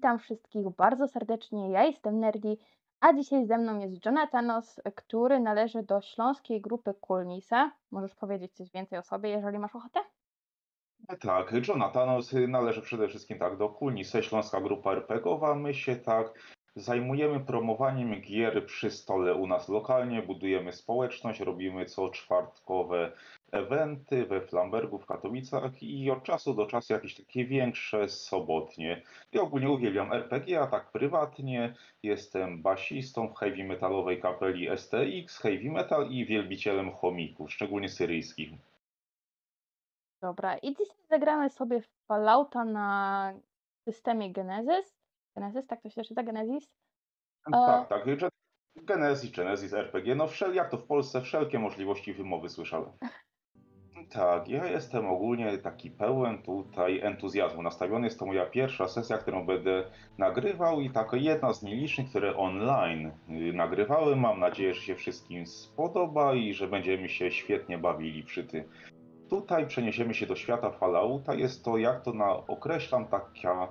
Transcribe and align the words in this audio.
witam 0.00 0.18
wszystkich 0.18 0.68
bardzo 0.68 1.08
serdecznie. 1.08 1.70
Ja 1.70 1.84
jestem 1.84 2.20
Nerdi, 2.20 2.58
a 3.00 3.12
dzisiaj 3.12 3.46
ze 3.46 3.58
mną 3.58 3.78
jest 3.78 4.06
Jonathanos, 4.06 4.80
który 4.94 5.40
należy 5.40 5.82
do 5.82 6.00
śląskiej 6.00 6.60
grupy 6.60 6.94
Kulnisa. 6.94 7.72
Możesz 7.90 8.14
powiedzieć 8.14 8.52
coś 8.52 8.70
więcej 8.70 8.98
o 8.98 9.02
sobie, 9.02 9.30
jeżeli 9.30 9.58
masz 9.58 9.76
ochotę? 9.76 10.00
Tak, 11.20 11.68
Jonathanos 11.68 12.34
należy 12.48 12.82
przede 12.82 13.08
wszystkim 13.08 13.38
tak 13.38 13.56
do 13.56 13.68
Kulnise, 13.68 14.22
Śląska 14.22 14.60
Grupa 14.60 14.92
RPGowa. 14.92 15.54
My 15.54 15.74
się 15.74 15.96
tak 15.96 16.56
zajmujemy 16.76 17.40
promowaniem 17.40 18.20
gier 18.20 18.66
przy 18.66 18.90
stole 18.90 19.34
u 19.34 19.46
nas 19.46 19.68
lokalnie, 19.68 20.22
budujemy 20.22 20.72
społeczność, 20.72 21.40
robimy 21.40 21.86
co 21.86 22.08
czwartkowe 22.08 23.12
eventy 23.52 24.26
we 24.26 24.40
Flambergu 24.40 24.98
w 24.98 25.06
Katowicach 25.06 25.82
i 25.82 26.10
od 26.10 26.22
czasu 26.22 26.54
do 26.54 26.66
czasu 26.66 26.92
jakieś 26.92 27.14
takie 27.14 27.44
większe 27.44 28.08
sobotnie. 28.08 29.02
Ja 29.32 29.42
ogólnie 29.42 29.70
uwielbiam 29.70 30.12
RPG, 30.12 30.60
a 30.60 30.66
tak 30.66 30.92
prywatnie 30.92 31.74
jestem 32.02 32.62
basistą 32.62 33.28
w 33.28 33.36
heavy 33.36 33.64
metalowej 33.64 34.20
kapeli 34.20 34.68
STX, 34.76 35.38
heavy 35.38 35.70
metal 35.70 36.10
i 36.10 36.26
wielbicielem 36.26 36.92
chomików, 36.92 37.52
szczególnie 37.52 37.88
syryjskich. 37.88 38.50
Dobra, 40.22 40.58
i 40.58 40.74
dzisiaj 40.74 41.04
zagramy 41.10 41.50
sobie 41.50 41.80
w 41.80 41.88
Fallouta 42.08 42.64
na 42.64 43.32
systemie 43.88 44.32
Genesis. 44.32 44.94
Genesis, 45.36 45.66
tak 45.66 45.82
to 45.82 45.90
się 45.90 46.02
czyta? 46.02 46.22
Genesis? 46.22 46.74
E, 47.46 47.50
Tak, 47.50 47.88
tak. 47.88 48.04
Genesis, 48.76 49.30
Genesis, 49.30 49.72
RPG, 49.72 50.14
no 50.14 50.28
wszel, 50.28 50.54
jak 50.54 50.70
to 50.70 50.76
w 50.76 50.86
Polsce, 50.86 51.20
wszelkie 51.20 51.58
możliwości 51.58 52.12
wymowy 52.12 52.48
słyszałem. 52.48 52.92
Tak, 54.12 54.48
ja 54.48 54.66
jestem 54.66 55.06
ogólnie 55.06 55.58
taki 55.58 55.90
pełen 55.90 56.42
tutaj 56.42 57.00
entuzjazmu 57.00 57.62
nastawiony. 57.62 58.06
Jest 58.06 58.18
to 58.18 58.26
moja 58.26 58.46
pierwsza 58.46 58.88
sesja, 58.88 59.18
którą 59.18 59.46
będę 59.46 59.84
nagrywał 60.18 60.80
i 60.80 60.90
taka 60.90 61.16
jedna 61.16 61.52
z 61.52 61.62
nielicznych, 61.62 62.08
które 62.08 62.36
online 62.36 63.06
y, 63.06 63.52
nagrywałem. 63.52 64.20
Mam 64.20 64.40
nadzieję, 64.40 64.74
że 64.74 64.80
się 64.80 64.94
wszystkim 64.94 65.46
spodoba 65.46 66.34
i 66.34 66.54
że 66.54 66.68
będziemy 66.68 67.08
się 67.08 67.30
świetnie 67.30 67.78
bawili 67.78 68.22
przy 68.22 68.44
tym. 68.44 68.64
Tutaj 69.28 69.66
przeniesiemy 69.66 70.14
się 70.14 70.26
do 70.26 70.36
świata 70.36 70.70
Fallouta. 70.70 71.34
Jest 71.34 71.64
to, 71.64 71.78
jak 71.78 72.02
to 72.02 72.12
na, 72.12 72.30
określam, 72.30 73.06
taka 73.06 73.68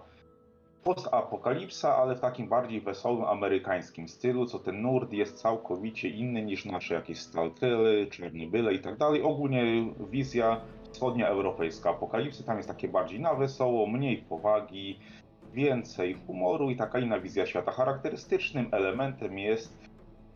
postapokalipsa, 0.84 1.96
ale 1.98 2.16
w 2.16 2.20
takim 2.20 2.48
bardziej 2.48 2.82
wesołym 2.82 3.26
amerykańskim 3.26 4.08
stylu, 4.08 4.46
co 4.46 4.60
ten 4.60 4.82
nurt 4.82 5.14
jest 5.14 5.42
całkowicie 5.42 6.10
inny 6.10 6.42
niż 6.42 6.66
nasze 6.66 6.94
jakieś 6.94 7.20
Stalkery, 7.20 8.08
Czernobyle 8.08 8.74
i 8.74 8.80
tak 8.80 8.98
dalej. 8.98 9.24
Ogólnie 9.24 9.64
wizja 10.12 10.62
wschodnia 10.92 11.28
europejska 11.28 11.90
apokalipsy, 11.90 12.44
tam 12.44 12.58
jest 12.58 12.70
takie 12.70 12.88
bardziej 12.88 13.20
na 13.20 13.34
wesoło, 13.34 13.88
mniej 13.88 14.18
powagi, 14.18 15.00
więcej 15.54 16.14
humoru 16.28 16.70
i 16.70 16.76
taka 16.76 17.00
inna 17.00 17.20
wizja 17.20 17.46
świata. 17.46 17.72
Charakterystycznym 17.72 18.70
elementem 18.72 19.40
jest 19.40 19.79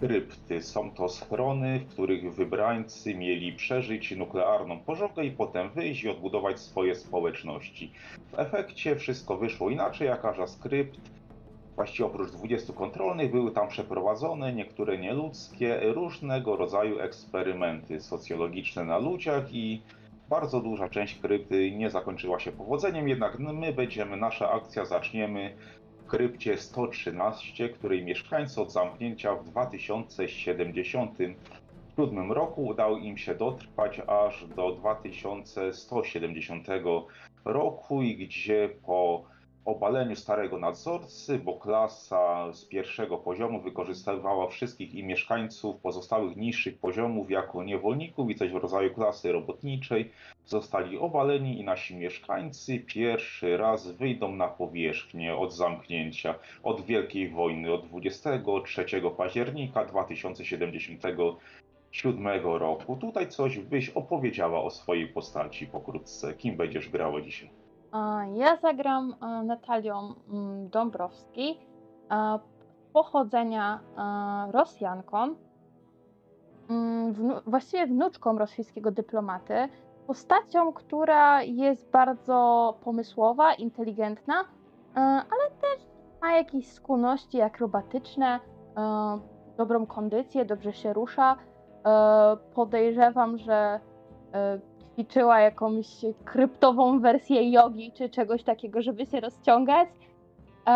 krypty. 0.07 0.61
Są 0.61 0.91
to 0.91 1.09
schrony, 1.09 1.79
w 1.79 1.93
których 1.93 2.35
wybrańcy 2.35 3.15
mieli 3.15 3.53
przeżyć 3.53 4.11
nuklearną 4.11 4.79
pożogę 4.79 5.25
i 5.25 5.31
potem 5.31 5.69
wyjść 5.69 6.03
i 6.03 6.09
odbudować 6.09 6.59
swoje 6.59 6.95
społeczności. 6.95 7.91
W 8.31 8.39
efekcie 8.39 8.95
wszystko 8.95 9.37
wyszło 9.37 9.69
inaczej, 9.69 10.09
a 10.09 10.17
każda 10.17 10.47
skrypt 10.47 10.99
Właściwie 11.75 12.05
oprócz 12.05 12.31
20 12.31 12.73
kontrolnych 12.73 13.31
były 13.31 13.51
tam 13.51 13.67
przeprowadzone 13.67 14.53
niektóre 14.53 14.97
nieludzkie, 14.97 15.79
różnego 15.83 16.55
rodzaju 16.55 16.99
eksperymenty 16.99 17.99
socjologiczne 17.99 18.85
na 18.85 18.97
ludziach 18.97 19.53
i 19.53 19.81
bardzo 20.29 20.61
duża 20.61 20.89
część 20.89 21.19
krypty 21.19 21.71
nie 21.71 21.89
zakończyła 21.89 22.39
się 22.39 22.51
powodzeniem, 22.51 23.09
jednak 23.09 23.39
my 23.39 23.73
będziemy, 23.73 24.17
nasza 24.17 24.51
akcja 24.51 24.85
zaczniemy 24.85 25.55
krypcie 26.13 26.57
113, 26.57 27.69
której 27.69 28.05
mieszkańcy 28.05 28.61
od 28.61 28.71
zamknięcia 28.71 29.35
w 29.35 29.45
2077 29.45 32.31
roku 32.31 32.65
udało 32.65 32.97
im 32.97 33.17
się 33.17 33.35
dotrwać 33.35 34.01
aż 34.07 34.47
do 34.47 34.71
2170 34.71 36.67
roku 37.45 38.01
i 38.01 38.17
gdzie 38.17 38.69
po 38.85 39.23
obaleniu 39.65 40.15
starego 40.15 40.57
nadzorcy, 40.57 41.39
bo 41.39 41.53
klasa 41.53 42.53
z 42.53 42.65
pierwszego 42.65 43.17
poziomu 43.17 43.61
wykorzystywała 43.61 44.47
wszystkich 44.47 44.93
i 44.93 45.03
mieszkańców 45.03 45.81
pozostałych 45.81 46.37
niższych 46.37 46.77
poziomów 46.77 47.31
jako 47.31 47.63
niewolników 47.63 48.29
i 48.29 48.35
coś 48.35 48.51
w 48.51 48.55
rodzaju 48.55 48.93
klasy 48.93 49.31
robotniczej, 49.31 50.11
zostali 50.45 50.97
obaleni 50.97 51.59
i 51.59 51.63
nasi 51.63 51.95
mieszkańcy 51.95 52.79
pierwszy 52.79 53.57
raz 53.57 53.91
wyjdą 53.91 54.35
na 54.35 54.47
powierzchnię 54.47 55.35
od 55.35 55.53
zamknięcia, 55.53 56.35
od 56.63 56.81
Wielkiej 56.81 57.29
Wojny, 57.29 57.73
od 57.73 57.87
23 57.87 58.85
października 59.17 59.85
2077 59.85 62.27
roku. 62.43 62.97
Tutaj 62.97 63.29
coś 63.29 63.59
byś 63.59 63.89
opowiedziała 63.89 64.63
o 64.63 64.69
swojej 64.69 65.07
postaci 65.07 65.67
pokrótce. 65.67 66.33
Kim 66.33 66.57
będziesz 66.57 66.89
grała 66.89 67.21
dzisiaj? 67.21 67.62
Ja 68.33 68.57
zagram 68.57 69.15
e, 69.21 69.43
Natalią 69.43 70.13
mm, 70.29 70.69
Dąbrowski, 70.69 71.59
e, 72.11 72.39
pochodzenia 72.93 73.79
e, 73.97 74.51
Rosjanką, 74.51 75.35
mm, 76.69 77.13
właściwie 77.47 77.87
wnuczką 77.87 78.37
rosyjskiego 78.37 78.91
dyplomaty, 78.91 79.53
postacią, 80.07 80.73
która 80.73 81.43
jest 81.43 81.91
bardzo 81.91 82.73
pomysłowa, 82.83 83.53
inteligentna, 83.53 84.33
ale 84.95 85.51
też 85.61 85.87
ma 86.21 86.31
jakieś 86.31 86.71
skłonności 86.71 87.41
akrobatyczne, 87.41 88.39
dobrą 89.57 89.85
kondycję, 89.85 90.45
dobrze 90.45 90.73
się 90.73 90.93
rusza. 90.93 91.35
Podejrzewam, 92.53 93.37
że 93.37 93.79
ćwiczyła 94.93 95.39
jakąś 95.39 95.87
kryptową 96.25 96.99
wersję 96.99 97.51
jogi 97.51 97.91
czy 97.91 98.09
czegoś 98.09 98.43
takiego, 98.43 98.81
żeby 98.81 99.05
się 99.05 99.19
rozciągać. 99.19 99.89
E, 100.67 100.71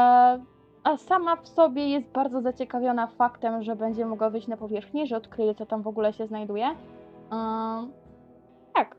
a 0.83 0.97
sama 0.97 1.35
w 1.35 1.47
sobie 1.47 1.89
jest 1.89 2.07
bardzo 2.07 2.41
zaciekawiona 2.41 3.07
faktem, 3.07 3.63
że 3.63 3.75
będzie 3.75 4.05
mogła 4.05 4.29
wyjść 4.29 4.47
na 4.47 4.57
powierzchnię, 4.57 5.07
że 5.07 5.17
odkryje, 5.17 5.55
co 5.55 5.65
tam 5.65 5.81
w 5.81 5.87
ogóle 5.87 6.13
się 6.13 6.27
znajduje. 6.27 6.65
E, 7.31 7.87
tak. 8.73 8.95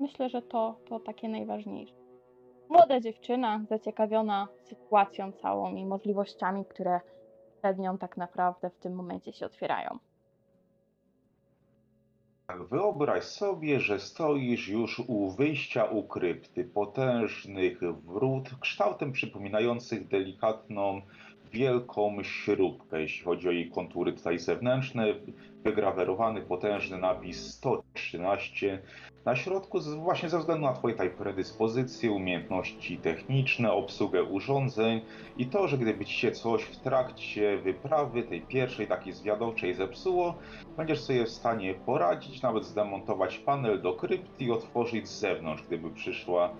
Myślę, 0.00 0.28
że 0.28 0.42
to, 0.42 0.76
to 0.88 1.00
takie 1.00 1.28
najważniejsze. 1.28 1.94
Młoda 2.68 3.00
dziewczyna, 3.00 3.60
zaciekawiona 3.68 4.48
sytuacją 4.62 5.32
całą 5.32 5.74
i 5.74 5.86
możliwościami, 5.86 6.64
które 6.64 7.00
przed 7.58 7.78
nią 7.78 7.98
tak 7.98 8.16
naprawdę 8.16 8.70
w 8.70 8.78
tym 8.78 8.94
momencie 8.94 9.32
się 9.32 9.46
otwierają. 9.46 9.98
Tak, 12.46 12.64
wyobraź 12.64 13.24
sobie, 13.24 13.80
że 13.80 14.00
stoisz 14.00 14.68
już 14.68 14.98
u 14.98 15.30
wyjścia 15.30 15.84
u 15.84 16.02
krypty, 16.02 16.64
potężnych 16.64 17.80
wrót, 18.04 18.50
kształtem 18.60 19.12
przypominających 19.12 20.08
delikatną, 20.08 21.02
wielką 21.52 22.22
śrubkę, 22.22 23.00
jeśli 23.00 23.24
chodzi 23.24 23.48
o 23.48 23.52
jej 23.52 23.70
kontury 23.70 24.12
tutaj 24.12 24.38
zewnętrzne, 24.38 25.06
wygrawerowany 25.64 26.42
potężny 26.42 26.98
napis 26.98 27.54
113 27.54 28.82
na 29.24 29.36
środku, 29.36 29.80
właśnie 29.80 30.28
ze 30.28 30.38
względu 30.38 30.64
na 30.64 30.72
Twoje 30.72 30.94
tutaj 30.94 31.10
predyspozycje, 31.10 32.12
umiejętności 32.12 32.98
techniczne, 32.98 33.72
obsługę 33.72 34.24
urządzeń 34.24 35.00
i 35.36 35.46
to, 35.46 35.68
że 35.68 35.78
gdyby 35.78 36.04
Ci 36.04 36.14
się 36.14 36.32
coś 36.32 36.62
w 36.62 36.80
trakcie 36.80 37.58
wyprawy, 37.58 38.22
tej 38.22 38.42
pierwszej 38.42 38.86
takiej 38.86 39.12
zwiadowczej 39.12 39.74
zepsuło, 39.74 40.38
będziesz 40.76 41.00
sobie 41.00 41.24
w 41.24 41.30
stanie 41.30 41.74
poradzić, 41.74 42.42
nawet 42.42 42.64
zdemontować 42.64 43.38
panel 43.38 43.82
do 43.82 43.92
krypty 43.92 44.44
i 44.44 44.50
otworzyć 44.50 45.08
z 45.08 45.18
zewnątrz, 45.18 45.62
gdyby 45.62 45.90
przyszła 45.90 46.50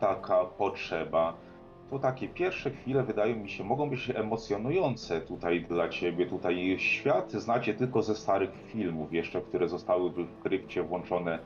taka 0.00 0.44
potrzeba 0.44 1.45
to 1.90 1.98
takie 1.98 2.28
pierwsze 2.28 2.70
chwile 2.70 3.02
wydają 3.02 3.36
mi 3.36 3.50
się, 3.50 3.64
mogą 3.64 3.90
być 3.90 4.10
emocjonujące 4.14 5.20
tutaj 5.20 5.64
dla 5.64 5.88
ciebie. 5.88 6.26
Tutaj 6.26 6.76
świat 6.78 7.32
znacie 7.32 7.74
tylko 7.74 8.02
ze 8.02 8.14
starych 8.14 8.50
filmów, 8.66 9.12
jeszcze 9.12 9.40
które 9.40 9.68
zostały 9.68 10.10
w 10.10 10.42
krypcie 10.42 10.82
włączone 10.82 11.38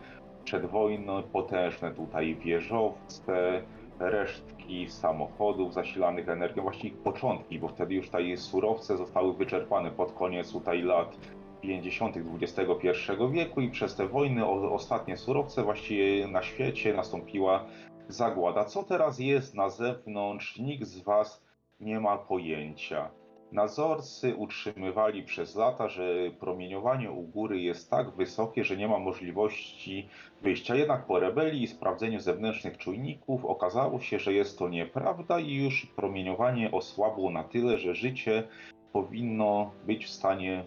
przed 0.44 0.66
wojną, 0.66 1.22
potężne 1.22 1.90
tutaj 1.90 2.34
wieżowce, 2.36 3.62
resztki 3.98 4.88
samochodów 4.88 5.74
zasilanych 5.74 6.28
energią, 6.28 6.62
właściwie 6.62 6.96
początki, 6.96 7.58
bo 7.58 7.68
wtedy 7.68 7.94
już 7.94 8.06
tutaj 8.06 8.36
surowce 8.36 8.96
zostały 8.96 9.34
wyczerpane 9.34 9.90
pod 9.90 10.12
koniec 10.12 10.52
tutaj 10.52 10.82
lat 10.82 11.16
50. 11.60 12.16
XXI 12.40 12.90
wieku 13.30 13.60
i 13.60 13.70
przez 13.70 13.96
te 13.96 14.08
wojny 14.08 14.46
o 14.46 14.72
ostatnie 14.72 15.16
surowce 15.16 15.62
właściwie 15.62 16.28
na 16.28 16.42
świecie 16.42 16.94
nastąpiła 16.94 17.64
zagłada. 18.12 18.64
Co 18.64 18.82
teraz 18.82 19.18
jest 19.18 19.54
na 19.54 19.68
zewnątrz, 19.68 20.58
nikt 20.58 20.84
z 20.84 21.00
Was 21.00 21.44
nie 21.80 22.00
ma 22.00 22.18
pojęcia. 22.18 23.10
Nadzorcy 23.52 24.36
utrzymywali 24.36 25.22
przez 25.22 25.56
lata, 25.56 25.88
że 25.88 26.30
promieniowanie 26.40 27.10
u 27.10 27.22
góry 27.22 27.60
jest 27.60 27.90
tak 27.90 28.10
wysokie, 28.10 28.64
że 28.64 28.76
nie 28.76 28.88
ma 28.88 28.98
możliwości 28.98 30.08
wyjścia. 30.42 30.74
Jednak 30.74 31.06
po 31.06 31.20
rebelii 31.20 31.62
i 31.62 31.68
sprawdzeniu 31.68 32.20
zewnętrznych 32.20 32.78
czujników 32.78 33.44
okazało 33.44 34.00
się, 34.00 34.18
że 34.18 34.32
jest 34.32 34.58
to 34.58 34.68
nieprawda 34.68 35.40
i 35.40 35.54
już 35.54 35.86
promieniowanie 35.86 36.70
osłabło 36.70 37.30
na 37.30 37.44
tyle, 37.44 37.78
że 37.78 37.94
życie 37.94 38.48
powinno 38.92 39.70
być 39.86 40.06
w 40.06 40.10
stanie 40.10 40.64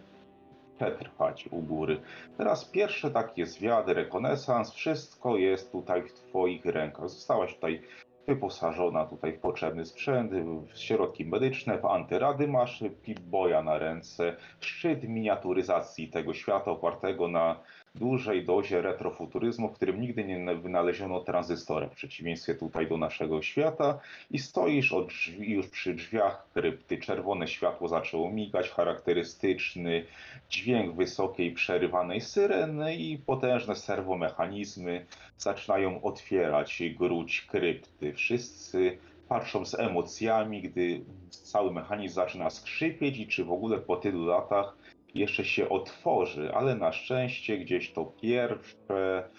przetrwać 0.78 1.48
u 1.52 1.62
góry. 1.62 2.02
Teraz 2.38 2.66
pierwszy 2.66 3.12
taki 3.12 3.46
zwiad, 3.46 3.88
rekonesans, 3.88 4.74
wszystko 4.74 5.38
jest 5.38 5.72
tutaj 5.72 6.02
w 6.02 6.14
Twoich 6.14 6.66
rękach. 6.66 7.10
Zostałaś 7.10 7.56
tutaj 7.56 7.82
wyposażona 8.28 9.06
tutaj 9.06 9.34
w 9.34 9.40
potrzebny 9.40 9.86
sprzęt, 9.86 10.32
w 10.74 10.78
środki 10.78 11.26
medyczne, 11.26 11.78
w 11.78 11.86
antyrady 11.86 12.48
masz 12.48 12.84
Pip-Boya 12.84 13.64
na 13.64 13.78
ręce, 13.78 14.36
szczyt 14.60 15.04
miniaturyzacji 15.04 16.10
tego 16.10 16.34
świata 16.34 16.72
opartego 16.72 17.28
na 17.28 17.60
dużej 17.96 18.46
dozie 18.46 18.82
retrofuturyzmu, 18.82 19.70
w 19.70 19.74
którym 19.74 20.02
nigdy 20.02 20.24
nie 20.24 20.56
wynaleziono 20.56 21.20
tranzystora, 21.20 21.88
w 21.88 21.96
przeciwieństwie 21.96 22.56
tutaj 22.56 22.88
do 22.88 22.98
naszego 22.98 23.42
świata 23.42 24.00
i 24.32 24.40
stoisz 24.40 24.96
drzwi, 25.08 25.52
już 25.52 25.68
przy 25.68 25.94
drzwiach 25.94 26.48
krypty, 26.54 26.98
czerwone 26.98 27.48
światło 27.48 27.88
zaczęło 27.88 28.32
migać, 28.32 28.70
charakterystyczny 28.70 30.06
dźwięk 30.50 30.96
wysokiej, 30.96 31.52
przerywanej 31.52 32.22
syreny 32.22 32.96
i 32.96 33.18
potężne 33.18 33.76
serwomechanizmy 33.76 35.06
zaczynają 35.38 36.02
otwierać 36.02 36.84
gruć 36.98 37.42
krypty. 37.42 38.14
Wszyscy 38.14 38.98
patrzą 39.30 39.66
z 39.66 39.80
emocjami, 39.80 40.62
gdy 40.62 41.02
cały 41.30 41.72
mechanizm 41.72 42.16
zaczyna 42.16 42.50
skrzypieć 42.50 43.18
i 43.18 43.28
czy 43.28 43.46
w 43.46 43.52
ogóle 43.52 43.78
po 43.78 43.96
tylu 43.96 44.26
latach 44.26 44.78
jeszcze 45.14 45.46
się 45.46 45.70
otworzy, 45.70 46.54
ale 46.54 46.76
na 46.76 46.92
szczęście 46.92 47.58
gdzieś 47.58 47.94
to 47.94 48.06
pierwsze 48.06 49.30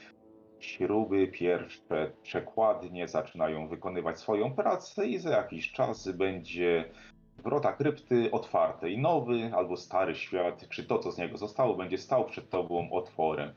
śruby, 0.60 1.28
pierwsze 1.28 2.12
przekładnie 2.22 3.08
zaczynają 3.08 3.68
wykonywać 3.68 4.18
swoją 4.18 4.54
pracę 4.54 5.06
i 5.06 5.18
za 5.18 5.30
jakiś 5.30 5.72
czas 5.72 6.08
będzie 6.08 6.84
wrota 7.38 7.72
krypty 7.72 8.30
otwarte 8.30 8.90
i 8.90 8.98
nowy 8.98 9.50
albo 9.54 9.76
stary 9.76 10.14
świat, 10.14 10.68
czy 10.68 10.84
to, 10.84 10.98
co 10.98 11.12
z 11.12 11.18
niego 11.18 11.38
zostało, 11.38 11.76
będzie 11.76 11.98
stał 11.98 12.24
przed 12.24 12.50
tobą 12.50 12.90
otworem. 12.92 13.52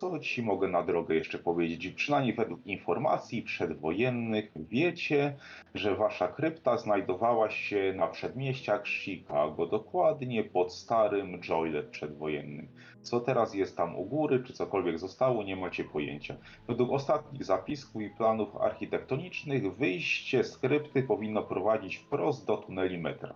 Co 0.00 0.18
ci 0.18 0.42
mogę 0.42 0.68
na 0.68 0.82
drogę 0.82 1.14
jeszcze 1.14 1.38
powiedzieć? 1.38 1.94
Przynajmniej 1.94 2.34
według 2.34 2.66
informacji 2.66 3.42
przedwojennych 3.42 4.52
wiecie, 4.56 5.36
że 5.74 5.96
wasza 5.96 6.28
krypta 6.28 6.76
znajdowała 6.76 7.50
się 7.50 7.94
na 7.96 8.06
przedmieściach 8.06 8.88
Chicago, 8.88 9.66
dokładnie 9.66 10.44
pod 10.44 10.72
starym 10.72 11.40
Joylet 11.40 11.86
przedwojennym. 11.86 12.68
Co 13.02 13.20
teraz 13.20 13.54
jest 13.54 13.76
tam 13.76 13.96
u 13.96 14.04
góry, 14.04 14.44
czy 14.44 14.52
cokolwiek 14.52 14.98
zostało, 14.98 15.42
nie 15.42 15.56
macie 15.56 15.84
pojęcia. 15.84 16.36
Według 16.68 16.92
ostatnich 16.92 17.44
zapisków 17.44 18.02
i 18.02 18.10
planów 18.10 18.56
architektonicznych 18.56 19.76
wyjście 19.76 20.44
z 20.44 20.58
krypty 20.58 21.02
powinno 21.02 21.42
prowadzić 21.42 21.96
wprost 21.96 22.46
do 22.46 22.56
tuneli 22.56 22.98
metra. 22.98 23.34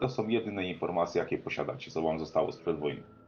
To 0.00 0.08
są 0.08 0.28
jedyne 0.28 0.64
informacje, 0.64 1.20
jakie 1.20 1.38
posiadacie, 1.38 1.90
co 1.90 2.02
wam 2.02 2.18
zostało 2.18 2.52
sprzed 2.52 2.78
wojny. 2.78 3.19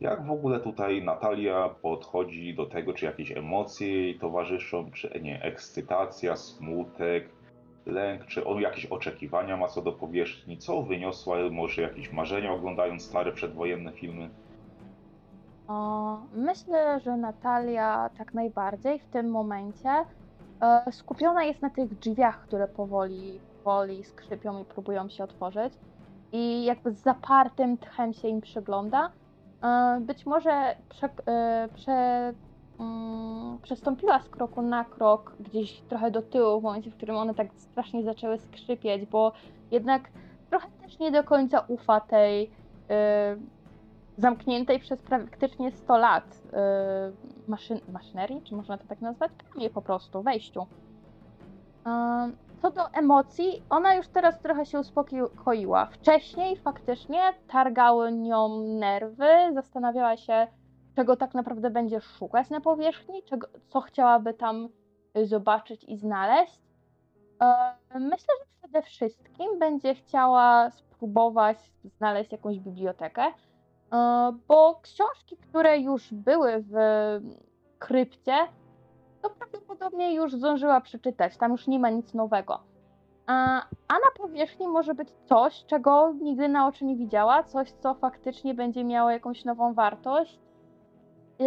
Jak 0.00 0.26
w 0.26 0.30
ogóle 0.30 0.60
tutaj 0.60 1.04
Natalia 1.04 1.68
podchodzi 1.82 2.54
do 2.54 2.66
tego, 2.66 2.92
czy 2.92 3.04
jakieś 3.04 3.32
emocje 3.32 4.02
jej 4.02 4.18
towarzyszą, 4.18 4.90
czy 4.90 5.20
nie, 5.22 5.42
ekscytacja, 5.42 6.36
smutek, 6.36 7.28
lęk, 7.86 8.26
czy 8.26 8.46
on 8.46 8.60
jakieś 8.60 8.86
oczekiwania 8.86 9.56
ma 9.56 9.68
co 9.68 9.82
do 9.82 9.92
powierzchni? 9.92 10.58
Co 10.58 10.82
wyniosła, 10.82 11.36
może 11.50 11.82
jakieś 11.82 12.12
marzenia 12.12 12.52
oglądając 12.52 13.02
stare 13.02 13.32
przedwojenne 13.32 13.92
filmy? 13.92 14.30
O, 15.68 16.18
myślę, 16.34 17.00
że 17.00 17.16
Natalia 17.16 18.10
tak 18.18 18.34
najbardziej 18.34 18.98
w 18.98 19.06
tym 19.06 19.30
momencie 19.30 19.90
e, 20.60 20.92
skupiona 20.92 21.44
jest 21.44 21.62
na 21.62 21.70
tych 21.70 21.98
drzwiach, 21.98 22.40
które 22.42 22.68
powoli, 22.68 23.40
powoli 23.64 24.04
skrzypią 24.04 24.62
i 24.62 24.64
próbują 24.64 25.08
się 25.08 25.24
otworzyć. 25.24 25.72
I 26.32 26.64
jakby 26.64 26.92
z 26.92 27.02
zapartym 27.02 27.78
tchem 27.78 28.12
się 28.12 28.28
im 28.28 28.40
przygląda. 28.40 29.10
E, 29.62 30.00
być 30.00 30.26
może 30.26 30.76
prze, 30.88 31.08
e, 31.26 31.68
prze, 31.74 32.32
mm, 32.80 33.58
przestąpiła 33.62 34.20
z 34.20 34.28
kroku 34.28 34.62
na 34.62 34.84
krok 34.84 35.36
gdzieś 35.40 35.80
trochę 35.80 36.10
do 36.10 36.22
tyłu 36.22 36.60
w 36.60 36.62
momencie, 36.62 36.90
w 36.90 36.96
którym 36.96 37.16
one 37.16 37.34
tak 37.34 37.48
strasznie 37.56 38.02
zaczęły 38.04 38.38
skrzypieć, 38.38 39.06
bo 39.06 39.32
jednak 39.70 40.02
trochę 40.50 40.68
też 40.82 40.98
nie 40.98 41.10
do 41.10 41.24
końca 41.24 41.64
ufa 41.68 42.00
tej 42.00 42.50
e, 42.90 43.36
zamkniętej 44.16 44.80
przez 44.80 45.02
praktycznie 45.02 45.70
100 45.70 45.98
lat 45.98 46.42
maszyn, 47.48 47.80
maszynerii, 47.92 48.42
czy 48.42 48.54
można 48.56 48.78
to 48.78 48.84
tak 48.88 49.00
nazwać? 49.00 49.30
Nie 49.56 49.70
po 49.70 49.82
prostu, 49.82 50.22
wejściu. 50.22 50.66
Co 52.62 52.70
do 52.70 52.88
emocji, 52.90 53.62
ona 53.70 53.94
już 53.94 54.08
teraz 54.08 54.40
trochę 54.40 54.66
się 54.66 54.80
uspokoiła. 54.80 55.86
Wcześniej 55.86 56.56
faktycznie 56.56 57.20
targały 57.48 58.12
nią 58.12 58.64
nerwy, 58.64 59.28
zastanawiała 59.54 60.16
się, 60.16 60.46
czego 60.96 61.16
tak 61.16 61.34
naprawdę 61.34 61.70
będzie 61.70 62.00
szukać 62.00 62.50
na 62.50 62.60
powierzchni, 62.60 63.22
czego, 63.22 63.46
co 63.68 63.80
chciałaby 63.80 64.34
tam 64.34 64.68
zobaczyć 65.24 65.84
i 65.84 65.96
znaleźć. 65.96 66.60
E, 67.42 67.74
myślę, 67.94 68.34
że 68.40 68.46
przede 68.58 68.82
wszystkim 68.82 69.58
będzie 69.58 69.94
chciała 69.94 70.70
spróbować 70.70 71.58
znaleźć 71.84 72.32
jakąś 72.32 72.58
bibliotekę, 72.58 73.22
e, 73.22 74.32
bo 74.48 74.80
książki, 74.82 75.36
które 75.36 75.78
już 75.78 76.14
były 76.14 76.64
w 76.68 76.74
krypcie, 77.78 78.34
to 79.22 79.30
prawdopodobnie 79.30 80.14
już 80.14 80.32
zdążyła 80.32 80.80
przeczytać. 80.80 81.36
Tam 81.36 81.52
już 81.52 81.66
nie 81.66 81.78
ma 81.78 81.90
nic 81.90 82.14
nowego. 82.14 82.60
A, 83.26 83.62
na 83.88 84.10
powierzchni 84.16 84.68
może 84.68 84.94
być 84.94 85.08
coś, 85.10 85.64
czego 85.64 86.14
nigdy 86.20 86.48
na 86.48 86.66
oczy 86.66 86.84
nie 86.84 86.96
widziała, 86.96 87.42
coś, 87.42 87.70
co 87.70 87.94
faktycznie 87.94 88.54
będzie 88.54 88.84
miało 88.84 89.10
jakąś 89.10 89.44
nową 89.44 89.74
wartość. 89.74 90.40
Yy, 91.38 91.46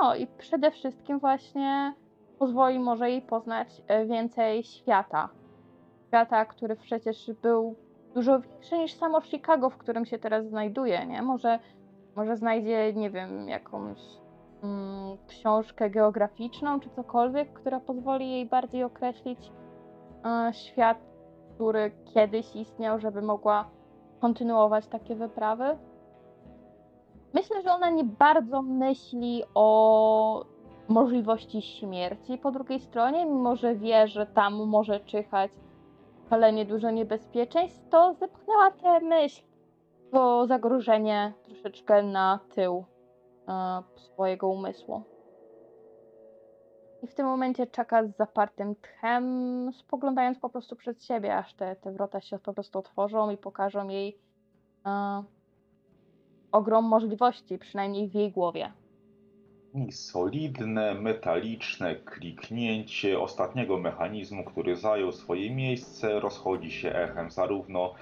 no 0.00 0.14
i 0.14 0.26
przede 0.26 0.70
wszystkim 0.70 1.18
właśnie 1.18 1.94
pozwoli 2.38 2.78
może 2.78 3.10
jej 3.10 3.22
poznać 3.22 3.82
e, 3.86 4.06
więcej 4.06 4.64
świata. 4.64 5.28
Świata, 6.06 6.44
który 6.44 6.76
przecież 6.76 7.30
był 7.42 7.74
dużo 8.14 8.40
większy 8.40 8.78
niż 8.78 8.94
samo 8.94 9.20
Chicago, 9.20 9.70
w 9.70 9.76
którym 9.76 10.04
się 10.04 10.18
teraz 10.18 10.46
znajduje, 10.46 11.06
nie? 11.06 11.22
Może, 11.22 11.58
może 12.16 12.36
znajdzie, 12.36 12.92
nie 12.92 13.10
wiem, 13.10 13.48
jakąś 13.48 13.98
książkę 15.28 15.90
geograficzną 15.90 16.80
czy 16.80 16.90
cokolwiek, 16.90 17.52
która 17.52 17.80
pozwoli 17.80 18.30
jej 18.30 18.46
bardziej 18.46 18.84
określić 18.84 19.52
e, 20.24 20.52
świat, 20.52 20.98
który 21.54 21.92
kiedyś 22.14 22.56
istniał, 22.56 22.98
żeby 23.00 23.22
mogła 23.22 23.70
kontynuować 24.20 24.86
takie 24.86 25.16
wyprawy. 25.16 25.78
Myślę, 27.34 27.62
że 27.62 27.72
ona 27.72 27.90
nie 27.90 28.04
bardzo 28.04 28.62
myśli 28.62 29.42
o 29.54 30.44
możliwości 30.88 31.62
śmierci 31.62 32.38
po 32.38 32.50
drugiej 32.50 32.80
stronie, 32.80 33.26
mimo 33.26 33.56
że 33.56 33.74
wie, 33.74 34.08
że 34.08 34.26
tam 34.26 34.54
może 34.66 35.00
czyhać 35.00 35.50
palenie 36.30 36.64
dużo 36.64 36.90
niebezpieczeństw, 36.90 37.88
to 37.88 38.14
zepchnęła 38.14 38.70
tę 38.70 39.00
myśl, 39.00 39.42
to 40.12 40.46
zagrożenie 40.46 41.32
troszeczkę 41.44 42.02
na 42.02 42.40
tył 42.54 42.84
swojego 43.96 44.48
umysłu. 44.48 45.02
I 47.02 47.06
w 47.06 47.14
tym 47.14 47.26
momencie 47.26 47.66
czeka 47.66 48.04
z 48.04 48.16
zapartym 48.16 48.74
tchem, 48.76 49.70
spoglądając 49.72 50.38
po 50.38 50.50
prostu 50.50 50.76
przed 50.76 51.04
siebie, 51.04 51.36
aż 51.36 51.54
te, 51.54 51.76
te 51.76 51.92
wrota 51.92 52.20
się 52.20 52.38
po 52.38 52.54
prostu 52.54 52.78
otworzą 52.78 53.30
i 53.30 53.36
pokażą 53.36 53.88
jej 53.88 54.18
e, 54.86 55.22
ogrom 56.52 56.84
możliwości, 56.84 57.58
przynajmniej 57.58 58.08
w 58.08 58.14
jej 58.14 58.32
głowie. 58.32 58.72
I 59.74 59.92
solidne, 59.92 60.94
metaliczne 60.94 61.96
kliknięcie 61.96 63.20
ostatniego 63.20 63.78
mechanizmu, 63.78 64.44
który 64.44 64.76
zajął 64.76 65.12
swoje 65.12 65.54
miejsce, 65.54 66.20
rozchodzi 66.20 66.70
się 66.70 66.92
echem 66.92 67.30
zarówno 67.30 67.94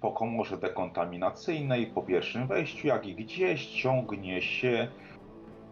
po 0.00 0.12
komorze 0.12 0.56
dekontaminacyjnej 0.56 1.86
po 1.86 2.02
pierwszym 2.02 2.46
wejściu, 2.46 2.86
jak 2.86 3.06
i 3.06 3.14
gdzieś 3.14 3.66
ciągnie 3.66 4.42
się 4.42 4.88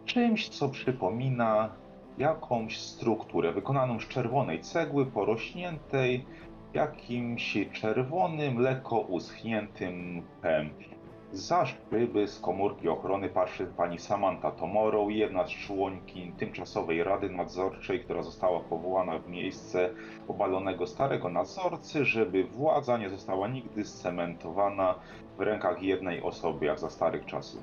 czymś, 0.04 0.48
co 0.48 0.68
przypomina 0.68 1.76
jakąś 2.18 2.78
strukturę 2.78 3.52
wykonaną 3.52 4.00
z 4.00 4.08
czerwonej 4.08 4.60
cegły 4.60 5.06
porośniętej 5.06 6.26
jakimś 6.74 7.58
czerwonym, 7.72 8.58
lekko 8.58 9.00
uschniętym 9.00 10.22
pępkiem. 10.42 10.97
Za 11.32 11.66
szczyby 11.66 12.28
z 12.28 12.40
komórki 12.40 12.88
ochrony 12.88 13.28
patrzy 13.28 13.66
pani 13.66 13.98
Samantha 13.98 14.50
Tomorrow, 14.50 15.10
jedna 15.10 15.46
z 15.46 15.50
członkiń 15.50 16.32
tymczasowej 16.32 17.04
rady 17.04 17.30
nadzorczej, 17.30 18.00
która 18.00 18.22
została 18.22 18.60
powołana 18.60 19.18
w 19.18 19.28
miejsce 19.28 19.90
obalonego 20.28 20.86
starego 20.86 21.28
nadzorcy, 21.28 22.04
żeby 22.04 22.44
władza 22.44 22.98
nie 22.98 23.10
została 23.10 23.48
nigdy 23.48 23.84
scementowana 23.84 24.94
w 25.36 25.40
rękach 25.40 25.82
jednej 25.82 26.22
osoby, 26.22 26.66
jak 26.66 26.78
za 26.78 26.90
starych 26.90 27.26
czasów. 27.26 27.62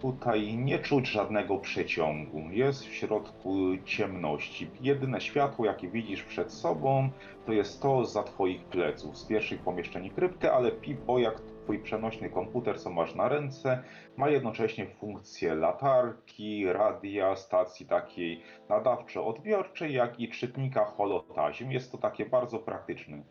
Tutaj 0.00 0.56
nie 0.56 0.78
czuć 0.78 1.08
żadnego 1.08 1.56
przeciągu. 1.58 2.40
Jest 2.50 2.84
w 2.84 2.94
środku 2.94 3.58
ciemności. 3.84 4.70
Jedyne 4.80 5.20
światło, 5.20 5.66
jakie 5.66 5.88
widzisz 5.88 6.22
przed 6.22 6.52
sobą, 6.52 7.10
to 7.46 7.52
jest 7.52 7.82
to 7.82 8.04
za 8.04 8.22
twoich 8.22 8.64
pleców, 8.64 9.18
z 9.18 9.24
pierwszych 9.24 9.60
pomieszczeń 9.60 10.10
krypty, 10.10 10.52
ale 10.52 10.70
Pipo, 10.70 11.18
jak 11.18 11.40
twój 11.68 11.78
przenośny 11.78 12.30
komputer, 12.30 12.80
co 12.80 12.90
masz 12.90 13.14
na 13.14 13.28
ręce, 13.28 13.82
ma 14.16 14.30
jednocześnie 14.30 14.86
funkcję 14.86 15.54
latarki, 15.54 16.72
radia, 16.72 17.36
stacji 17.36 17.86
takiej 17.86 18.42
nadawczo-odbiorczej, 18.68 19.92
jak 19.92 20.20
i 20.20 20.28
czytnika 20.28 20.84
holotazim. 20.84 21.72
Jest 21.72 21.92
to 21.92 21.98
takie 21.98 22.26
bardzo 22.26 22.58
praktyczne 22.58 23.22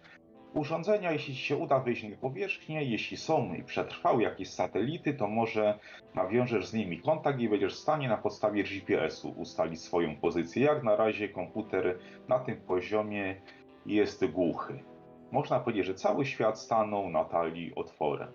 urządzenia, 0.54 1.12
jeśli 1.12 1.36
ci 1.36 1.42
się 1.42 1.58
uda 1.58 1.80
wyjść 1.80 2.04
na 2.04 2.18
powierzchnię, 2.18 2.84
jeśli 2.84 3.18
są 3.18 3.54
i 3.54 3.64
przetrwały 3.64 4.24
jakieś 4.24 4.50
satelity, 4.50 5.14
to 5.14 5.28
może 5.28 5.80
nawiążesz 6.16 6.68
z 6.68 6.74
nimi 6.74 7.02
kontakt 7.02 7.40
i 7.40 7.50
będziesz 7.50 7.74
w 7.74 7.80
stanie 7.80 8.08
na 8.10 8.18
podstawie 8.18 8.64
GPS-u 8.64 9.30
ustalić 9.30 9.82
swoją 9.82 10.16
pozycję. 10.16 10.66
Jak 10.66 10.84
na 10.84 10.96
razie 10.96 11.30
komputer 11.30 12.00
na 12.28 12.40
tym 12.40 12.58
poziomie 12.58 13.42
jest 13.86 14.26
głuchy. 14.26 14.84
Można 15.32 15.60
powiedzieć, 15.60 15.86
że 15.86 15.94
cały 15.94 16.26
świat 16.26 16.60
stanął 16.60 17.10
Natalii 17.10 17.76
otworem 17.76 18.34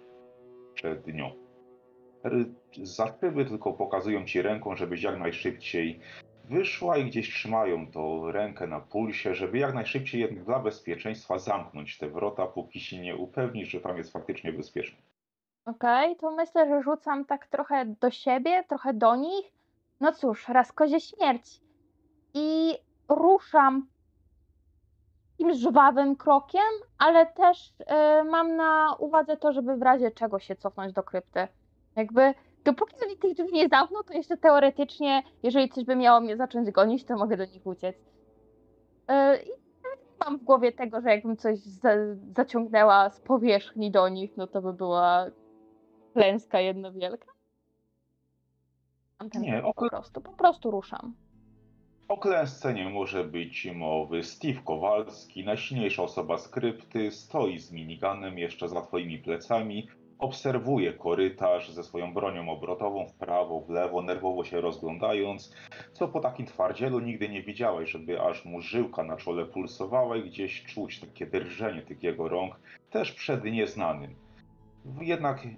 przed 0.75 1.07
nią. 1.07 1.31
Zaszyby 2.83 3.45
tylko 3.45 3.73
pokazują 3.73 4.25
ci 4.25 4.43
ręką, 4.43 4.77
żebyś 4.77 5.03
jak 5.03 5.19
najszybciej 5.19 6.01
wyszła 6.45 6.97
i 6.97 7.05
gdzieś 7.05 7.35
trzymają 7.35 7.91
to 7.91 8.33
rękę 8.33 8.67
na 8.67 8.81
pulsie, 8.81 9.35
żeby 9.35 9.59
jak 9.59 9.75
najszybciej 9.75 10.21
jednak 10.21 10.45
dla 10.45 10.59
bezpieczeństwa 10.59 11.39
zamknąć 11.39 11.99
te 11.99 12.09
wrota, 12.11 12.47
póki 12.47 12.81
się 12.81 13.01
nie 13.01 13.17
upewnisz, 13.17 13.69
że 13.69 13.81
tam 13.81 13.97
jest 13.97 14.13
faktycznie 14.13 14.53
bezpiecznie. 14.53 14.99
Okej, 15.65 16.17
to 16.17 16.31
myślę, 16.31 16.69
że 16.69 16.83
rzucam 16.83 17.25
tak 17.25 17.47
trochę 17.47 17.87
do 18.01 18.11
siebie, 18.11 18.65
trochę 18.69 18.95
do 18.95 19.17
nich. 19.17 19.53
No 20.01 20.13
cóż, 20.13 20.49
raz 20.49 20.73
kozie 20.73 21.01
śmierć. 21.01 21.61
I 22.35 22.75
ruszam 23.09 23.87
takim 25.43 25.55
żwawym 25.55 26.17
krokiem, 26.17 26.73
ale 26.99 27.27
też 27.27 27.71
y, 27.71 28.25
mam 28.25 28.57
na 28.57 28.97
uwadze 28.99 29.37
to, 29.37 29.53
żeby 29.53 29.77
w 29.77 29.83
razie 29.83 30.11
czego 30.11 30.39
się 30.39 30.57
cofnąć 30.57 30.93
do 30.93 31.03
krypty. 31.03 31.49
Jakby 31.97 32.35
dopóki 32.65 32.95
oni 33.07 33.17
tych 33.17 33.35
drzwi 33.35 33.53
nie 33.53 33.69
zamkną, 33.69 34.03
to 34.03 34.15
jeszcze 34.15 34.37
teoretycznie, 34.37 35.23
jeżeli 35.43 35.69
coś 35.69 35.85
by 35.85 35.97
miało 35.97 36.21
mnie 36.21 36.37
zacząć 36.37 36.71
gonić, 36.71 37.05
to 37.05 37.17
mogę 37.17 37.37
do 37.37 37.45
nich 37.45 37.67
uciec. 37.67 37.97
Yy, 39.09 39.37
I 39.37 39.51
mam 40.25 40.39
w 40.39 40.45
głowie 40.45 40.73
tego, 40.73 41.01
że 41.01 41.11
jakbym 41.11 41.37
coś 41.37 41.59
za 41.59 41.91
zaciągnęła 42.37 43.11
z 43.11 43.21
powierzchni 43.21 43.91
do 43.91 44.09
nich, 44.09 44.37
no 44.37 44.47
to 44.47 44.63
by 44.63 44.73
była 44.73 45.27
klęska 46.13 46.61
jedna 46.61 46.91
wielka. 46.93 47.33
Nie, 49.35 49.63
po 49.75 49.89
prostu, 49.89 50.21
po 50.21 50.33
prostu 50.33 50.71
ruszam. 50.71 51.15
O 52.13 52.17
klęsce 52.17 52.75
nie 52.75 52.89
może 52.89 53.25
być 53.25 53.69
mowy. 53.75 54.23
Steve 54.23 54.61
Kowalski, 54.65 55.45
najsilniejsza 55.45 56.03
osoba 56.03 56.39
skrypty, 56.39 57.11
stoi 57.11 57.59
z 57.59 57.73
miniganem 57.73 58.39
jeszcze 58.39 58.69
za 58.69 58.83
twoimi 58.83 59.19
plecami, 59.19 59.89
obserwuje 60.19 60.93
korytarz 60.93 61.71
ze 61.71 61.83
swoją 61.83 62.15
bronią 62.15 62.51
obrotową 62.51 63.07
w 63.07 63.13
prawo, 63.13 63.61
w 63.61 63.71
lewo, 63.71 64.03
nerwowo 64.03 64.45
się 64.45 64.61
rozglądając, 64.61 65.55
co 65.93 66.09
po 66.09 66.21
takim 66.21 66.47
twardzielu 66.47 67.01
nigdy 67.01 67.29
nie 67.29 67.43
widziałeś, 67.43 67.91
żeby 67.91 68.23
aż 68.23 68.45
mu 68.45 68.61
żyłka 68.61 69.05
na 69.05 69.17
czole 69.17 69.47
pulsowała 69.47 70.17
i 70.17 70.23
gdzieś 70.23 70.63
czuć 70.63 71.01
takie 71.01 71.27
drżenie 71.27 71.83
tych 71.83 72.03
jego 72.03 72.29
rąk, 72.29 72.61
też 72.91 73.13
przed 73.13 73.45
nieznanym. 73.45 74.15
Jednak 75.01 75.49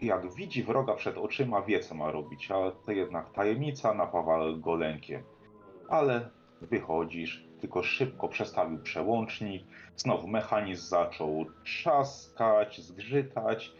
jak 0.00 0.34
widzi 0.34 0.62
wroga 0.62 0.94
przed 0.94 1.18
oczyma, 1.18 1.62
wie 1.62 1.80
co 1.80 1.94
ma 1.94 2.10
robić, 2.10 2.50
a 2.50 2.70
to 2.70 2.92
jednak 2.92 3.32
tajemnica 3.32 3.94
napawa 3.94 4.52
go 4.52 4.74
lękiem. 4.74 5.22
Ale 5.88 6.30
wychodzisz, 6.60 7.48
tylko 7.60 7.82
szybko 7.82 8.28
przestawił 8.28 8.78
przełącznik, 8.78 9.66
znowu 9.96 10.28
mechanizm 10.28 10.88
zaczął 10.88 11.44
trzaskać, 11.64 12.80
zgrzytać 12.80 13.72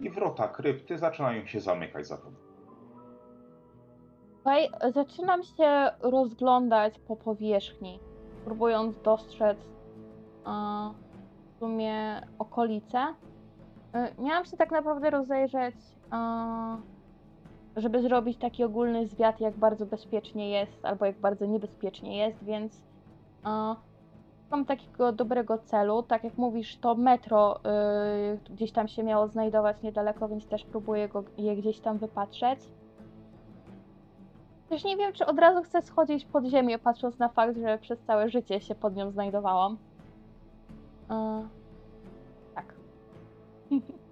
i 0.00 0.10
wrota 0.10 0.48
krypty 0.48 0.98
zaczynają 0.98 1.46
się 1.46 1.60
zamykać 1.60 2.06
za 2.06 2.16
tobą. 2.16 2.36
Słuchaj, 4.34 4.70
zaczynam 4.92 5.42
się 5.42 5.90
rozglądać 6.00 6.98
po 6.98 7.16
powierzchni, 7.16 8.00
próbując 8.44 9.00
dostrzec 9.02 9.58
a, 10.44 10.90
w 11.54 11.58
sumie 11.58 12.22
okolice. 12.38 13.14
Y, 14.18 14.22
miałam 14.22 14.44
się 14.44 14.56
tak 14.56 14.70
naprawdę 14.70 15.10
rozejrzeć, 15.10 15.74
a, 16.10 16.76
żeby 17.76 18.02
zrobić 18.02 18.38
taki 18.38 18.64
ogólny 18.64 19.06
zwiat, 19.06 19.40
jak 19.40 19.56
bardzo 19.56 19.86
bezpiecznie 19.86 20.50
jest, 20.50 20.84
albo 20.84 21.06
jak 21.06 21.18
bardzo 21.18 21.46
niebezpiecznie 21.46 22.18
jest, 22.18 22.44
więc 22.44 22.82
a, 23.42 23.76
mam 24.50 24.64
takiego 24.64 25.12
dobrego 25.12 25.58
celu. 25.58 26.02
Tak 26.02 26.24
jak 26.24 26.38
mówisz, 26.38 26.76
to 26.76 26.94
metro 26.94 27.56
y, 27.56 27.60
gdzieś 28.54 28.72
tam 28.72 28.88
się 28.88 29.02
miało 29.02 29.28
znajdować 29.28 29.76
niedaleko, 29.82 30.28
więc 30.28 30.46
też 30.46 30.64
próbuję 30.64 31.08
go, 31.08 31.24
je 31.38 31.56
gdzieś 31.56 31.80
tam 31.80 31.98
wypatrzeć. 31.98 32.60
Też 34.68 34.84
nie 34.84 34.96
wiem, 34.96 35.12
czy 35.12 35.26
od 35.26 35.38
razu 35.38 35.62
chcę 35.62 35.82
schodzić 35.82 36.24
pod 36.24 36.44
ziemię, 36.44 36.78
patrząc 36.78 37.18
na 37.18 37.28
fakt, 37.28 37.56
że 37.58 37.78
przez 37.78 38.00
całe 38.00 38.28
życie 38.28 38.60
się 38.60 38.74
pod 38.74 38.96
nią 38.96 39.10
znajdowałam. 39.10 39.78
Y, 41.04 41.48
tak. 42.54 42.74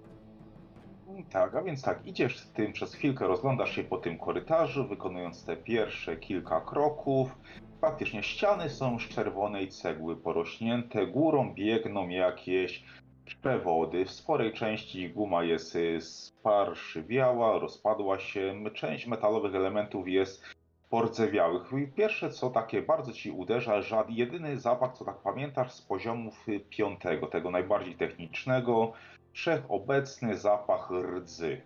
Tak, 1.31 1.55
a 1.55 1.61
więc 1.61 1.81
tak, 1.81 2.05
idziesz 2.05 2.37
z 2.37 2.51
tym 2.51 2.73
przez 2.73 2.95
chwilkę, 2.95 3.27
rozglądasz 3.27 3.75
się 3.75 3.83
po 3.83 3.97
tym 3.97 4.17
korytarzu, 4.17 4.87
wykonując 4.87 5.45
te 5.45 5.57
pierwsze 5.57 6.17
kilka 6.17 6.61
kroków. 6.61 7.35
Faktycznie 7.81 8.23
ściany 8.23 8.69
są 8.69 8.99
z 8.99 9.01
czerwonej 9.01 9.69
cegły 9.69 10.17
porośnięte, 10.17 11.07
górą 11.07 11.53
biegną 11.53 12.09
jakieś 12.09 12.83
przewody. 13.25 14.05
W 14.05 14.11
sporej 14.11 14.53
części 14.53 15.09
guma 15.09 15.43
jest 15.43 15.75
y, 15.75 16.01
sparszywiała, 16.01 17.59
rozpadła 17.59 18.19
się, 18.19 18.63
część 18.73 19.07
metalowych 19.07 19.55
elementów 19.55 20.07
jest 20.07 20.43
pordzewiałych. 20.89 21.63
Pierwsze 21.95 22.29
co 22.29 22.49
takie 22.49 22.81
bardzo 22.81 23.13
ci 23.13 23.31
uderza, 23.31 23.81
że 23.81 24.03
jedyny 24.09 24.59
zapach, 24.59 24.93
co 24.93 25.05
tak 25.05 25.17
pamiętasz 25.17 25.71
z 25.71 25.81
poziomów 25.81 26.49
y, 26.49 26.59
piątego, 26.59 27.27
tego 27.27 27.51
najbardziej 27.51 27.95
technicznego, 27.95 28.93
wszechobecny 29.33 30.37
zapach 30.37 30.91
rdzy. 30.91 31.61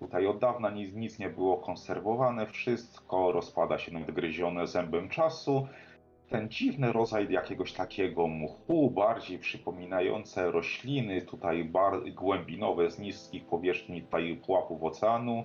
Tutaj 0.00 0.26
od 0.26 0.38
dawna 0.38 0.70
nic, 0.70 0.94
nic 0.94 1.18
nie 1.18 1.28
było 1.30 1.56
konserwowane, 1.56 2.46
wszystko 2.46 3.32
rozpada 3.32 3.78
się 3.78 3.92
nadgryzione 3.92 4.66
zębem 4.66 5.08
czasu. 5.08 5.68
Ten 6.28 6.48
dziwny 6.48 6.92
rodzaj 6.92 7.32
jakiegoś 7.32 7.72
takiego 7.72 8.26
mchu, 8.26 8.90
bardziej 8.90 9.38
przypominające 9.38 10.50
rośliny, 10.50 11.22
tutaj 11.22 11.64
bar, 11.64 12.12
głębinowe 12.14 12.90
z 12.90 12.98
niskich 12.98 13.46
powierzchni 13.46 14.02
tutaj 14.02 14.40
pułapów 14.46 14.82
oceanu, 14.82 15.44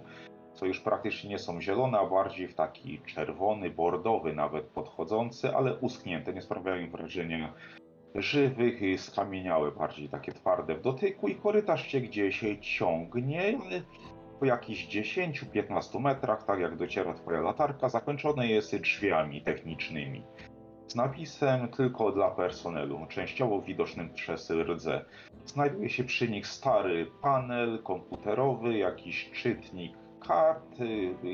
co 0.54 0.66
już 0.66 0.80
praktycznie 0.80 1.30
nie 1.30 1.40
są 1.40 1.62
zielone, 1.62 2.00
a 2.00 2.06
bardziej 2.06 2.48
w 2.48 2.56
taki 2.56 3.00
czerwony, 3.06 3.70
bordowy 3.70 4.34
nawet 4.34 4.66
podchodzący, 4.66 5.56
ale 5.56 5.76
uschnięte, 5.76 6.34
nie 6.34 6.42
sprawiają 6.42 6.90
wrażenia 6.90 7.54
żywych, 8.16 8.82
i 8.82 8.98
skamieniałe, 8.98 9.72
bardziej 9.72 10.10
takie 10.10 10.32
twarde 10.32 10.76
w 10.76 10.82
dotyku 10.82 11.28
i 11.28 11.36
korytarz 11.36 11.88
się 11.88 12.02
gdzieś 12.02 12.46
ciągnie, 12.62 13.60
ale 13.66 13.82
po 14.40 14.46
jakichś 14.46 14.88
10-15 14.88 16.00
metrach, 16.00 16.46
tak 16.46 16.60
jak 16.60 16.78
dociera 16.78 17.14
twoja 17.14 17.42
latarka, 17.42 17.90
zakończone 17.90 18.48
jest 18.48 18.76
drzwiami 18.76 19.42
technicznymi. 19.42 20.24
Z 20.88 20.96
napisem 20.96 21.68
tylko 21.68 22.12
dla 22.12 22.32
personelu, 22.32 23.06
częściowo 23.10 23.62
widocznym 23.62 24.14
przez 24.14 24.52
rdze. 24.52 25.06
Znajduje 25.46 25.90
się 25.90 26.04
przy 26.04 26.30
nich 26.30 26.48
stary 26.48 27.08
panel 27.22 27.84
komputerowy, 27.84 28.78
jakiś 28.78 29.32
czytnik 29.32 29.98
kart, 30.28 30.80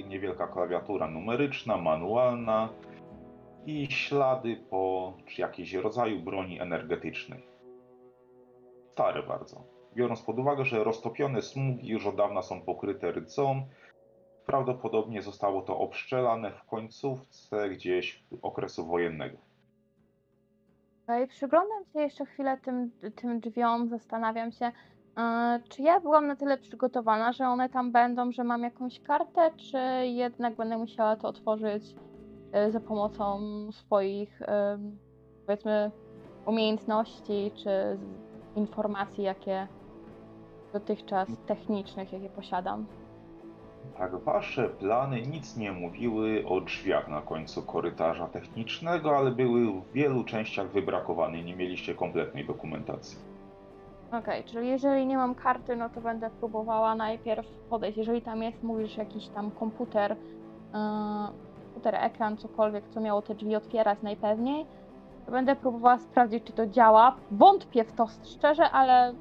niewielka 0.08 0.48
klawiatura 0.48 1.08
numeryczna, 1.08 1.77
manualna 1.77 2.70
i 3.65 3.91
ślady 3.91 4.58
po 4.70 5.13
jakiegoś 5.38 5.74
rodzaju 5.74 6.20
broni 6.20 6.60
energetycznej. 6.60 7.48
Stare 8.91 9.24
bardzo 9.24 9.74
biorąc 9.96 10.22
pod 10.22 10.39
uwagę, 10.39 10.65
że 10.65 10.84
roztopione 10.84 11.41
smugi 11.41 11.88
już 11.88 12.05
od 12.05 12.15
dawna 12.15 12.41
są 12.41 12.62
pokryte 12.62 13.12
rdzą, 13.12 13.65
prawdopodobnie 14.46 15.22
zostało 15.22 15.62
to 15.62 15.79
obszczelane 15.79 16.51
w 16.51 16.63
końcówce 16.65 17.70
gdzieś 17.70 18.24
okresu 18.41 18.86
wojennego. 18.86 19.38
Okay, 21.03 21.27
przyglądam 21.27 21.86
się 21.93 22.00
jeszcze 22.00 22.25
chwilę 22.25 22.58
tym, 22.58 22.91
tym 23.15 23.39
drzwiom, 23.39 23.89
zastanawiam 23.89 24.51
się, 24.51 24.72
E, 25.17 25.60
czy 25.70 25.82
ja 25.82 26.00
byłam 26.00 26.27
na 26.27 26.36
tyle 26.36 26.58
przygotowana, 26.58 27.34
że 27.34 27.48
one 27.48 27.70
tam 27.70 27.91
będą, 27.91 28.32
że 28.32 28.43
mam 28.43 28.63
jakąś 28.63 29.00
kartę, 29.00 29.51
czy 29.58 29.77
jednak 30.03 30.55
będę 30.55 30.77
musiała 30.77 31.15
to 31.15 31.27
otworzyć 31.27 31.96
za 32.70 32.80
pomocą 32.80 33.40
swoich, 33.72 34.42
em, 34.42 34.98
powiedzmy, 35.46 35.92
umiejętności, 36.46 37.52
czy 37.56 37.98
informacji, 38.56 39.24
jakie 39.24 39.68
dotychczas 40.74 41.30
technicznych, 41.46 42.14
jakie 42.14 42.30
posiadam? 42.30 42.86
Tak, 43.98 44.16
wasze 44.16 44.70
plany 44.70 45.22
nic 45.22 45.58
nie 45.58 45.72
mówiły 45.72 46.44
o 46.48 46.62
drzwiach 46.62 47.08
na 47.08 47.22
końcu 47.22 47.62
korytarza 47.62 48.28
technicznego, 48.28 49.18
ale 49.18 49.32
były 49.32 49.82
w 49.82 49.92
wielu 49.92 50.24
częściach 50.24 50.68
wybrakowane. 50.68 51.44
Nie 51.44 51.56
mieliście 51.56 51.96
kompletnej 51.96 52.46
dokumentacji. 52.46 53.18
Okej, 54.12 54.44
czyli 54.44 54.68
jeżeli 54.68 55.06
nie 55.06 55.18
mam 55.18 55.36
karty, 55.36 55.76
no 55.76 55.90
to 55.90 56.02
będę 56.02 56.30
próbowała 56.30 56.96
najpierw 56.96 57.48
podejść. 57.70 57.98
Jeżeli 57.98 58.22
tam 58.22 58.44
jest, 58.44 58.64
mówisz, 58.64 58.98
jakiś 58.98 59.28
tam 59.28 59.52
komputer, 59.52 60.16
yy, 60.74 61.53
komputer, 61.84 61.96
ekran, 61.96 62.38
cokolwiek, 62.38 62.84
co 62.90 63.02
miało 63.02 63.22
te 63.22 63.36
drzwi 63.36 63.56
otwierać 63.56 64.02
najpewniej, 64.02 64.66
będę 65.32 65.56
próbowała 65.56 65.98
sprawdzić, 65.98 66.44
czy 66.44 66.54
to 66.54 66.68
działa. 66.68 67.16
Wątpię 67.32 67.84
w 67.84 67.92
to 67.92 68.08
szczerze, 68.24 68.72
ale 68.72 69.13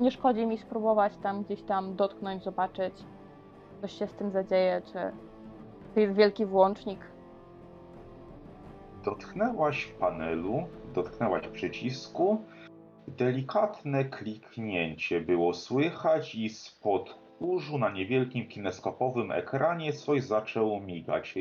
nie 0.00 0.10
szkodzi 0.10 0.46
mi 0.46 0.58
spróbować 0.58 1.12
tam 1.22 1.42
gdzieś 1.42 1.62
tam 1.62 1.96
dotknąć, 1.96 2.44
zobaczyć, 2.44 2.94
coś 3.80 3.92
się 3.92 4.06
z 4.06 4.14
tym 4.14 4.30
zadzieje, 4.30 4.82
czy 4.84 5.12
to 5.94 6.00
jest 6.00 6.14
wielki 6.14 6.46
włącznik. 6.46 7.00
Dotknęłaś 9.04 9.86
panelu, 10.00 10.62
dotknęłaś 10.94 11.48
przycisku. 11.48 12.38
Delikatne 13.08 14.04
kliknięcie 14.04 15.20
było 15.20 15.54
słychać 15.54 16.34
i 16.34 16.48
spod 16.48 17.18
kurzu 17.38 17.78
na 17.78 17.90
niewielkim 17.90 18.48
kineskopowym 18.48 19.32
ekranie 19.32 19.92
coś 19.92 20.22
zaczęło 20.22 20.80
migać. 20.80 21.34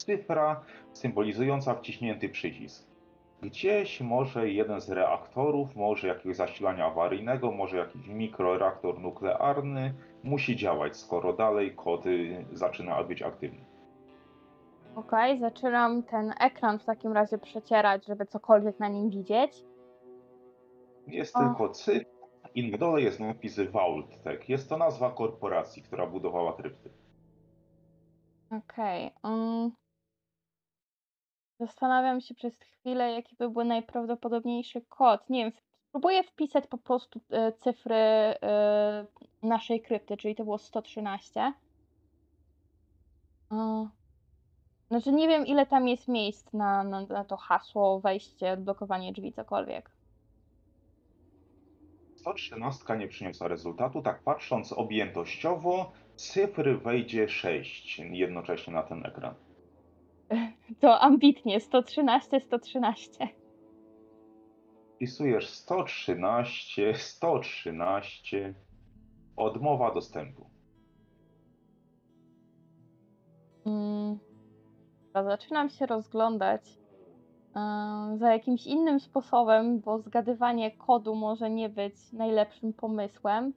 Cyfra 0.00 0.60
symbolizująca 0.92 1.74
wciśnięty 1.74 2.28
przycisk. 2.28 2.90
Gdzieś 3.42 4.00
może 4.00 4.50
jeden 4.50 4.80
z 4.80 4.90
reaktorów, 4.90 5.76
może 5.76 6.08
jakiegoś 6.08 6.36
zasilania 6.36 6.86
awaryjnego, 6.86 7.50
może 7.52 7.76
jakiś 7.76 8.06
mikroreaktor 8.06 9.00
nuklearny 9.00 9.94
musi 10.24 10.56
działać, 10.56 10.96
skoro 10.96 11.32
dalej 11.32 11.74
kod 11.76 12.06
y, 12.06 12.44
zaczyna 12.52 13.04
być 13.04 13.22
aktywny. 13.22 13.64
Okej, 14.96 15.40
zaczynam 15.40 16.02
ten 16.02 16.34
ekran 16.40 16.78
w 16.78 16.84
takim 16.84 17.12
razie 17.12 17.38
przecierać, 17.38 18.06
żeby 18.06 18.26
cokolwiek 18.26 18.78
na 18.78 18.88
nim 18.88 19.10
widzieć. 19.10 19.64
Jest 21.06 21.36
O. 21.36 21.38
tylko 21.38 21.68
cyfr 21.68 22.06
i 22.54 22.70
na 22.70 22.78
dole 22.78 23.02
jest 23.02 23.20
napis 23.20 23.58
Vault-Tech. 23.58 24.48
Jest 24.48 24.68
to 24.68 24.76
nazwa 24.76 25.10
korporacji, 25.10 25.82
która 25.82 26.06
budowała 26.06 26.52
krypty. 26.52 26.90
Okej. 28.50 29.10
ym. 29.26 29.79
Zastanawiam 31.60 32.20
się 32.20 32.34
przez 32.34 32.58
chwilę, 32.60 33.12
jaki 33.12 33.36
by 33.36 33.50
był 33.50 33.64
najprawdopodobniejszy 33.64 34.80
kod. 34.80 35.30
Nie 35.30 35.44
wiem, 35.44 35.52
spróbuję 35.88 36.22
wpisać 36.22 36.66
po 36.66 36.78
prostu 36.78 37.20
e, 37.30 37.52
cyfry 37.52 37.94
e, 37.94 39.06
naszej 39.42 39.80
krypty, 39.80 40.16
czyli 40.16 40.34
to 40.34 40.44
było 40.44 40.58
113. 40.58 41.52
O. 43.50 43.86
Znaczy 44.88 45.12
nie 45.12 45.28
wiem, 45.28 45.46
ile 45.46 45.66
tam 45.66 45.88
jest 45.88 46.08
miejsc 46.08 46.52
na, 46.52 46.84
na, 46.84 47.00
na 47.00 47.24
to 47.24 47.36
hasło, 47.36 48.00
wejście, 48.00 48.52
odblokowanie 48.52 49.12
drzwi, 49.12 49.32
cokolwiek. 49.32 49.90
113 52.16 52.96
nie 52.98 53.08
przyniosła 53.08 53.48
rezultatu. 53.48 54.02
Tak 54.02 54.22
patrząc 54.22 54.72
objętościowo, 54.72 55.92
cyfry 56.16 56.76
wejdzie 56.78 57.28
6 57.28 57.98
jednocześnie 57.98 58.72
na 58.72 58.82
ten 58.82 59.06
ekran. 59.06 59.34
To 60.80 61.00
ambitnie, 61.00 61.60
113, 61.60 62.40
113. 62.40 63.28
Wpisujesz 64.94 65.48
113, 65.48 66.94
113, 66.94 68.54
odmowa 69.36 69.94
dostępu. 69.94 70.50
Mm, 73.66 74.18
dobra, 75.14 75.30
zaczynam 75.30 75.70
się 75.70 75.86
rozglądać 75.86 76.62
e, 77.56 78.18
za 78.18 78.32
jakimś 78.32 78.66
innym 78.66 79.00
sposobem, 79.00 79.80
bo 79.80 79.98
zgadywanie 79.98 80.70
kodu 80.70 81.14
może 81.14 81.50
nie 81.50 81.68
być 81.68 82.12
najlepszym 82.12 82.72
pomysłem. 82.72 83.52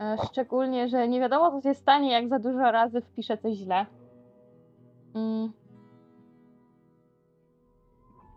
E, 0.00 0.16
Szczególnie, 0.26 0.88
że 0.88 1.08
nie 1.08 1.20
wiadomo, 1.20 1.50
co 1.50 1.68
się 1.68 1.74
stanie, 1.74 2.12
jak 2.12 2.28
za 2.28 2.38
dużo 2.38 2.58
razy 2.72 3.00
wpiszę 3.00 3.38
coś 3.38 3.54
źle. 3.56 3.86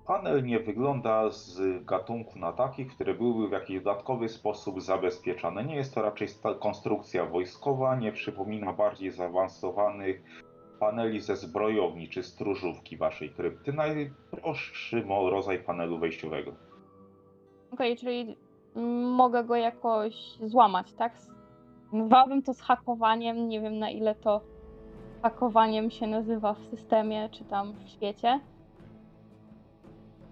Panel 0.10 0.44
nie 0.44 0.60
wygląda 0.60 1.30
z 1.30 1.60
gatunku 1.86 2.40
na 2.40 2.52
takich, 2.52 2.96
które 2.96 3.14
byłyby 3.14 3.48
w 3.48 3.52
jakiś 3.52 3.78
dodatkowy 3.78 4.30
sposób 4.30 4.82
zabezpieczone. 4.82 5.64
Nie 5.64 5.76
jest 5.76 5.96
to 5.96 6.02
raczej 6.02 6.28
konstrukcja 6.60 7.26
wojskowa, 7.26 7.96
nie 7.96 8.12
przypomina 8.12 8.74
bardziej 8.74 9.12
zaawansowanych 9.12 10.24
paneli 10.80 11.22
ze 11.22 11.36
zbrojowni 11.36 12.10
czy 12.10 12.24
stróżówki 12.24 12.98
waszej 12.98 13.30
krypty. 13.30 13.74
Najprostszy 13.74 15.06
rodzaj 15.08 15.64
panelu 15.64 16.00
wejściowego. 16.00 16.52
Okej, 17.72 17.98
czyli 17.98 18.38
mm, 18.76 19.04
mogę 19.04 19.44
go 19.44 19.56
jakoś 19.56 20.38
złamać, 20.44 20.94
tak? 20.94 21.14
Nazwałabym 21.94 22.42
to 22.44 22.54
zhakowaniem. 22.54 23.50
Nie 23.50 23.62
wiem, 23.62 23.80
na 23.80 23.90
ile 23.90 24.16
to 24.16 24.42
hakowaniem 25.22 25.92
się 25.92 26.08
nazywa 26.08 26.54
w 26.54 26.66
systemie 26.66 27.30
czy 27.32 27.44
tam 27.46 27.74
w 27.74 27.90
świecie. 27.90 28.40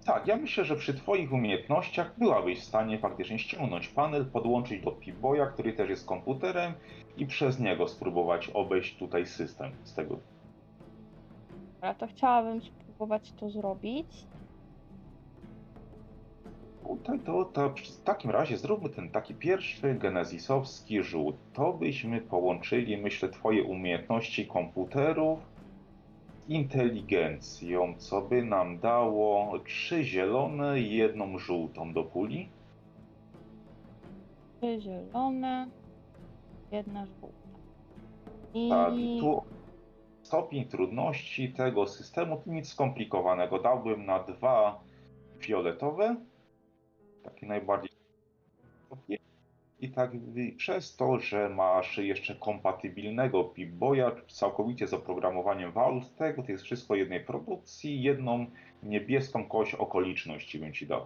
Tak, 0.08 0.28
ja 0.28 0.36
myślę, 0.36 0.66
że 0.66 0.76
przy 0.76 0.94
Twoich 0.94 1.34
umiejętnościach 1.34 2.14
byłabyś 2.18 2.60
w 2.60 2.64
stanie 2.64 3.00
faktycznie 3.00 3.40
ściągnąć 3.40 3.88
panel, 3.88 4.26
podłączyć 4.26 4.84
do 4.84 4.92
Pip-Boya, 4.92 5.54
który 5.54 5.74
też 5.74 5.90
jest 5.90 6.06
komputerem 6.06 6.74
i 7.18 7.26
przez 7.26 7.60
niego 7.60 7.88
spróbować 7.88 8.50
obejść 8.50 8.98
tutaj 8.98 9.26
system 9.26 9.72
z 9.84 9.94
tego. 9.94 10.20
Dobra, 11.74 11.94
to 11.94 12.08
chciałabym 12.08 12.62
spróbować 12.62 13.32
to 13.32 13.50
zrobić. 13.50 14.08
Tutaj 16.88 17.20
to, 17.20 17.46
to 17.46 17.70
w 17.70 18.04
takim 18.04 18.32
razie 18.32 18.58
zróbmy 18.58 18.90
ten 18.90 19.10
taki 19.10 19.34
pierwszy 19.34 19.96
genezisowski 19.96 21.04
rzut. 21.04 21.36
To 21.54 21.74
byśmy 21.74 22.22
połączyli, 22.22 22.98
myślę, 22.98 23.30
Twoje 23.30 23.64
umiejętności 23.64 24.48
komputerów 24.48 25.57
inteligencją, 26.48 27.96
co 27.98 28.22
by 28.22 28.44
nam 28.44 28.80
dało 28.80 29.60
trzy 29.60 30.04
zielone 30.04 30.82
i 30.82 30.96
jedną 30.96 31.38
żółtą 31.38 31.94
do 31.94 32.04
puli. 32.04 32.50
Trzy 34.58 34.82
zielone, 34.82 35.68
jedna 36.72 37.06
żółta. 37.06 37.48
I 38.54 38.70
Tak, 38.70 38.94
i 38.94 39.20
tu 39.20 39.42
stopień 40.24 40.66
trudności 40.66 41.54
tego 41.54 41.88
systemu 41.88 42.42
to 42.46 42.52
nic 42.52 42.70
skomplikowanego. 42.70 43.60
Dałbym 43.60 44.06
na 44.06 44.24
dwa 44.24 44.80
fioletowe, 45.40 46.16
takie 47.24 47.46
najbardziej. 47.48 47.92
I 49.80 49.92
tak 49.92 50.12
przez 50.58 50.96
to, 50.96 51.20
że 51.20 51.50
masz 51.50 51.98
jeszcze 51.98 52.36
kompatybilnego 52.36 53.44
Pip-Boya, 53.44 54.12
całkowicie 54.28 54.88
z 54.88 54.94
oprogramowaniem 54.94 55.72
Valve, 55.72 56.10
tego 56.16 56.44
to 56.44 56.52
jest 56.52 56.64
wszystko 56.64 56.96
jednej 56.96 57.26
produkcji, 57.26 58.02
jedną 58.02 58.46
niebieską 58.84 59.50
kość 59.50 59.76
okoliczności 59.76 60.60
bym 60.60 60.74
ci 60.74 60.88
dał. 60.88 61.06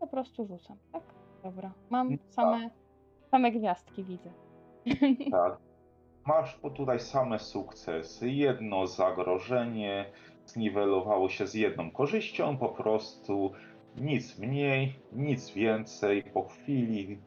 po 0.00 0.06
prostu 0.06 0.46
rzucam, 0.46 0.76
tak? 0.92 1.02
Dobra. 1.42 1.72
Mam 1.90 2.06
Mm, 2.06 2.18
same, 2.28 2.70
same 3.30 3.52
gwiazdki, 3.52 4.04
widzę. 4.04 4.30
Tak. 5.30 5.58
Masz 6.26 6.58
tutaj 6.74 7.00
same 7.00 7.38
sukcesy. 7.38 8.30
Jedno 8.30 8.86
zagrożenie 8.86 10.10
zniwelowało 10.46 11.28
się 11.28 11.46
z 11.46 11.54
jedną 11.54 11.90
korzyścią, 11.90 12.56
po 12.56 12.68
prostu 12.68 13.52
nic 14.00 14.38
mniej, 14.38 14.94
nic 15.12 15.50
więcej. 15.50 16.22
Po 16.22 16.42
chwili 16.42 17.18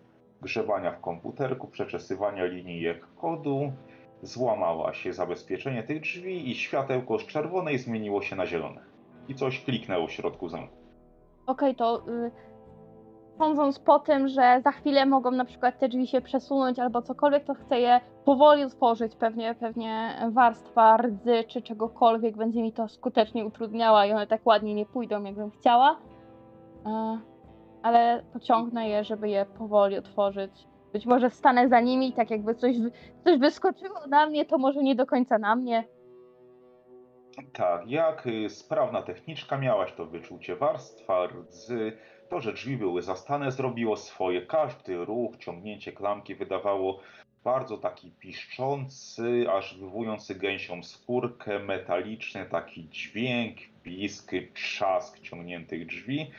grzebania 0.41 0.91
w 0.91 1.01
komputerku, 1.01 1.67
przeczesywania 1.67 2.45
linijek 2.45 3.07
kodu, 3.21 3.71
złamała 4.21 4.93
się 4.93 5.13
zabezpieczenie 5.13 5.83
tych 5.83 6.01
drzwi 6.01 6.51
i 6.51 6.55
światełko 6.55 7.19
z 7.19 7.25
czerwonej 7.25 7.77
zmieniło 7.77 8.21
się 8.21 8.35
na 8.35 8.45
zielone. 8.45 8.81
I 9.27 9.35
coś 9.35 9.63
kliknęło 9.63 10.07
w 10.07 10.11
środku 10.11 10.49
zamku. 10.49 10.75
Okej, 11.47 11.75
to 11.75 12.03
y, 12.09 12.31
sądząc 13.37 13.79
po 13.79 13.99
tym, 13.99 14.27
że 14.27 14.61
za 14.63 14.71
chwilę 14.71 15.05
mogą 15.05 15.31
na 15.31 15.45
przykład 15.45 15.79
te 15.79 15.89
drzwi 15.89 16.07
się 16.07 16.21
przesunąć 16.21 16.79
albo 16.79 17.01
cokolwiek, 17.01 17.45
to 17.45 17.53
chcę 17.53 17.79
je 17.79 18.01
powoli 18.25 18.63
otworzyć. 18.63 19.15
Pewnie, 19.15 19.55
pewnie 19.59 20.19
warstwa 20.31 20.97
rdzy 20.97 21.43
czy 21.47 21.61
czegokolwiek 21.61 22.37
będzie 22.37 22.61
mi 22.61 22.73
to 22.73 22.87
skutecznie 22.87 23.45
utrudniała 23.45 24.05
i 24.05 24.11
one 24.11 24.27
tak 24.27 24.41
ładnie 24.45 24.75
nie 24.75 24.85
pójdą, 24.85 25.23
jakbym 25.23 25.51
chciała. 25.51 25.99
E, 26.85 27.19
ale 27.83 28.23
pociągnę 28.33 28.89
je, 28.89 29.03
żeby 29.03 29.29
je 29.29 29.45
powoli 29.45 29.97
otworzyć. 29.97 30.51
Być 30.93 31.05
może 31.05 31.29
stanę 31.29 31.69
za 31.69 31.79
nimi, 31.79 32.13
tak 32.13 32.31
jakby 32.31 32.55
coś, 32.55 32.75
coś 33.23 33.39
wyskoczyło 33.39 34.07
na 34.07 34.25
mnie, 34.25 34.45
to 34.45 34.57
może 34.57 34.83
nie 34.83 34.95
do 34.95 35.05
końca 35.05 35.37
na 35.37 35.55
mnie. 35.55 35.83
Tak, 37.53 37.87
jak 37.87 38.27
y, 38.27 38.49
sprawna 38.49 39.01
techniczka 39.01 39.57
miałaś 39.57 39.93
to 39.93 40.05
wyczucie 40.05 40.55
warstwa, 40.55 41.27
rdzy, 41.27 41.97
to, 42.29 42.41
że 42.41 42.53
drzwi 42.53 42.77
były 42.77 43.01
zastane, 43.01 43.51
zrobiło 43.51 43.97
swoje. 43.97 44.41
Każdy 44.41 45.05
ruch, 45.05 45.37
ciągnięcie 45.37 45.91
klamki 45.91 46.35
wydawało 46.35 46.99
bardzo 47.43 47.77
taki 47.77 48.11
piszczący, 48.11 49.45
aż 49.51 49.77
wywołujący 49.77 50.35
gęsią 50.35 50.83
skórkę, 50.83 51.59
metaliczny 51.59 52.45
taki 52.45 52.89
dźwięk, 52.89 53.57
pisk, 53.83 54.31
trzask 54.53 55.19
ciągniętych 55.19 55.87
drzwi. 55.87 56.31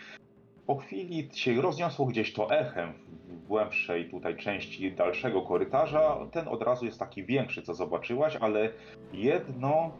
Po 0.70 0.76
chwili 0.76 1.28
się 1.32 1.62
rozniosło 1.62 2.06
gdzieś 2.06 2.32
to 2.32 2.50
echem 2.50 2.92
w 3.28 3.46
głębszej 3.46 4.10
tutaj 4.10 4.36
części 4.36 4.92
dalszego 4.92 5.42
korytarza. 5.42 6.16
Ten 6.32 6.48
od 6.48 6.62
razu 6.62 6.84
jest 6.84 6.98
taki 6.98 7.24
większy, 7.24 7.62
co 7.62 7.74
zobaczyłaś, 7.74 8.36
ale 8.36 8.70
jedno 9.12 9.90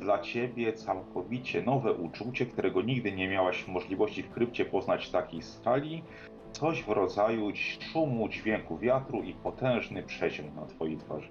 dla 0.00 0.18
ciebie 0.18 0.72
całkowicie 0.72 1.62
nowe 1.62 1.92
uczucie, 1.92 2.46
którego 2.46 2.82
nigdy 2.82 3.12
nie 3.12 3.28
miałaś 3.28 3.68
możliwości 3.68 4.22
w 4.22 4.30
krypcie 4.30 4.64
poznać 4.64 5.06
w 5.06 5.10
takiej 5.10 5.42
skali. 5.42 6.02
Coś 6.52 6.82
w 6.82 6.88
rodzaju 6.88 7.52
szumu, 7.92 8.28
dźwięku 8.28 8.78
wiatru 8.78 9.22
i 9.22 9.34
potężny 9.34 10.02
przeciąg 10.02 10.54
na 10.54 10.66
twojej 10.66 10.96
twarzy. 10.96 11.28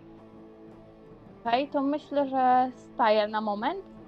Okej, 1.45 1.67
to 1.67 1.81
myślę, 1.81 2.29
że 2.29 2.71
staję 2.75 3.27
na 3.27 3.41
moment 3.41 3.98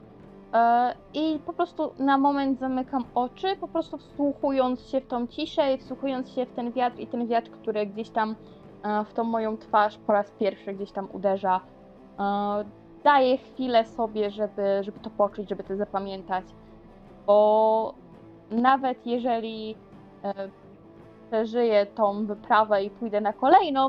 i 1.14 1.40
po 1.46 1.54
prostu 1.54 1.92
na 2.00 2.18
moment 2.18 2.60
zamykam 2.60 3.04
oczy, 3.16 3.56
po 3.56 3.68
prostu 3.68 3.98
wsłuchując 3.98 4.88
się 4.88 5.02
w 5.02 5.08
tą 5.08 5.28
ciszę 5.28 5.74
i 5.74 5.78
wsłuchując 5.78 6.30
się 6.32 6.46
w 6.46 6.54
ten 6.54 6.72
wiatr 6.72 7.00
i 7.00 7.08
ten 7.08 7.28
wiatr, 7.28 7.52
który 7.52 7.86
gdzieś 7.86 8.10
tam 8.10 8.36
e, 8.84 9.06
w 9.06 9.14
tą 9.14 9.24
moją 9.24 9.58
twarz 9.58 9.98
po 9.98 10.14
raz 10.14 10.32
pierwszy 10.32 10.74
gdzieś 10.74 10.92
tam 10.92 11.08
uderza. 11.14 11.62
E, 12.20 12.66
daję 13.04 13.38
chwilę 13.38 13.86
sobie, 13.86 14.32
żeby, 14.32 14.84
żeby 14.84 15.00
to 15.00 15.10
poczuć, 15.10 15.50
żeby 15.50 15.64
to 15.64 15.76
zapamiętać, 15.76 16.46
bo 17.26 17.94
nawet 18.52 19.08
jeżeli 19.08 19.76
e, 20.24 20.34
przeżyję 21.28 21.86
tą 21.86 22.26
wyprawę 22.26 22.84
i 22.84 22.90
pójdę 22.90 23.22
na 23.22 23.34
kolejną, 23.34 23.88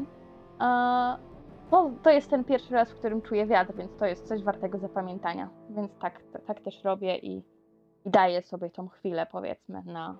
e, 0.60 1.16
no, 1.72 1.90
to 2.02 2.10
jest 2.10 2.30
ten 2.30 2.44
pierwszy 2.44 2.74
raz, 2.74 2.90
w 2.90 2.98
którym 2.98 3.22
czuję 3.22 3.46
wiatr, 3.46 3.74
więc 3.76 3.96
to 3.96 4.06
jest 4.06 4.28
coś 4.28 4.42
wartego 4.42 4.78
zapamiętania. 4.78 5.50
Więc 5.70 5.90
tak, 6.00 6.22
tak 6.46 6.60
też 6.60 6.84
robię 6.84 7.18
i, 7.18 7.36
i 8.04 8.10
daję 8.10 8.42
sobie 8.42 8.70
tą 8.70 8.88
chwilę, 8.88 9.26
powiedzmy, 9.32 9.82
na. 9.86 10.18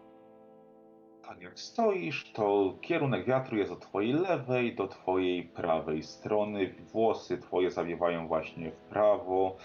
Tak 1.29 1.43
jak 1.43 1.61
stoisz, 1.61 2.33
to 2.33 2.75
kierunek 2.81 3.27
wiatru 3.27 3.57
jest 3.57 3.73
od 3.73 3.81
twojej 3.81 4.13
lewej 4.13 4.77
do 4.77 4.89
twojej 4.89 5.43
prawej 5.43 6.03
strony. 6.03 6.75
Włosy 6.93 7.39
twoje 7.39 7.71
zawiewają 7.71 8.29
właśnie 8.29 8.71
w 8.71 8.77
prawo. 8.77 9.57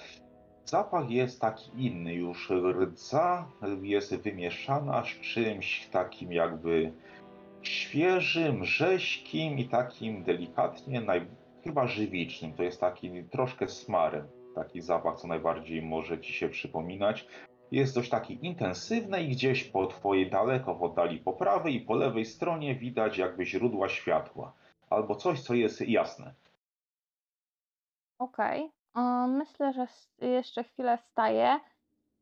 Zapach 0.66 1.10
jest 1.10 1.42
taki 1.42 1.86
inny, 1.86 2.14
już 2.14 2.50
rdza 2.50 3.48
jest 3.82 4.16
wymieszana 4.16 5.04
z 5.04 5.08
czymś 5.08 5.88
takim 5.88 6.34
jakby 6.34 6.94
świeżym, 7.62 8.66
rześkim 8.66 9.60
i 9.60 9.66
takim 9.66 10.24
delikatnie, 10.24 11.02
naj... 11.02 11.28
chyba 11.64 11.88
żywicznym. 11.88 12.54
To 12.54 12.64
jest 12.64 12.80
taki 12.82 13.24
troszkę 13.24 13.68
smarem, 13.68 14.28
taki 14.56 14.82
zapach, 14.82 15.18
co 15.20 15.28
najbardziej 15.28 15.82
może 15.82 16.20
ci 16.22 16.34
się 16.34 16.50
przypominać. 16.50 17.28
Jest 17.72 17.96
dość 17.96 18.10
taki 18.10 18.46
intensywny 18.46 19.24
i 19.24 19.28
gdzieś 19.30 19.64
po 19.64 19.88
twojej 19.88 20.30
daleko 20.30 20.76
w 20.76 20.84
oddali 20.84 21.18
po 21.20 21.34
prawej 21.34 21.76
i 21.76 21.82
po 21.82 21.96
lewej 21.96 22.26
stronie 22.26 22.76
widać 22.76 23.18
jakby 23.18 23.46
źródła 23.46 23.90
światła. 23.90 24.54
Albo 24.90 25.16
coś, 25.16 25.42
co 25.42 25.54
jest 25.54 25.82
jasne. 25.82 26.34
Okej. 28.20 28.72
e, 28.96 29.28
Myślę, 29.28 29.74
że 29.74 29.88
jeszcze 30.22 30.64
chwilę 30.64 30.98
staję 30.98 31.60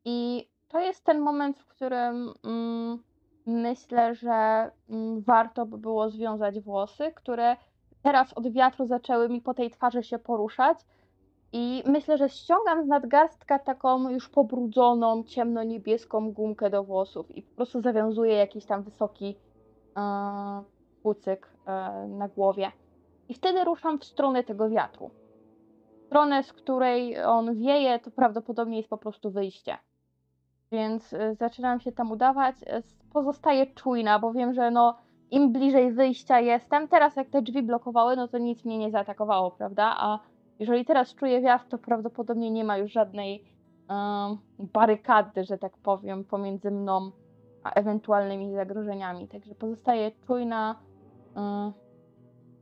i 0.04 0.48
to 0.68 0.80
jest 0.80 1.04
ten 1.04 1.20
moment, 1.20 1.58
w 1.58 1.66
którym 1.66 2.32
mm, 2.44 3.02
myślę, 3.46 4.14
że 4.14 4.70
mm, 4.90 5.20
warto 5.22 5.66
by 5.66 5.78
było 5.78 6.10
związać 6.10 6.60
włosy, 6.60 7.12
które 7.14 7.56
teraz 8.06 8.32
od 8.32 8.52
wiatru 8.52 8.86
zaczęły 8.86 9.28
mi 9.28 9.40
po 9.40 9.54
tej 9.54 9.70
twarzy 9.70 10.02
się 10.02 10.18
poruszać. 10.18 10.78
I 11.52 11.82
myślę, 11.86 12.18
że 12.18 12.28
ściągam 12.28 12.84
z 12.84 12.86
nadgarstka 12.86 13.58
taką 13.58 14.10
już 14.10 14.28
pobrudzoną, 14.28 15.24
ciemno-niebieską 15.24 16.32
gumkę 16.32 16.70
do 16.70 16.84
włosów 16.84 17.36
i 17.36 17.42
po 17.42 17.56
prostu 17.56 17.80
zawiązuję 17.80 18.34
jakiś 18.34 18.64
tam 18.64 18.82
wysoki 18.82 19.36
e, 19.96 20.62
kucyk 21.02 21.48
e, 21.66 22.06
na 22.08 22.28
głowie. 22.28 22.72
I 23.28 23.34
wtedy 23.34 23.64
ruszam 23.64 23.98
w 23.98 24.04
stronę 24.04 24.44
tego 24.44 24.68
wiatru. 24.68 25.10
Stronę, 26.06 26.42
z 26.42 26.52
której 26.52 27.22
on 27.24 27.54
wieje, 27.54 27.98
to 27.98 28.10
prawdopodobnie 28.10 28.76
jest 28.76 28.90
po 28.90 28.98
prostu 28.98 29.30
wyjście. 29.30 29.78
Więc 30.72 31.12
e, 31.12 31.34
zaczynam 31.34 31.80
się 31.80 31.92
tam 31.92 32.12
udawać. 32.12 32.56
Pozostaję 33.12 33.66
czujna, 33.66 34.18
bo 34.18 34.32
wiem, 34.32 34.54
że 34.54 34.70
no 34.70 35.05
im 35.30 35.52
bliżej 35.52 35.92
wyjścia 35.92 36.40
jestem, 36.40 36.88
teraz 36.88 37.16
jak 37.16 37.28
te 37.28 37.42
drzwi 37.42 37.62
blokowały, 37.62 38.16
no 38.16 38.28
to 38.28 38.38
nic 38.38 38.64
mnie 38.64 38.78
nie 38.78 38.90
zaatakowało, 38.90 39.50
prawda? 39.50 39.94
A 39.98 40.18
jeżeli 40.58 40.84
teraz 40.84 41.14
czuję 41.14 41.40
wiatr, 41.40 41.64
to 41.68 41.78
prawdopodobnie 41.78 42.50
nie 42.50 42.64
ma 42.64 42.78
już 42.78 42.92
żadnej 42.92 43.44
em, 43.88 44.38
barykady, 44.58 45.44
że 45.44 45.58
tak 45.58 45.76
powiem, 45.76 46.24
pomiędzy 46.24 46.70
mną 46.70 47.10
a 47.62 47.70
ewentualnymi 47.70 48.54
zagrożeniami. 48.54 49.28
Także 49.28 49.54
pozostaję 49.54 50.10
czujna. 50.26 50.76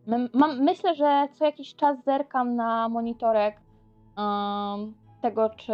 mem- 0.07 0.29
mam, 0.35 0.63
myślę, 0.63 0.95
że 0.95 1.29
co 1.33 1.45
jakiś 1.45 1.75
czas 1.75 2.05
zerkam 2.05 2.57
na 2.57 2.89
monitorek 2.89 3.57
em, 4.17 4.95
tego, 5.23 5.51
czy 5.51 5.73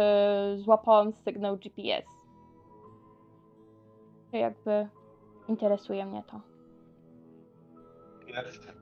złapałam 0.57 1.13
sygnał 1.13 1.57
GPS. 1.57 2.05
Jakby 4.33 4.87
interesuje 5.47 6.05
mnie 6.05 6.23
to. 6.23 6.50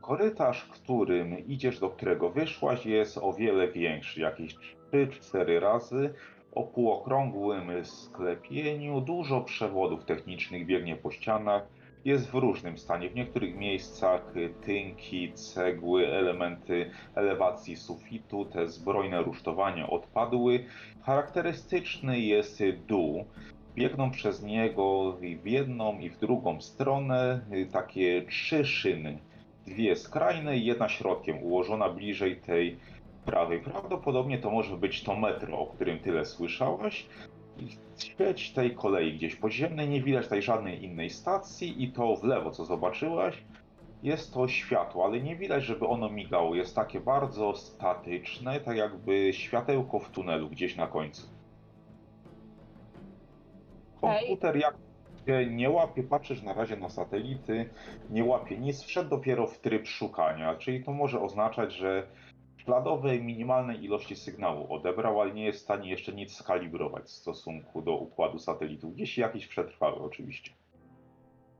Korytarz, 0.01 0.65
którym 0.65 1.47
idziesz, 1.47 1.79
do 1.79 1.89
którego 1.89 2.29
wyszłaś, 2.29 2.85
jest 2.85 3.17
o 3.17 3.33
wiele 3.33 3.67
większy, 3.67 4.21
jakieś 4.21 4.55
3-4 4.93 5.59
razy. 5.59 6.13
O 6.55 6.63
półokrągłym 6.63 7.85
sklepieniu, 7.85 9.01
dużo 9.01 9.41
przewodów 9.41 10.05
technicznych 10.05 10.65
biegnie 10.65 10.95
po 10.95 11.11
ścianach. 11.11 11.67
Jest 12.05 12.31
w 12.31 12.33
różnym 12.33 12.77
stanie. 12.77 13.09
W 13.09 13.15
niektórych 13.15 13.55
miejscach 13.55 14.33
tynki, 14.65 15.33
cegły, 15.33 16.07
elementy 16.07 16.91
elewacji 17.15 17.75
sufitu, 17.75 18.45
te 18.45 18.67
zbrojne 18.67 19.21
rusztowania 19.21 19.89
odpadły. 19.89 20.65
Charakterystyczny 21.01 22.19
jest 22.19 22.63
dół. 22.87 23.25
Biegną 23.75 24.11
przez 24.11 24.43
niego 24.43 25.17
w 25.41 25.47
jedną 25.47 25.99
i 25.99 26.09
w 26.09 26.17
drugą 26.17 26.61
stronę 26.61 27.41
takie 27.71 28.25
trzy 28.29 28.65
szyny. 28.65 29.19
Dwie 29.69 29.95
skrajne 29.95 30.57
i 30.57 30.65
jedna 30.65 30.89
środkiem, 30.89 31.43
ułożona 31.43 31.89
bliżej 31.89 32.35
tej 32.35 32.77
prawej. 33.25 33.59
Prawdopodobnie 33.59 34.37
to 34.37 34.51
może 34.51 34.77
być 34.77 35.03
to 35.03 35.15
metro, 35.15 35.59
o 35.59 35.67
którym 35.67 35.99
tyle 35.99 36.25
słyszałaś. 36.25 37.05
I 37.59 37.67
sieć 38.03 38.51
tej 38.51 38.75
kolei 38.75 39.13
gdzieś 39.13 39.35
podziemnej, 39.35 39.89
nie 39.89 40.01
widać 40.01 40.23
tutaj 40.23 40.41
żadnej 40.41 40.83
innej 40.83 41.09
stacji 41.09 41.83
i 41.83 41.91
to 41.91 42.15
w 42.15 42.23
lewo, 42.23 42.51
co 42.51 42.65
zobaczyłaś, 42.65 43.43
jest 44.03 44.33
to 44.33 44.47
światło, 44.47 45.05
ale 45.05 45.21
nie 45.21 45.35
widać, 45.35 45.63
żeby 45.63 45.87
ono 45.87 46.09
migało. 46.09 46.55
Jest 46.55 46.75
takie 46.75 46.99
bardzo 46.99 47.55
statyczne, 47.55 48.59
tak 48.59 48.77
jakby 48.77 49.33
światełko 49.33 49.99
w 49.99 50.09
tunelu 50.09 50.49
gdzieś 50.49 50.75
na 50.75 50.87
końcu. 50.87 51.27
Komputer 54.01 54.55
jak 54.55 54.75
nie 55.49 55.69
łapie, 55.69 56.03
patrzysz 56.03 56.43
na 56.43 56.53
razie 56.53 56.77
na 56.77 56.89
satelity, 56.89 57.69
nie 58.09 58.23
łapie 58.23 58.57
nic, 58.57 58.83
wszedł 58.83 59.09
dopiero 59.09 59.47
w 59.47 59.57
tryb 59.57 59.87
szukania, 59.87 60.55
czyli 60.55 60.83
to 60.83 60.91
może 60.91 61.21
oznaczać, 61.21 61.73
że 61.73 62.07
śladowej 62.57 63.23
minimalnej 63.23 63.83
ilości 63.83 64.15
sygnału 64.15 64.73
odebrał, 64.73 65.21
ale 65.21 65.33
nie 65.33 65.45
jest 65.45 65.59
w 65.59 65.63
stanie 65.63 65.89
jeszcze 65.89 66.13
nic 66.13 66.33
skalibrować 66.33 67.03
w 67.03 67.09
stosunku 67.09 67.81
do 67.81 67.95
układu 67.95 68.39
satelitów. 68.39 68.93
Gdzieś 68.93 69.17
jakiś 69.17 69.47
przetrwały 69.47 70.01
oczywiście. 70.01 70.51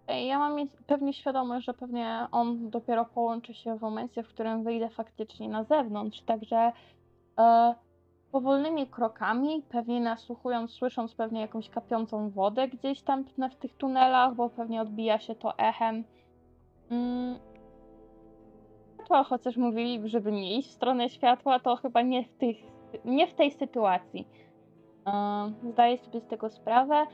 Ja 0.07 0.39
mam 0.39 0.67
pewnie 0.87 1.13
świadomość, 1.13 1.65
że 1.65 1.73
pewnie 1.73 2.27
on 2.31 2.69
dopiero 2.69 3.05
połączy 3.05 3.53
się 3.53 3.77
w 3.77 3.81
momencie, 3.81 4.23
w 4.23 4.27
którym 4.27 4.63
wyjdę 4.63 4.89
faktycznie 4.89 5.49
na 5.49 5.63
zewnątrz, 5.63 6.21
także 6.21 6.71
e, 7.39 7.75
powolnymi 8.31 8.87
krokami, 8.87 9.63
pewnie 9.69 10.01
nasłuchując, 10.01 10.71
słysząc 10.71 11.15
pewnie 11.15 11.41
jakąś 11.41 11.69
kapiącą 11.69 12.29
wodę 12.29 12.67
gdzieś 12.67 13.01
tam 13.01 13.23
w 13.51 13.55
tych 13.55 13.73
tunelach, 13.73 14.35
bo 14.35 14.49
pewnie 14.49 14.81
odbija 14.81 15.19
się 15.19 15.35
to 15.35 15.57
echem. 15.57 16.03
Mm. 16.91 17.39
To 19.07 19.23
chociaż 19.23 19.57
mówili, 19.57 20.09
żeby 20.09 20.31
nie 20.31 20.57
iść 20.57 20.69
w 20.69 20.71
stronę 20.71 21.09
światła, 21.09 21.59
to 21.59 21.75
chyba 21.75 22.01
nie 22.01 22.23
w, 22.23 22.29
tych, 22.29 22.57
nie 23.05 23.27
w 23.27 23.33
tej 23.33 23.51
sytuacji. 23.51 24.27
E, 25.07 25.51
zdaję 25.71 25.97
sobie 25.97 26.21
z 26.21 26.27
tego 26.27 26.49
sprawę 26.49 27.05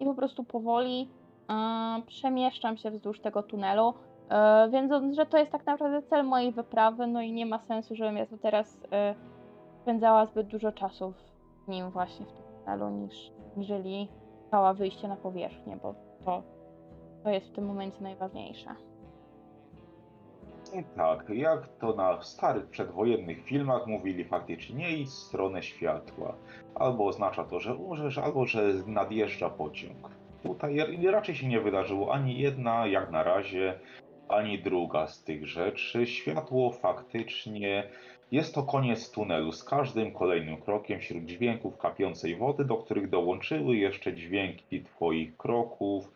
i 0.00 0.04
po 0.04 0.14
prostu 0.14 0.44
powoli 0.44 1.08
e, 1.50 2.02
przemieszczam 2.06 2.76
się 2.76 2.90
wzdłuż 2.90 3.20
tego 3.20 3.42
tunelu, 3.42 3.94
e, 4.28 4.68
wiedząc, 4.70 5.16
że 5.16 5.26
to 5.26 5.38
jest 5.38 5.52
tak 5.52 5.66
naprawdę 5.66 6.02
cel 6.02 6.24
mojej 6.24 6.52
wyprawy, 6.52 7.06
no 7.06 7.22
i 7.22 7.32
nie 7.32 7.46
ma 7.46 7.58
sensu, 7.58 7.94
żebym 7.94 8.16
ja 8.16 8.26
tu 8.26 8.38
teraz 8.38 8.80
spędzała 9.84 10.26
zbyt 10.26 10.46
dużo 10.46 10.72
czasu 10.72 11.14
w 11.64 11.68
nim 11.68 11.90
właśnie 11.90 12.26
w 12.26 12.32
tym 12.32 12.44
tunelu, 12.64 12.90
niż 12.90 13.32
jeżeli 13.56 14.08
chciała 14.46 14.74
wyjście 14.74 15.08
na 15.08 15.16
powierzchnię, 15.16 15.78
bo 15.82 15.94
to, 16.24 16.42
to 17.24 17.30
jest 17.30 17.46
w 17.46 17.54
tym 17.54 17.66
momencie 17.66 18.02
najważniejsze. 18.02 18.70
I 20.74 20.84
tak, 20.96 21.28
jak 21.28 21.68
to 21.68 21.94
na 21.94 22.22
starych 22.22 22.66
przedwojennych 22.66 23.44
filmach 23.44 23.86
mówili 23.86 24.24
faktycznie, 24.24 24.76
nie 24.76 24.96
idź 24.96 25.08
w 25.08 25.12
stronę 25.12 25.62
światła. 25.62 26.34
Albo 26.74 27.06
oznacza 27.06 27.44
to, 27.44 27.60
że 27.60 27.74
umrzesz, 27.74 28.18
albo 28.18 28.46
że 28.46 28.62
nadjeżdża 28.86 29.50
pociąg. 29.50 30.10
Tutaj 30.42 30.76
raczej 31.10 31.34
się 31.34 31.48
nie 31.48 31.60
wydarzyło 31.60 32.14
ani 32.14 32.38
jedna, 32.38 32.86
jak 32.86 33.10
na 33.10 33.22
razie, 33.22 33.80
ani 34.28 34.58
druga 34.58 35.06
z 35.06 35.24
tych 35.24 35.46
rzeczy. 35.46 36.06
Światło 36.06 36.70
faktycznie 36.70 37.88
jest 38.34 38.54
to 38.54 38.62
koniec 38.62 39.10
tunelu 39.10 39.52
z 39.52 39.64
każdym 39.64 40.12
kolejnym 40.12 40.56
krokiem 40.56 41.00
wśród 41.00 41.24
dźwięków 41.24 41.78
kapiącej 41.78 42.36
wody, 42.36 42.64
do 42.64 42.76
których 42.76 43.10
dołączyły 43.10 43.76
jeszcze 43.76 44.14
dźwięki 44.14 44.82
Twoich 44.82 45.36
kroków, 45.36 46.10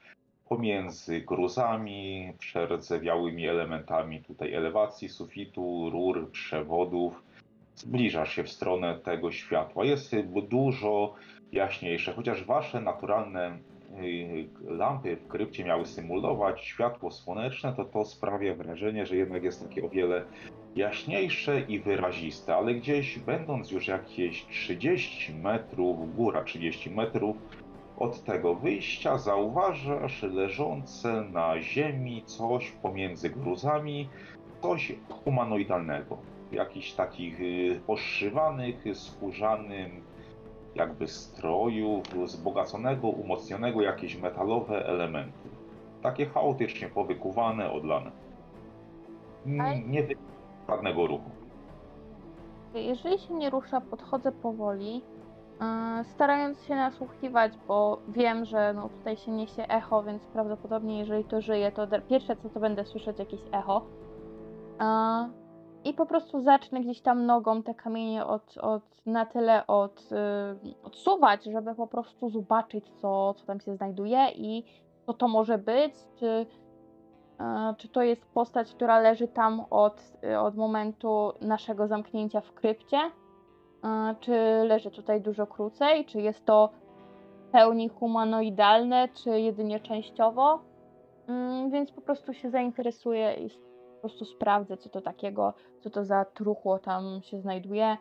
pomiędzy 0.48 1.20
gruzami, 1.20 2.32
przerdzewiałymi 2.38 3.48
elementami 3.48 4.22
tutaj 4.22 4.54
elewacji 4.54 5.08
sufitu, 5.08 5.90
rur, 5.90 6.30
przewodów. 6.30 7.22
Zbliżasz 7.74 8.34
się 8.34 8.44
w 8.44 8.50
stronę 8.50 8.98
tego 9.04 9.32
światła. 9.32 9.84
Jest 9.84 10.16
dużo 10.48 11.14
jaśniejsze, 11.52 12.12
chociaż 12.12 12.44
wasze 12.44 12.80
naturalne 12.80 13.58
y, 14.02 14.48
lampy 14.66 15.16
w 15.16 15.28
krypcie 15.28 15.64
miały 15.64 15.86
symulować 15.86 16.64
światło 16.64 17.10
słoneczne, 17.10 17.72
to 17.72 17.84
to 17.84 18.04
sprawia 18.04 18.54
wrażenie, 18.54 19.06
że 19.06 19.16
jednak 19.16 19.42
jest 19.42 19.68
takie 19.68 19.84
o 19.84 19.88
wiele 19.88 20.24
jaśniejsze 20.76 21.60
i 21.60 21.78
wyraziste, 21.80 22.56
ale 22.56 22.74
gdzieś 22.74 23.18
będąc 23.18 23.70
już 23.70 23.86
jakieś 23.86 24.46
30 24.46 25.34
metrów, 25.34 26.16
góra 26.16 26.44
30 26.44 26.90
metrów, 26.90 27.36
od 27.98 28.24
tego 28.24 28.54
wyjścia 28.54 29.18
zauważasz 29.18 30.22
leżące 30.22 31.24
na 31.32 31.60
ziemi 31.60 32.22
coś 32.26 32.70
pomiędzy 32.70 33.30
gruzami, 33.30 34.08
coś 34.62 34.92
humanoidalnego. 35.24 36.18
Jakichś 36.52 36.92
takich 36.92 37.40
y, 37.40 37.80
poszywanych, 37.86 38.84
skórzanym 38.94 40.02
jakby 40.74 41.08
stroju, 41.08 42.02
wzbogaconego, 42.24 43.08
umocnionego, 43.08 43.82
jakieś 43.82 44.16
metalowe 44.16 44.86
elementy. 44.86 45.48
Takie 46.02 46.26
chaotycznie 46.26 46.88
powykuwane, 46.88 47.72
odlane. 47.72 48.10
Nie 49.86 50.02
żadnego 50.68 51.06
ruchu. 51.06 51.30
Jeżeli 52.74 53.18
się 53.18 53.34
nie 53.34 53.50
rusza, 53.50 53.80
podchodzę 53.80 54.32
powoli 54.32 55.02
E, 55.60 56.04
starając 56.04 56.64
się 56.64 56.76
nasłuchiwać, 56.76 57.52
bo 57.68 57.98
wiem, 58.08 58.44
że 58.44 58.72
no 58.74 58.88
tutaj 58.88 59.16
się 59.16 59.30
niesie 59.30 59.62
echo, 59.68 60.02
więc 60.02 60.26
prawdopodobnie 60.26 60.98
jeżeli 60.98 61.24
to 61.24 61.40
żyje, 61.40 61.72
to 61.72 61.86
pierwsze 62.08 62.36
co 62.36 62.48
to 62.48 62.60
będę 62.60 62.84
słyszeć 62.84 63.18
jakieś 63.18 63.40
echo. 63.52 63.82
E, 64.80 65.28
I 65.84 65.94
po 65.94 66.06
prostu 66.06 66.40
zacznę 66.40 66.80
gdzieś 66.80 67.00
tam 67.00 67.26
nogą 67.26 67.62
te 67.62 67.74
kamienie 67.74 68.26
od, 68.26 68.58
od, 68.58 68.82
na 69.06 69.26
tyle 69.26 69.66
od, 69.66 70.12
y, 70.64 70.84
odsuwać, 70.84 71.44
żeby 71.44 71.74
po 71.74 71.86
prostu 71.86 72.30
zobaczyć, 72.30 72.90
co, 72.90 73.34
co 73.34 73.46
tam 73.46 73.60
się 73.60 73.76
znajduje 73.76 74.28
i 74.36 74.64
co 75.06 75.14
to 75.14 75.28
może 75.28 75.58
być, 75.58 75.94
czy, 76.16 76.26
e, 76.26 76.46
czy 77.76 77.88
to 77.88 78.02
jest 78.02 78.26
postać, 78.26 78.74
która 78.74 79.00
leży 79.00 79.28
tam 79.28 79.64
od, 79.70 80.12
od 80.40 80.56
momentu 80.56 81.32
naszego 81.40 81.86
zamknięcia 81.86 82.40
w 82.40 82.52
krypcie 82.52 82.98
czy 84.20 84.32
leży 84.64 84.90
tutaj 84.90 85.20
dużo 85.20 85.46
krócej? 85.46 86.04
Czy 86.04 86.20
jest 86.20 86.44
to 86.44 86.70
w 87.48 87.50
pełni 87.50 87.88
humanoidalne, 87.88 89.08
czy 89.08 89.40
jedynie 89.40 89.80
częściowo? 89.80 90.60
Mm, 91.28 91.70
więc 91.70 91.92
po 91.92 92.00
prostu 92.00 92.34
się 92.34 92.50
zainteresuję 92.50 93.34
i 93.34 93.50
po 93.94 94.00
prostu 94.00 94.24
sprawdzę, 94.24 94.76
co 94.76 94.88
to 94.88 95.00
takiego, 95.00 95.54
co 95.80 95.90
to 95.90 96.04
za 96.04 96.24
truchło 96.24 96.78
tam 96.78 97.22
się 97.22 97.40
znajduje, 97.40 97.96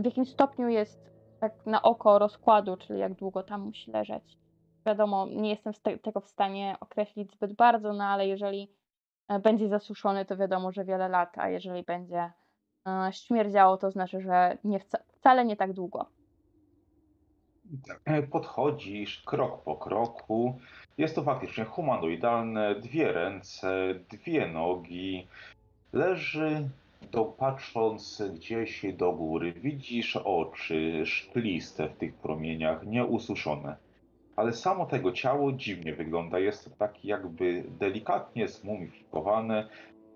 w 0.00 0.04
jakim 0.04 0.26
stopniu 0.26 0.68
jest 0.68 1.12
tak 1.40 1.66
na 1.66 1.82
oko 1.82 2.18
rozkładu, 2.18 2.76
czyli 2.76 2.98
jak 2.98 3.14
długo 3.14 3.42
tam 3.42 3.60
musi 3.60 3.90
leżeć. 3.90 4.41
Wiadomo, 4.86 5.26
nie 5.26 5.50
jestem 5.50 5.72
tego 6.02 6.20
w 6.20 6.28
stanie 6.28 6.76
określić 6.80 7.32
zbyt 7.32 7.52
bardzo, 7.52 7.92
no 7.92 8.04
ale 8.04 8.26
jeżeli 8.26 8.68
e, 9.28 9.38
będzie 9.38 9.68
zasuszony, 9.68 10.24
to 10.24 10.36
wiadomo, 10.36 10.72
że 10.72 10.84
wiele 10.84 11.08
lat, 11.08 11.38
a 11.38 11.48
jeżeli 11.48 11.82
będzie 11.82 12.32
E, 12.86 13.12
śmierdziało, 13.12 13.76
to 13.76 13.90
znaczy, 13.90 14.20
że 14.20 14.58
nie 14.64 14.80
wcale 15.18 15.44
nie 15.44 15.56
tak 15.56 15.72
długo. 15.72 16.06
E, 18.04 18.22
podchodzisz 18.22 19.22
krok 19.22 19.62
po 19.62 19.76
kroku. 19.76 20.58
Jest 20.98 21.14
to 21.14 21.22
faktycznie 21.22 21.64
humanoidalne. 21.64 22.74
Dwie 22.74 23.12
ręce, 23.12 23.94
dwie 24.10 24.48
nogi. 24.48 25.26
Leży 25.92 26.68
do, 27.12 27.24
patrząc 27.24 28.22
gdzieś 28.34 28.86
do 28.96 29.12
góry. 29.12 29.52
Widzisz 29.52 30.16
oczy 30.16 31.02
szkliste 31.06 31.88
w 31.88 31.96
tych 31.96 32.14
promieniach, 32.14 32.86
nieususzone. 32.86 33.76
Ale 34.42 34.52
samo 34.52 34.86
tego 34.86 35.12
ciało 35.12 35.52
dziwnie 35.52 35.94
wygląda. 35.94 36.38
Jest 36.38 36.64
to 36.64 36.70
takie 36.70 37.08
jakby 37.08 37.64
delikatnie 37.78 38.48
zmumifikowane, 38.48 39.68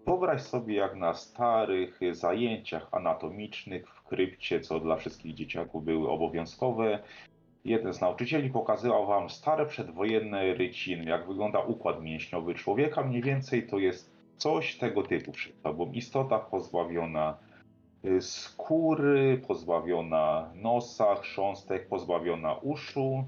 Wyobraź 0.07 0.43
sobie, 0.43 0.75
jak 0.75 0.97
na 0.97 1.15
starych 1.15 2.01
zajęciach 2.13 2.89
anatomicznych 2.93 3.89
w 3.89 4.03
krypcie, 4.03 4.61
co 4.61 4.81
dla 4.81 4.97
wszystkich 4.97 5.35
dzieciaków 5.35 5.85
były 5.85 6.11
obowiązkowe, 6.11 6.99
jeden 7.65 7.95
z 7.95 8.01
nauczycieli 8.01 8.51
pokazywał 8.51 9.07
wam 9.07 9.31
stare 9.31 9.67
przedwojenne 9.67 10.55
ryciny, 10.55 11.05
jak 11.05 11.27
wygląda 11.27 11.61
układ 11.61 12.03
mięśniowy 12.03 12.55
człowieka. 12.55 13.03
Mniej 13.03 13.23
więcej 13.23 13.67
to 13.67 13.79
jest 13.79 14.11
coś 14.37 14.77
tego 14.77 15.03
typu 15.03 15.33
przed. 15.33 15.55
Istota 15.93 16.39
pozbawiona 16.39 17.39
y, 18.05 18.23
skóry, 18.23 19.43
pozbawiona 19.49 20.51
nosa, 20.55 21.15
chrząstek, 21.15 21.89
pozbawiona 21.89 22.55
uszu, 22.55 23.25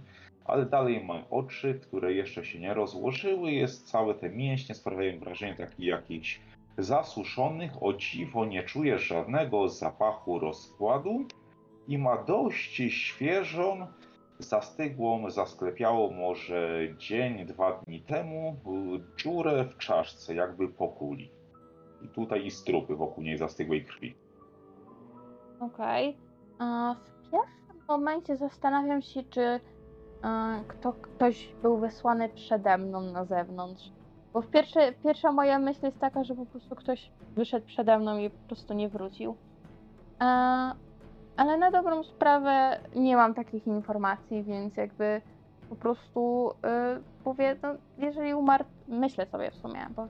ale 0.49 0.67
dalej 0.67 1.05
ma 1.05 1.15
oczy, 1.31 1.81
które 1.83 2.13
jeszcze 2.13 2.45
się 2.45 2.61
nie 2.61 2.75
rozłożyły. 2.75 3.53
Jest 3.53 3.91
całe 3.91 4.15
te 4.15 4.31
mięśnie, 4.31 4.75
sprawiają 4.75 5.21
wrażenie 5.21 5.55
takich 5.55 5.87
jakichś 5.87 6.41
zasuszonych 6.79 7.83
o 7.83 7.93
dziwo 7.93 8.45
nie 8.45 8.63
czujesz 8.63 9.03
żadnego 9.03 9.69
zapachu 9.69 10.39
rozkładu 10.39 11.25
i 11.89 11.99
ma 11.99 12.25
dość 12.25 12.83
świeżą, 12.89 13.87
zastygłą, 14.39 15.31
zasklepiałą 15.31 16.11
może 16.11 16.79
dzień, 16.99 17.47
dwa 17.47 17.73
dni 17.73 18.01
temu 18.01 18.57
dziurę 19.17 19.65
w 19.65 19.79
czaszce, 19.79 20.35
jakby 20.35 20.69
po 20.69 20.89
kuli. 20.89 21.31
I 22.03 22.09
tutaj 22.09 22.47
i 22.47 22.51
strupy 22.51 22.97
wokół 22.97 23.25
niej 23.25 23.39
zastygłej 23.39 23.85
krwi. 23.85 24.15
Okej. 25.61 26.17
Okay. 26.55 26.95
W 26.95 27.31
pierwszym 27.31 27.87
momencie 27.89 28.37
zastanawiam 28.37 29.03
się, 29.03 29.23
czy 29.23 29.61
kto, 30.69 30.93
ktoś 30.93 31.55
był 31.63 31.79
wysłany 31.79 32.29
przede 32.29 32.79
mną 32.79 33.01
na 33.01 33.25
zewnątrz. 33.25 33.93
Bo 34.33 34.43
pierwsze, 34.43 34.93
pierwsza 34.93 35.33
moja 35.33 35.59
myśl 35.59 35.81
jest 35.83 35.99
taka, 35.99 36.25
że 36.25 36.35
po 36.35 36.47
prostu 36.47 36.77
ktoś 36.77 37.11
wyszedł 37.37 37.67
przede 37.67 37.99
mną 37.99 38.19
i 38.19 38.31
po 38.31 38.47
prostu 38.47 38.75
nie 38.75 38.89
wrócił. 38.89 39.37
E, 40.21 40.25
ale 41.37 41.59
na 41.59 41.71
dobrą 41.71 42.03
sprawę 42.03 42.81
nie 42.97 43.17
mam 43.17 43.35
takich 43.35 43.67
informacji, 43.67 44.43
więc 44.43 44.77
jakby 44.77 45.21
po 45.69 45.77
prostu 45.77 46.51
y, 46.51 47.03
mówię, 47.25 47.57
no, 47.63 47.69
jeżeli 47.99 48.35
umarł, 48.35 48.65
myślę 48.89 49.27
sobie 49.27 49.51
w 49.51 49.55
sumie, 49.55 49.87
bo 49.97 50.07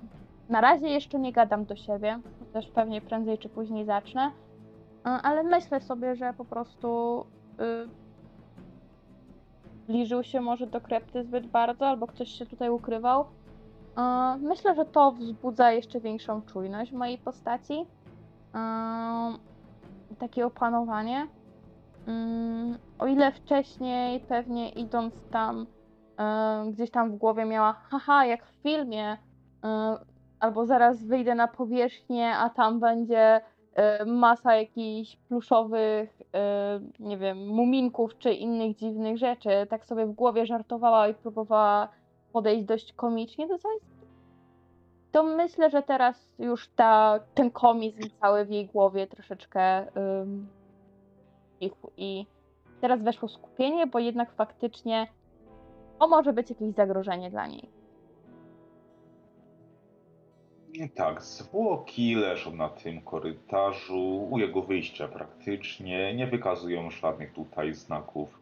na 0.49 0.61
razie 0.61 0.89
jeszcze 0.89 1.19
nie 1.19 1.33
gadam 1.33 1.65
do 1.65 1.77
siebie, 1.77 2.21
też 2.53 2.69
pewnie 2.69 3.01
prędzej 3.01 3.39
czy 3.39 3.49
później 3.49 3.85
zacznę, 3.85 4.31
ale 5.05 5.43
myślę 5.43 5.81
sobie, 5.81 6.17
że 6.17 6.33
po 6.33 6.45
prostu 6.45 7.21
y, 7.61 7.89
zbliżył 9.89 10.25
się 10.25 10.41
może 10.41 10.67
do 10.67 10.81
krepty 10.81 11.25
zbyt 11.25 11.47
bardzo, 11.47 11.87
albo 11.87 12.07
ktoś 12.07 12.29
się 12.29 12.47
tutaj 12.47 12.71
ukrywał 12.71 13.25
Myślę, 14.41 14.75
że 14.75 14.85
to 14.85 15.13
wzbudza 15.13 15.73
jeszcze 15.73 16.01
większą 16.01 16.43
czujność 16.43 16.91
w 16.93 16.95
mojej 16.95 17.19
postaci. 17.19 17.87
Takie 20.19 20.47
opanowanie. 20.47 21.27
Mm, 22.07 22.79
o 22.99 23.07
ile 23.07 23.33
wcześniej 23.33 24.21
pewnie 24.21 24.69
idąc 24.69 25.15
tam, 25.31 25.67
gdzieś 26.73 26.91
tam 26.91 27.11
w 27.11 27.17
głowie 27.17 27.45
miała, 27.45 27.73
haha, 27.73 28.27
jak 28.27 28.47
w 28.47 28.63
filmie, 28.63 29.17
albo 30.41 30.67
zaraz 30.67 31.05
wyjdę 31.05 31.35
na 31.35 31.49
powierzchnię, 31.49 32.37
a 32.37 32.51
tam 32.51 32.81
będzie 32.81 33.41
masa 34.07 34.57
jakichś 34.57 35.17
pluszowych, 35.17 36.23
nie 36.99 37.19
wiem, 37.19 37.47
muminków 37.49 38.19
czy 38.19 38.33
innych 38.33 38.77
dziwnych 38.77 39.19
rzeczy. 39.19 39.51
Tak 39.71 39.87
sobie 39.87 40.07
w 40.07 40.13
głowie 40.13 40.47
żartowała 40.47 41.09
i 41.09 41.15
próbowała 41.15 41.89
podejść 42.33 42.65
dość 42.65 42.93
komicznie 42.93 43.49
do 43.49 43.59
całej 43.59 43.79
to 45.13 45.23
myślę, 45.23 45.71
że 45.71 45.83
teraz 45.83 46.29
już 46.39 46.69
ta, 46.69 47.21
ten 47.35 47.51
komizm 47.51 48.01
cały 48.21 48.45
w 48.45 48.51
jej 48.51 48.67
głowie 48.67 49.07
troszeczkę 49.07 49.87
cichł 51.61 51.91
i 51.97 52.27
teraz 52.81 53.03
weszło 53.03 53.29
skupienie, 53.29 53.87
bo 53.87 53.99
jednak 53.99 54.33
faktycznie 54.33 55.07
to 55.99 56.09
może 56.09 56.33
być 56.33 56.51
jakieś 56.51 56.75
zagrożenie 56.75 57.31
dla 57.31 57.47
niej. 57.47 57.78
Tak, 60.87 61.23
zwłoki 61.23 62.15
leżą 62.15 62.57
na 62.57 62.69
tym 62.69 63.01
korytarzu, 63.01 64.29
u 64.31 64.39
jego 64.39 64.63
wyjścia 64.63 65.09
praktycznie, 65.09 66.15
nie 66.15 66.27
wykazują 66.27 66.91
żadnych 66.91 67.33
tutaj 67.33 67.75
znaków 67.75 68.41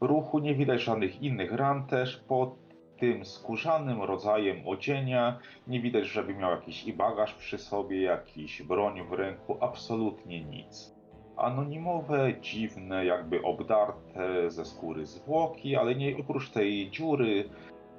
ruchu, 0.00 0.38
nie 0.38 0.54
widać 0.54 0.82
żadnych 0.82 1.22
innych 1.22 1.52
ran 1.52 1.86
też 1.86 2.16
pod 2.16 2.54
tym 2.96 3.24
skórzanym 3.24 4.02
rodzajem 4.02 4.68
odzienia, 4.68 5.38
nie 5.66 5.80
widać, 5.80 6.06
żeby 6.06 6.34
miał 6.34 6.50
jakiś 6.50 6.84
i 6.84 6.92
bagaż 6.92 7.34
przy 7.34 7.58
sobie, 7.58 8.02
jakiś 8.02 8.62
broń 8.62 9.02
w 9.02 9.12
ręku, 9.12 9.56
absolutnie 9.60 10.44
nic. 10.44 10.94
Anonimowe, 11.36 12.40
dziwne, 12.40 13.04
jakby 13.04 13.42
obdarte 13.42 14.50
ze 14.50 14.64
skóry 14.64 15.06
zwłoki, 15.06 15.76
ale 15.76 15.94
nie 15.94 16.16
oprócz 16.16 16.50
tej 16.50 16.90
dziury 16.90 17.48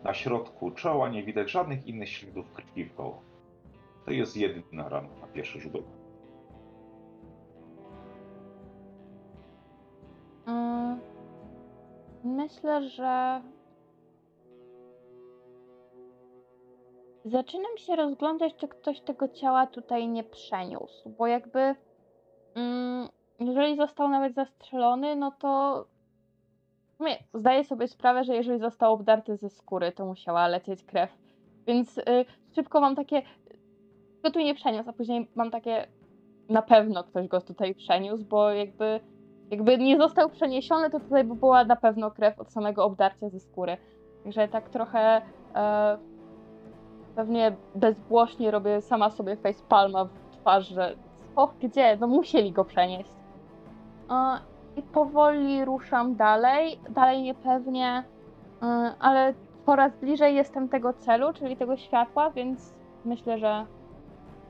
na 0.04 0.14
środku 0.14 0.72
czoła 0.72 1.10
nie 1.10 1.24
widać 1.24 1.52
żadnych 1.52 1.88
innych 1.88 2.10
śladów 2.10 2.54
krwi 2.54 2.86
w. 2.86 3.29
To 4.10 4.14
jest 4.14 4.38
jedyna 4.38 4.90
rana 4.90 5.10
na 5.22 5.28
pierwszy 5.28 5.60
rzut 5.60 5.76
oka. 5.76 5.92
Mm, 10.48 11.00
Myślę, 12.24 12.90
że 12.90 13.42
zaczynam 17.26 17.78
się 17.78 17.96
rozglądać, 17.96 18.56
czy 18.56 18.68
ktoś 18.68 19.02
tego 19.02 19.28
ciała 19.28 19.68
tutaj 19.68 20.08
nie 20.08 20.24
przeniósł, 20.24 21.10
bo 21.10 21.28
jakby 21.28 21.76
mm, 22.56 23.10
jeżeli 23.40 23.78
został 23.78 24.10
nawet 24.10 24.36
zastrzelony, 24.36 25.16
no 25.16 25.32
to 25.32 25.86
sumie 27.00 27.18
zdaję 27.34 27.64
sobie 27.64 27.88
sprawę, 27.88 28.24
że 28.24 28.36
jeżeli 28.36 28.60
został 28.60 28.94
obdarty 28.94 29.38
ze 29.38 29.50
skóry, 29.50 29.92
to 29.92 30.06
musiała 30.06 30.48
lecieć 30.48 30.84
krew. 30.84 31.10
Więc 31.68 31.98
y, 31.98 32.04
szybko 32.56 32.82
mam 32.82 32.96
takie, 32.96 33.22
kto 34.20 34.32
tu 34.32 34.40
nie 34.40 34.56
przeniósł, 34.56 34.90
a 34.90 34.94
później 34.94 35.30
mam 35.36 35.52
takie, 35.52 35.88
na 36.50 36.62
pewno 36.62 37.04
ktoś 37.04 37.28
go 37.28 37.42
tutaj 37.42 37.76
przeniósł, 37.76 38.26
bo 38.26 38.50
jakby, 38.50 39.00
jakby 39.52 39.78
nie 39.78 39.98
został 39.98 40.30
przeniesiony, 40.30 40.90
to 40.90 41.00
tutaj 41.00 41.24
by 41.24 41.36
była 41.36 41.64
na 41.64 41.76
pewno 41.76 42.12
krew 42.12 42.40
od 42.40 42.52
samego 42.52 42.86
obdarcia 42.86 43.30
ze 43.30 43.40
skóry. 43.40 43.78
Także 44.24 44.48
tak 44.48 44.70
trochę 44.70 45.22
e, 45.56 45.98
pewnie 47.16 47.56
bezgłośnie 47.76 48.52
robię 48.52 48.82
sama 48.82 49.10
sobie 49.10 49.36
facepalma 49.36 50.06
w 50.06 50.12
twarz, 50.32 50.68
że 50.68 50.96
och, 51.36 51.54
gdzie? 51.62 51.98
No 51.98 52.08
musieli 52.08 52.52
go 52.52 52.66
przenieść. 52.66 53.12
E, 54.12 54.40
I 54.76 54.82
powoli 54.82 55.66
ruszam 55.66 56.16
dalej, 56.16 56.80
dalej 56.90 57.22
niepewnie, 57.22 58.04
e, 58.62 58.66
ale 59.00 59.34
coraz 59.66 59.98
bliżej 59.98 60.36
jestem 60.36 60.70
tego 60.70 60.94
celu, 60.94 61.34
czyli 61.34 61.58
tego 61.58 61.78
światła, 61.78 62.32
więc 62.32 62.74
myślę, 63.06 63.38
że 63.38 63.66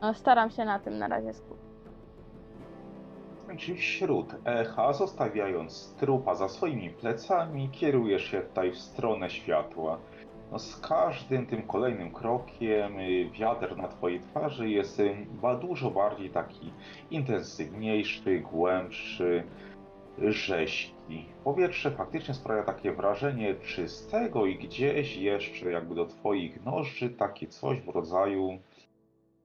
e, 0.01 0.13
staram 0.13 0.49
się 0.49 0.65
na 0.65 0.79
tym 0.79 0.97
na 0.97 1.07
razie 1.07 1.33
skupić. 1.33 1.69
Czyli 3.57 3.77
wśród 3.77 4.35
echa, 4.45 4.93
zostawiając 4.93 5.95
trupa 5.99 6.35
za 6.35 6.49
swoimi 6.49 6.89
plecami, 6.89 7.69
kierujesz 7.69 8.23
się 8.23 8.41
tutaj 8.41 8.71
w 8.71 8.77
stronę 8.77 9.29
światła. 9.29 9.99
No 10.51 10.59
z 10.59 10.79
każdym 10.79 11.45
tym 11.45 11.61
kolejnym 11.61 12.11
krokiem 12.11 12.99
y, 12.99 13.29
wiatr 13.29 13.77
na 13.77 13.87
twojej 13.87 14.19
twarzy 14.19 14.69
jest 14.69 14.99
y, 14.99 15.27
dużo 15.61 15.91
bardziej 15.91 16.29
taki 16.29 16.73
intensywniejszy, 17.11 18.39
głębszy, 18.39 19.43
rześki. 20.21 21.25
Powietrze 21.43 21.91
faktycznie 21.91 22.33
sprawia 22.33 22.63
takie 22.63 22.91
wrażenie 22.91 23.55
czystego 23.55 24.45
i 24.45 24.55
gdzieś 24.55 25.17
jeszcze 25.17 25.71
jakby 25.71 25.95
do 25.95 26.05
twoich 26.05 26.65
nozdrzy 26.65 27.09
takie 27.09 27.47
coś 27.47 27.81
w 27.81 27.89
rodzaju 27.89 28.59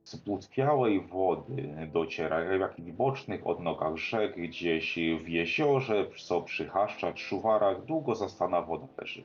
zbutwiałej 0.04 1.00
wody 1.00 1.88
dociera, 1.92 2.40
jak 2.40 2.80
bocznych 2.80 3.46
odnogach 3.46 3.96
rzek, 3.96 4.36
gdzieś 4.36 4.98
w 5.24 5.28
jeziorze, 5.28 6.06
co 6.16 6.42
przy 6.42 6.68
chaszczach, 6.68 7.18
szuwarach, 7.18 7.84
długo 7.84 8.14
zastana 8.14 8.62
woda 8.62 8.86
leży. 8.98 9.24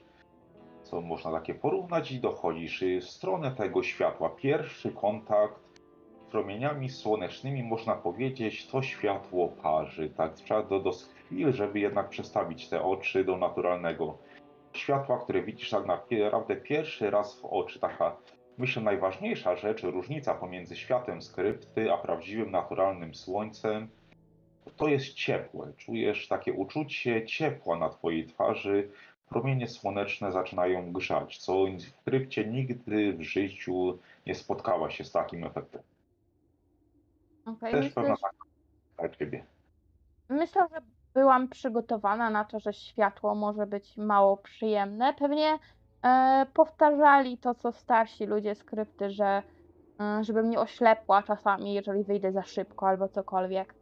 Co 0.84 1.02
można 1.02 1.32
takie 1.32 1.56
porównać 1.56 2.12
i 2.12 2.20
dochodzisz 2.20 2.84
w 3.02 3.10
stronę 3.10 3.52
tego 3.52 3.84
światła. 3.84 4.30
Pierwszy 4.30 4.92
kontakt 4.92 5.80
z 6.28 6.32
promieniami 6.32 6.90
słonecznymi, 6.90 7.64
można 7.64 7.96
powiedzieć, 7.96 8.68
to 8.68 8.82
światło 8.82 9.48
parzy. 9.48 10.10
Tak 10.10 10.34
trzeba 10.34 10.64
do, 10.64 10.80
do 10.80 10.92
chwil, 10.92 11.54
żeby 11.54 11.80
jednak 11.80 12.10
przestawić 12.10 12.70
te 12.70 12.84
oczy 12.84 13.24
do 13.24 13.38
naturalnego 13.38 14.18
światła, 14.74 15.18
które 15.18 15.44
widzisz 15.44 15.70
tak 15.70 15.86
naprawdę 15.86 16.56
pierwszy 16.56 17.10
raz 17.10 17.40
w 17.40 17.46
oczy. 17.46 17.80
Taka 17.80 18.16
Myślę, 18.60 18.82
najważniejsza 18.82 19.56
rzecz, 19.56 19.84
różnica 19.84 20.36
pomiędzy 20.36 20.76
światem 20.76 21.22
skrypty 21.22 21.94
a 21.94 21.98
prawdziwym, 21.98 22.52
naturalnym 22.52 23.16
słońcem, 23.16 23.90
to 24.78 24.88
jest 24.88 25.14
ciepłe. 25.14 25.74
Czujesz 25.78 26.28
takie 26.28 26.54
uczucie 26.54 27.26
ciepła 27.26 27.78
na 27.78 27.90
twojej 27.90 28.28
twarzy. 28.28 28.90
Promienie 29.30 29.68
słoneczne 29.68 30.32
zaczynają 30.32 30.94
grzać, 30.94 31.38
co 31.38 31.66
w 32.00 32.04
krypcie 32.04 32.46
nigdy 32.46 33.14
w 33.14 33.22
życiu 33.22 34.00
nie 34.26 34.36
spotkała 34.36 34.90
się 34.90 35.04
z 35.04 35.12
takim 35.12 35.44
efektem. 35.44 35.82
Okay, 37.46 37.72
Też 37.72 37.86
myślę, 37.86 38.02
pewna 38.02 38.18
taka 38.18 38.44
dla 38.98 39.10
ciebie. 39.10 39.46
Myślę, 40.30 40.68
że 40.74 40.82
byłam 41.14 41.50
przygotowana 41.50 42.30
na 42.30 42.46
to, 42.46 42.60
że 42.60 42.74
światło 42.74 43.36
może 43.36 43.68
być 43.68 43.98
mało 43.98 44.38
przyjemne. 44.38 45.14
Pewnie 45.14 45.60
e, 46.04 46.46
powtarzali 46.54 47.38
to, 47.38 47.56
co 47.56 47.72
starsi 47.72 48.26
ludzie 48.26 48.56
z 48.56 48.64
krypty, 48.64 49.10
że 49.10 49.44
e, 50.00 50.24
żebym 50.24 50.50
nie 50.50 50.60
oślepła 50.60 51.24
czasami, 51.24 51.74
jeżeli 51.74 52.04
wyjdę 52.04 52.32
za 52.32 52.44
szybko 52.44 52.88
albo 52.88 53.08
cokolwiek. 53.08 53.76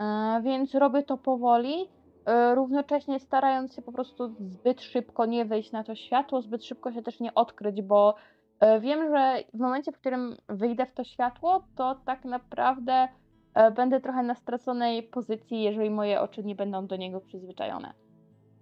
E, 0.00 0.40
więc 0.44 0.74
robię 0.74 1.02
to 1.02 1.18
powoli, 1.18 1.88
e, 2.26 2.54
równocześnie 2.54 3.20
starając 3.20 3.74
się 3.74 3.82
po 3.82 3.92
prostu 3.92 4.28
zbyt 4.28 4.82
szybko 4.82 5.26
nie 5.26 5.44
wyjść 5.44 5.72
na 5.72 5.84
to 5.84 5.94
światło, 5.94 6.42
zbyt 6.42 6.64
szybko 6.64 6.92
się 6.92 7.02
też 7.02 7.20
nie 7.20 7.34
odkryć, 7.34 7.82
bo 7.82 8.14
e, 8.60 8.80
wiem, 8.80 9.08
że 9.08 9.44
w 9.54 9.58
momencie, 9.58 9.92
w 9.92 9.98
którym 9.98 10.36
wyjdę 10.48 10.86
w 10.86 10.92
to 10.92 11.04
światło, 11.04 11.64
to 11.76 11.94
tak 12.06 12.24
naprawdę 12.24 13.08
e, 13.54 13.70
będę 13.70 14.00
trochę 14.00 14.22
na 14.22 14.34
straconej 14.34 15.02
pozycji, 15.02 15.62
jeżeli 15.62 15.90
moje 15.90 16.20
oczy 16.20 16.44
nie 16.44 16.54
będą 16.54 16.86
do 16.86 16.96
niego 16.96 17.20
przyzwyczajone. 17.20 17.92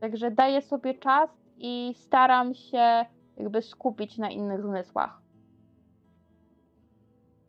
Także 0.00 0.30
daję 0.30 0.62
sobie 0.62 0.94
czas 0.94 1.30
i 1.60 1.94
staram 1.94 2.54
się 2.54 3.04
jakby 3.36 3.62
skupić 3.62 4.18
na 4.18 4.30
innych 4.30 4.62
zmysłach. 4.62 5.20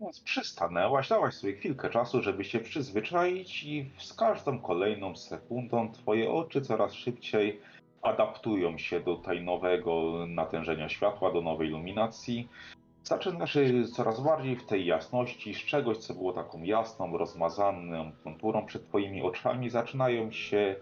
Więc 0.02 0.20
przystanęłaś, 0.20 1.10
dałaś 1.10 1.34
sobie 1.34 1.54
chwilkę 1.54 1.90
czasu, 1.90 2.22
żeby 2.22 2.44
się 2.44 2.60
przyzwyczaić 2.60 3.64
i 3.64 3.92
z 3.98 4.14
każdą 4.14 4.60
kolejną 4.60 5.16
sekundą 5.16 5.92
twoje 5.92 6.32
oczy 6.32 6.62
coraz 6.62 6.94
szybciej 6.94 7.62
adaptują 8.02 8.78
się 8.78 9.00
do 9.00 9.16
tej 9.16 9.44
nowego 9.44 10.14
natężenia 10.28 10.90
światła, 10.90 11.34
do 11.34 11.42
nowej 11.42 11.68
iluminacji. 11.68 12.50
Zaczynasz 13.04 13.56
y, 13.56 13.86
coraz 13.96 14.22
bardziej 14.22 14.56
w 14.56 14.66
tej 14.66 14.86
jasności, 14.86 15.54
z 15.54 15.58
czegoś, 15.58 15.98
co 15.98 16.14
było 16.14 16.34
taką 16.34 16.64
jasną, 16.64 17.18
rozmazaną 17.18 18.12
konturą 18.24 18.66
przed 18.66 18.88
twoimi 18.88 19.22
oczami, 19.22 19.70
zaczynają 19.70 20.32
się 20.32 20.76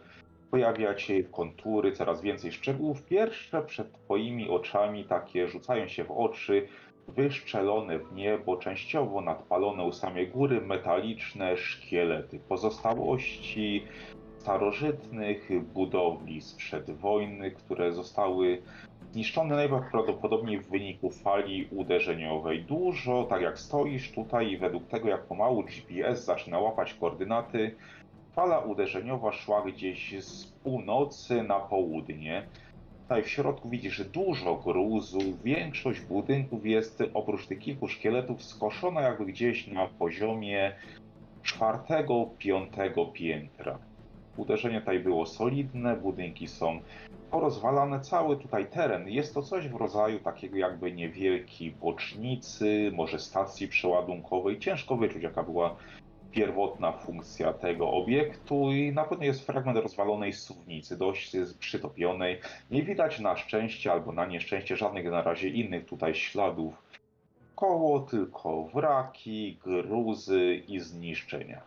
pojawiać 0.52 1.12
kontury, 1.32 1.92
coraz 1.92 2.22
więcej 2.22 2.52
szczegółów. 2.52 3.06
Pierwsze 3.06 3.62
przed 3.62 3.94
twoimi 3.94 4.50
oczami 4.50 5.06
takie 5.06 5.48
rzucają 5.48 5.88
się 5.88 6.04
w 6.04 6.12
oczy, 6.12 6.68
wyszczelone 7.08 8.00
w 8.00 8.14
niebo, 8.14 8.58
częściowo 8.58 9.22
nadpalone 9.22 9.84
u 9.84 9.92
samej 9.92 10.28
góry, 10.28 10.62
metaliczne 10.62 11.58
szkielety, 11.58 12.40
pozostałości 12.40 13.84
starożytnych 14.38 15.50
budowli 15.74 16.42
sprzed 16.42 16.92
wojny, 16.92 17.52
które 17.52 17.92
zostały 17.92 18.62
zniszczone 19.12 19.56
najprawdopodobniej 19.56 20.60
w 20.60 20.70
wyniku 20.70 21.10
fali 21.10 21.68
uderzeniowej. 21.72 22.64
Dużo, 22.64 23.24
tak 23.24 23.42
jak 23.42 23.60
stoisz 23.60 24.12
tutaj 24.12 24.58
według 24.58 24.88
tego 24.88 25.10
jak 25.10 25.26
pomału 25.26 25.64
GPS 25.64 26.26
zaczyna 26.26 26.60
łapać 26.60 26.94
koordynaty, 26.94 27.76
fala 28.40 28.60
uderzeniowa 28.60 29.32
szła 29.32 29.62
gdzieś 29.62 30.24
z 30.24 30.46
północy 30.46 31.44
na 31.44 31.60
południe. 31.60 32.48
Tutaj 33.02 33.24
w 33.24 33.30
środku 33.30 33.70
widzisz 33.70 34.04
dużo 34.04 34.56
gruzu, 34.56 35.20
większość 35.44 36.02
budynków 36.02 36.66
jest 36.66 37.04
oprócz 37.14 37.48
tych 37.48 37.60
kilku 37.60 37.88
szkieletów 37.88 38.44
skoszona 38.44 39.02
jakby 39.02 39.26
gdzieś 39.26 39.68
na 39.68 39.88
poziomie 39.88 40.76
czwartego, 41.44 42.30
piątego 42.38 43.06
piętra. 43.06 43.78
Uderzenie 44.38 44.80
tutaj 44.80 45.00
było 45.00 45.26
solidne, 45.26 45.96
budynki 45.96 46.48
są 46.48 46.80
porozwalane, 47.32 48.00
cały 48.00 48.38
tutaj 48.38 48.66
teren. 48.66 49.10
Jest 49.10 49.34
to 49.34 49.42
coś 49.42 49.68
w 49.68 49.76
rodzaju 49.76 50.20
takiego 50.20 50.58
jakby 50.58 50.92
niewielkiej 50.92 51.72
bocznicy, 51.72 52.92
może 52.94 53.20
stacji 53.20 53.68
przeładunkowej. 53.68 54.60
Ciężko 54.60 54.98
wyczuć, 54.98 55.24
jaka 55.24 55.44
była 55.44 55.76
pierwotna 56.32 56.92
funkcja 56.92 57.54
tego 57.54 57.92
obiektu 57.92 58.72
i 58.72 58.92
na 58.94 59.04
pewno 59.04 59.26
jest 59.26 59.46
fragment 59.46 59.78
rozwalonej 59.78 60.34
suwnicy, 60.34 60.98
dość 60.98 61.36
przytopionej. 61.60 62.40
Nie 62.72 62.84
widać 62.84 63.20
na 63.20 63.38
szczęście 63.38 63.92
albo 63.92 64.12
na 64.12 64.26
nieszczęście 64.26 64.78
żadnych 64.78 65.06
na 65.06 65.22
razie 65.22 65.50
innych 65.50 65.86
tutaj 65.86 66.16
śladów. 66.16 66.84
Koło 67.56 68.00
tylko 68.00 68.64
wraki, 68.64 69.60
gruzy 69.64 70.56
i 70.68 70.80
zniszczenia. 70.80 71.62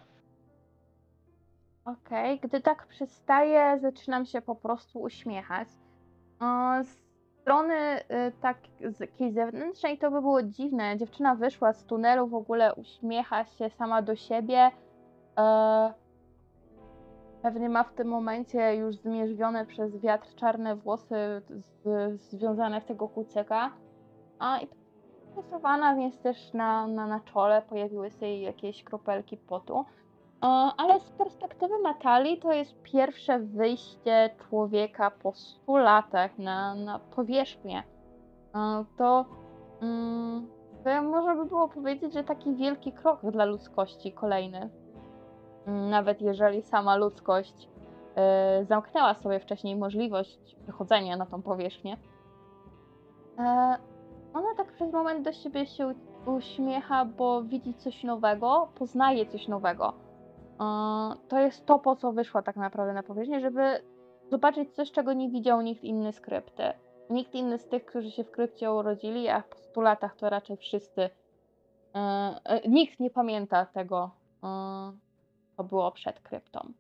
Okej, 1.85 2.41
gdy 2.41 2.61
tak 2.61 2.87
przystaję, 2.87 3.79
zaczynam 3.81 4.27
się 4.27 4.43
po 4.43 4.55
prostu 4.55 5.01
uśmiechać. 5.01 5.69
Strony 7.43 7.75
y, 8.01 8.33
takiej 8.99 9.33
zewnętrznej 9.33 9.99
to 9.99 10.11
by 10.11 10.21
było 10.21 10.43
dziwne. 10.43 10.97
Dziewczyna 10.99 11.35
wyszła 11.35 11.73
z 11.73 11.85
tunelu, 11.85 12.27
w 12.27 12.35
ogóle 12.35 12.75
uśmiecha 12.75 13.45
się 13.45 13.71
sama 13.71 14.03
do 14.03 14.17
siebie. 14.17 14.71
E, 15.39 15.93
Pewnie 17.43 17.69
ma 17.69 17.85
w 17.85 17.93
tym 17.93 18.09
momencie 18.09 18.77
już 18.77 18.97
zmierzwione 18.97 19.67
przez 19.67 19.97
wiatr 20.01 20.35
czarne 20.35 20.77
włosy 20.77 21.43
związane 22.31 22.81
w 22.81 22.85
tego 22.85 23.09
kucyka. 23.09 23.71
A 24.39 24.59
i 24.59 24.69
rysowana, 25.37 25.97
więc 25.97 26.19
też 26.19 26.53
na, 26.53 26.87
na, 26.87 27.07
na 27.07 27.21
czole 27.21 27.63
pojawiły 27.63 28.11
się 28.11 28.27
jakieś 28.27 28.85
kropelki 28.85 29.37
potu. 29.37 29.85
Ale 30.77 31.01
z 31.01 31.11
perspektywy 31.11 31.75
Natalii 31.83 32.39
to 32.39 32.53
jest 32.53 32.83
pierwsze 32.83 33.39
wyjście 33.39 34.31
człowieka 34.49 35.11
po 35.11 35.33
100 35.33 35.77
latach 35.77 36.39
na, 36.39 36.75
na 36.75 36.99
powierzchnię. 36.99 37.83
To, 38.99 39.25
mm, 39.83 40.47
to 40.85 41.03
można 41.03 41.37
by 41.37 41.45
było 41.45 41.69
powiedzieć, 41.69 42.13
że 42.13 42.25
taki 42.25 42.55
wielki 42.55 42.93
krok 42.93 43.21
dla 43.31 43.45
ludzkości 43.45 44.13
kolejny. 44.13 44.71
Mm, 45.67 45.91
Nawet 45.91 46.21
jeżeli 46.23 46.63
sama 46.63 46.97
ludzkość 46.97 47.69
e, 48.17 48.65
zamknęła 48.65 49.15
sobie 49.15 49.41
wcześniej 49.41 49.77
możliwość 49.77 50.57
wychodzenia 50.67 51.17
na 51.17 51.27
tą 51.27 51.43
powierzchnię. 51.43 51.97
E, 53.39 53.77
Ona 54.35 54.55
tak 54.57 54.73
przez 54.73 54.93
moment 54.93 55.25
do 55.25 55.33
siebie 55.33 55.67
się 55.67 55.95
uśmiecha, 56.27 57.05
bo 57.05 57.43
widzi 57.43 57.75
coś 57.75 58.05
nowego, 58.05 58.69
poznaje 58.75 59.27
coś 59.27 59.49
nowego. 59.49 59.93
To 61.29 61.39
jest 61.39 61.67
to, 61.67 61.79
po 61.79 61.97
co 61.97 62.13
wyszła 62.13 62.43
tak 62.43 62.57
naprawdę 62.57 62.93
na 62.93 63.03
powierzchnię, 63.03 63.41
żeby 63.41 63.63
zobaczyć 64.31 64.75
coś, 64.75 64.93
czego 64.93 65.13
nie 65.13 65.31
widział 65.31 65.61
nikt 65.61 65.85
inny 65.85 66.13
z 66.13 66.21
krypty. 66.21 66.63
Nikt 67.11 67.35
inny 67.35 67.59
z 67.59 67.69
tych, 67.69 67.85
którzy 67.85 68.11
się 68.11 68.25
w 68.25 68.31
krypcie 68.31 68.73
urodzili, 68.73 69.29
a 69.29 69.43
po 69.43 69.59
100 69.59 69.81
latach 69.81 70.17
to 70.17 70.31
raczej 70.31 70.57
wszyscy. 70.57 71.11
e, 71.95 72.41
e, 72.45 72.69
Nikt 72.69 73.01
nie 73.01 73.11
pamięta 73.11 73.67
tego, 73.67 74.11
e, 74.45 74.93
co 75.57 75.65
było 75.65 75.93
przed 75.93 76.21
kryptą. 76.21 76.73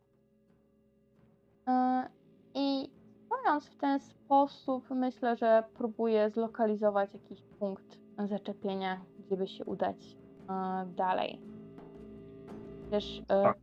I 2.54 2.90
stojąc 3.26 3.66
w 3.66 3.76
ten 3.76 4.00
sposób, 4.00 4.90
myślę, 4.90 5.36
że 5.36 5.64
próbuję 5.74 6.30
zlokalizować 6.30 7.14
jakiś 7.14 7.42
punkt 7.42 7.98
zaczepienia, 8.18 9.00
gdzie 9.18 9.36
by 9.36 9.46
się 9.46 9.64
udać 9.64 10.16
dalej. 10.96 11.40
Też 12.90 13.22
Tak. 13.26 13.61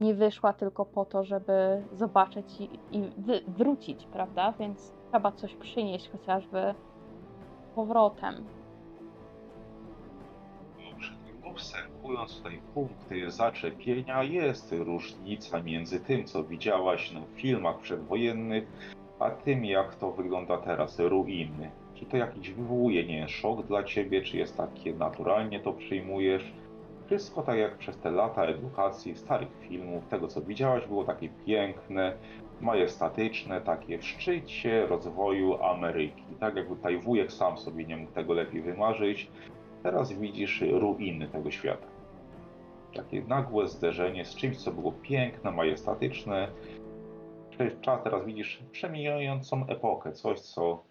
Nie 0.00 0.14
wyszła 0.14 0.52
tylko 0.52 0.84
po 0.84 1.04
to, 1.04 1.24
żeby 1.24 1.82
zobaczyć 1.92 2.60
i, 2.60 2.68
i 2.92 3.02
wrócić, 3.48 4.06
prawda? 4.12 4.52
Więc 4.58 4.92
trzeba 5.10 5.32
coś 5.32 5.54
przynieść 5.54 6.10
chociażby 6.10 6.74
powrotem. 7.74 8.44
Obserwując 11.44 12.36
tutaj 12.36 12.60
punkty 12.74 13.30
zaczepienia, 13.30 14.22
jest 14.22 14.72
różnica 14.72 15.62
między 15.62 16.00
tym, 16.00 16.24
co 16.24 16.44
widziałaś 16.44 17.12
w 17.12 17.40
filmach 17.40 17.78
przedwojennych, 17.78 18.94
a 19.18 19.30
tym, 19.30 19.64
jak 19.64 19.94
to 19.94 20.12
wygląda 20.12 20.58
teraz, 20.58 20.98
ruiny. 20.98 21.70
Czy 21.94 22.06
to 22.06 22.16
jakiś 22.16 22.50
wywołuje, 22.50 23.06
nie 23.06 23.28
szok 23.28 23.66
dla 23.66 23.84
ciebie, 23.84 24.22
czy 24.22 24.36
jest 24.36 24.56
takie 24.56 24.94
naturalnie 24.94 25.60
to 25.60 25.72
przyjmujesz? 25.72 26.52
Wszystko 27.08 27.42
tak 27.42 27.58
jak 27.58 27.78
przez 27.78 27.98
te 27.98 28.10
lata 28.10 28.44
edukacji, 28.44 29.16
starych 29.16 29.48
filmów, 29.60 30.06
tego 30.06 30.28
co 30.28 30.42
widziałaś 30.42 30.86
było 30.86 31.04
takie 31.04 31.28
piękne, 31.28 32.16
majestatyczne, 32.60 33.60
takie 33.60 33.98
w 33.98 34.06
szczycie 34.06 34.86
rozwoju 34.86 35.62
Ameryki. 35.62 36.22
Tak 36.40 36.56
jakby 36.56 36.76
tutaj 36.76 36.98
wujek 36.98 37.32
sam 37.32 37.58
sobie 37.58 37.84
nie 37.84 37.96
mógł 37.96 38.12
tego 38.12 38.34
lepiej 38.34 38.62
wymarzyć. 38.62 39.30
Teraz 39.82 40.12
widzisz 40.12 40.60
ruiny 40.60 41.28
tego 41.28 41.50
świata. 41.50 41.86
Takie 42.94 43.22
nagłe 43.22 43.68
zderzenie 43.68 44.24
z 44.24 44.34
czymś, 44.34 44.56
co 44.56 44.72
było 44.72 44.92
piękne, 44.92 45.50
majestatyczne. 45.50 46.48
Przez 47.50 47.80
czas 47.80 48.02
teraz 48.04 48.24
widzisz 48.24 48.62
przemijającą 48.72 49.66
epokę, 49.66 50.12
coś, 50.12 50.40
co 50.40 50.82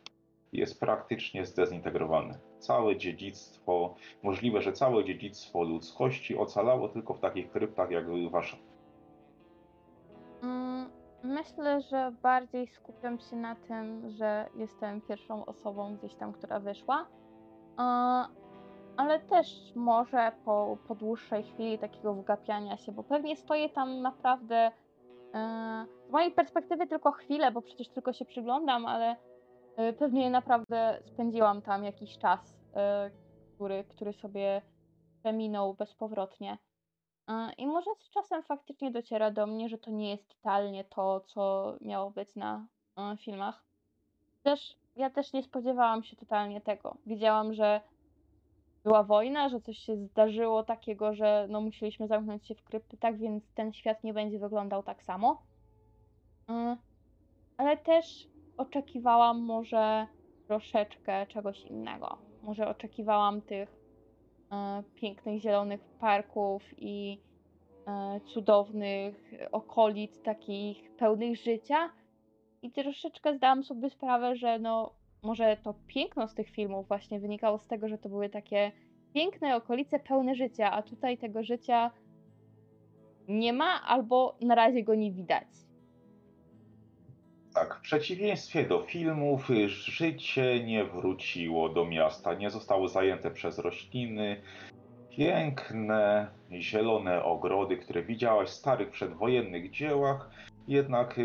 jest 0.53 0.79
praktycznie 0.79 1.45
zdezintegrowane. 1.45 2.46
Całe 2.59 2.97
dziedzictwo, 2.97 3.95
możliwe, 4.23 4.61
że 4.61 4.73
całe 4.73 5.05
dziedzictwo 5.05 5.63
ludzkości 5.63 6.37
ocalało 6.37 6.89
tylko 6.89 7.13
w 7.13 7.19
takich 7.19 7.51
kryptach 7.51 7.91
jak 7.91 8.05
wasza. 8.31 8.57
Mm, 10.43 10.89
Myślę, 11.23 11.81
że 11.81 12.11
bardziej 12.21 12.67
skupiam 12.67 13.19
się 13.19 13.35
na 13.35 13.55
tym, 13.55 14.09
że 14.09 14.49
jestem 14.55 15.01
pierwszą 15.01 15.45
osobą 15.45 15.95
gdzieś 15.95 16.15
tam, 16.15 16.33
która 16.33 16.59
wyszła. 16.59 17.05
Ale 18.97 19.19
też 19.19 19.71
może 19.75 20.31
po, 20.45 20.77
po 20.87 20.95
dłuższej 20.95 21.43
chwili 21.43 21.79
takiego 21.79 22.13
wgapiania 22.13 22.77
się, 22.77 22.91
bo 22.91 23.03
pewnie 23.03 23.35
stoję 23.35 23.69
tam 23.69 24.01
naprawdę 24.01 24.71
e, 25.33 25.85
z 26.07 26.11
mojej 26.11 26.31
perspektywy 26.31 26.87
tylko 26.87 27.11
chwilę, 27.11 27.51
bo 27.51 27.61
przecież 27.61 27.89
tylko 27.89 28.13
się 28.13 28.25
przyglądam, 28.25 28.85
ale 28.85 29.15
pewnie 29.99 30.29
naprawdę 30.29 30.99
spędziłam 31.05 31.61
tam 31.61 31.83
jakiś 31.83 32.17
czas, 32.17 32.59
e, 32.75 33.11
który, 33.55 33.83
który 33.83 34.13
sobie 34.13 34.61
przeminął 35.19 35.73
bezpowrotnie. 35.73 36.57
E, 37.27 37.53
I 37.57 37.67
może 37.67 37.91
z 37.99 38.09
czasem 38.09 38.43
faktycznie 38.43 38.91
dociera 38.91 39.31
do 39.31 39.47
mnie, 39.47 39.69
że 39.69 39.77
to 39.77 39.91
nie 39.91 40.11
jest 40.11 40.27
totalnie 40.27 40.83
to, 40.83 41.19
co 41.19 41.75
miało 41.81 42.11
być 42.11 42.35
na 42.35 42.67
e, 42.97 43.17
filmach. 43.17 43.63
Też 44.43 44.77
ja 44.95 45.09
też 45.09 45.33
nie 45.33 45.43
spodziewałam 45.43 46.03
się 46.03 46.15
totalnie 46.15 46.61
tego. 46.61 46.97
Wiedziałam, 47.05 47.53
że 47.53 47.81
była 48.83 49.03
wojna, 49.03 49.49
że 49.49 49.61
coś 49.61 49.77
się 49.77 49.97
zdarzyło 49.97 50.63
takiego, 50.63 51.13
że 51.13 51.47
no 51.49 51.61
musieliśmy 51.61 52.07
zamknąć 52.07 52.47
się 52.47 52.55
w 52.55 52.63
kryptach, 52.63 53.17
więc 53.17 53.43
ten 53.53 53.73
świat 53.73 54.03
nie 54.03 54.13
będzie 54.13 54.39
wyglądał 54.39 54.83
tak 54.83 55.03
samo. 55.03 55.41
E, 56.49 56.77
Ale 57.57 57.77
też 57.77 58.27
oczekiwałam 58.57 59.41
może 59.41 60.07
troszeczkę 60.47 61.27
czegoś 61.27 61.61
innego. 61.61 62.17
Może 62.43 62.67
oczekiwałam 62.67 63.41
tych 63.41 63.77
e, 64.51 64.83
pięknych 64.95 65.41
zielonych 65.41 65.81
parków 65.99 66.63
i 66.77 67.21
e, 67.87 68.19
cudownych 68.25 69.31
okolic, 69.51 70.21
takich 70.21 70.91
pełnych 70.91 71.37
życia. 71.37 71.89
I 72.61 72.71
troszeczkę 72.71 73.37
zdałam 73.37 73.63
sobie 73.63 73.89
sprawę, 73.89 74.35
że 74.35 74.59
no, 74.59 74.93
może 75.23 75.57
to 75.63 75.73
piękno 75.87 76.27
z 76.27 76.33
tych 76.33 76.49
filmów 76.49 76.87
właśnie 76.87 77.19
wynikało 77.19 77.59
z 77.59 77.67
tego, 77.67 77.87
że 77.87 77.97
to 77.97 78.09
były 78.09 78.29
takie 78.29 78.71
piękne 79.13 79.55
okolice 79.55 79.99
pełne 79.99 80.35
życia, 80.35 80.71
a 80.71 80.81
tutaj 80.81 81.17
tego 81.17 81.43
życia 81.43 81.91
nie 83.27 83.53
ma 83.53 83.81
albo 83.83 84.37
na 84.41 84.55
razie 84.55 84.83
go 84.83 84.95
nie 84.95 85.11
widać. 85.11 85.47
Tak, 87.59 87.75
w 87.75 87.81
przeciwieństwie 87.81 88.63
do 88.63 88.81
filmów, 88.81 89.49
życie 89.67 90.63
nie 90.63 90.85
wróciło 90.85 91.69
do 91.69 91.85
miasta, 91.85 92.33
nie 92.33 92.49
zostało 92.49 92.87
zajęte 92.87 93.31
przez 93.31 93.59
rośliny. 93.59 94.41
Piękne, 95.09 96.27
zielone 96.51 97.23
ogrody, 97.23 97.77
które 97.77 98.03
widziałaś 98.03 98.49
w 98.49 98.53
starych 98.53 98.89
przedwojennych 98.89 99.71
dziełach, 99.71 100.29
jednak 100.67 101.19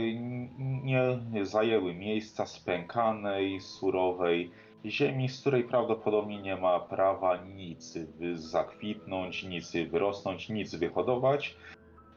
nie 1.33 1.47
zajęły 1.47 1.95
miejsca 1.95 2.47
spękanej, 2.47 3.61
surowej 3.61 4.51
ziemi, 4.85 5.29
z 5.29 5.41
której 5.41 5.65
prawdopodobnie 5.65 6.43
nie 6.43 6.57
ma 6.57 6.81
prawa 6.81 7.37
nic 7.37 7.99
zakwitnąć, 8.35 9.43
nic 9.43 9.73
wyrosnąć, 9.91 10.49
nic 10.49 10.75
wyhodować. 10.75 11.57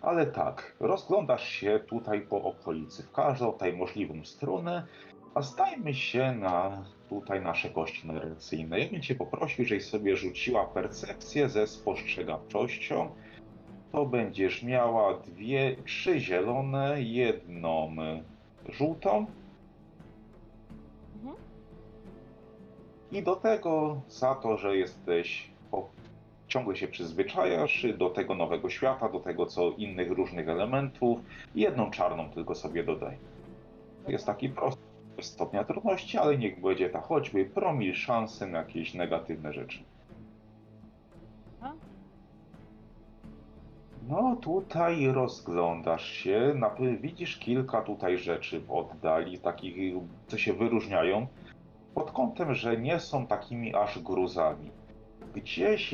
Ale 0.02 0.26
tak, 0.26 0.76
rozglądasz 0.80 1.50
się 1.50 1.80
tutaj 1.88 2.22
po 2.22 2.43
okolicy, 2.43 3.04
w 3.04 3.12
każdą 3.12 3.52
tutaj 3.52 3.74
możliwą 3.74 4.26
stronę, 4.26 4.88
a 5.34 5.41
zdajmy 5.41 5.93
się 5.93 6.32
na 6.32 6.86
tutaj 7.10 7.41
nasze 7.41 7.70
kości 7.70 8.08
narracyjne. 8.08 8.80
Ja 8.80 8.89
bym 8.89 9.02
cię 9.02 9.16
poprosił, 9.16 9.66
żebyś 9.66 9.86
sobie 9.86 10.18
rzuciła 10.18 10.66
percepcję 10.66 11.50
ze 11.50 11.68
spostrzegawczością. 11.68 13.10
to 13.91 14.06
będziesz 14.06 14.64
miała 14.64 15.18
dwie, 15.20 15.76
trzy 15.86 16.20
zielone, 16.20 17.02
jedną 17.02 17.96
żółtą. 18.70 19.26
Mhm. 21.16 21.36
I 23.12 23.24
do 23.24 23.36
tego 23.36 24.02
za 24.10 24.36
to, 24.36 24.58
że 24.58 24.78
jesteś, 24.78 25.52
ciągle 26.48 26.76
się 26.76 26.88
przyzwyczajasz 26.88 27.86
do 27.98 28.10
tego 28.10 28.36
nowego 28.36 28.70
świata, 28.70 29.10
do 29.10 29.20
tego 29.20 29.46
co 29.46 29.72
innych 29.72 30.12
różnych 30.12 30.50
elementów, 30.50 31.20
jedną 31.56 31.91
czarną 31.91 32.30
tylko 32.30 32.56
sobie 32.56 32.84
dodaj. 32.84 33.18
Jest 34.08 34.26
taki 34.26 34.50
prosty 34.50 34.82
stopnia 35.22 35.64
trudności, 35.64 36.18
ale 36.18 36.38
niech 36.38 36.62
będzie 36.62 36.89
ta 36.89 37.02
choćby 37.02 37.46
promil 37.46 37.93
szansy 37.93 38.48
na 38.48 38.58
jakieś 38.58 38.93
negatywne 38.93 39.54
rzeczy. 39.54 39.80
No 44.08 44.36
tutaj 44.36 45.08
rozglądasz 45.08 46.10
się, 46.12 46.60
widzisz 47.02 47.38
kilka 47.38 47.82
tutaj 47.82 48.18
rzeczy 48.18 48.60
w 48.60 48.72
oddali, 48.72 49.39
takich, 49.39 49.96
co 50.28 50.38
się 50.38 50.54
wyróżniają, 50.54 51.28
pod 51.93 52.12
kątem, 52.12 52.56
że 52.56 52.78
nie 52.78 53.00
są 53.00 53.28
takimi 53.28 53.76
aż 53.76 54.00
gruzami. 54.00 54.72
Gdzieś 55.36 55.93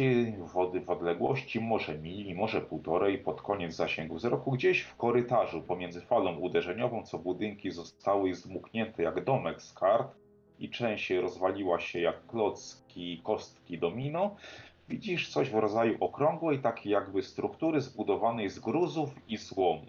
wody 0.53 0.81
w 0.81 0.89
odległości, 0.89 1.59
może 1.59 1.97
mili, 1.97 2.35
może 2.35 2.61
półtorej, 2.61 3.17
pod 3.17 3.41
koniec 3.41 3.75
zasięgu 3.75 4.15
wzroku, 4.15 4.51
gdzieś 4.51 4.81
w 4.81 4.95
korytarzu 4.95 5.61
pomiędzy 5.61 6.01
falą 6.01 6.37
uderzeniową, 6.37 7.03
co 7.03 7.19
budynki 7.19 7.71
zostały 7.71 8.33
zdmuchnięte 8.33 9.03
jak 9.03 9.23
domek 9.23 9.61
z 9.61 9.73
kart 9.73 10.15
i 10.59 10.69
część 10.69 11.09
rozwaliła 11.09 11.79
się 11.79 11.99
jak 11.99 12.25
klocki, 12.27 13.21
kostki 13.23 13.79
domino, 13.79 14.35
widzisz 14.89 15.29
coś 15.29 15.49
w 15.49 15.55
rodzaju 15.55 15.97
okrągłej, 15.99 16.59
takiej 16.59 16.91
jakby 16.91 17.23
struktury 17.23 17.81
zbudowanej 17.81 18.49
z 18.49 18.59
gruzów 18.59 19.15
i 19.27 19.37
słomu. 19.37 19.85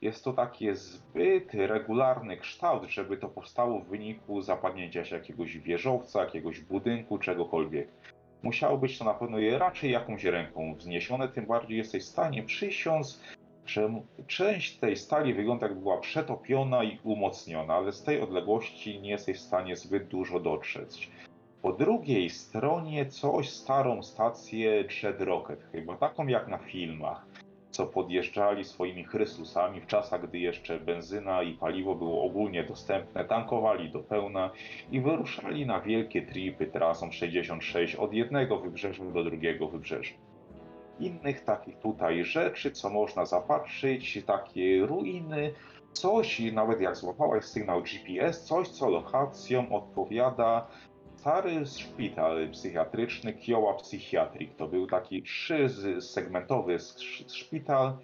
Jest 0.00 0.24
to 0.24 0.32
taki 0.32 0.74
zbyt 0.74 1.54
regularny 1.54 2.36
kształt, 2.36 2.84
żeby 2.88 3.16
to 3.16 3.28
powstało 3.28 3.80
w 3.80 3.88
wyniku 3.88 4.40
zapadnięcia 4.40 5.04
się 5.04 5.16
jakiegoś 5.16 5.58
wieżowca, 5.58 6.24
jakiegoś 6.24 6.60
budynku, 6.60 7.18
czegokolwiek. 7.18 7.88
Musiało 8.44 8.78
być 8.78 8.98
to 8.98 9.04
na 9.04 9.14
pewno 9.14 9.38
raczej 9.58 9.90
jakąś 9.90 10.24
ręką 10.24 10.74
wzniesione, 10.74 11.28
tym 11.28 11.46
bardziej 11.46 11.78
jesteś 11.78 12.02
w 12.02 12.08
stanie 12.08 12.42
przysiąc, 12.42 13.22
że 13.66 14.02
część 14.26 14.76
tej 14.76 14.96
stali 14.96 15.34
wygląda 15.34 15.66
jakby 15.66 15.82
była 15.82 16.00
przetopiona 16.00 16.84
i 16.84 16.98
umocniona, 17.02 17.74
ale 17.74 17.92
z 17.92 18.02
tej 18.02 18.20
odległości 18.20 19.00
nie 19.00 19.10
jesteś 19.10 19.36
w 19.36 19.40
stanie 19.40 19.76
zbyt 19.76 20.08
dużo 20.08 20.40
dotrzeć. 20.40 21.10
Po 21.62 21.72
drugiej 21.72 22.30
stronie 22.30 23.06
coś 23.06 23.50
starą 23.50 24.02
stację 24.02 24.84
Jet 25.02 25.20
Rocket, 25.20 25.64
chyba 25.72 25.96
taką 25.96 26.26
jak 26.26 26.48
na 26.48 26.58
filmach, 26.58 27.26
co 27.74 27.86
podjeżdżali 27.86 28.64
swoimi 28.64 29.04
Chrystusami 29.04 29.80
w 29.80 29.86
czasach, 29.86 30.28
gdy 30.28 30.38
jeszcze 30.38 30.80
benzyna 30.80 31.42
i 31.42 31.52
paliwo 31.52 31.94
było 31.94 32.24
ogólnie 32.24 32.64
dostępne, 32.64 33.24
tankowali 33.24 33.90
do 33.90 34.00
pełna 34.00 34.50
i 34.90 35.00
wyruszali 35.00 35.66
na 35.66 35.80
wielkie 35.80 36.22
tripy 36.22 36.66
trasą 36.66 37.12
66 37.12 37.94
od 37.94 38.12
jednego 38.12 38.60
wybrzeża 38.60 39.04
do 39.04 39.24
drugiego 39.24 39.68
wybrzeża. 39.68 40.14
Innych 41.00 41.44
takich 41.44 41.78
tutaj 41.78 42.24
rzeczy, 42.24 42.70
co 42.70 42.90
można 42.90 43.24
zapatrzyć, 43.24 44.24
takie 44.26 44.86
ruiny, 44.86 45.52
coś, 45.92 46.40
nawet 46.52 46.80
jak 46.80 46.96
złapałaś 46.96 47.44
sygnał 47.44 47.82
GPS, 47.82 48.44
coś, 48.44 48.68
co 48.68 48.90
lokacją 48.90 49.72
odpowiada 49.72 50.66
stary 51.24 51.66
szpital 51.66 52.48
psychiatryczny 52.50 53.32
Kiowa 53.32 53.74
Psychiatrik. 53.74 54.56
To 54.56 54.68
był 54.68 54.86
taki 54.86 55.22
trzysegmentowy 55.22 56.78
szpital. 57.28 57.96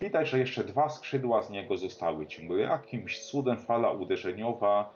Widać, 0.00 0.28
że 0.28 0.38
jeszcze 0.38 0.64
dwa 0.64 0.88
skrzydła 0.88 1.42
z 1.42 1.50
niego 1.50 1.76
zostały 1.76 2.26
ciągle. 2.26 2.58
Jakimś 2.58 3.20
cudem 3.20 3.56
fala 3.56 3.90
uderzeniowa 3.90 4.94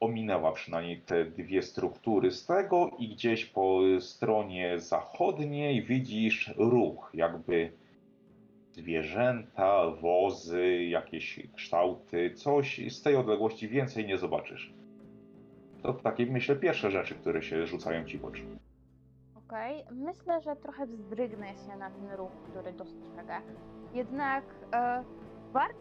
ominęła 0.00 0.52
przynajmniej 0.52 1.00
te 1.00 1.24
dwie 1.24 1.62
struktury 1.62 2.30
z 2.30 2.46
tego 2.46 2.90
i 2.98 3.08
gdzieś 3.08 3.44
po 3.44 3.80
stronie 4.00 4.78
zachodniej 4.78 5.82
widzisz 5.82 6.54
ruch, 6.56 7.10
jakby 7.14 7.72
zwierzęta, 8.72 9.90
wozy, 9.90 10.84
jakieś 10.84 11.40
kształty, 11.56 12.34
coś 12.34 12.80
z 12.88 13.02
tej 13.02 13.16
odległości 13.16 13.68
więcej 13.68 14.06
nie 14.06 14.18
zobaczysz. 14.18 14.83
To 15.84 15.92
takie, 15.92 16.26
myślę, 16.26 16.56
pierwsze 16.56 16.90
rzeczy, 16.90 17.14
które 17.14 17.42
się 17.42 17.66
rzucają 17.66 18.04
ci 18.04 18.18
w 18.18 18.24
oczy. 18.24 18.42
Okej, 19.46 19.84
myślę, 19.90 20.40
że 20.40 20.56
trochę 20.56 20.86
wzdrygnę 20.86 21.46
się 21.46 21.76
na 21.76 21.90
ten 21.90 22.12
ruch, 22.12 22.30
który 22.50 22.72
dostrzegę. 22.72 23.34
Jednak 23.94 24.44
e, 24.72 25.04
wart 25.52 25.76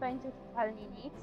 będzie 0.00 0.32
totalnie 0.32 0.86
nic, 0.86 1.14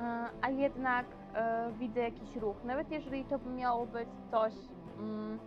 e, 0.00 0.28
a 0.42 0.50
jednak 0.50 1.06
e, 1.34 1.70
widzę 1.78 2.00
jakiś 2.00 2.36
ruch. 2.36 2.56
Nawet 2.64 2.90
jeżeli 2.90 3.24
to 3.24 3.38
by 3.38 3.50
miało 3.50 3.86
być 3.86 4.08
coś, 4.30 4.52
mm, 4.98 5.38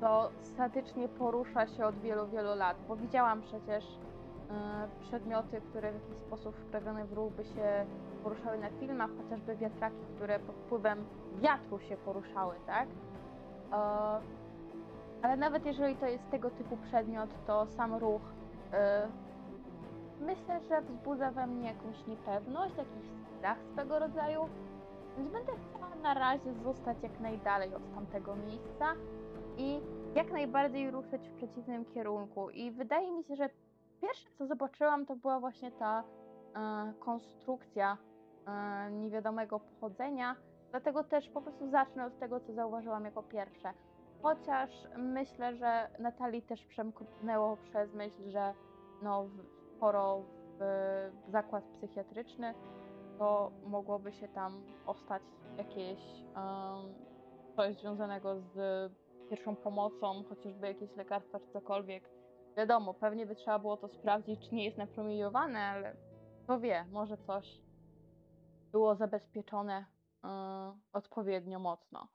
co 0.00 0.30
statycznie 0.42 1.08
porusza 1.08 1.66
się 1.66 1.86
od 1.86 1.98
wielu, 1.98 2.28
wielu 2.28 2.54
lat, 2.54 2.76
bo 2.88 2.96
widziałam 2.96 3.42
przecież 3.42 3.84
e, 4.50 4.88
przedmioty, 5.00 5.60
które 5.60 5.92
w 5.92 5.94
jakiś 5.94 6.16
sposób 6.26 6.56
wprawione 6.56 7.04
w 7.04 7.12
ruch 7.12 7.32
by 7.32 7.44
się 7.44 7.86
poruszały 8.26 8.58
na 8.58 8.70
filmach, 8.70 9.10
chociażby 9.22 9.56
wiatraki, 9.56 10.04
które 10.16 10.38
pod 10.38 10.56
wpływem 10.56 11.04
wiatru 11.38 11.78
się 11.80 11.96
poruszały, 11.96 12.54
tak? 12.66 12.88
E, 13.72 13.76
ale 15.22 15.36
nawet 15.36 15.66
jeżeli 15.66 15.96
to 15.96 16.06
jest 16.06 16.30
tego 16.30 16.50
typu 16.50 16.76
przedmiot, 16.76 17.30
to 17.46 17.66
sam 17.66 17.94
ruch 17.94 18.22
e, 18.72 19.08
myślę, 20.20 20.60
że 20.60 20.82
wzbudza 20.82 21.30
we 21.30 21.46
mnie 21.46 21.68
jakąś 21.68 22.06
niepewność, 22.06 22.76
jakiś 22.76 23.10
strach 23.38 23.58
swego 23.72 23.98
rodzaju, 23.98 24.48
więc 25.16 25.30
będę 25.30 25.52
chciała 25.52 25.94
na 26.02 26.14
razie 26.14 26.54
zostać 26.54 26.96
jak 27.02 27.20
najdalej 27.20 27.74
od 27.74 27.94
tamtego 27.94 28.36
miejsca 28.36 28.86
i 29.56 29.80
jak 30.14 30.32
najbardziej 30.32 30.90
ruszyć 30.90 31.28
w 31.28 31.36
przeciwnym 31.36 31.84
kierunku. 31.84 32.50
I 32.50 32.70
wydaje 32.70 33.12
mi 33.12 33.24
się, 33.24 33.36
że 33.36 33.50
pierwsze 34.02 34.28
co 34.38 34.46
zobaczyłam, 34.46 35.06
to 35.06 35.16
była 35.16 35.40
właśnie 35.40 35.72
ta 35.72 36.04
e, 36.56 36.92
konstrukcja 37.00 37.96
niewiadomego 38.90 39.60
pochodzenia, 39.60 40.36
dlatego 40.70 41.04
też 41.04 41.28
po 41.28 41.42
prostu 41.42 41.70
zacznę 41.70 42.06
od 42.06 42.18
tego, 42.18 42.40
co 42.40 42.52
zauważyłam 42.52 43.04
jako 43.04 43.22
pierwsze. 43.22 43.72
Chociaż 44.22 44.70
myślę, 44.96 45.56
że 45.56 45.88
Natalii 45.98 46.42
też 46.42 46.64
przemknęło 46.64 47.56
przez 47.56 47.94
myśl, 47.94 48.30
że 48.30 48.54
no, 49.02 49.28
skoro 49.76 50.22
w 50.58 51.30
zakład 51.30 51.64
psychiatryczny, 51.64 52.54
to 53.18 53.52
mogłoby 53.66 54.12
się 54.12 54.28
tam 54.28 54.62
ostać 54.86 55.22
jakieś 55.58 55.98
em, 56.36 56.94
coś 57.56 57.76
związanego 57.76 58.40
z 58.40 58.92
pierwszą 59.30 59.56
pomocą, 59.56 60.24
chociażby 60.28 60.66
jakieś 60.66 60.96
lekarstwa 60.96 61.40
czy 61.40 61.46
cokolwiek. 61.52 62.10
Wiadomo, 62.56 62.94
pewnie 62.94 63.26
by 63.26 63.34
trzeba 63.34 63.58
było 63.58 63.76
to 63.76 63.88
sprawdzić, 63.88 64.48
czy 64.48 64.54
nie 64.54 64.64
jest 64.64 64.78
napromieniowane, 64.78 65.58
ale 65.58 65.96
kto 66.44 66.60
wie, 66.60 66.84
może 66.92 67.16
coś 67.16 67.60
było 68.72 68.94
zabezpieczone 68.94 69.84
y, 70.24 70.28
odpowiednio 70.92 71.58
mocno. 71.58 72.08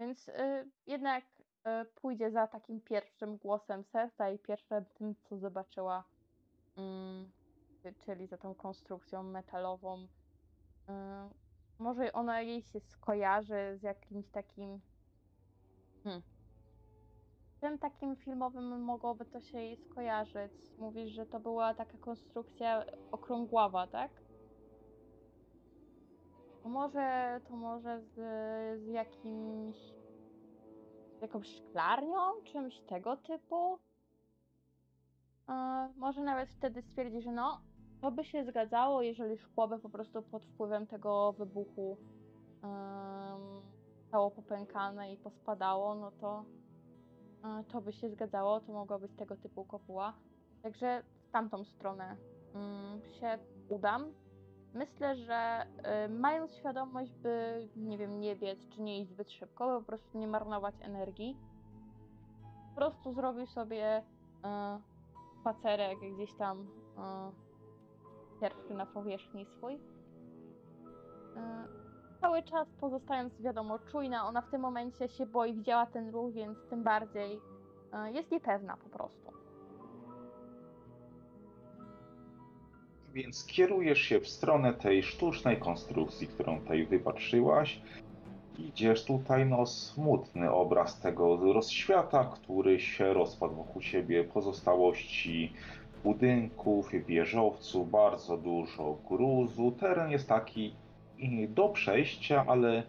Więc 0.00 0.28
y, 0.28 0.70
jednak 0.86 1.24
y, 1.24 1.84
pójdzie 1.84 2.30
za 2.30 2.46
takim 2.46 2.80
pierwszym 2.80 3.36
głosem 3.36 3.84
serca 3.84 4.30
i 4.30 4.38
pierwszym 4.38 4.84
tym, 4.84 5.14
co 5.14 5.38
zobaczyła, 5.38 6.04
mm, 6.76 7.30
czyli 8.04 8.26
za 8.26 8.38
tą 8.38 8.54
konstrukcją 8.54 9.22
metalową. 9.22 10.06
Może 11.78 12.12
ona 12.12 12.40
jej 12.40 12.62
się 12.62 12.80
skojarzy 12.80 13.78
z 13.80 13.82
jakimś 13.82 14.28
takim. 14.28 14.80
Hmm. 16.04 16.22
Czym 17.60 17.78
takim 17.78 18.16
filmowym 18.16 18.80
mogłoby 18.80 19.24
to 19.24 19.40
się 19.40 19.58
jej 19.58 19.76
skojarzyć? 19.76 20.52
Mówisz, 20.78 21.12
że 21.12 21.26
to 21.26 21.40
była 21.40 21.74
taka 21.74 21.98
konstrukcja 21.98 22.84
okrągława, 23.12 23.86
tak? 23.86 24.10
To 26.66 26.70
może, 26.70 27.40
to 27.48 27.56
może 27.56 28.00
z, 28.00 28.14
z 28.82 28.86
jakimś, 28.86 29.76
z 31.18 31.22
jakąś 31.22 31.46
szklarnią, 31.48 32.20
czymś 32.44 32.80
tego 32.80 33.16
typu? 33.16 33.78
E, 35.48 35.88
może 35.96 36.22
nawet 36.22 36.50
wtedy 36.50 36.82
stwierdzi, 36.82 37.20
że 37.20 37.32
no, 37.32 37.60
to 38.00 38.10
by 38.10 38.24
się 38.24 38.44
zgadzało, 38.44 39.02
jeżeli 39.02 39.38
szkło 39.38 39.68
by 39.68 39.78
po 39.78 39.88
prostu 39.88 40.22
pod 40.22 40.44
wpływem 40.44 40.86
tego 40.86 41.32
wybuchu 41.32 41.98
um, 42.62 43.62
stało 44.08 44.30
popękane 44.30 45.12
i 45.12 45.16
pospadało, 45.16 45.94
no 45.94 46.10
to 46.10 46.44
e, 47.44 47.64
to 47.64 47.80
by 47.80 47.92
się 47.92 48.10
zgadzało, 48.10 48.60
to 48.60 48.72
mogła 48.72 48.98
być 48.98 49.12
tego 49.12 49.36
typu 49.36 49.64
kopuła. 49.64 50.12
Także 50.62 51.02
w 51.28 51.30
tamtą 51.30 51.64
stronę 51.64 52.16
mm, 52.54 53.00
się 53.20 53.38
udam. 53.68 54.25
Myślę, 54.76 55.16
że 55.16 55.66
y, 56.06 56.08
mając 56.08 56.54
świadomość, 56.54 57.12
by 57.12 57.68
nie 57.76 57.98
wiem, 57.98 58.20
nie 58.20 58.36
biec 58.36 58.68
czy 58.68 58.82
nie 58.82 59.00
iść 59.00 59.10
zbyt 59.10 59.32
szybko, 59.32 59.66
by 59.66 59.80
po 59.80 59.86
prostu 59.86 60.18
nie 60.18 60.26
marnować 60.26 60.74
energii, 60.80 61.36
prostu 62.76 63.12
zrobił 63.12 63.46
sobie 63.46 64.02
e, 64.44 64.80
spacerek 65.40 65.98
gdzieś 66.14 66.32
tam 66.32 66.66
e, 66.98 67.30
pierwszy 68.40 68.74
na 68.74 68.86
powierzchni 68.86 69.46
swój. 69.46 69.74
E, 69.74 69.80
cały 72.20 72.42
czas 72.42 72.68
pozostając, 72.80 73.42
wiadomo, 73.42 73.78
czujna, 73.78 74.26
ona 74.26 74.40
w 74.40 74.50
tym 74.50 74.60
momencie 74.60 75.08
się 75.08 75.26
boi, 75.26 75.54
widziała 75.54 75.86
ten 75.86 76.10
ruch, 76.10 76.32
więc 76.32 76.58
tym 76.70 76.82
bardziej 76.82 77.40
e, 77.92 78.12
jest 78.12 78.30
niepewna 78.30 78.76
po 78.76 78.88
prostu. 78.88 79.35
Więc 83.16 83.46
kierujesz 83.46 84.00
się 84.00 84.20
w 84.20 84.28
stronę 84.28 84.74
tej 84.74 85.02
sztucznej 85.02 85.56
konstrukcji, 85.56 86.26
którą 86.26 86.60
tutaj 86.60 86.86
wypatrzyłaś. 86.86 87.80
Idziesz 88.58 89.04
tutaj, 89.04 89.46
no 89.46 89.66
smutny 89.66 90.52
obraz 90.52 91.00
tego 91.00 91.52
rozświata, 91.52 92.24
który 92.24 92.80
się 92.80 93.12
rozpadł 93.12 93.54
wokół 93.54 93.82
siebie, 93.82 94.24
pozostałości 94.24 95.52
budynków, 96.04 96.90
wieżowców, 97.06 97.90
bardzo 97.90 98.36
dużo 98.36 98.98
gruzu. 99.08 99.72
Teren 99.80 100.10
jest 100.10 100.28
taki 100.28 100.74
do 101.48 101.68
przejścia, 101.68 102.44
ale 102.48 102.82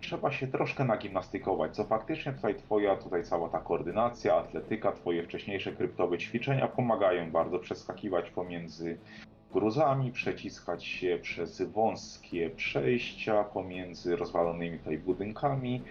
trzeba 0.00 0.32
się 0.32 0.46
troszkę 0.46 0.84
nagimnastykować, 0.84 1.76
co 1.76 1.84
faktycznie 1.84 2.32
tutaj 2.32 2.54
twoja, 2.54 2.96
tutaj 2.96 3.24
cała 3.24 3.48
ta 3.48 3.60
koordynacja, 3.60 4.34
atletyka, 4.34 4.92
twoje 4.92 5.22
wcześniejsze 5.22 5.72
kryptowe 5.72 6.18
ćwiczenia 6.18 6.68
pomagają 6.68 7.30
bardzo 7.30 7.58
przeskakiwać 7.58 8.30
pomiędzy 8.30 8.98
gruzami, 9.52 10.12
przeciskać 10.12 10.84
się 10.84 11.18
przez 11.22 11.62
wąskie 11.62 12.50
przejścia 12.50 13.44
pomiędzy 13.44 14.16
rozwalonymi 14.16 14.78
tutaj 14.78 14.98
budynkami. 14.98 15.82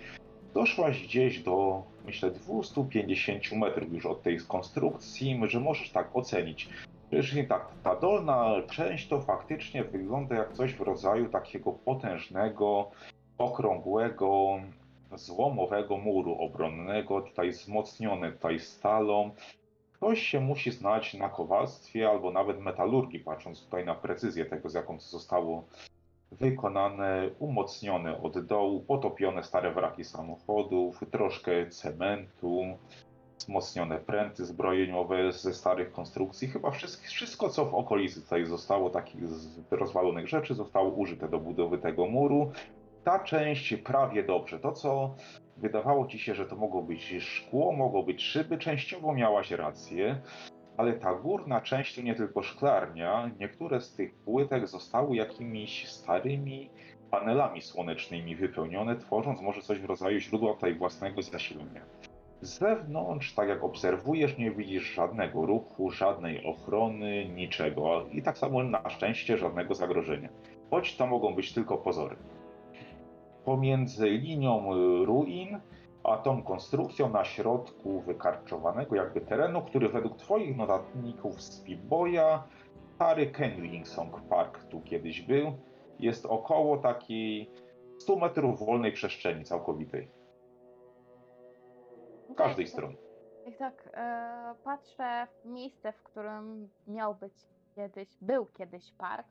Doszłaś 0.54 1.04
gdzieś 1.04 1.44
do, 1.44 1.84
myślę, 2.06 2.32
250 2.32 3.52
metrów 3.52 3.94
już 3.94 4.06
od 4.06 4.24
tej 4.24 4.40
konstrukcji, 4.48 5.40
że 5.48 5.60
możesz 5.60 5.90
tak 5.90 6.16
ocenić. 6.16 6.70
Jeżeli 7.12 7.48
tak, 7.48 7.68
ta 7.84 7.96
dolna 7.96 8.54
część 8.72 9.08
to 9.08 9.22
faktycznie 9.22 9.84
wygląda 9.84 10.36
jak 10.36 10.54
coś 10.54 10.74
w 10.74 10.82
rodzaju 10.82 11.30
takiego 11.30 11.72
potężnego, 11.72 12.92
okrągłego, 13.38 14.60
złomowego 15.16 15.98
muru 15.98 16.36
obronnego, 16.40 17.22
tutaj 17.22 17.52
wzmocnione 17.52 18.32
tutaj 18.32 18.60
stalą. 18.60 19.32
Ktoś 19.98 20.22
się 20.22 20.40
musi 20.40 20.72
znać 20.72 21.14
na 21.14 21.30
kowalstwie 21.30 22.10
albo 22.10 22.32
nawet 22.32 22.60
metalurgii, 22.60 23.20
patrząc 23.20 23.64
tutaj 23.64 23.86
na 23.86 23.96
precyzję 23.96 24.46
tego, 24.46 24.70
z 24.70 24.74
jaką 24.74 24.98
to 24.98 25.04
zostało 25.04 25.66
wykonane, 26.32 27.30
umocnione 27.40 28.22
od 28.22 28.46
dołu, 28.46 28.82
potopione 28.82 29.44
stare 29.44 29.74
wraki 29.74 30.04
samochodów, 30.04 31.00
troszkę 31.12 31.70
cementu, 31.70 32.64
wzmocnione 33.38 34.00
pręty 34.00 34.46
zbrojeniowe 34.46 35.32
ze 35.32 35.54
starych 35.54 35.92
konstrukcji. 35.92 36.48
Chyba 36.48 36.72
wszystko, 36.72 37.08
wszystko 37.08 37.50
co 37.50 37.66
w 37.66 37.76
okolicy 37.76 38.22
tutaj 38.22 38.46
zostało, 38.46 38.90
takich 38.90 39.22
rozwalonych 39.72 40.28
rzeczy, 40.28 40.56
zostało 40.56 40.90
użyte 40.90 41.30
do 41.30 41.40
budowy 41.40 41.78
tego 41.78 42.06
muru. 42.08 42.52
Ta 43.04 43.20
część 43.20 43.76
prawie 43.76 44.24
dobrze. 44.24 44.60
To, 44.60 44.72
co 44.72 45.16
wydawało 45.58 46.08
ci 46.08 46.20
się, 46.20 46.36
że 46.36 46.46
to 46.46 46.56
mogło 46.56 46.84
być 46.84 47.16
szkło, 47.20 47.72
mogło 47.72 48.04
być 48.04 48.24
szyby, 48.24 48.58
częściowo 48.58 49.14
miałaś 49.14 49.52
rację, 49.52 50.22
ale 50.78 50.94
ta 50.94 51.14
górna 51.14 51.62
część 51.62 51.96
to 51.96 52.02
nie 52.02 52.16
tylko 52.16 52.42
szklarnia. 52.42 53.32
Niektóre 53.40 53.82
z 53.82 53.96
tych 53.96 54.16
płytek 54.16 54.68
zostały 54.68 55.16
jakimiś 55.16 55.88
starymi 55.88 56.70
panelami 57.12 57.62
słonecznymi 57.62 58.36
wypełnione, 58.36 58.96
tworząc 58.96 59.42
może 59.42 59.62
coś 59.62 59.80
w 59.80 59.86
rodzaju 59.86 60.20
źródła 60.20 60.54
tutaj 60.54 60.76
własnego 60.76 61.22
zasilania. 61.22 61.82
Z 62.42 62.60
zewnątrz, 62.60 63.34
tak 63.34 63.50
jak 63.50 63.64
obserwujesz, 63.64 64.38
nie 64.38 64.52
widzisz 64.52 64.94
żadnego 64.94 65.46
ruchu, 65.46 65.92
żadnej 65.92 66.46
ochrony, 66.46 67.30
niczego. 67.30 68.06
I 68.12 68.22
tak 68.22 68.38
samo 68.38 68.64
na 68.64 68.90
szczęście 68.90 69.38
żadnego 69.38 69.76
zagrożenia. 69.76 70.30
Choć 70.70 70.98
to 70.98 71.08
mogą 71.08 71.36
być 71.36 71.54
tylko 71.54 71.78
pozory. 71.78 72.16
Pomiędzy 73.48 74.10
linią 74.10 74.74
y, 74.74 75.06
ruin 75.06 75.60
a 76.04 76.18
tą 76.18 76.44
konstrukcją 76.44 77.10
na 77.10 77.26
środku 77.26 78.02
wykarczowanego 78.02 78.96
jakby 78.96 79.22
terenu, 79.22 79.62
który 79.62 79.90
według 79.90 80.18
twoich 80.18 80.58
notatników 80.58 81.42
z 81.42 81.64
Pip-Boya, 81.64 82.40
stary 82.96 83.28
Ken 83.32 83.62
Winsong 83.62 84.22
Park 84.22 84.64
tu 84.64 84.82
kiedyś 84.82 85.22
był, 85.22 85.54
jest 86.00 86.26
około 86.26 86.78
takiej 86.78 87.52
100 87.98 88.16
metrów 88.16 88.66
wolnej 88.66 88.92
przestrzeni 88.92 89.44
całkowitej. 89.44 90.12
Z 92.30 92.36
każdej 92.36 92.66
Tak, 92.66 92.72
strony. 92.72 92.96
Tak 93.60 93.90
e, 93.94 94.56
patrzę 94.64 95.28
w 95.44 95.46
miejsce, 95.46 95.92
w 95.92 96.04
którym 96.04 96.70
miał 96.88 97.16
być 97.16 97.34
kiedyś, 97.76 98.10
był 98.22 98.46
kiedyś 98.46 98.92
park, 98.92 99.28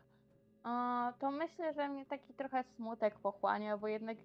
to 1.18 1.30
myślę, 1.30 1.74
że 1.74 1.88
mnie 1.88 2.06
taki 2.06 2.34
trochę 2.34 2.64
smutek 2.64 3.18
pochłania, 3.18 3.78
bo 3.78 3.88
jednak 3.88 4.16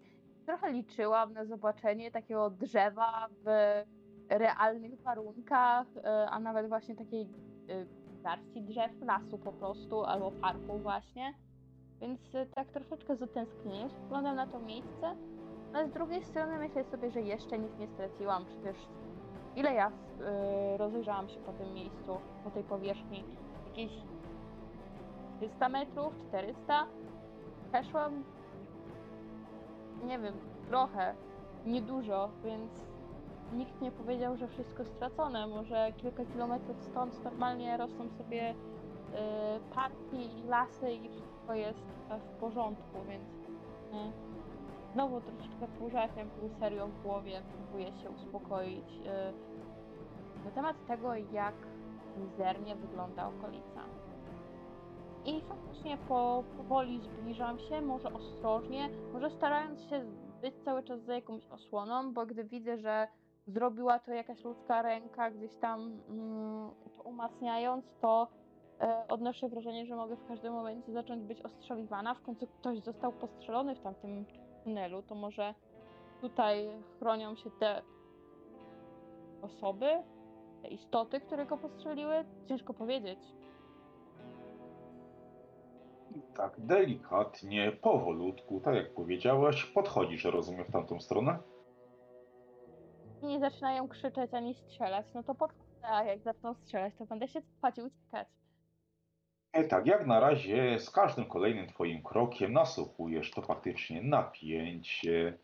trochę 0.46 0.72
liczyłam 0.72 1.34
na 1.34 1.46
zobaczenie 1.46 2.12
takiego 2.12 2.50
drzewa 2.50 3.28
w 3.46 3.46
realnych 4.30 5.02
warunkach, 5.02 5.88
e, 5.98 6.30
a 6.30 6.40
nawet 6.40 6.68
właśnie 6.70 6.96
takiej 6.96 7.22
e, 7.22 7.28
garści 8.24 8.62
drzew, 8.62 8.92
lasu 9.02 9.38
po 9.38 9.54
prostu, 9.54 10.04
albo 10.04 10.32
parku 10.32 10.78
właśnie. 10.80 11.34
Więc 12.02 12.36
e, 12.36 12.46
tak 12.46 12.72
troszeczkę 12.72 13.16
zatęsknienie 13.16 13.90
spoglądam 13.90 14.36
na 14.36 14.48
to 14.48 14.60
miejsce, 14.60 15.16
ale 15.74 15.88
z 15.88 15.92
drugiej 15.92 16.24
strony 16.24 16.58
myślę 16.58 16.84
sobie, 16.84 17.12
że 17.12 17.22
jeszcze 17.22 17.60
nic 17.60 17.78
nie 17.80 17.88
straciłam, 17.88 18.46
przecież 18.46 18.78
ile 19.56 19.74
ja 19.74 19.92
rozejrzałam 20.78 21.30
się 21.30 21.40
po 21.40 21.54
tym 21.54 21.74
miejscu, 21.74 22.18
po 22.44 22.52
tej 22.52 22.64
powierzchni? 22.64 23.24
Jakieś 23.68 23.92
300 25.42 25.70
metrów, 25.70 26.14
400? 26.28 26.88
Przeszłam, 27.72 28.24
nie 30.04 30.20
wiem, 30.20 30.34
trochę, 30.68 31.16
niedużo, 31.66 32.30
więc 32.44 32.72
nikt 33.54 33.82
nie 33.82 33.92
powiedział, 33.92 34.38
że 34.38 34.48
wszystko 34.48 34.86
stracone. 34.86 35.48
Może 35.48 35.94
kilka 35.98 36.26
kilometrów 36.26 36.82
stąd 36.82 37.24
normalnie 37.24 37.78
rosną 37.78 38.10
sobie 38.18 38.52
y, 38.52 38.56
parki 39.76 40.40
i 40.40 40.44
lasy 40.44 40.94
i 40.94 41.10
wszystko 41.10 41.54
jest 41.54 41.80
w 42.10 42.40
porządku, 42.40 43.04
więc 43.10 43.30
y, 43.30 44.94
znowu 44.94 45.22
troszeczkę 45.22 45.68
pół 45.80 45.90
żartem, 45.90 46.30
pół 46.30 46.50
w 46.90 47.04
głowie 47.04 47.42
próbuję 47.58 47.94
się 47.94 48.10
uspokoić 48.10 48.90
y, 48.90 50.46
na 50.46 50.52
temat 50.52 50.76
tego, 50.88 51.16
jak 51.16 51.56
mizernie 52.18 52.76
wygląda 52.76 53.28
okolica. 53.28 54.01
I 55.26 55.42
faktycznie 55.42 55.98
po, 56.08 56.44
powoli 56.58 57.00
zbliżam 57.00 57.60
się, 57.60 57.82
może 57.82 58.14
ostrożnie, 58.14 58.90
może 59.14 59.30
starając 59.30 59.82
się 59.82 60.06
być 60.42 60.56
cały 60.66 60.84
czas 60.84 61.02
za 61.02 61.14
jakąś 61.14 61.48
osłoną, 61.48 62.14
bo 62.14 62.26
gdy 62.26 62.44
widzę, 62.44 62.78
że 62.78 63.08
zrobiła 63.48 64.00
to 64.00 64.12
jakaś 64.12 64.44
ludzka 64.44 64.82
ręka 64.82 65.32
gdzieś 65.32 65.56
tam 65.56 66.02
mm, 66.10 66.72
to 66.98 67.04
umacniając, 67.04 67.86
to 68.02 68.28
e, 68.82 69.06
odnoszę 69.10 69.50
wrażenie, 69.50 69.86
że 69.86 69.96
mogę 69.96 70.16
w 70.16 70.28
każdym 70.28 70.54
momencie 70.54 70.94
zacząć 70.94 71.24
być 71.24 71.42
ostrzeliwana. 71.42 72.14
W 72.14 72.22
końcu 72.22 72.48
ktoś 72.48 72.80
został 72.80 73.12
postrzelony 73.12 73.76
w 73.76 73.80
tamtym 73.80 74.26
tunelu, 74.64 75.02
to 75.02 75.16
może 75.16 75.54
tutaj 76.22 76.70
chronią 77.00 77.36
się 77.36 77.52
te 77.60 77.82
osoby, 79.42 79.88
te 80.62 80.68
istoty, 80.68 81.20
które 81.20 81.46
go 81.46 81.58
postrzeliły? 81.58 82.26
Ciężko 82.48 82.74
powiedzieć. 82.74 83.20
Tak, 86.36 86.54
delikatnie, 86.58 87.72
powolutku, 87.72 88.60
tak 88.60 88.76
jak 88.76 88.94
powiedziałaś, 88.94 89.66
podchodzisz, 89.66 90.24
rozumiem, 90.24 90.66
w 90.66 90.72
tamtą 90.72 91.00
stronę? 91.00 91.38
Nie 93.24 93.40
zaczynają 93.40 93.88
krzyczeć 93.88 94.34
ani 94.34 94.56
strzelać, 94.56 95.06
no 95.14 95.24
to 95.24 95.36
podchodzę, 95.36 95.88
a 95.88 96.04
jak 96.04 96.22
zaczną 96.22 96.54
strzelać, 96.54 96.94
to 96.98 97.06
będę 97.06 97.28
się 97.28 97.42
cofać 97.42 97.78
i 97.78 97.82
uciekać. 97.82 98.28
E, 99.54 99.64
tak, 99.64 99.88
jak 99.88 100.08
na 100.08 100.20
razie 100.20 100.80
z 100.80 100.90
każdym 100.90 101.26
kolejnym 101.26 101.68
twoim 101.68 102.04
krokiem 102.04 102.54
nasłuchujesz 102.54 103.32
to 103.32 103.42
faktycznie 103.42 104.02
napięcie. 104.02 105.38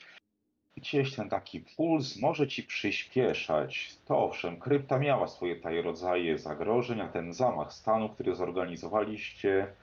Gdzieś 0.78 1.16
ten 1.16 1.30
taki 1.30 1.66
puls 1.78 2.22
może 2.22 2.48
ci 2.48 2.64
przyspieszać. 2.64 3.98
To 4.06 4.24
owszem, 4.24 4.60
krypta 4.60 5.00
miała 5.00 5.28
swoje 5.28 5.56
tutaj 5.56 5.82
rodzaje 5.82 6.38
zagrożeń, 6.38 7.02
a 7.02 7.08
ten 7.08 7.34
zamach 7.34 7.74
stanu, 7.74 8.10
który 8.10 8.36
zorganizowaliście, 8.36 9.74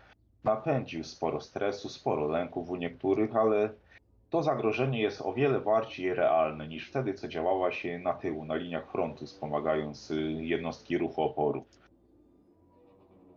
napędził 0.45 1.05
sporo 1.05 1.41
stresu, 1.41 1.89
sporo 1.89 2.29
lęków 2.29 2.71
u 2.71 2.77
niektórych, 2.77 3.37
ale 3.37 3.71
to 4.31 4.43
zagrożenie 4.43 5.03
jest 5.03 5.23
o 5.23 5.33
wiele 5.33 5.61
bardziej 5.61 6.15
realne 6.15 6.69
niż 6.69 6.89
wtedy, 6.91 7.15
co 7.15 7.29
działała 7.29 7.73
się 7.73 7.99
na 7.99 8.15
tyłu, 8.15 8.45
na 8.45 8.55
liniach 8.55 8.93
frontu, 8.93 9.27
wspomagając 9.27 10.11
y, 10.11 10.23
jednostki 10.23 10.99
ruchu 10.99 11.23
oporu. 11.23 11.65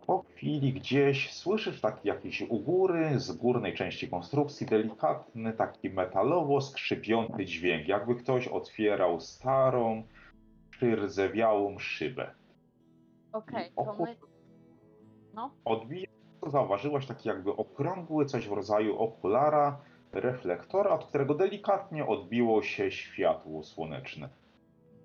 Po 0.06 0.18
chwili 0.22 0.72
gdzieś 0.72 1.32
słyszysz 1.32 1.80
taki 1.80 2.08
jakiś 2.08 2.42
u 2.42 2.58
góry, 2.58 3.20
z 3.20 3.32
górnej 3.32 3.74
części 3.74 4.08
konstrukcji, 4.08 4.66
delikatny, 4.66 5.52
taki 5.52 5.90
metalowo 5.90 6.60
skrzypiący 6.60 7.44
dźwięk, 7.44 7.88
jakby 7.88 8.14
ktoś 8.14 8.48
otwierał 8.48 9.20
starą, 9.20 10.02
przyrzewiałą 10.70 11.78
szybę. 11.78 12.34
Okej, 13.32 13.70
I 13.70 13.74
to 13.74 13.96
my... 13.98 14.16
No. 15.34 15.50
Odbija, 15.64 16.08
zauważyłaś 16.46 17.06
taki 17.06 17.28
jakby 17.28 17.56
okrągły, 17.56 18.24
coś 18.24 18.48
w 18.48 18.52
rodzaju 18.52 18.98
okulara, 18.98 19.76
reflektora, 20.12 20.90
od 20.90 21.04
którego 21.04 21.34
delikatnie 21.34 22.06
odbiło 22.06 22.62
się 22.62 22.90
światło 22.90 23.62
słoneczne. 23.62 24.28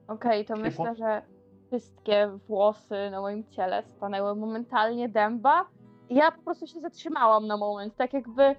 Okej, 0.08 0.46
to 0.46 0.54
Czyli 0.54 0.66
myślę, 0.66 0.90
po- 0.90 0.96
że 0.96 1.22
wszystkie 1.68 2.30
włosy 2.48 3.10
na 3.12 3.22
moim 3.22 3.44
ciele 3.50 3.84
stanęły 3.84 4.36
momentalnie 4.36 5.10
dęba. 5.10 5.66
Ja 6.10 6.32
po 6.32 6.42
prostu 6.42 6.68
się 6.68 6.80
zatrzymałam 6.80 7.48
na 7.48 7.58
moment, 7.58 7.96
tak 7.96 8.14
jakby, 8.14 8.56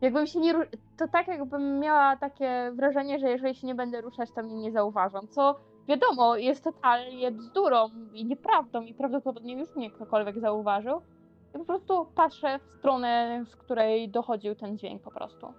jakbym 0.00 0.26
się 0.26 0.40
nie, 0.40 0.54
to 0.96 1.08
tak 1.12 1.28
jakbym 1.28 1.78
miała 1.78 2.16
takie 2.16 2.72
wrażenie, 2.74 3.18
że 3.18 3.30
jeżeli 3.30 3.54
się 3.54 3.66
nie 3.66 3.74
będę 3.74 4.00
ruszać, 4.00 4.30
to 4.32 4.42
mnie 4.42 4.54
nie 4.54 4.72
zauważą, 4.72 5.18
co 5.30 5.56
wiadomo, 5.88 6.36
jest 6.36 6.64
totalnie 6.64 7.30
bzdurą 7.30 7.88
i 8.12 8.24
nieprawdą 8.24 8.82
i 8.82 8.94
prawdopodobnie 8.94 9.58
już 9.58 9.76
mnie 9.76 9.90
ktokolwiek 9.90 10.40
zauważył. 10.40 11.02
Po 11.52 11.64
prostu 11.64 12.06
patrzę 12.14 12.58
w 12.58 12.78
stronę, 12.78 13.44
z 13.48 13.56
której 13.56 14.08
dochodził 14.08 14.54
ten 14.54 14.78
dźwięk 14.78 15.02
po 15.02 15.10
prostu. 15.10 15.52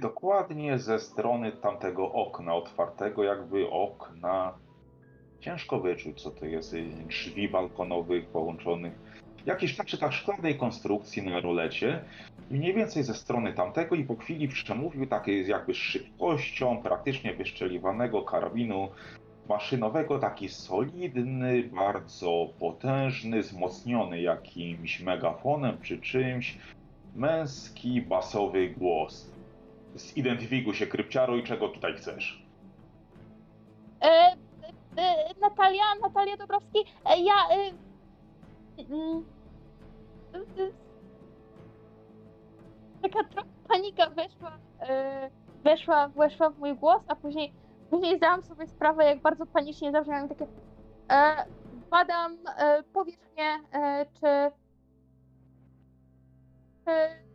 Dokładnie 0.00 0.78
ze 0.78 0.98
strony 0.98 1.52
tamtego 1.52 2.12
okna 2.12 2.54
otwartego, 2.54 3.24
jakby 3.24 3.70
okna. 3.70 4.54
Ciężko 5.40 5.80
wyczuć, 5.80 6.22
co 6.22 6.30
to 6.30 6.46
jest. 6.46 6.74
y, 6.74 6.82
Drzwi 7.06 7.48
balkonowych 7.48 8.28
połączonych. 8.28 8.92
Jakiś 9.46 9.76
tak 9.76 10.12
szklanej 10.12 10.58
konstrukcji 10.58 11.22
na 11.22 11.40
rolecie. 11.40 12.04
Mniej 12.50 12.74
więcej 12.74 13.02
ze 13.02 13.14
strony 13.14 13.52
tamtego 13.52 13.94
i 13.94 14.04
po 14.04 14.16
chwili 14.16 14.48
przemówił 14.48 15.06
takiej 15.06 15.48
jakby 15.48 15.74
z 15.74 15.76
szybkością 15.76 16.82
praktycznie 16.82 17.34
wyszczeliwanego 17.34 18.22
karabinu 18.22 18.88
maszynowego, 19.48 20.18
taki 20.18 20.48
solidny, 20.48 21.62
bardzo 21.62 22.46
potężny, 22.58 23.42
wzmocniony 23.42 24.20
jakimś 24.20 25.00
megafonem 25.00 25.78
czy 25.82 25.98
czymś, 26.00 26.58
męski, 27.14 28.02
basowy 28.02 28.68
głos. 28.68 29.30
Zidentyfikuj 29.94 30.74
się, 30.74 30.86
krypciaro, 30.86 31.36
i 31.36 31.42
czego 31.42 31.68
tutaj 31.68 31.94
chcesz. 31.94 32.42
E, 34.02 34.36
e, 34.96 35.34
Natalia, 35.40 35.84
Natalia 36.02 36.36
Dobrowski, 36.36 36.78
e, 37.04 37.22
ja. 37.22 37.34
E, 37.50 37.72
mm, 38.78 39.24
e, 40.34 40.38
taka 43.02 43.24
trochę 43.24 43.48
panika 43.68 44.10
weszła, 44.10 44.58
e, 44.80 45.30
weszła, 45.64 46.08
weszła 46.08 46.50
w 46.50 46.58
mój 46.58 46.74
głos, 46.74 47.02
a 47.08 47.16
później, 47.16 47.52
później 47.90 48.16
zdałam 48.16 48.42
sobie 48.42 48.66
sprawę, 48.66 49.04
jak 49.04 49.20
bardzo 49.20 49.46
panicznie 49.46 49.92
zabrzmiałam 49.92 50.28
takie. 50.28 50.46
E, 51.10 51.44
badam 51.90 52.38
e, 52.56 52.82
powierzchnię, 52.82 53.60
e, 53.72 54.06
czy. 54.06 54.52
Czy 56.84 57.28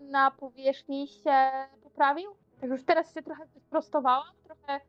na 0.00 0.30
powierzchni 0.30 1.08
się 1.08 1.50
poprawił? 1.82 2.30
Tak 2.60 2.70
już 2.70 2.84
teraz 2.84 3.14
się 3.14 3.22
trochę 3.22 3.46
sprostowałam, 3.46 4.34
trochę 4.44 4.80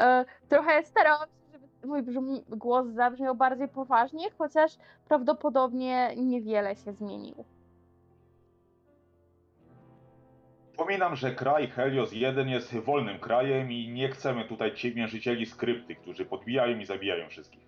E, 0.00 0.24
trochę 0.48 0.82
starałam 0.82 1.28
się, 1.28 1.52
żeby 1.52 1.66
mój 1.84 2.02
brzmi, 2.02 2.44
głos 2.48 2.86
zabrzmiał 2.86 3.34
bardziej 3.34 3.68
poważnie, 3.68 4.30
chociaż 4.38 4.76
prawdopodobnie 5.08 6.16
niewiele 6.16 6.76
się 6.76 6.92
zmienił. 6.92 7.44
Przypominam, 10.74 11.16
że 11.16 11.34
kraj 11.34 11.66
Helios 11.68 12.12
1 12.12 12.48
jest 12.48 12.74
wolnym 12.76 13.18
krajem 13.18 13.72
i 13.72 13.88
nie 13.88 14.08
chcemy 14.08 14.44
tutaj 14.44 14.74
ciemiężycieli 14.74 15.46
skrypty, 15.46 15.94
którzy 15.94 16.24
podbijają 16.24 16.78
i 16.78 16.84
zabijają 16.84 17.28
wszystkich. 17.28 17.62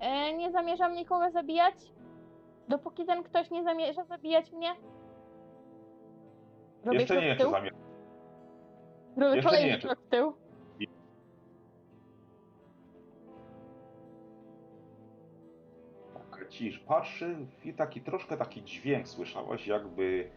E, 0.00 0.32
nie 0.32 0.52
zamierzam 0.52 0.94
nikogo 0.94 1.30
zabijać, 1.30 1.74
dopóki 2.68 3.04
ten 3.06 3.22
ktoś 3.22 3.50
nie 3.50 3.64
zamierza 3.64 4.04
zabijać 4.04 4.52
mnie. 4.52 4.74
Robię 6.84 6.98
Jeszcze 6.98 7.22
nie 7.22 7.36
tył. 7.36 7.50
zamiast. 7.50 7.76
Robię 9.16 9.36
jeszcze 9.36 9.50
nie 9.50 9.56
kolejny 9.56 9.78
czy- 9.78 9.86
krok 9.88 10.00
w 10.00 10.08
tył. 10.08 10.32
Cisz 16.50 16.78
patrzy 16.78 17.36
i 17.64 17.74
taki 17.74 18.00
troszkę 18.00 18.36
taki 18.36 18.62
dźwięk 18.62 19.08
słyszałaś, 19.08 19.66
jakby 19.66 20.30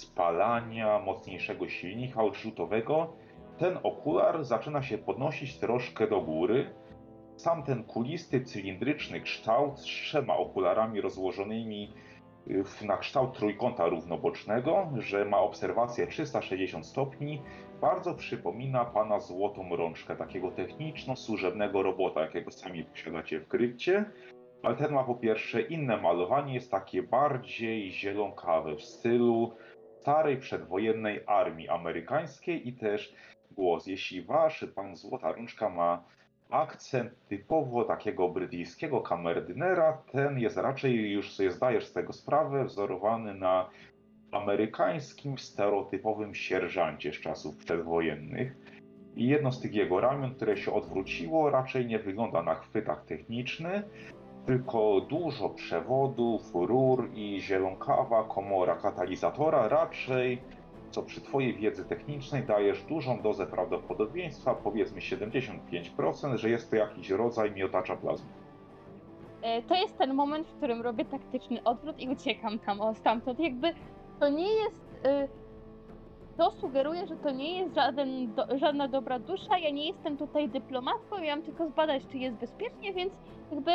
spalania 0.00 0.98
mocniejszego 0.98 1.68
silnika 1.68 2.22
odrzutowego. 2.22 3.12
Ten 3.58 3.78
okular 3.82 4.44
zaczyna 4.44 4.82
się 4.82 4.98
podnosić 4.98 5.58
troszkę 5.58 6.06
do 6.06 6.20
góry. 6.20 6.74
Sam 7.36 7.62
ten 7.62 7.84
kulisty, 7.84 8.40
cylindryczny 8.40 9.20
kształt 9.20 9.78
z 9.78 9.82
trzema 9.82 10.36
okularami 10.36 11.00
rozłożonymi 11.00 11.92
y, 12.48 12.86
na 12.86 12.96
kształt 12.96 13.38
trójkąta 13.38 13.86
równobocznego, 13.86 14.88
że 14.96 15.24
ma 15.24 15.38
obserwację 15.38 16.06
360 16.06 16.86
stopni, 16.86 17.42
bardzo 17.80 18.14
przypomina 18.14 18.84
pana 18.84 19.20
złotą 19.20 19.76
rączkę, 19.76 20.16
takiego 20.16 20.50
techniczno-służebnego 20.50 21.82
robota, 21.82 22.20
jakiego 22.20 22.50
sami 22.50 22.84
posiadacie 22.84 23.40
w 23.40 23.48
krypcie. 23.48 24.04
Ale 24.62 24.76
ten 24.76 24.92
ma 24.92 25.04
po 25.04 25.14
pierwsze 25.14 25.60
inne 25.60 25.96
malowanie, 25.96 26.54
jest 26.54 26.70
takie 26.70 27.02
bardziej 27.02 27.92
zielonkawe 27.92 28.76
w 28.76 28.82
stylu 28.82 29.52
starej 30.08 30.36
przedwojennej 30.36 31.20
armii 31.26 31.68
amerykańskiej 31.68 32.68
i 32.68 32.72
też 32.72 33.14
głos. 33.50 33.86
Jeśli 33.86 34.22
wasz 34.22 34.66
pan 34.74 34.96
Złota 34.96 35.32
Rączka 35.32 35.68
ma 35.68 36.04
akcent 36.50 37.12
typowo 37.28 37.84
takiego 37.84 38.28
brytyjskiego 38.28 39.00
kamerdynera, 39.00 40.02
ten 40.12 40.38
jest 40.38 40.56
raczej, 40.56 41.10
już 41.10 41.32
sobie 41.32 41.50
zdajesz 41.50 41.86
z 41.86 41.92
tego 41.92 42.12
sprawę, 42.12 42.64
wzorowany 42.64 43.34
na 43.34 43.70
amerykańskim 44.32 45.38
stereotypowym 45.38 46.34
sierżancie 46.34 47.12
z 47.12 47.20
czasów 47.20 47.56
przedwojennych. 47.56 48.56
I 49.16 49.26
jedno 49.26 49.52
z 49.52 49.60
tych 49.60 49.74
jego 49.74 50.00
ramion, 50.00 50.34
które 50.34 50.56
się 50.56 50.72
odwróciło, 50.72 51.50
raczej 51.50 51.86
nie 51.86 51.98
wygląda 51.98 52.42
na 52.42 52.54
chwytak 52.54 53.04
techniczny, 53.04 53.82
tylko 54.48 55.00
dużo 55.00 55.48
przewodów, 55.48 56.50
rur 56.54 57.08
i 57.14 57.40
zielonkawa 57.40 58.24
komora 58.24 58.74
katalizatora 58.76 59.68
raczej, 59.68 60.38
co 60.90 61.02
przy 61.02 61.20
Twojej 61.20 61.54
wiedzy 61.54 61.84
technicznej 61.84 62.42
dajesz 62.42 62.82
dużą 62.82 63.20
dozę 63.22 63.46
prawdopodobieństwa, 63.46 64.54
powiedzmy 64.54 65.00
75%, 65.00 66.36
że 66.36 66.50
jest 66.50 66.70
to 66.70 66.76
jakiś 66.76 67.10
rodzaj 67.10 67.50
miotacza 67.52 67.96
plazmy. 67.96 68.28
E, 69.42 69.62
to 69.62 69.74
jest 69.74 69.98
ten 69.98 70.14
moment, 70.14 70.46
w 70.46 70.56
którym 70.56 70.82
robię 70.82 71.04
taktyczny 71.04 71.62
odwrót 71.64 72.00
i 72.00 72.08
uciekam 72.08 72.58
tam 72.58 72.80
o 72.80 72.94
stamtąd. 72.94 73.40
Jakby 73.40 73.74
to 74.20 74.28
nie 74.28 74.52
jest. 74.54 74.80
e, 75.04 75.28
To 76.36 76.50
sugeruje, 76.50 77.06
że 77.06 77.16
to 77.16 77.30
nie 77.30 77.58
jest 77.60 77.74
żaden 77.74 78.34
do, 78.34 78.58
żadna 78.58 78.88
dobra 78.88 79.18
dusza. 79.18 79.58
Ja 79.58 79.70
nie 79.70 79.86
jestem 79.88 80.16
tutaj 80.16 80.48
dyplomatką, 80.48 81.18
ja 81.22 81.36
mam 81.36 81.44
tylko 81.44 81.66
zbadać, 81.68 82.02
czy 82.12 82.18
jest 82.18 82.36
bezpiecznie, 82.36 82.92
więc 82.94 83.12
jakby 83.50 83.72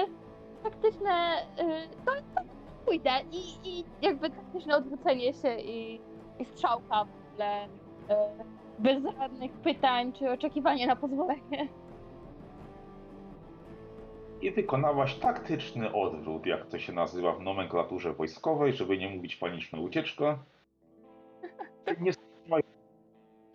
taktyczne. 0.64 1.12
e, 1.58 1.88
To, 2.06 2.12
to 2.36 2.42
pójdę 2.86 3.10
i, 3.32 3.70
i 3.70 3.84
jakby 4.02 4.30
taktyczne 4.30 4.78
odwrócenie 4.78 5.34
się 5.34 5.56
i, 5.60 6.02
i 6.40 6.46
strzałka 6.46 7.06
w 7.06 7.32
ogóle. 7.32 7.68
e, 8.10 8.44
Bez 8.80 9.04
żadnych 9.20 9.52
pytań 9.52 10.14
czy 10.14 10.32
oczekiwania 10.32 10.88
na 10.88 10.96
pozwolenie. 10.96 11.68
I 14.42 14.52
wykonałaś 14.52 15.16
taktyczny 15.16 15.94
odwrót, 15.94 16.46
jak 16.46 16.66
to 16.66 16.80
się 16.80 16.94
nazywa 16.94 17.32
w 17.34 17.42
nomenklaturze 17.42 18.14
wojskowej, 18.14 18.74
żeby 18.74 18.98
nie 18.98 19.10
mówić 19.10 19.36
paniczna 19.36 19.80
ucieczka. 19.80 20.40
Nie, 22.02 22.12
słyszałaś- 22.14 22.64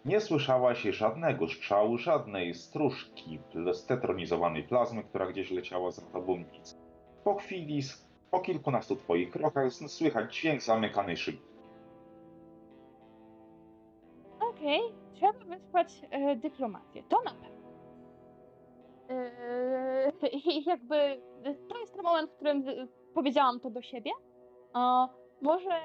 nie 0.05 0.21
słyszałaś 0.21 0.83
żadnego 0.83 1.49
strzału, 1.49 1.99
żadnej 1.99 2.55
stróżki 2.55 3.39
stetronizowanej 3.73 4.63
plazmy, 4.63 5.05
która 5.05 5.27
gdzieś 5.27 5.51
leciała 5.51 5.91
za 5.91 6.03
tobą, 6.03 6.37
nic. 6.53 6.79
Po 7.25 7.35
chwili, 7.35 7.81
po 8.31 8.41
kilkunastu 8.41 8.97
twoich 8.97 9.31
krokach 9.31 9.73
słychać 9.73 10.37
dźwięk 10.37 10.63
zamykanej 10.63 11.17
szyby. 11.17 11.39
Okej, 14.41 14.81
trzeba 15.15 15.33
wysłać 15.33 16.03
e, 16.11 16.37
dyplomację. 16.37 17.03
To 17.09 17.23
na 17.23 17.31
pewno. 17.31 17.59
E, 19.09 20.29
I 20.33 20.65
jakby 20.71 20.97
e, 20.97 21.55
to 21.69 21.79
jest 21.79 21.95
ten 21.95 22.03
moment, 22.03 22.31
w 22.31 22.35
którym 22.35 22.69
e, 22.69 22.87
powiedziałam 23.15 23.61
to 23.61 23.71
do 23.71 23.83
siebie. 23.83 24.11
A 24.73 25.09
może 25.43 25.81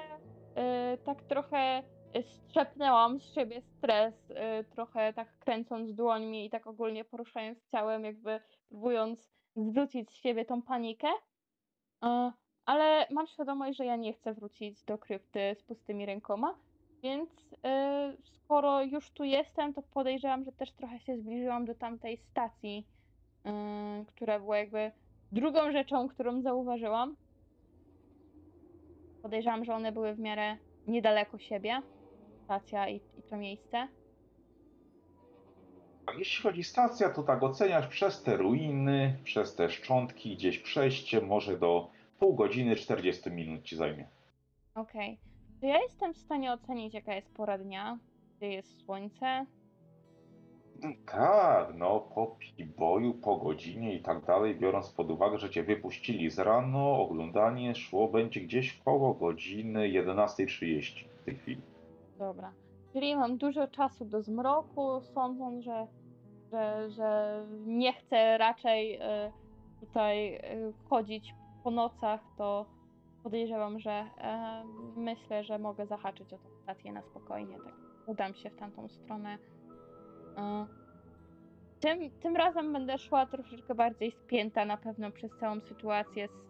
e, 0.54 0.98
tak 0.98 1.22
trochę 1.22 1.82
e, 2.12 2.22
strzepnęłam 2.22 3.20
z 3.20 3.34
siebie 3.34 3.62
stres, 3.62 4.14
e, 4.30 4.64
trochę 4.64 5.12
tak 5.12 5.38
kręcąc 5.38 5.94
dłońmi 5.94 6.46
i 6.46 6.50
tak 6.50 6.66
ogólnie 6.66 7.04
poruszając 7.04 7.58
ciałem, 7.70 8.04
jakby 8.04 8.40
próbując 8.68 9.34
zwrócić 9.56 10.10
z 10.10 10.14
siebie 10.14 10.44
tą 10.44 10.62
panikę. 10.62 11.08
E, 12.04 12.32
ale 12.66 13.06
mam 13.10 13.26
świadomość, 13.26 13.78
że 13.78 13.84
ja 13.84 13.96
nie 13.96 14.12
chcę 14.12 14.34
wrócić 14.34 14.82
do 14.82 14.98
krypty 14.98 15.56
z 15.58 15.62
pustymi 15.62 16.06
rękoma. 16.06 16.54
Więc 17.02 17.30
y, 17.30 18.22
skoro 18.22 18.82
już 18.82 19.10
tu 19.10 19.24
jestem, 19.24 19.74
to 19.74 19.82
podejrzewam, 19.82 20.44
że 20.44 20.52
też 20.52 20.72
trochę 20.72 21.00
się 21.00 21.18
zbliżyłam 21.18 21.64
do 21.64 21.74
tamtej 21.74 22.16
stacji, 22.16 22.86
y, 23.46 23.50
która 24.06 24.38
była 24.38 24.58
jakby 24.58 24.92
drugą 25.32 25.72
rzeczą, 25.72 26.08
którą 26.08 26.42
zauważyłam. 26.42 27.16
Podejrzewam, 29.22 29.64
że 29.64 29.74
one 29.74 29.92
były 29.92 30.14
w 30.14 30.18
miarę 30.18 30.56
niedaleko 30.86 31.38
siebie, 31.38 31.82
stacja 32.44 32.88
i, 32.88 32.96
i 32.96 33.22
to 33.30 33.36
miejsce. 33.36 33.88
Jeśli 36.18 36.42
chodzi 36.42 36.64
stacja, 36.64 37.10
to 37.10 37.22
tak 37.22 37.42
oceniasz 37.42 37.86
przez 37.86 38.22
te 38.22 38.36
ruiny, 38.36 39.16
przez 39.24 39.54
te 39.54 39.70
szczątki, 39.70 40.36
gdzieś 40.36 40.58
przejście, 40.58 41.20
może 41.20 41.58
do 41.58 41.90
pół 42.18 42.34
godziny, 42.34 42.76
40 42.76 43.30
minut 43.30 43.62
ci 43.62 43.76
zajmie. 43.76 44.08
Okej. 44.74 45.18
Czy 45.60 45.66
ja 45.66 45.82
jestem 45.82 46.14
w 46.14 46.18
stanie 46.18 46.52
ocenić, 46.52 46.94
jaka 46.94 47.14
jest 47.14 47.34
pora 47.34 47.58
dnia? 47.58 47.98
Gdzie 48.36 48.48
jest 48.48 48.84
słońce? 48.84 49.46
Tak, 51.06 51.74
no 51.74 52.00
po 52.00 52.36
boju, 52.78 53.14
po 53.14 53.36
godzinie 53.36 53.94
i 53.94 54.02
tak 54.02 54.24
dalej, 54.24 54.54
biorąc 54.54 54.90
pod 54.90 55.10
uwagę, 55.10 55.38
że 55.38 55.50
cię 55.50 55.62
wypuścili 55.62 56.30
z 56.30 56.38
rano, 56.38 56.98
oglądanie 57.02 57.74
szło 57.74 58.08
będzie 58.08 58.40
gdzieś 58.40 58.78
koło 58.84 59.14
godziny 59.14 59.80
11.30 59.80 61.04
w 61.20 61.24
tej 61.24 61.36
chwili. 61.36 61.60
Dobra. 62.18 62.52
Czyli 62.94 63.16
mam 63.16 63.38
dużo 63.38 63.68
czasu 63.68 64.04
do 64.04 64.22
zmroku, 64.22 65.00
sądząc, 65.00 65.64
że, 65.64 65.86
że, 66.50 66.90
że 66.90 67.40
nie 67.66 67.92
chcę 67.92 68.38
raczej 68.38 68.96
y, 68.96 69.00
tutaj 69.80 70.34
y, 70.34 70.40
chodzić 70.88 71.34
po 71.64 71.70
nocach, 71.70 72.20
to 72.38 72.66
podejrzewam, 73.22 73.80
że 73.80 74.04
myślę, 74.96 75.44
że 75.44 75.58
mogę 75.58 75.86
zahaczyć 75.86 76.32
o 76.32 76.38
tą 76.38 76.48
stację 76.62 76.92
na 76.92 77.02
spokojnie. 77.02 77.56
Tak 77.56 77.74
udam 78.06 78.34
się 78.34 78.50
w 78.50 78.56
tamtą 78.56 78.88
stronę. 78.88 79.38
E, 80.36 80.66
tym, 81.80 82.10
tym 82.10 82.36
razem 82.36 82.72
będę 82.72 82.98
szła 82.98 83.26
troszeczkę 83.26 83.74
bardziej 83.74 84.12
spięta 84.12 84.64
na 84.64 84.76
pewno 84.76 85.10
przez 85.10 85.32
całą 85.40 85.60
sytuację 85.60 86.28
z 86.28 86.48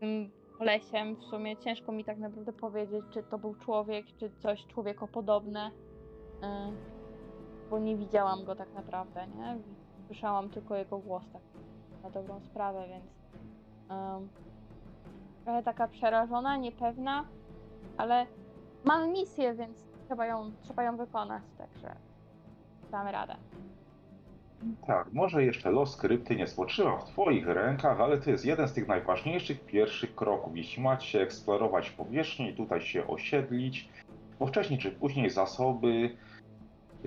tym 0.00 0.30
kolesiem. 0.60 1.16
W 1.16 1.24
sumie 1.24 1.56
ciężko 1.56 1.92
mi 1.92 2.04
tak 2.04 2.18
naprawdę 2.18 2.52
powiedzieć, 2.52 3.04
czy 3.10 3.22
to 3.22 3.38
był 3.38 3.54
człowiek, 3.54 4.06
czy 4.16 4.30
coś 4.30 4.66
człowiekopodobne. 4.66 5.70
e, 6.42 6.72
Bo 7.70 7.78
nie 7.78 7.96
widziałam 7.96 8.44
go 8.44 8.56
tak 8.56 8.74
naprawdę, 8.74 9.26
nie? 9.26 9.56
Słyszałam 10.06 10.50
tylko 10.50 10.76
jego 10.76 10.98
głos 10.98 11.22
tak 11.32 11.42
na 12.02 12.10
dobrą 12.10 12.40
sprawę, 12.40 12.84
więc 12.88 13.04
em, 13.90 14.28
trochę 15.44 15.62
taka 15.62 15.88
przerażona, 15.88 16.56
niepewna, 16.56 17.24
ale 17.96 18.26
mam 18.84 19.10
misję, 19.12 19.54
więc 19.54 19.88
trzeba 20.06 20.26
ją, 20.26 20.50
trzeba 20.62 20.82
ją 20.82 20.96
wykonać, 20.96 21.42
także 21.58 21.96
damy 22.90 23.12
radę. 23.12 23.36
Tak, 24.86 25.12
może 25.12 25.44
jeszcze 25.44 25.70
los 25.70 25.92
skrypty 25.92 26.36
nie 26.36 26.46
spoczywa 26.46 26.98
w 26.98 27.04
Twoich 27.04 27.46
rękach, 27.46 28.00
ale 28.00 28.18
to 28.18 28.30
jest 28.30 28.44
jeden 28.44 28.68
z 28.68 28.72
tych 28.72 28.88
najważniejszych 28.88 29.66
pierwszych 29.66 30.14
kroków. 30.14 30.56
Jeśli 30.56 30.82
macie 30.82 31.22
eksplorować 31.22 31.90
powierzchnię 31.90 32.50
i 32.50 32.54
tutaj 32.54 32.80
się 32.80 33.06
osiedlić, 33.06 33.88
bo 34.38 34.46
wcześniej 34.46 34.78
czy 34.78 34.90
później 34.90 35.30
zasoby 35.30 36.16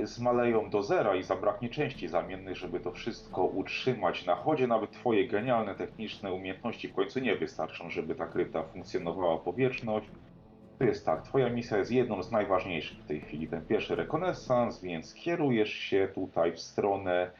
zmaleją 0.03 0.69
do 0.69 0.83
zera 0.83 1.15
i 1.15 1.23
zabraknie 1.23 1.69
części 1.69 2.07
zamiennych, 2.07 2.57
żeby 2.57 2.79
to 2.79 2.91
wszystko 2.91 3.45
utrzymać 3.45 4.25
na 4.25 4.35
chodzie. 4.35 4.67
Nawet 4.67 4.91
Twoje 4.91 5.27
genialne 5.27 5.75
techniczne 5.75 6.33
umiejętności 6.33 6.87
w 6.87 6.93
końcu 6.93 7.19
nie 7.19 7.35
wystarczą, 7.35 7.89
żeby 7.89 8.15
ta 8.15 8.27
krypta 8.27 8.63
funkcjonowała 8.63 9.37
powietrzność. 9.37 10.07
To 10.83 10.87
jest 10.87 11.05
tak, 11.05 11.21
Twoja 11.21 11.49
misja 11.49 11.77
jest 11.77 11.91
jedną 11.91 12.23
z 12.23 12.31
najważniejszych 12.31 12.97
w 12.97 13.07
tej 13.07 13.21
chwili, 13.21 13.47
ten 13.47 13.65
pierwszy 13.65 13.95
rekonesans, 13.95 14.81
więc 14.81 15.13
kierujesz 15.13 15.73
się 15.73 16.07
tutaj 16.15 16.51
w 16.51 16.59
stronę 16.59 17.31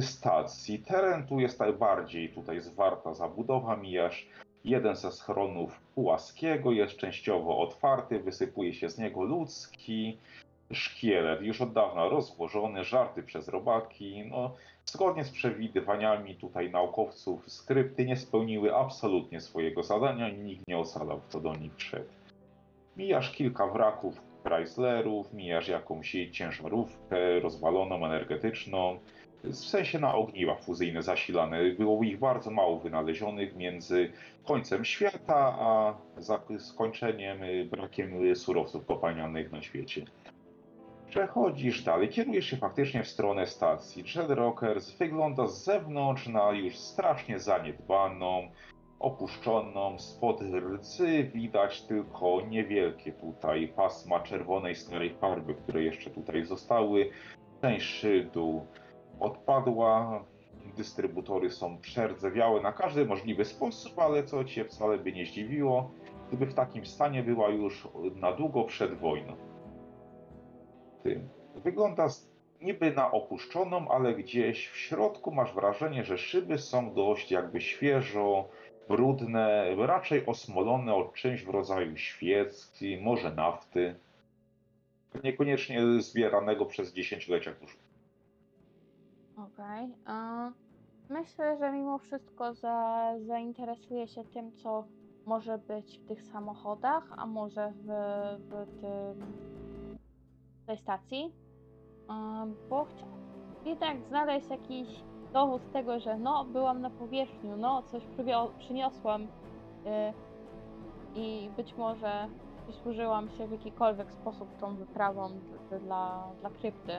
stacji. 0.00 0.78
Teren 0.78 1.26
tu 1.26 1.40
jest 1.40 1.60
najbardziej 1.60 2.28
tutaj 2.28 2.60
zwarta 2.60 3.14
zabudowa, 3.14 3.76
mijasz 3.76 4.28
jeden 4.64 4.96
ze 4.96 5.12
schronów 5.12 5.80
płaskiego, 5.94 6.72
jest 6.72 6.96
częściowo 6.96 7.58
otwarty, 7.58 8.20
wysypuje 8.20 8.74
się 8.74 8.90
z 8.90 8.98
niego 8.98 9.22
ludzki 9.22 10.18
szkielet, 10.72 11.42
już 11.42 11.60
od 11.60 11.72
dawna 11.72 12.08
rozłożony, 12.08 12.84
żarty 12.84 13.22
przez 13.22 13.48
robaki. 13.48 14.24
No, 14.30 14.54
zgodnie 14.86 15.24
z 15.24 15.30
przewidywaniami 15.30 16.34
tutaj 16.34 16.70
naukowców, 16.70 17.52
skrypty 17.52 18.04
nie 18.04 18.16
spełniły 18.16 18.76
absolutnie 18.76 19.40
swojego 19.40 19.82
zadania 19.82 20.28
i 20.28 20.38
nikt 20.38 20.68
nie 20.68 20.78
ocalał, 20.78 21.20
kto 21.28 21.40
do 21.40 21.54
nich 21.54 21.76
wszedł. 21.76 22.18
Mijasz 22.98 23.30
kilka 23.30 23.66
wraków 23.66 24.22
Chryslerów, 24.44 25.32
mijasz 25.32 25.68
jakąś 25.68 26.16
ciężarówkę 26.32 27.40
rozwaloną, 27.40 28.06
energetyczną, 28.06 28.98
w 29.44 29.54
sensie 29.54 29.98
na 29.98 30.14
ogniwa 30.14 30.54
fuzyjne 30.54 31.02
zasilane. 31.02 31.70
Było 31.70 32.02
ich 32.02 32.18
bardzo 32.18 32.50
mało 32.50 32.78
wynalezionych 32.78 33.56
między 33.56 34.12
końcem 34.44 34.84
świata 34.84 35.56
a 35.60 35.94
skończeniem, 36.58 37.42
y, 37.42 37.64
brakiem 37.64 38.36
surowców 38.36 38.86
kopalnianych 38.86 39.52
na 39.52 39.62
świecie. 39.62 40.04
Przechodzisz 41.08 41.82
dalej, 41.82 42.08
kierujesz 42.08 42.46
się 42.46 42.56
faktycznie 42.56 43.02
w 43.02 43.08
stronę 43.08 43.46
stacji. 43.46 44.04
Jet 44.16 44.30
Rockers 44.30 44.90
wygląda 44.90 45.46
z 45.46 45.64
zewnątrz 45.64 46.26
na 46.26 46.52
już 46.52 46.76
strasznie 46.76 47.38
zaniedbaną, 47.38 48.48
opuszczoną. 49.00 49.98
Spod 49.98 50.42
rdzy 50.42 51.24
widać 51.24 51.82
tylko 51.82 52.40
niewielkie 52.40 53.12
tutaj 53.12 53.68
pasma 53.68 54.20
czerwonej 54.20 54.74
starej 54.74 55.14
farby, 55.14 55.54
które 55.54 55.82
jeszcze 55.82 56.10
tutaj 56.10 56.44
zostały. 56.44 57.10
Część 57.62 57.86
szyldu 57.86 58.66
odpadła. 59.20 60.24
Dystrybutory 60.76 61.50
są 61.50 61.78
przerdzewiałe 61.78 62.60
na 62.60 62.72
każdy 62.72 63.04
możliwy 63.04 63.44
sposób, 63.44 63.98
ale 63.98 64.24
co 64.24 64.44
cię 64.44 64.64
wcale 64.64 64.98
by 64.98 65.12
nie 65.12 65.26
zdziwiło, 65.26 65.90
gdyby 66.28 66.46
w 66.46 66.54
takim 66.54 66.86
stanie 66.86 67.22
była 67.22 67.48
już 67.48 67.88
na 68.14 68.32
długo 68.32 68.64
przed 68.64 68.94
wojną. 68.94 69.36
Tym. 71.02 71.28
Wygląda 71.54 72.08
niby 72.60 72.92
na 72.92 73.10
opuszczoną, 73.10 73.88
ale 73.88 74.14
gdzieś 74.14 74.68
w 74.68 74.76
środku 74.76 75.30
masz 75.30 75.54
wrażenie, 75.54 76.04
że 76.04 76.18
szyby 76.18 76.58
są 76.58 76.94
dość 76.94 77.30
jakby 77.30 77.60
świeżo, 77.60 78.48
brudne, 78.88 79.76
raczej 79.76 80.26
osmolone 80.26 80.94
od 80.94 81.14
czymś 81.14 81.44
w 81.44 81.48
rodzaju 81.48 81.96
świecki, 81.96 82.98
może 83.02 83.34
nafty. 83.34 83.94
Niekoniecznie 85.24 86.00
zbieranego 86.02 86.66
przez 86.66 86.92
dziesięciolecia 86.92 87.52
tuż. 87.52 87.76
Okej. 89.36 89.88
a 90.04 90.50
Myślę, 91.10 91.58
że 91.58 91.72
mimo 91.72 91.98
wszystko 91.98 92.54
za, 92.54 93.12
zainteresuję 93.26 94.08
się 94.08 94.24
tym, 94.24 94.52
co 94.52 94.84
może 95.26 95.58
być 95.58 95.98
w 95.98 96.08
tych 96.08 96.22
samochodach, 96.22 97.04
a 97.16 97.26
może 97.26 97.72
w, 97.72 97.86
w 98.48 98.80
tym, 98.80 99.26
tej 100.66 100.78
stacji, 100.78 101.32
bo 102.70 102.84
chciałam 102.84 103.18
jednak 103.64 104.02
znaleźć 104.08 104.48
jakiś 104.50 104.88
dowód 105.32 105.72
tego, 105.72 106.00
że 106.00 106.18
no, 106.18 106.44
byłam 106.44 106.80
na 106.80 106.90
powierzchni, 106.90 107.50
no, 107.56 107.82
coś 107.82 108.02
przyniosłam 108.58 109.22
y, 109.22 109.26
i 111.14 111.50
być 111.56 111.76
może 111.76 112.28
przysłużyłam 112.68 113.28
się 113.30 113.46
w 113.46 113.52
jakikolwiek 113.52 114.12
sposób 114.12 114.48
tą 114.60 114.76
wyprawą 114.76 115.30
dla, 115.80 116.28
dla 116.40 116.50
krypty. 116.50 116.92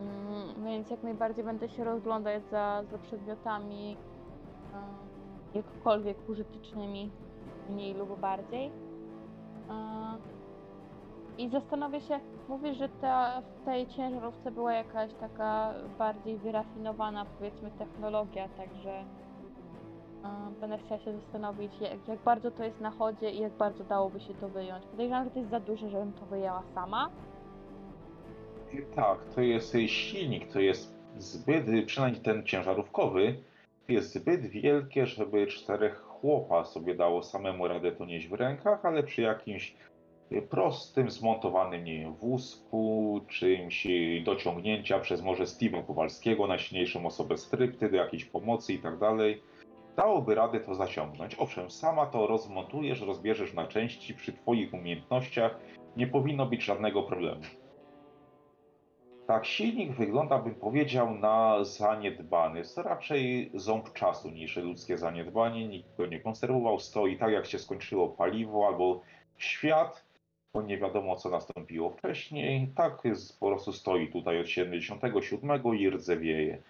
Mm, 0.00 0.64
Więc 0.64 0.90
jak 0.90 1.02
najbardziej 1.02 1.44
będę 1.44 1.68
się 1.68 1.84
rozglądać 1.84 2.42
za, 2.50 2.82
za 2.90 2.98
przedmiotami 2.98 3.96
e, 5.54 5.58
jakkolwiek 5.58 6.28
użytecznymi, 6.28 7.10
mniej 7.70 7.94
lub 7.94 8.20
bardziej. 8.20 8.70
E, 11.38 11.42
I 11.42 11.48
zastanowię 11.48 12.00
się, 12.00 12.20
mówisz, 12.48 12.76
że 12.76 12.88
ta, 12.88 13.40
w 13.40 13.64
tej 13.64 13.86
ciężarówce 13.86 14.50
była 14.50 14.72
jakaś 14.72 15.14
taka 15.14 15.74
bardziej 15.98 16.38
wyrafinowana, 16.38 17.26
powiedzmy, 17.38 17.70
technologia, 17.78 18.48
także 18.48 18.90
e, 18.90 19.04
będę 20.60 20.78
chciała 20.78 21.00
się 21.00 21.12
zastanowić, 21.12 21.72
jak, 21.80 22.08
jak 22.08 22.18
bardzo 22.18 22.50
to 22.50 22.64
jest 22.64 22.80
na 22.80 22.90
chodzie 22.90 23.30
i 23.30 23.40
jak 23.40 23.52
bardzo 23.52 23.84
dałoby 23.84 24.20
się 24.20 24.34
to 24.34 24.48
wyjąć. 24.48 24.86
Podejrzewam, 24.86 25.24
że 25.24 25.30
to 25.30 25.38
jest 25.38 25.50
za 25.50 25.60
duże, 25.60 25.90
żebym 25.90 26.12
to 26.12 26.26
wyjęła 26.26 26.62
sama. 26.74 27.10
Tak, 28.94 29.18
to 29.34 29.40
jest 29.40 29.76
silnik, 29.86 30.52
to 30.52 30.60
jest 30.60 30.94
zbyt, 31.18 31.86
przynajmniej 31.86 32.22
ten 32.22 32.46
ciężarówkowy, 32.46 33.36
jest 33.88 34.14
zbyt 34.14 34.40
wielkie, 34.40 35.06
żeby 35.06 35.46
czterech 35.46 36.02
chłopa 36.02 36.64
sobie 36.64 36.94
dało 36.94 37.22
samemu 37.22 37.68
radę 37.68 37.92
to 37.92 38.04
nieść 38.04 38.28
w 38.28 38.32
rękach, 38.32 38.84
ale 38.84 39.02
przy 39.02 39.22
jakimś 39.22 39.74
prostym, 40.40 41.10
zmontowanym, 41.10 42.14
wózku, 42.14 43.20
czymś 43.28 43.86
y, 43.86 44.22
do 44.24 44.36
ciągnięcia 44.36 44.98
przez 44.98 45.22
może 45.22 45.44
Steve'a 45.44 45.86
Kowalskiego, 45.86 46.46
najsilniejszą 46.46 47.06
osobę 47.06 47.36
skrypty, 47.36 47.90
do 47.90 47.96
jakiejś 47.96 48.24
pomocy 48.24 48.72
i 48.72 48.78
tak 48.78 48.98
dałoby 49.96 50.34
radę 50.34 50.60
to 50.60 50.74
zaciągnąć. 50.74 51.36
Owszem, 51.38 51.70
sama 51.70 52.06
to 52.06 52.26
rozmontujesz, 52.26 53.00
rozbierzesz 53.00 53.54
na 53.54 53.66
części 53.66 54.14
przy 54.14 54.32
twoich 54.32 54.74
umiejętnościach, 54.74 55.58
Nie 55.96 56.06
powinno 56.06 56.46
być 56.46 56.62
żadnego 56.62 57.02
problemu. 57.02 57.42
Tak, 59.26 59.46
silnik 59.46 59.92
wygląda, 59.92 60.38
bym 60.38 60.54
powiedział, 60.54 61.14
na 61.14 61.64
zaniedbany. 61.64 62.58
Jest 62.58 62.74
to 62.74 62.82
raczej 62.82 63.50
ząb 63.54 63.92
czasu 63.92 64.30
niż 64.30 64.56
ludzkie 64.56 64.98
zaniedbanie. 64.98 65.68
Nikt 65.68 65.96
go 65.96 66.06
nie 66.06 66.20
konserwował. 66.20 66.78
Stoi 66.78 67.18
tak, 67.18 67.32
jak 67.32 67.46
się 67.46 67.58
skończyło 67.58 68.08
paliwo 68.08 68.66
albo 68.66 69.00
świat, 69.38 70.04
bo 70.54 70.62
nie 70.62 70.78
wiadomo, 70.78 71.16
co 71.16 71.30
nastąpiło 71.30 71.90
wcześniej. 71.90 72.68
Tak 72.74 73.00
jest, 73.04 73.40
po 73.40 73.46
prostu 73.46 73.72
stoi 73.72 74.08
tutaj 74.08 74.40
od 74.40 74.48
77 74.48 75.76
i 75.76 75.90
rdzewieje. 75.90 76.62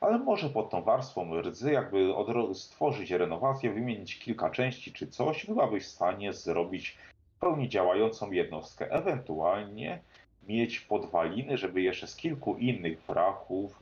Ale 0.00 0.18
może 0.18 0.50
pod 0.50 0.70
tą 0.70 0.82
warstwą 0.82 1.40
rdzy, 1.40 1.72
jakby 1.72 2.14
stworzyć 2.54 3.10
renowację, 3.10 3.72
wymienić 3.72 4.18
kilka 4.18 4.50
części 4.50 4.92
czy 4.92 5.06
coś, 5.06 5.46
byłabyś 5.46 5.84
w 5.84 5.88
stanie 5.88 6.32
zrobić 6.32 6.98
w 7.36 7.40
pełni 7.40 7.68
działającą 7.68 8.30
jednostkę. 8.30 8.90
Ewentualnie 8.90 10.00
mieć 10.48 10.80
podwaliny, 10.80 11.58
żeby 11.58 11.82
jeszcze 11.82 12.06
z 12.06 12.16
kilku 12.16 12.56
innych 12.56 13.00
wrachów 13.02 13.80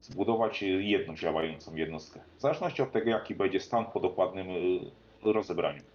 zbudować 0.00 0.62
jedną 0.62 1.16
działającą 1.16 1.74
jednostkę. 1.74 2.20
W 2.36 2.40
zależności 2.40 2.82
od 2.82 2.92
tego, 2.92 3.10
jaki 3.10 3.34
będzie 3.34 3.60
stan 3.60 3.84
po 3.84 4.00
dokładnym 4.00 4.50
y, 4.50 5.32
rozebraniu. 5.32 5.91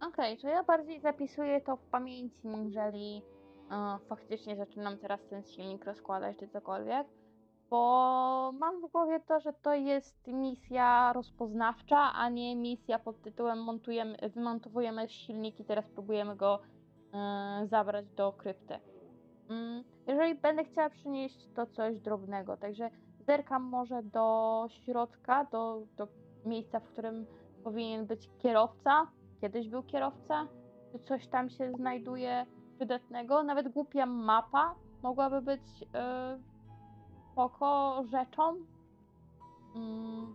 Okej, 0.00 0.38
to 0.38 0.48
ja 0.48 0.62
bardziej 0.62 1.00
zapisuję 1.00 1.60
to 1.60 1.76
w 1.76 1.86
pamięci, 1.86 2.48
jeżeli 2.64 3.22
e, 3.70 3.98
faktycznie 4.08 4.56
zaczynam 4.56 4.98
teraz 4.98 5.20
ten 5.30 5.44
silnik 5.44 5.84
rozkładać 5.84 6.36
czy 6.36 6.48
cokolwiek, 6.48 7.06
bo 7.70 8.52
mam 8.58 8.80
w 8.80 8.90
głowie 8.92 9.20
to, 9.20 9.40
że 9.40 9.52
to 9.52 9.74
jest 9.74 10.26
misja 10.26 11.12
rozpoznawcza, 11.12 12.12
a 12.12 12.28
nie 12.28 12.56
misja 12.56 12.98
pod 12.98 13.22
tytułem 13.22 13.64
montujemy, 13.64 14.16
wymontowujemy 14.34 15.08
silnik 15.08 15.60
i 15.60 15.64
teraz 15.64 15.88
próbujemy 15.88 16.36
go 16.36 16.60
e, 17.14 17.66
zabrać 17.66 18.06
do 18.06 18.32
krypty. 18.32 18.78
Mm, 19.50 19.84
jeżeli 20.06 20.34
będę 20.34 20.64
chciała 20.64 20.90
przynieść 20.90 21.48
to 21.54 21.66
coś 21.66 22.00
drobnego, 22.00 22.56
także 22.56 22.90
zerkam 23.26 23.62
może 23.62 24.02
do 24.02 24.66
środka, 24.68 25.44
do, 25.44 25.82
do 25.96 26.08
miejsca, 26.44 26.80
w 26.80 26.88
którym 26.88 27.26
powinien 27.64 28.06
być 28.06 28.30
kierowca, 28.38 29.06
kiedyś 29.40 29.68
był 29.68 29.82
kierowca, 29.82 30.48
czy 30.92 30.98
coś 30.98 31.26
tam 31.26 31.50
się 31.50 31.72
znajduje 31.72 32.46
przydatnego. 32.76 33.42
Nawet 33.42 33.68
głupia 33.68 34.06
mapa 34.06 34.74
mogłaby 35.02 35.42
być 35.42 35.80
yy, 35.80 35.88
rzeczą. 38.10 38.56
Mm, 39.76 40.34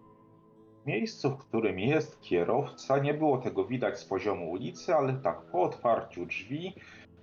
W 0.84 0.88
miejscu, 0.88 1.30
w 1.30 1.38
którym 1.38 1.80
jest 1.80 2.22
kierowca, 2.22 2.98
nie 2.98 3.14
było 3.14 3.38
tego 3.38 3.66
widać 3.66 4.00
z 4.00 4.06
poziomu 4.06 4.52
ulicy, 4.52 4.96
ale 4.96 5.14
tak, 5.14 5.42
po 5.52 5.62
otwarciu 5.62 6.26
drzwi 6.26 6.76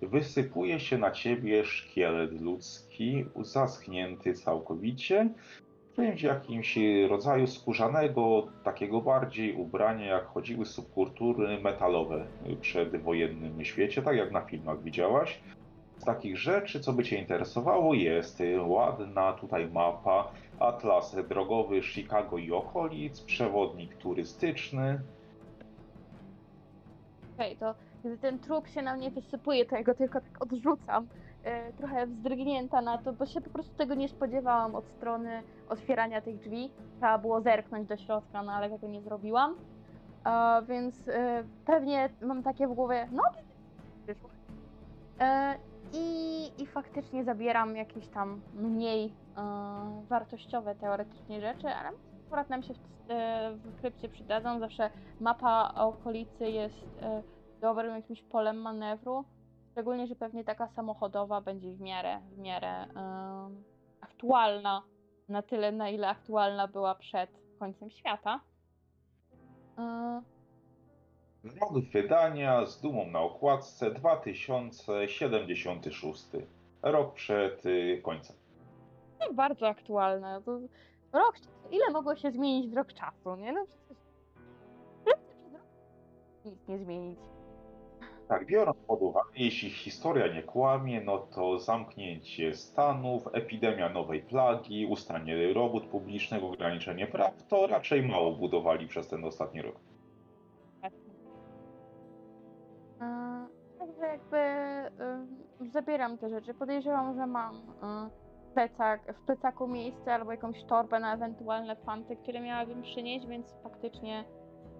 wysypuje 0.02 0.80
się 0.80 0.98
na 0.98 1.10
ciebie 1.10 1.64
szkielet 1.64 2.40
ludzki, 2.40 3.24
zaschnięty 3.40 4.34
całkowicie, 4.34 5.34
w 5.98 6.22
jakimś 6.22 6.78
rodzaju 7.08 7.46
skórzanego, 7.46 8.46
takiego 8.64 9.00
bardziej 9.00 9.54
ubrania, 9.54 10.06
jak 10.06 10.26
chodziły 10.26 10.66
subkultury 10.66 11.60
metalowe 11.60 12.26
w 12.42 12.56
przedwojennym 12.56 13.64
świecie, 13.64 14.02
tak 14.02 14.16
jak 14.16 14.32
na 14.32 14.40
filmach 14.40 14.82
widziałaś. 14.82 15.40
Z 15.98 16.04
takich 16.04 16.38
rzeczy, 16.38 16.80
co 16.80 16.92
by 16.92 17.04
Cię 17.04 17.18
interesowało, 17.18 17.94
jest 17.94 18.42
ładna 18.66 19.32
tutaj 19.32 19.68
mapa, 19.70 20.32
atlas 20.60 21.16
drogowy 21.28 21.82
Chicago 21.82 22.38
i 22.38 22.52
okolic, 22.52 23.20
przewodnik 23.20 23.96
turystyczny, 23.96 25.00
Okej, 27.38 27.56
to 27.56 27.74
gdy 28.04 28.18
ten 28.18 28.38
trup 28.38 28.68
się 28.68 28.82
na 28.82 28.96
mnie 28.96 29.10
wysypuje, 29.10 29.66
to 29.66 29.76
ja 29.76 29.82
go 29.82 29.94
tylko 29.94 30.20
tak 30.20 30.42
odrzucam. 30.42 31.06
E, 31.44 31.72
trochę 31.72 32.06
wzdrygnięta 32.06 32.80
na 32.80 32.98
to, 32.98 33.12
bo 33.12 33.26
się 33.26 33.40
po 33.40 33.50
prostu 33.50 33.74
tego 33.74 33.94
nie 33.94 34.08
spodziewałam 34.08 34.74
od 34.74 34.84
strony 34.84 35.42
otwierania 35.68 36.20
tych 36.20 36.38
drzwi. 36.38 36.70
Trzeba 36.96 37.18
było 37.18 37.40
zerknąć 37.40 37.88
do 37.88 37.96
środka, 37.96 38.42
no 38.42 38.52
ale 38.52 38.70
tego 38.70 38.86
nie 38.86 39.02
zrobiłam. 39.02 39.54
E, 40.26 40.62
więc 40.62 41.08
e, 41.08 41.44
pewnie 41.66 42.08
mam 42.22 42.42
takie 42.42 42.68
w 42.68 42.74
głowie, 42.74 43.08
no 43.12 43.22
przyszło. 44.04 44.30
E, 45.20 45.54
i, 45.92 46.50
I 46.62 46.66
faktycznie 46.66 47.24
zabieram 47.24 47.76
jakieś 47.76 48.08
tam 48.08 48.40
mniej 48.54 49.04
e, 49.04 49.12
wartościowe 50.08 50.74
teoretycznie 50.74 51.40
rzeczy, 51.40 51.68
ale 51.68 51.90
akurat 52.26 52.50
nam 52.50 52.62
się 52.62 52.74
w, 52.74 52.78
e, 53.10 53.50
w 53.52 53.80
krypcie 53.80 54.08
przydadzą. 54.08 54.58
Zawsze 54.58 54.90
mapa 55.20 55.74
okolicy 55.74 56.50
jest 56.50 57.04
dobrym 57.60 57.96
jakimś 57.96 58.22
polem 58.22 58.56
manewru. 58.56 59.24
Szczególnie, 59.78 60.06
że 60.06 60.14
pewnie 60.14 60.44
taka 60.44 60.68
samochodowa 60.68 61.40
będzie 61.40 61.72
w 61.72 61.80
miarę, 61.80 62.20
w 62.32 62.38
miarę 62.38 62.82
em, 62.82 63.64
aktualna, 64.00 64.82
na 65.28 65.42
tyle, 65.42 65.72
na 65.72 65.90
ile 65.90 66.08
aktualna 66.08 66.68
była 66.68 66.94
przed 66.94 67.30
końcem 67.58 67.90
świata. 67.90 68.40
E, 69.78 70.22
Rok 71.60 71.72
wydania 71.92 72.66
z 72.66 72.80
dumą 72.80 73.06
na 73.06 73.20
okładce 73.20 73.90
2076. 73.90 76.26
Rok 76.82 77.14
przed 77.14 77.66
y, 77.66 78.00
końcem. 78.04 78.36
no 79.20 79.32
bardzo 79.32 79.68
aktualne. 79.68 80.42
To 80.44 80.58
rok, 81.12 81.34
ile 81.70 81.90
mogło 81.90 82.16
się 82.16 82.30
zmienić 82.30 82.70
w 82.70 82.74
rok 82.76 82.92
czasu, 82.92 83.36
nie? 83.36 83.52
No 83.52 83.66
przecież 85.04 85.20
nic 86.44 86.68
nie 86.68 86.78
zmienić. 86.78 87.18
Tak, 88.28 88.46
biorąc 88.46 88.78
pod 88.86 89.02
uwagę, 89.02 89.30
jeśli 89.36 89.70
historia 89.70 90.34
nie 90.34 90.42
kłamie, 90.42 91.00
no 91.00 91.18
to 91.18 91.58
zamknięcie 91.58 92.54
Stanów, 92.54 93.28
epidemia 93.32 93.88
nowej 93.88 94.22
plagi, 94.22 94.86
ustanie 94.86 95.52
robót 95.52 95.84
publicznych, 95.86 96.44
ograniczenie 96.44 97.06
praw, 97.06 97.42
to 97.42 97.66
raczej 97.66 98.02
mało 98.08 98.32
budowali 98.32 98.86
przez 98.86 99.08
ten 99.08 99.24
ostatni 99.24 99.62
rok. 99.62 99.76
E, 103.00 103.46
Także 103.78 104.06
jakby 104.06 104.36
y, 105.66 105.70
zabieram 105.70 106.18
te 106.18 106.30
rzeczy. 106.30 106.54
Podejrzewam, 106.54 107.14
że 107.14 107.26
mam 107.26 107.54
y, 107.56 108.54
plecak, 108.54 109.14
w 109.14 109.26
plecaku 109.26 109.68
miejsce 109.68 110.14
albo 110.14 110.30
jakąś 110.30 110.64
torbę 110.64 111.00
na 111.00 111.14
ewentualne 111.14 111.76
fanty, 111.76 112.16
które 112.16 112.40
miałabym 112.40 112.82
przynieść, 112.82 113.26
więc 113.26 113.46
faktycznie 113.62 114.24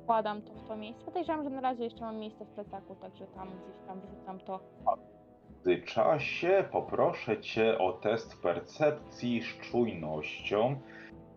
wkładam 0.08 0.42
to 0.42 0.52
w 0.52 0.68
to 0.68 0.76
miejsce. 0.76 1.04
Podejrzewam, 1.04 1.44
że 1.44 1.50
na 1.50 1.60
razie 1.60 1.84
jeszcze 1.84 2.00
mam 2.00 2.18
miejsce 2.18 2.44
w 2.44 2.48
plecaku, 2.48 2.94
także 2.94 3.26
tam 3.26 3.48
gdzieś 3.48 3.86
tam 3.86 4.00
wrzucam 4.00 4.40
to. 4.40 4.58
W 4.58 5.66
międzyczasie 5.66 6.64
poproszę 6.72 7.40
Cię 7.40 7.78
o 7.78 7.92
test 7.92 8.42
percepcji 8.42 9.42
z 9.42 9.70
czujnością. 9.70 10.76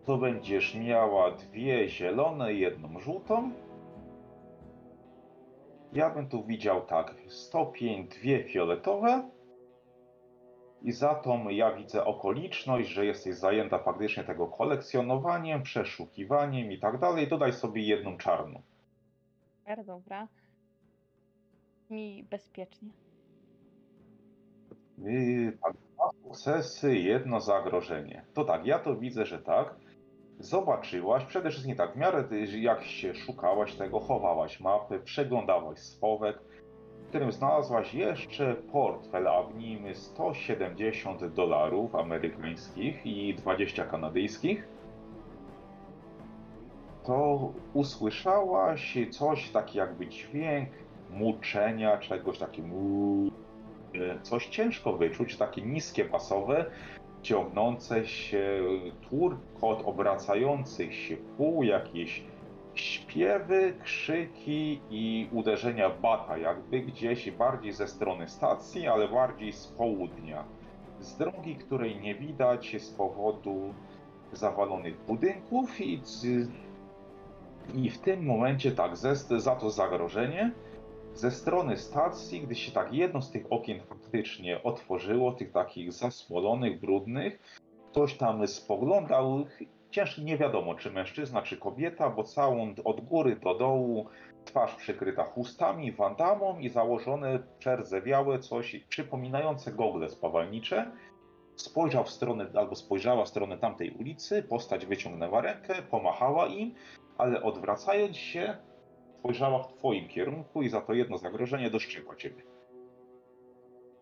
To 0.06 0.18
będziesz 0.18 0.74
miała 0.74 1.30
dwie 1.30 1.88
zielone 1.88 2.54
i 2.54 2.60
jedną 2.60 3.00
żółtą. 3.00 3.50
Ja 5.92 6.10
bym 6.10 6.28
tu 6.28 6.44
widział 6.44 6.80
tak, 6.80 7.14
stopień 7.28 8.08
dwie 8.08 8.44
fioletowe. 8.44 9.30
I 10.82 10.92
za 10.92 11.14
tą 11.14 11.48
ja 11.48 11.72
widzę 11.72 12.04
okoliczność, 12.04 12.88
że 12.88 13.06
jesteś 13.06 13.34
zajęta 13.34 13.78
faktycznie 13.78 14.24
tego 14.24 14.46
kolekcjonowaniem, 14.46 15.62
przeszukiwaniem 15.62 16.72
i 16.72 16.78
tak 16.78 16.98
dalej. 16.98 17.28
Dodaj 17.28 17.52
sobie 17.52 17.82
jedną 17.82 18.18
czarną. 18.18 18.62
Dobra. 19.86 20.28
Mi 21.90 22.24
bezpiecznie. 22.30 22.88
Yy, 24.98 25.58
tak, 25.62 25.72
dwa 25.72 26.10
sukcesy, 26.22 26.96
jedno 26.96 27.40
zagrożenie. 27.40 28.24
To 28.34 28.44
tak, 28.44 28.66
ja 28.66 28.78
to 28.78 28.96
widzę, 28.96 29.26
że 29.26 29.38
tak. 29.38 29.74
Zobaczyłaś, 30.38 31.24
przede 31.24 31.50
wszystkim 31.50 31.76
tak, 31.76 31.94
w 31.94 31.96
miarę 31.96 32.24
jak 32.60 32.84
się 32.84 33.14
szukałaś 33.14 33.74
tego, 33.74 34.00
chowałaś 34.00 34.60
mapy, 34.60 35.00
przeglądałaś 35.00 35.78
schowek, 35.78 36.38
którym 37.12 37.32
znalazłaś 37.32 37.94
jeszcze 37.94 38.54
portfel, 38.54 39.28
a 39.28 39.42
w 39.42 39.56
nim 39.58 39.94
170 39.94 41.24
dolarów 41.24 41.94
amerykańskich 41.94 43.06
i 43.06 43.34
20 43.34 43.84
kanadyjskich. 43.84 44.68
To 47.04 47.52
usłyszałaś 47.74 48.98
coś, 49.10 49.50
taki 49.50 49.78
jakby 49.78 50.06
dźwięk 50.06 50.68
muczenia, 51.10 51.98
czegoś 51.98 52.38
takiego 52.38 52.76
coś 54.22 54.46
ciężko 54.46 54.92
wyczuć, 54.92 55.36
takie 55.36 55.62
niskie 55.62 56.04
basowe, 56.04 56.64
ciągnące 57.22 58.06
się, 58.06 58.62
turkot 59.10 59.82
obracających 59.84 60.94
się 60.94 61.16
pół, 61.16 61.62
jakieś 61.62 62.24
śpiewy, 62.74 63.74
krzyki 63.84 64.80
i 64.90 65.28
uderzenia 65.32 65.90
bata, 65.90 66.38
jakby 66.38 66.80
gdzieś 66.80 67.30
bardziej 67.30 67.72
ze 67.72 67.88
strony 67.88 68.28
stacji, 68.28 68.88
ale 68.88 69.08
bardziej 69.08 69.52
z 69.52 69.66
południa. 69.66 70.44
Z 71.00 71.16
drogi, 71.16 71.56
której 71.56 72.00
nie 72.00 72.14
widać 72.14 72.76
z 72.78 72.90
powodu 72.90 73.74
zawalonych 74.32 75.04
budynków 75.06 75.80
i, 75.80 76.00
i 77.74 77.90
w 77.90 77.98
tym 77.98 78.26
momencie 78.26 78.72
tak, 78.72 78.96
ze, 78.96 79.16
za 79.16 79.56
to 79.56 79.70
zagrożenie 79.70 80.52
ze 81.14 81.30
strony 81.30 81.76
stacji, 81.76 82.40
gdy 82.40 82.54
się 82.54 82.72
tak 82.72 82.92
jedno 82.92 83.22
z 83.22 83.30
tych 83.30 83.52
okien 83.52 83.80
faktycznie 83.80 84.62
otworzyło, 84.62 85.32
tych 85.32 85.52
takich 85.52 85.92
zasmolonych, 85.92 86.80
brudnych, 86.80 87.38
ktoś 87.90 88.14
tam 88.14 88.46
spoglądał, 88.48 89.44
ciężko 89.92 90.22
nie 90.22 90.38
wiadomo 90.38 90.74
czy 90.74 90.90
mężczyzna, 90.90 91.42
czy 91.42 91.56
kobieta, 91.56 92.10
bo 92.10 92.24
całą 92.24 92.74
od 92.84 93.00
góry 93.00 93.36
do 93.36 93.54
dołu 93.54 94.06
twarz 94.44 94.74
przykryta 94.74 95.24
chustami, 95.24 95.92
wandamą 95.92 96.58
i 96.58 96.68
założone 96.68 97.42
przerdzewiałe 97.58 98.38
coś 98.38 98.76
przypominające 98.88 99.72
gogle 99.72 100.08
spawalnicze. 100.10 100.92
Spojrzał 101.56 102.04
w 102.04 102.10
stronę, 102.10 102.46
albo 102.54 102.74
spojrzała 102.74 103.24
w 103.24 103.28
stronę 103.28 103.58
tamtej 103.58 103.90
ulicy, 103.90 104.42
postać 104.42 104.86
wyciągnęła 104.86 105.40
rękę, 105.40 105.74
pomachała 105.90 106.46
im, 106.46 106.74
ale 107.18 107.42
odwracając 107.42 108.16
się, 108.16 108.56
spojrzała 109.18 109.62
w 109.62 109.72
twoim 109.72 110.08
kierunku 110.08 110.62
i 110.62 110.68
za 110.68 110.80
to 110.80 110.92
jedno 110.92 111.18
zagrożenie 111.18 111.70
dostrzegła 111.70 112.16
ciebie. 112.16 112.42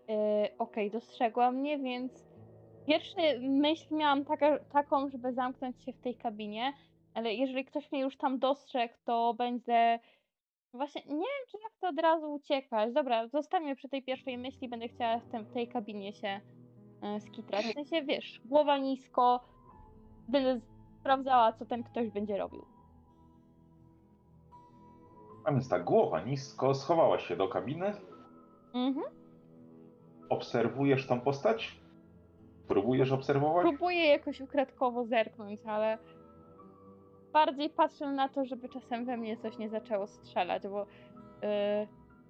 Yy, 0.09 0.17
Okej, 0.59 0.91
dostrzegła 0.91 1.53
mnie, 1.53 1.79
więc 1.79 2.30
pierwsza 2.87 3.17
myśl 3.41 3.95
miałam 3.95 4.25
taka, 4.25 4.59
taką, 4.59 5.11
żeby 5.11 5.33
zamknąć 5.33 5.85
się 5.85 5.93
w 5.93 6.01
tej 6.01 6.15
kabinie, 6.15 6.73
ale 7.15 7.35
jeżeli 7.35 7.65
ktoś 7.65 7.93
mnie 7.93 8.01
już 8.01 8.17
tam 8.17 8.39
dostrzegł, 8.39 8.95
to 9.05 9.35
będzie. 9.35 10.01
Właśnie 10.75 11.03
nie 11.07 11.17
wiem, 11.17 11.47
czy 11.51 11.59
jak 11.63 11.73
to 11.81 11.89
od 11.89 11.99
razu 12.01 12.35
uciekać. 12.35 12.93
Dobra, 12.95 13.29
zostańmy 13.29 13.77
przy 13.77 13.89
tej 13.89 14.03
pierwszej 14.03 14.39
myśli, 14.39 14.69
będę 14.69 14.89
chciała 14.89 15.19
w, 15.19 15.29
tym, 15.31 15.47
tej 15.47 15.69
kabinie 15.69 16.13
się 16.13 16.41
e, 17.03 17.21
skitrać. 17.21 17.67
W 17.67 17.73
sensie, 17.75 18.03
wiesz, 18.03 18.41
głowa 18.45 18.79
nisko, 18.79 19.41
będę 20.29 20.61
sprawdzała, 21.01 21.53
co 21.53 21.67
ten 21.67 21.83
ktoś 21.85 22.11
będzie 22.11 22.39
robił. 22.39 22.65
A 25.45 25.53
więc 25.53 25.69
tak, 25.69 25.85
głowa 25.85 26.21
nisko, 26.21 26.75
schowałaś 26.75 27.27
się 27.27 27.37
do 27.37 27.49
kabiny, 27.49 27.93
Mhm. 28.75 29.07
obserwujesz 30.29 31.07
tą 31.07 31.21
postać? 31.21 31.81
Próbujesz 32.71 33.13
obserwować? 33.13 33.67
Próbuję 33.69 34.07
jakoś 34.07 34.41
ukradkowo 34.41 35.05
zerknąć, 35.05 35.61
ale 35.67 35.99
bardziej 37.33 37.71
patrzę 37.71 38.07
na 38.07 38.29
to, 38.29 38.45
żeby 38.45 38.69
czasem 38.69 39.05
we 39.05 39.17
mnie 39.17 39.37
coś 39.37 39.59
nie 39.59 39.69
zaczęło 39.69 40.07
strzelać, 40.07 40.63
bo 40.63 40.83
y, 40.83 40.87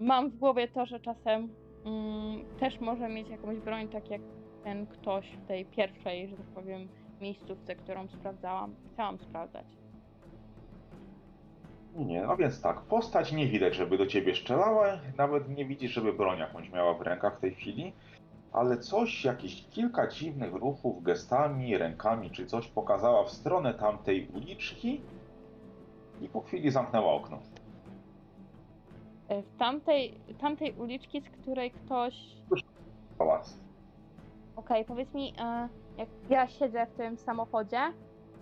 mam 0.01 0.30
w 0.30 0.36
głowie 0.36 0.68
to, 0.68 0.86
że 0.86 1.01
czasem 1.01 1.49
mm, 1.84 2.45
też 2.61 2.80
może 2.80 3.09
mieć 3.09 3.28
jakąś 3.28 3.59
broń, 3.59 3.88
tak 3.88 4.11
jak 4.11 4.20
ten 4.64 4.86
ktoś 4.86 5.26
w 5.26 5.47
tej 5.47 5.64
pierwszej, 5.64 6.28
że 6.28 6.36
tak 6.36 6.47
powiem, 6.47 6.88
miejscówce, 7.20 7.76
którą 7.76 8.09
sprawdzałam. 8.09 8.74
Chciałam 8.93 9.18
sprawdzać. 9.18 9.66
Nie, 11.97 12.22
no 12.22 12.36
więc 12.36 12.62
tak, 12.62 12.80
postać 12.80 13.32
nie 13.32 13.47
widać, 13.47 13.74
żeby 13.74 13.99
do 13.99 14.07
ciebie 14.07 14.34
strzelała, 14.34 14.99
nawet 15.18 15.49
nie 15.49 15.64
widzisz, 15.64 15.93
żeby 15.93 16.12
broń 16.12 16.38
jakąś 16.38 16.72
miała 16.72 16.95
w 16.95 17.01
rękach 17.01 17.36
w 17.38 17.41
tej 17.41 17.55
chwili, 17.55 17.93
ale 18.53 18.78
coś, 18.78 19.24
jakieś 19.24 19.66
kilka 19.70 20.07
dziwnych 20.09 20.55
ruchów, 20.55 21.03
gestami, 21.03 21.78
rękami 21.78 22.30
czy 22.30 22.46
coś 22.46 22.68
pokazała 22.68 23.24
w 23.24 23.30
stronę 23.30 23.74
tamtej 23.74 24.28
uliczki 24.34 25.01
i 26.20 26.28
po 26.28 26.40
chwili 26.40 26.70
zamknęła 26.70 27.12
okno. 27.12 27.38
Y, 29.30 29.42
W 29.42 29.57
tamtej, 29.59 30.14
tamtej 30.40 30.72
uliczki, 30.78 31.20
z 31.20 31.30
której 31.30 31.70
ktoś 31.70 32.14
Pałac. 33.18 33.57
Okej, 34.57 34.84
powiedz 34.84 35.14
mi, 35.14 35.34
e, 35.38 35.68
jak 35.98 36.09
ja 36.30 36.48
siedzę 36.48 36.86
w 36.86 36.94
tym 36.96 37.16
samochodzie, 37.18 37.80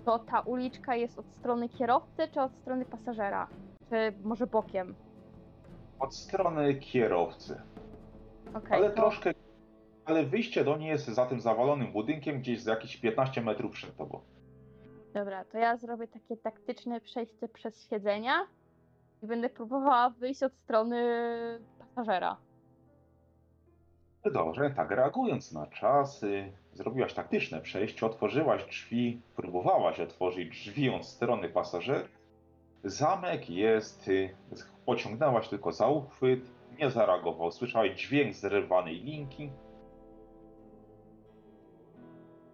to 0.05 0.19
ta 0.19 0.41
uliczka 0.41 0.97
jest 0.97 1.19
od 1.19 1.27
strony 1.33 1.69
kierowcy 1.69 2.29
czy 2.35 2.41
od 2.41 2.53
strony 2.55 2.85
pasażera? 2.85 3.47
Czy 3.89 4.13
może 4.25 4.47
bokiem? 4.47 4.95
Od 6.01 6.15
strony 6.15 6.75
kierowcy, 6.75 7.61
Okej, 8.55 8.79
ale 8.79 8.91
to, 8.91 8.97
troszkę, 8.97 9.35
ale 10.09 10.25
wyjście 10.27 10.65
do 10.65 10.77
niej 10.77 10.89
jest 10.89 11.07
za 11.07 11.27
tym 11.27 11.41
zawalonym 11.41 11.93
budynkiem 11.93 12.39
gdzieś 12.41 12.61
za 12.61 12.71
jakieś 12.71 12.97
15 12.97 13.41
metrów 13.41 13.73
przed 13.73 13.97
tobą. 13.97 14.21
dobra, 15.15 15.45
to 15.45 15.59
ja 15.59 15.77
zrobię 15.77 16.09
takie 16.09 16.37
taktyczne 16.37 17.01
przejście 17.01 17.49
przez 17.49 17.89
siedzenia 17.91 18.47
i 19.23 19.27
będę 19.27 19.49
próbowała 19.51 20.11
wyjść 20.11 20.43
od 20.43 20.55
strony 20.55 20.99
pasażera. 21.79 22.37
Dobrze, 24.33 24.71
tak 24.71 24.91
reagując 24.91 25.53
na 25.53 25.67
czasy, 25.67 26.53
zrobiłaś 26.73 27.15
taktyczne 27.15 27.61
przejście, 27.61 28.07
otworzyłaś 28.07 28.65
drzwi, 28.65 29.21
próbowałaś 29.37 30.01
otworzyć 30.01 30.49
drzwi 30.51 30.91
od 30.91 31.05
strony 31.07 31.49
pasażera. 31.49 32.09
Zamek 32.85 33.51
jest, 33.51 34.09
y, 34.09 34.35
pociągnęłaś 34.87 35.49
tylko 35.49 35.73
za 35.73 35.89
uchwyt, 35.89 36.41
nie 36.79 36.91
zareagował. 36.91 37.53
Słyszałeś 37.53 38.01
dźwięk 38.01 38.35
zrywanej 38.35 39.01
linki. 39.01 39.51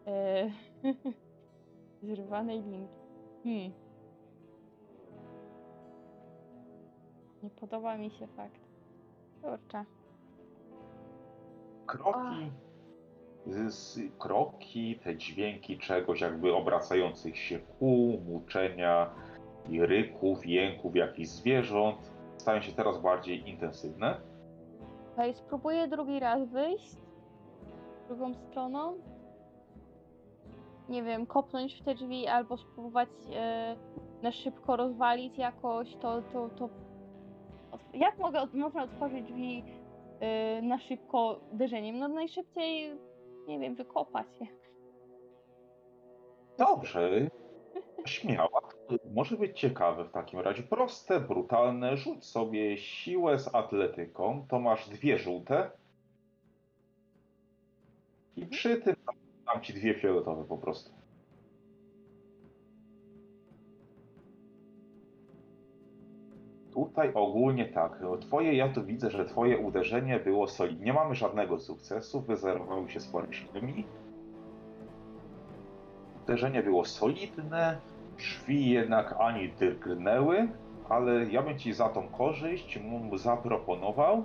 E, 0.06 0.50
Zrywanej 2.02 2.62
linki. 2.62 2.94
Hmm. 3.44 3.72
Nie 7.42 7.50
podoba 7.50 7.96
mi 7.96 8.10
się 8.10 8.26
fakt. 8.26 8.60
Kurczę. 9.42 9.84
Kroki, 11.86 12.50
z, 13.46 13.74
z, 13.74 14.00
kroki, 14.18 14.98
te 15.04 15.16
dźwięki 15.16 15.78
czegoś 15.78 16.20
jakby 16.20 16.54
obracających 16.54 17.38
się 17.38 17.58
kół, 17.58 18.20
muczenia 18.20 19.10
i 19.68 19.86
ryków, 19.86 20.46
jęków 20.46 20.96
jakichś 20.96 21.28
zwierząt 21.28 22.12
stają 22.36 22.62
się 22.62 22.72
teraz 22.72 22.98
bardziej 22.98 23.48
intensywne. 23.48 24.20
Okej, 25.12 25.34
spróbuję 25.34 25.88
drugi 25.88 26.20
raz 26.20 26.48
wyjść. 26.48 26.96
Drugą 28.08 28.34
stroną. 28.34 28.94
Nie 30.88 31.02
wiem, 31.02 31.26
kopnąć 31.26 31.80
w 31.80 31.84
te 31.84 31.94
drzwi 31.94 32.26
albo 32.26 32.56
spróbować 32.56 33.08
e, 33.34 33.76
na 34.22 34.32
szybko 34.32 34.76
rozwalić 34.76 35.38
jakoś 35.38 35.96
to, 35.96 36.22
to, 36.22 36.48
to... 36.48 36.68
Jak 37.94 38.18
mogę, 38.18 38.40
od- 38.40 38.54
można 38.54 38.82
otworzyć 38.82 39.24
drzwi 39.24 39.64
e, 40.20 40.62
na 40.62 40.78
szybko 40.78 41.40
uderzeniem? 41.52 41.98
No 41.98 42.08
najszybciej, 42.08 42.98
nie 43.48 43.58
wiem, 43.58 43.74
wykopać 43.74 44.26
je. 44.40 44.46
Dobrze. 46.58 47.10
Śmiała. 48.04 48.60
Może 49.14 49.36
być 49.36 49.60
ciekawe 49.60 50.04
w 50.04 50.10
takim 50.10 50.40
razie. 50.40 50.62
Proste, 50.62 51.20
brutalne. 51.20 51.96
Rzuć 51.96 52.24
sobie 52.24 52.78
siłę 52.78 53.38
z 53.38 53.54
atletyką. 53.54 54.46
To 54.48 54.60
masz 54.60 54.88
dwie 54.88 55.18
żółte. 55.18 55.70
I 58.36 58.46
przy 58.46 58.76
tym 58.76 58.96
dam 59.46 59.60
ci 59.62 59.74
dwie 59.74 59.94
fioletowe 59.94 60.44
po 60.44 60.58
prostu. 60.58 60.92
Tutaj 66.72 67.14
ogólnie 67.14 67.66
tak. 67.66 67.98
Twoje, 68.20 68.54
ja 68.54 68.68
tu 68.68 68.84
widzę, 68.84 69.10
że 69.10 69.24
twoje 69.24 69.58
uderzenie 69.58 70.20
było 70.20 70.46
solidne. 70.48 70.84
Nie 70.84 70.92
mamy 70.92 71.14
żadnego 71.14 71.58
sukcesu. 71.58 72.20
Wyzerowały 72.20 72.90
się 72.90 73.00
z 73.00 73.06
poręcznymi. 73.06 73.84
Uderzenie 76.22 76.62
było 76.62 76.84
solidne, 76.84 77.78
drzwi 78.16 78.70
jednak 78.70 79.14
ani 79.18 79.48
drgnęły, 79.48 80.48
ale 80.88 81.24
ja 81.24 81.42
bym 81.42 81.58
ci 81.58 81.72
za 81.72 81.88
tą 81.88 82.08
korzyść 82.08 82.80
mu 82.80 83.16
zaproponował, 83.18 84.24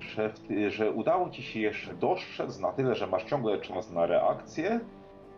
że, 0.00 0.32
że 0.68 0.90
udało 0.90 1.30
ci 1.30 1.42
się 1.42 1.60
jeszcze 1.60 1.94
dostrzec 1.94 2.58
na 2.58 2.72
tyle, 2.72 2.94
że 2.94 3.06
masz 3.06 3.24
ciągle 3.24 3.60
czas 3.60 3.90
na 3.90 4.06
reakcję, 4.06 4.80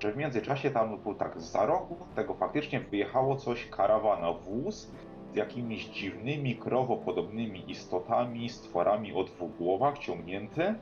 że 0.01 0.13
w 0.13 0.17
międzyczasie 0.17 0.71
tam 0.71 0.99
był 0.99 1.15
tak 1.15 1.41
za 1.41 1.67
rogu, 1.67 1.97
tego 2.15 2.35
faktycznie 2.35 2.81
wyjechało 2.81 3.37
coś, 3.37 3.67
karawana, 3.67 4.33
wóz 4.33 4.91
z 5.33 5.37
jakimiś 5.37 5.85
dziwnymi, 5.85 6.57
krowopodobnymi 6.57 7.71
istotami, 7.71 8.49
stworami 8.49 9.15
o 9.15 9.25
dwóch 9.25 9.57
głowach 9.57 9.99
ciągnięty. 9.99 10.75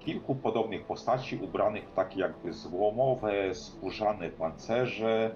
Kilku 0.00 0.34
podobnych 0.34 0.84
postaci 0.84 1.36
ubranych 1.36 1.84
w 1.84 1.94
takie 1.94 2.20
jakby 2.20 2.52
złomowe, 2.52 3.54
skórzane 3.54 4.28
pancerze, 4.28 5.34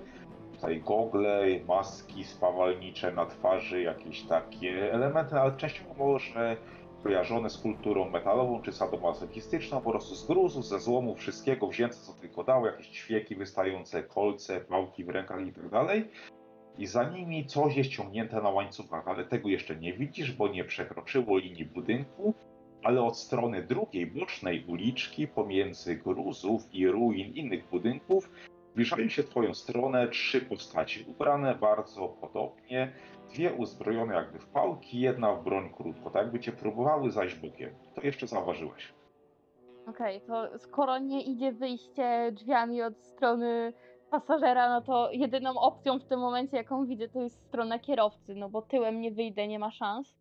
tutaj 0.52 0.80
gogle, 0.80 1.46
maski 1.68 2.24
spawalnicze 2.24 3.12
na 3.12 3.26
twarzy, 3.26 3.82
jakieś 3.82 4.22
takie 4.22 4.92
elementy, 4.92 5.40
ale 5.40 5.52
częściowo 5.52 5.94
może 5.94 6.56
kojarzone 7.02 7.50
z 7.50 7.58
kulturą 7.58 8.10
metalową 8.10 8.62
czy 8.62 8.72
sadomasochistyczną, 8.72 9.80
po 9.80 9.90
prostu 9.90 10.14
z 10.14 10.26
gruzu, 10.26 10.62
ze 10.62 10.80
złomu, 10.80 11.14
wszystkiego 11.14 11.68
wzięte 11.68 11.96
co 11.96 12.12
tylko 12.12 12.44
dało, 12.44 12.66
jakieś 12.66 12.88
ćwieki 12.88 13.36
wystające, 13.36 14.02
kolce, 14.02 14.60
pałki 14.60 15.04
w 15.04 15.08
rękach 15.08 15.46
i 15.46 15.52
tak 15.52 15.68
dalej. 15.68 16.10
I 16.78 16.86
za 16.86 17.04
nimi 17.04 17.46
coś 17.46 17.76
jest 17.76 17.90
ciągnięte 17.90 18.42
na 18.42 18.50
łańcuchach, 18.50 19.08
ale 19.08 19.24
tego 19.24 19.48
jeszcze 19.48 19.76
nie 19.76 19.92
widzisz, 19.92 20.32
bo 20.32 20.48
nie 20.48 20.64
przekroczyło 20.64 21.38
linii 21.38 21.64
budynku, 21.64 22.34
ale 22.82 23.02
od 23.02 23.18
strony 23.18 23.62
drugiej, 23.62 24.06
bocznej 24.06 24.64
uliczki, 24.64 25.28
pomiędzy 25.28 25.96
gruzów 25.96 26.74
i 26.74 26.88
ruin 26.88 27.34
innych 27.34 27.68
budynków, 27.70 28.28
Zbliżają 28.72 29.08
się 29.08 29.22
w 29.22 29.28
twoją 29.28 29.54
stronę 29.54 30.08
trzy 30.08 30.40
postaci, 30.40 31.04
ubrane 31.08 31.54
bardzo 31.54 32.08
podobnie, 32.08 32.92
dwie 33.34 33.52
uzbrojone 33.52 34.14
jakby 34.14 34.38
w 34.38 34.46
pałki, 34.48 35.00
jedna 35.00 35.34
w 35.34 35.44
broń 35.44 35.70
krótko, 35.76 36.10
tak 36.10 36.22
jakby 36.22 36.40
cię 36.40 36.52
próbowały 36.52 37.10
zajść 37.10 37.34
bokiem. 37.34 37.70
To 37.94 38.00
jeszcze 38.00 38.26
zauważyłeś. 38.26 38.94
Okej, 39.86 40.20
to 40.20 40.58
skoro 40.58 40.98
nie 40.98 41.22
idzie 41.22 41.52
wyjście 41.52 42.32
drzwiami 42.32 42.82
od 42.82 42.98
strony 43.04 43.72
pasażera, 44.10 44.68
no 44.68 44.80
to 44.80 45.10
jedyną 45.12 45.50
opcją 45.60 45.98
w 45.98 46.04
tym 46.04 46.20
momencie, 46.20 46.56
jaką 46.56 46.86
widzę, 46.86 47.08
to 47.08 47.20
jest 47.20 47.46
strona 47.46 47.78
kierowcy, 47.78 48.34
no 48.34 48.48
bo 48.48 48.62
tyłem 48.62 49.00
nie 49.00 49.10
wyjdę, 49.12 49.48
nie 49.48 49.58
ma 49.58 49.70
szans. 49.70 50.14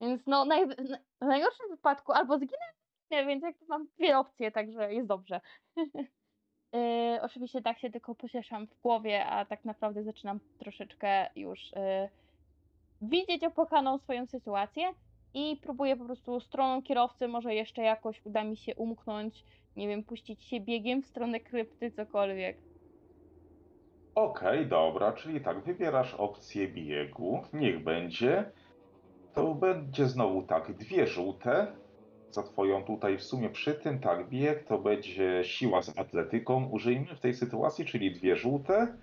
Więc 0.00 0.26
no 0.26 0.44
naj, 0.44 0.66
na- 0.66 0.98
w 1.20 1.24
najgorszym 1.26 1.66
wypadku 1.70 2.12
albo 2.12 2.36
zginę, 2.38 2.66
nie, 3.10 3.26
więc 3.26 3.42
jak 3.42 3.56
mam 3.68 3.86
dwie 3.98 4.18
opcje, 4.18 4.50
także 4.52 4.94
jest 4.94 5.08
dobrze. 5.08 5.40
Yy, 6.72 7.22
oczywiście 7.22 7.62
tak 7.62 7.78
się 7.78 7.90
tylko 7.90 8.14
pocieszam 8.14 8.66
w 8.66 8.80
głowie, 8.82 9.26
a 9.26 9.44
tak 9.44 9.64
naprawdę 9.64 10.04
zaczynam 10.04 10.40
troszeczkę 10.58 11.26
już 11.36 11.72
yy, 11.72 12.08
widzieć 13.02 13.44
opłakaną 13.44 13.98
swoją 13.98 14.26
sytuację 14.26 14.84
i 15.34 15.60
próbuję 15.62 15.96
po 15.96 16.04
prostu 16.04 16.40
stroną 16.40 16.82
kierowcy, 16.82 17.28
może 17.28 17.54
jeszcze 17.54 17.82
jakoś 17.82 18.20
uda 18.24 18.44
mi 18.44 18.56
się 18.56 18.74
umknąć, 18.74 19.44
nie 19.76 19.88
wiem, 19.88 20.04
puścić 20.04 20.44
się 20.44 20.60
biegiem 20.60 21.02
w 21.02 21.06
stronę 21.06 21.40
krypty, 21.40 21.90
cokolwiek. 21.90 22.56
Okej, 24.14 24.66
dobra, 24.66 25.12
czyli 25.12 25.40
tak, 25.40 25.64
wybierasz 25.64 26.14
opcję 26.14 26.68
biegu, 26.68 27.42
niech 27.52 27.84
będzie. 27.84 28.50
To 29.34 29.54
będzie 29.54 30.06
znowu 30.06 30.42
tak, 30.42 30.72
dwie 30.72 31.06
żółte. 31.06 31.72
Za 32.30 32.42
twoją 32.42 32.84
tutaj 32.84 33.18
w 33.18 33.22
sumie 33.22 33.50
przy 33.50 33.74
tym, 33.74 33.98
tak, 33.98 34.28
bieg 34.28 34.64
to 34.64 34.78
będzie 34.78 35.44
siła 35.44 35.82
z 35.82 35.98
atletyką. 35.98 36.68
Użyjmy 36.68 37.06
w 37.06 37.20
tej 37.20 37.34
sytuacji, 37.34 37.84
czyli 37.84 38.12
dwie 38.12 38.36
żółte. 38.36 38.96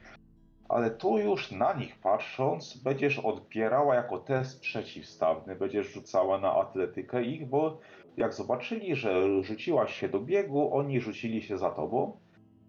Ale 0.70 0.92
tu 0.92 1.18
już 1.18 1.52
na 1.52 1.74
nich 1.74 2.00
patrząc, 2.00 2.78
będziesz 2.78 3.20
odbierała 3.20 3.96
jako 3.96 4.18
test 4.18 4.62
przeciwstawny, 4.62 5.56
będziesz 5.56 5.88
rzucała 5.88 6.40
na 6.40 6.56
atletykę 6.56 7.24
ich, 7.24 7.50
bo 7.50 7.80
jak 8.18 8.34
zobaczyli, 8.34 8.96
że 8.96 9.44
rzuciłaś 9.44 9.94
się 9.94 10.10
do 10.10 10.20
biegu, 10.20 10.76
oni 10.76 11.00
rzucili 11.00 11.42
się 11.42 11.58
za 11.58 11.72
tobą, 11.72 12.18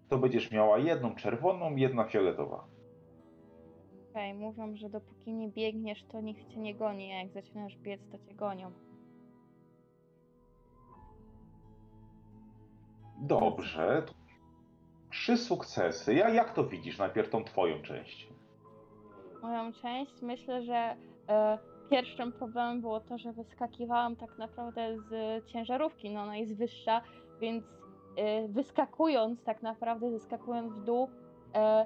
to 0.09 0.17
będziesz 0.17 0.51
miała 0.51 0.77
jedną 0.77 1.15
czerwoną, 1.15 1.75
jedna 1.75 2.03
fioletowa. 2.03 2.67
Okej, 4.11 4.33
mówią, 4.33 4.75
że 4.75 4.89
dopóki 4.89 5.33
nie 5.33 5.49
biegniesz, 5.49 6.03
to 6.11 6.21
nikt 6.21 6.47
cię 6.47 6.59
nie 6.59 6.75
goni, 6.75 7.13
a 7.13 7.15
jak 7.15 7.31
zaczynasz 7.31 7.77
biec, 7.77 8.01
to 8.11 8.17
cię 8.17 8.35
gonią. 8.35 8.71
Dobrze. 13.17 14.03
Trzy 15.11 15.37
sukcesy. 15.37 16.13
Ja, 16.13 16.29
jak 16.29 16.53
to 16.53 16.63
widzisz? 16.63 16.97
Najpierw 16.97 17.29
tą 17.29 17.43
twoją 17.43 17.81
część. 17.81 18.27
Moją 19.41 19.73
część, 19.73 20.21
myślę, 20.21 20.63
że 20.63 20.95
e, 21.29 21.57
pierwszym 21.89 22.31
problemem 22.31 22.81
było 22.81 22.99
to, 22.99 23.17
że 23.17 23.33
wyskakiwałam 23.33 24.15
tak 24.15 24.37
naprawdę 24.37 24.97
z 24.97 25.45
ciężarówki, 25.45 26.09
no 26.09 26.21
ona 26.21 26.37
jest 26.37 26.57
wyższa, 26.57 27.01
więc 27.41 27.65
e, 28.17 28.47
wyskakując 28.47 29.43
tak 29.43 29.61
naprawdę, 29.61 30.11
zeskakując 30.11 30.73
w 30.73 30.83
dół, 30.83 31.09
e, 31.53 31.85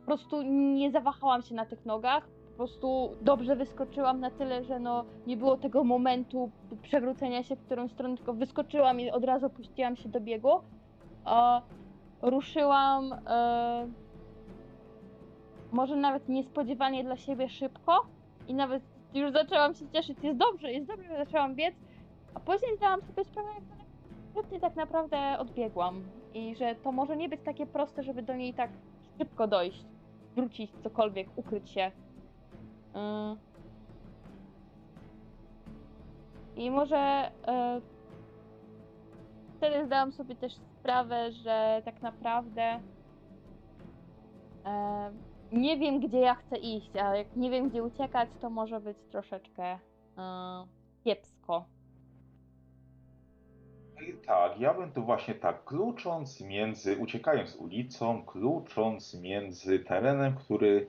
po 0.00 0.06
prostu 0.06 0.42
nie 0.76 0.90
zawahałam 0.90 1.42
się 1.42 1.54
na 1.54 1.66
tych 1.66 1.86
nogach, 1.86 2.28
prostu 2.60 3.16
dobrze 3.20 3.56
wyskoczyłam 3.56 4.20
na 4.20 4.30
tyle, 4.30 4.64
że 4.64 4.78
no 4.78 5.04
nie 5.26 5.36
było 5.36 5.56
tego 5.56 5.84
momentu 5.84 6.50
przewrócenia 6.82 7.42
się 7.42 7.56
w 7.56 7.64
którą 7.64 7.88
stronę, 7.88 8.16
tylko 8.16 8.34
wyskoczyłam 8.34 9.00
i 9.00 9.10
od 9.10 9.24
razu 9.24 9.50
puściłam 9.50 9.96
się 9.96 10.08
do 10.08 10.20
biegu. 10.20 10.52
E, 11.26 11.60
ruszyłam 12.22 13.12
e, 13.12 13.88
może 15.72 15.96
nawet 15.96 16.28
niespodziewanie 16.28 17.04
dla 17.04 17.16
siebie 17.16 17.48
szybko 17.48 18.06
i 18.48 18.54
nawet 18.54 18.82
już 19.14 19.32
zaczęłam 19.32 19.74
się 19.74 19.88
cieszyć, 19.92 20.18
jest 20.22 20.38
dobrze, 20.38 20.72
jest 20.72 20.86
dobrze, 20.86 21.16
zaczęłam 21.24 21.54
biec, 21.54 21.74
a 22.34 22.40
później 22.40 22.76
zdałam 22.76 23.02
sobie 23.02 23.24
sprawę, 23.24 23.48
jak 24.36 24.60
tak 24.60 24.76
naprawdę 24.76 25.38
odbiegłam 25.38 26.02
i 26.34 26.56
że 26.56 26.74
to 26.74 26.92
może 26.92 27.16
nie 27.16 27.28
być 27.28 27.40
takie 27.44 27.66
proste, 27.66 28.02
żeby 28.02 28.22
do 28.22 28.34
niej 28.34 28.54
tak 28.54 28.70
szybko 29.18 29.46
dojść, 29.46 29.84
wrócić, 30.36 30.70
cokolwiek, 30.82 31.28
ukryć 31.36 31.70
się. 31.70 31.90
Yy. 32.94 33.36
I 36.56 36.70
może 36.70 37.30
yy, 37.46 38.00
wtedy 39.60 39.86
zdałam 39.86 40.12
sobie 40.12 40.36
też 40.36 40.52
sprawę, 40.80 41.32
że 41.32 41.82
tak 41.84 42.02
naprawdę 42.02 42.80
e, 44.66 45.10
nie 45.52 45.78
wiem, 45.78 46.00
gdzie 46.00 46.18
ja 46.18 46.34
chcę 46.34 46.56
iść, 46.56 46.96
a 46.96 47.16
jak 47.16 47.36
nie 47.36 47.50
wiem, 47.50 47.68
gdzie 47.68 47.82
uciekać, 47.82 48.28
to 48.40 48.50
może 48.50 48.80
być 48.80 48.96
troszeczkę 49.10 49.78
kiepsko. 51.04 51.64
I 54.08 54.26
tak, 54.26 54.60
ja 54.60 54.74
bym 54.74 54.92
tu 54.92 55.04
właśnie 55.04 55.34
tak, 55.34 55.64
klucząc 55.64 56.40
między, 56.40 56.96
uciekając 56.96 57.56
ulicą, 57.56 58.22
klucząc 58.24 59.14
między 59.14 59.78
terenem, 59.78 60.36
który 60.36 60.86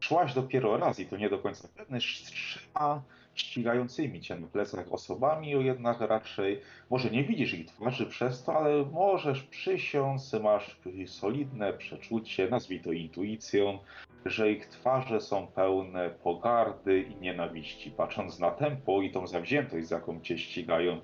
szłaś 0.00 0.34
dopiero 0.34 0.76
raz 0.76 1.00
i 1.00 1.06
to 1.06 1.16
nie 1.16 1.30
do 1.30 1.38
końca 1.38 1.68
pewny, 1.76 2.00
z 2.00 2.04
trzema 2.04 3.02
ścigającymi 3.36 4.20
cię 4.20 4.36
na 4.36 4.46
plecach 4.46 4.92
osobami, 4.92 5.56
o 5.56 5.60
jednak 5.60 6.00
raczej, 6.00 6.60
może 6.90 7.10
nie 7.10 7.24
widzisz 7.24 7.54
ich 7.54 7.66
twarzy 7.66 8.06
przez 8.06 8.44
to, 8.44 8.58
ale 8.58 8.84
możesz 8.92 9.42
przysiąc, 9.42 10.32
masz 10.42 10.76
solidne 11.06 11.72
przeczucie, 11.72 12.48
nazwij 12.50 12.80
to 12.80 12.92
intuicją, 12.92 13.78
że 14.24 14.52
ich 14.52 14.66
twarze 14.66 15.20
są 15.20 15.46
pełne 15.46 16.10
pogardy 16.10 17.00
i 17.02 17.16
nienawiści. 17.16 17.90
Patrząc 17.90 18.38
na 18.38 18.50
tempo 18.50 19.02
i 19.02 19.10
tą 19.10 19.26
zawziętość, 19.26 19.86
z 19.86 19.90
jaką 19.90 20.20
cię 20.20 20.38
ścigają, 20.38 21.00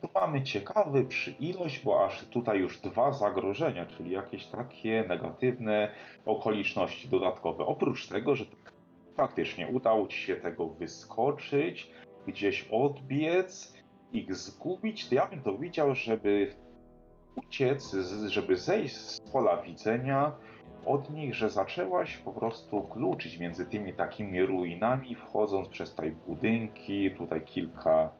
tu 0.00 0.08
mamy 0.14 0.42
ciekawy 0.42 1.04
przyilość, 1.04 1.84
bo 1.84 2.04
aż 2.04 2.24
tutaj 2.24 2.58
już 2.58 2.80
dwa 2.80 3.12
zagrożenia, 3.12 3.86
czyli 3.86 4.10
jakieś 4.10 4.46
takie 4.46 5.04
negatywne 5.08 5.90
okoliczności 6.26 7.08
dodatkowe. 7.08 7.66
Oprócz 7.66 8.08
tego, 8.08 8.36
że 8.36 8.44
faktycznie 9.16 9.68
udało 9.68 10.06
ci 10.06 10.18
się 10.18 10.36
tego 10.36 10.68
wyskoczyć, 10.68 11.90
gdzieś 12.26 12.68
odbiec, 12.70 13.76
ich 14.12 14.34
zgubić, 14.34 15.08
to 15.08 15.14
ja 15.14 15.26
bym 15.26 15.42
to 15.42 15.58
widział, 15.58 15.94
żeby 15.94 16.52
uciec, 17.36 17.96
żeby 18.26 18.56
zejść 18.56 18.96
z 18.96 19.20
pola 19.20 19.62
widzenia 19.62 20.32
od 20.86 21.10
nich, 21.10 21.34
że 21.34 21.50
zaczęłaś 21.50 22.16
po 22.16 22.32
prostu 22.32 22.82
kluczyć 22.82 23.38
między 23.38 23.66
tymi 23.66 23.92
takimi 23.92 24.42
ruinami, 24.42 25.14
wchodząc 25.14 25.68
przez 25.68 25.90
tutaj 25.90 26.10
budynki, 26.26 27.10
tutaj 27.10 27.42
kilka 27.42 28.10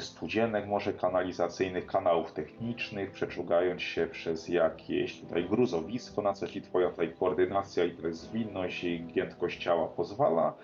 studzienek 0.00 0.66
może 0.66 0.92
kanalizacyjnych, 0.92 1.86
kanałów 1.86 2.32
technicznych, 2.32 3.10
przeczuwając 3.10 3.82
się 3.82 4.06
przez 4.06 4.48
jakieś 4.48 5.20
tutaj 5.20 5.44
gruzowisko, 5.48 6.22
na 6.22 6.32
co 6.32 6.48
ci 6.48 6.62
twoja 6.62 6.90
tutaj 6.90 7.14
koordynacja 7.18 7.84
i 7.84 7.96
zwinność 8.10 8.84
i 8.84 9.06
giętkość 9.06 9.62
ciała 9.62 9.88
pozwala, 9.88 10.54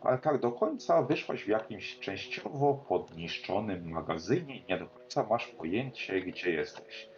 ale 0.00 0.18
tak 0.18 0.40
do 0.40 0.52
końca 0.52 1.02
wyszłaś 1.02 1.44
w 1.44 1.48
jakimś 1.48 1.98
częściowo 1.98 2.84
podniszczonym 2.88 3.90
magazynie 3.90 4.56
i 4.56 4.64
nie 4.68 4.78
do 4.78 4.86
końca 4.86 5.26
masz 5.30 5.46
pojęcie, 5.48 6.20
gdzie 6.20 6.50
jesteś. 6.50 7.08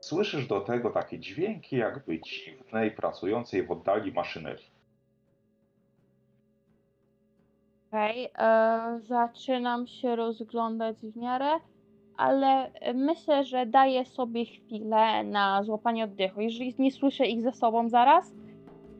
Słyszysz 0.00 0.46
do 0.46 0.60
tego 0.60 0.90
takie 0.90 1.18
dźwięki 1.18 1.76
jakby 1.76 2.20
dziwnej, 2.20 2.90
pracującej 2.90 3.66
w 3.66 3.70
oddali 3.70 4.12
maszynerii. 4.12 4.71
Okej, 7.92 8.28
e, 8.38 8.98
zaczynam 9.00 9.86
się 9.86 10.16
rozglądać 10.16 10.96
w 10.96 11.16
miarę, 11.16 11.50
ale 12.16 12.70
myślę, 12.94 13.44
że 13.44 13.66
daję 13.66 14.04
sobie 14.04 14.44
chwilę 14.44 15.24
na 15.24 15.62
złapanie 15.62 16.04
oddechu. 16.04 16.40
Jeżeli 16.40 16.74
nie 16.78 16.92
słyszę 16.92 17.26
ich 17.26 17.42
za 17.42 17.52
sobą 17.52 17.88
zaraz 17.88 18.34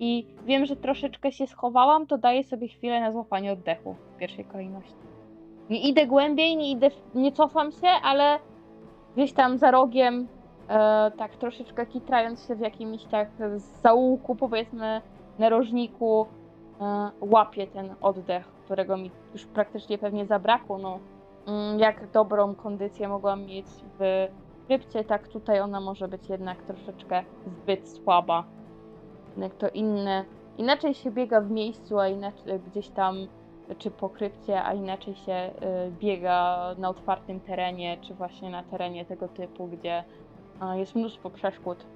i 0.01 0.27
wiem, 0.44 0.66
że 0.66 0.77
troszeczkę 0.77 1.32
się 1.32 1.47
schowałam, 1.47 2.06
to 2.06 2.19
daję 2.19 2.44
sobie 2.44 2.69
chwilę 2.69 3.01
na 3.01 3.12
złapanie 3.12 3.52
oddechu 3.52 3.94
w 3.94 4.19
pierwszej 4.19 4.44
kolejności. 4.44 5.06
Nie 5.70 5.89
idę 5.89 6.06
głębiej, 6.06 6.56
nie 6.56 6.70
idę, 6.70 6.89
nie 7.14 7.32
cofam 7.32 7.73
się, 7.73 7.89
ale 8.02 8.39
gdzieś 9.16 9.32
tam 9.32 9.59
za 9.59 9.70
rogiem, 9.70 10.28
e, 10.69 11.10
tak 11.19 11.36
troszeczkę 11.36 11.86
kitrając 11.86 12.48
się 12.48 12.55
w 12.55 12.60
jakimś 12.60 13.05
tak 13.05 13.28
zaułku, 13.82 14.36
powiedzmy, 14.36 15.01
narożniku, 15.39 16.27
e, 16.81 17.10
łapię 17.20 17.66
ten 17.66 17.94
oddech, 18.01 18.52
którego 18.72 18.96
mi 18.96 19.10
już 19.32 19.46
praktycznie 19.46 19.98
pewnie 19.98 20.26
zabrakło. 20.26 20.78
No, 20.78 20.98
Mm, 21.46 21.78
jak 21.78 22.10
dobrą 22.10 22.54
kondycję 22.54 23.08
mogłam 23.08 23.46
mieć 23.46 23.66
w 23.98 24.28
krypcie, 24.66 25.04
tak 25.04 25.28
tutaj 25.28 25.60
ona 25.60 25.80
może 25.80 26.08
być 26.08 26.28
jednak 26.28 26.62
troszeczkę 26.62 27.24
zbyt 27.46 27.88
słaba. 27.88 28.44
Jak 29.36 29.54
to 29.54 29.68
inne, 29.68 30.24
inaczej 30.58 30.94
się 30.94 31.10
biega 31.10 31.40
w 31.40 31.50
miejscu, 31.50 31.98
a 31.98 32.08
inaczej 32.08 32.60
gdzieś 32.60 32.88
tam, 32.88 33.16
czy 33.78 33.90
po 33.90 34.08
krypcie, 34.08 34.64
a 34.64 34.74
inaczej 34.74 35.14
się 35.14 35.32
y, 35.32 35.90
biega 35.90 36.68
na 36.78 36.88
otwartym 36.88 37.40
terenie, 37.40 37.98
czy 38.00 38.14
właśnie 38.14 38.50
na 38.50 38.62
terenie 38.62 39.04
tego 39.04 39.28
typu, 39.28 39.66
gdzie 39.66 40.04
jest 40.74 40.94
mnóstwo 40.94 41.30
przeszkód. 41.30 41.86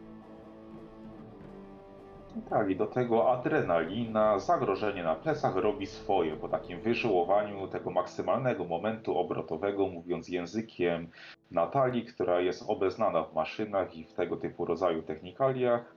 Tak, 2.44 2.76
do 2.76 2.86
tego 2.86 3.32
adrenalina, 3.32 4.38
zagrożenie 4.38 5.02
na 5.02 5.14
plecach 5.14 5.56
robi 5.56 5.86
swoje 5.86 6.36
po 6.36 6.48
takim 6.48 6.80
wyżyłowaniu 6.80 7.68
tego 7.68 7.90
maksymalnego 7.90 8.64
momentu 8.64 9.18
obrotowego, 9.18 9.86
mówiąc 9.86 10.28
językiem 10.28 11.08
Natalii, 11.50 12.04
która 12.04 12.40
jest 12.40 12.64
obeznana 12.68 13.22
w 13.22 13.34
maszynach 13.34 13.96
i 13.96 14.04
w 14.04 14.12
tego 14.12 14.36
typu 14.36 14.64
rodzaju 14.64 15.02
technikaliach. 15.02 15.96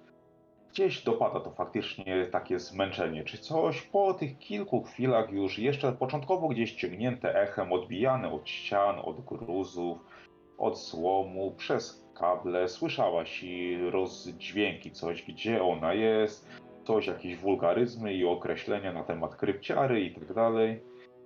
Gdzieś 0.72 1.04
dopada 1.04 1.40
to 1.40 1.52
faktycznie 1.52 2.26
takie 2.26 2.60
zmęczenie, 2.60 3.24
czy 3.24 3.38
coś 3.38 3.82
po 3.82 4.14
tych 4.14 4.38
kilku 4.38 4.84
chwilach 4.84 5.32
już 5.32 5.60
jeszcze 5.60 5.92
początkowo 5.92 6.48
gdzieś 6.48 6.76
ciągnięte 6.76 7.42
echem, 7.42 7.72
odbijane 7.74 8.32
od 8.32 8.50
ścian, 8.50 8.96
od 9.04 9.22
gruzów, 9.22 9.98
od 10.58 10.80
złomu, 10.80 11.52
przez 11.58 12.09
kable, 12.20 12.68
słyszałaś 12.68 13.44
i 13.44 13.78
rozdźwięki, 13.92 14.92
coś 14.92 15.24
gdzie 15.24 15.64
ona 15.64 15.94
jest, 15.94 16.48
coś, 16.84 17.08
jakieś 17.08 17.38
wulgaryzmy 17.38 18.14
i 18.14 18.26
określenia 18.26 18.94
na 18.94 19.04
temat 19.04 19.36
krypciary 19.36 20.02
i 20.02 20.16
tak 20.16 20.34
dalej. 20.34 20.84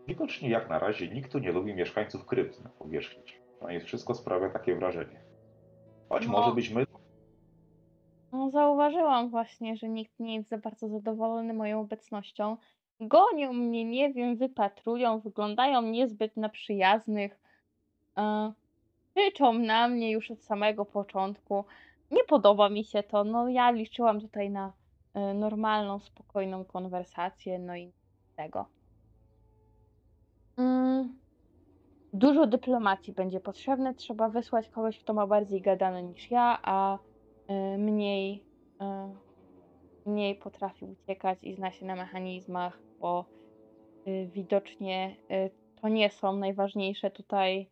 Widocznie 0.07 0.49
jak 0.49 0.70
na 0.70 0.80
razie 0.80 1.07
nikt 1.07 1.32
tu 1.32 1.40
nie 1.40 1.52
lubi 1.52 1.74
mieszkańców 1.74 2.26
krypt 2.26 2.64
na 2.64 2.70
powierzchni. 2.70 3.24
No 3.61 3.70
i 3.70 3.80
wszystko 3.80 4.14
sprawia 4.15 4.49
takie 4.49 4.76
wrażenie. 4.76 5.22
Choć 6.10 6.26
No. 6.26 6.32
może 6.32 6.56
być 6.56 6.70
my 6.70 6.86
No, 8.32 8.49
zauważyłam 8.49 9.30
właśnie, 9.30 9.78
że 9.78 9.90
nikt 9.90 10.20
nie 10.20 10.36
jest 10.36 10.49
za 10.49 10.57
bardzo 10.57 10.90
zadowolony 10.90 11.53
moją 11.53 11.80
obecnością. 11.80 12.57
Gonią 12.99 13.53
mnie, 13.53 13.86
nie 13.86 14.14
wiem, 14.14 14.36
wypatrują, 14.36 15.20
wyglądają 15.20 15.82
niezbyt 15.82 16.38
na 16.38 16.49
przyjaznych. 16.49 17.40
E, 18.18 18.53
krzyczą 19.15 19.53
na 19.53 19.88
mnie 19.88 20.11
już 20.11 20.31
od 20.31 20.44
samego 20.44 20.85
początku. 20.85 21.65
Nie 22.11 22.23
podoba 22.23 22.69
mi 22.69 22.84
się 22.84 23.03
to. 23.03 23.23
No, 23.23 23.49
ja 23.49 23.72
liczyłam 23.72 24.22
tutaj 24.22 24.49
na 24.49 24.73
e, 25.14 25.34
normalną, 25.34 25.99
spokojną 25.99 26.65
konwersację, 26.65 27.60
no 27.60 27.76
i 27.76 27.91
tego. 28.35 28.65
Mm, 30.57 31.19
dużo 32.14 32.48
dyplomacji 32.48 33.14
będzie 33.14 33.40
potrzebne. 33.40 33.94
Trzeba 33.94 34.30
wysłać 34.30 34.69
kogoś, 34.69 34.99
kto 34.99 35.14
ma 35.14 35.27
bardziej 35.27 35.61
gadane 35.61 36.03
niż 36.03 36.31
ja, 36.31 36.60
a 36.64 36.98
e, 37.48 37.77
mniej, 37.77 38.44
e, 38.81 39.14
mniej 40.06 40.35
potrafi 40.35 40.85
uciekać 40.85 41.40
i 41.41 41.56
zna 41.56 41.72
się 41.72 41.85
na 41.85 41.95
mechanizmach, 41.95 42.80
bo 42.99 43.26
widocznie 44.34 45.15
to 45.81 45.88
nie 45.88 46.10
są 46.10 46.38
najważniejsze 46.38 47.11
tutaj 47.11 47.69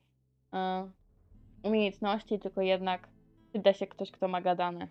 umiejętności, 1.63 2.39
tylko 2.39 2.61
jednak 2.61 3.07
przyda 3.49 3.73
się 3.73 3.87
ktoś, 3.87 4.11
kto 4.11 4.27
ma 4.27 4.41
gadane 4.41 4.87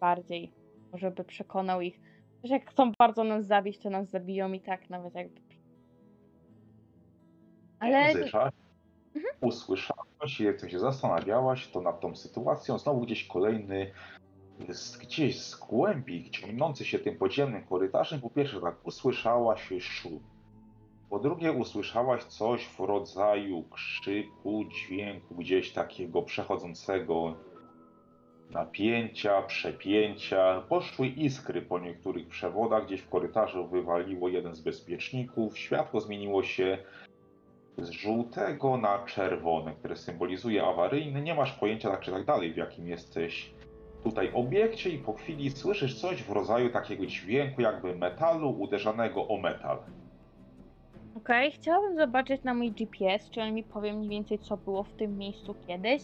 bardziej, 0.00 0.52
może 0.92 1.10
by 1.10 1.24
przekonał 1.24 1.80
ich. 1.80 2.00
Też 2.42 2.50
jak 2.50 2.70
chcą 2.70 2.92
bardzo 2.98 3.24
nas 3.24 3.46
zabić, 3.46 3.78
to 3.78 3.90
nas 3.90 4.10
zabiją 4.10 4.52
i 4.52 4.60
tak, 4.60 4.90
nawet 4.90 5.14
jakby. 5.14 5.40
Ale 7.78 8.10
Usłyszałaś, 8.10 8.52
usłyszałaś, 9.40 10.40
jak 10.40 10.70
się 10.70 10.78
zastanawiałaś, 10.78 11.68
to 11.68 11.80
nad 11.80 12.00
tą 12.00 12.16
sytuacją 12.16 12.78
znowu 12.78 13.00
gdzieś 13.00 13.26
kolejny, 13.26 13.90
z, 14.68 14.96
gdzieś 14.96 15.40
z 15.40 15.56
głębi, 15.56 16.30
ciągnący 16.30 16.84
się 16.84 16.98
tym 16.98 17.16
podziemnym 17.16 17.64
korytarzem, 17.64 18.20
po 18.20 18.30
pierwsze 18.30 18.60
tak 18.60 18.86
usłyszałaś 18.86 19.72
szum. 19.80 20.33
Po 21.14 21.20
drugie 21.20 21.52
usłyszałaś 21.52 22.24
coś 22.24 22.66
w 22.66 22.80
rodzaju 22.80 23.62
krzyku, 23.62 24.64
dźwięku, 24.64 25.34
gdzieś 25.34 25.72
takiego 25.72 26.22
przechodzącego 26.22 27.34
napięcia, 28.50 29.42
przepięcia. 29.42 30.60
Poszły 30.68 31.06
iskry 31.06 31.62
po 31.62 31.78
niektórych 31.78 32.28
przewodach, 32.28 32.86
gdzieś 32.86 33.00
w 33.00 33.08
korytarzu 33.08 33.66
wywaliło 33.66 34.28
jeden 34.28 34.54
z 34.54 34.60
bezpieczników. 34.60 35.58
Światło 35.58 36.00
zmieniło 36.00 36.42
się 36.42 36.78
z 37.78 37.90
żółtego 37.90 38.76
na 38.76 39.06
czerwone, 39.06 39.74
które 39.74 39.96
symbolizuje 39.96 40.66
awaryjny. 40.66 41.22
Nie 41.22 41.34
masz 41.34 41.52
pojęcia 41.52 41.90
tak 41.90 42.00
czy 42.00 42.10
tak 42.10 42.24
dalej, 42.24 42.52
w 42.52 42.56
jakim 42.56 42.88
jesteś 42.88 43.54
tutaj 44.02 44.30
obiekcie 44.34 44.90
i 44.90 44.98
po 44.98 45.12
chwili 45.12 45.50
słyszysz 45.50 46.00
coś 46.00 46.22
w 46.22 46.30
rodzaju 46.30 46.70
takiego 46.70 47.06
dźwięku 47.06 47.60
jakby 47.60 47.96
metalu 47.96 48.50
uderzanego 48.50 49.28
o 49.28 49.36
metal. 49.36 49.78
Okej, 51.16 51.52
chciałabym 51.52 51.96
zobaczyć 51.96 52.42
na 52.42 52.54
mój 52.54 52.72
GPS, 52.72 53.30
czy 53.30 53.42
on 53.42 53.54
mi 53.54 53.64
powie 53.64 53.92
mniej 53.92 54.08
więcej, 54.08 54.38
co 54.38 54.56
było 54.56 54.82
w 54.82 54.92
tym 54.92 55.18
miejscu 55.18 55.54
kiedyś. 55.66 56.02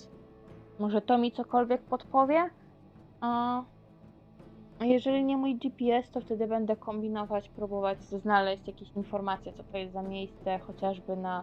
Może 0.78 1.02
to 1.02 1.18
mi 1.18 1.32
cokolwiek 1.32 1.82
podpowie? 1.82 2.50
A 3.20 3.62
jeżeli 4.80 5.24
nie 5.24 5.36
mój 5.36 5.54
GPS, 5.54 6.10
to 6.10 6.20
wtedy 6.20 6.46
będę 6.46 6.76
kombinować, 6.76 7.48
próbować 7.48 7.98
znaleźć 8.02 8.66
jakieś 8.66 8.92
informacje, 8.96 9.52
co 9.52 9.62
to 9.62 9.78
jest 9.78 9.92
za 9.92 10.02
miejsce, 10.02 10.58
chociażby 10.58 11.16
na, 11.16 11.42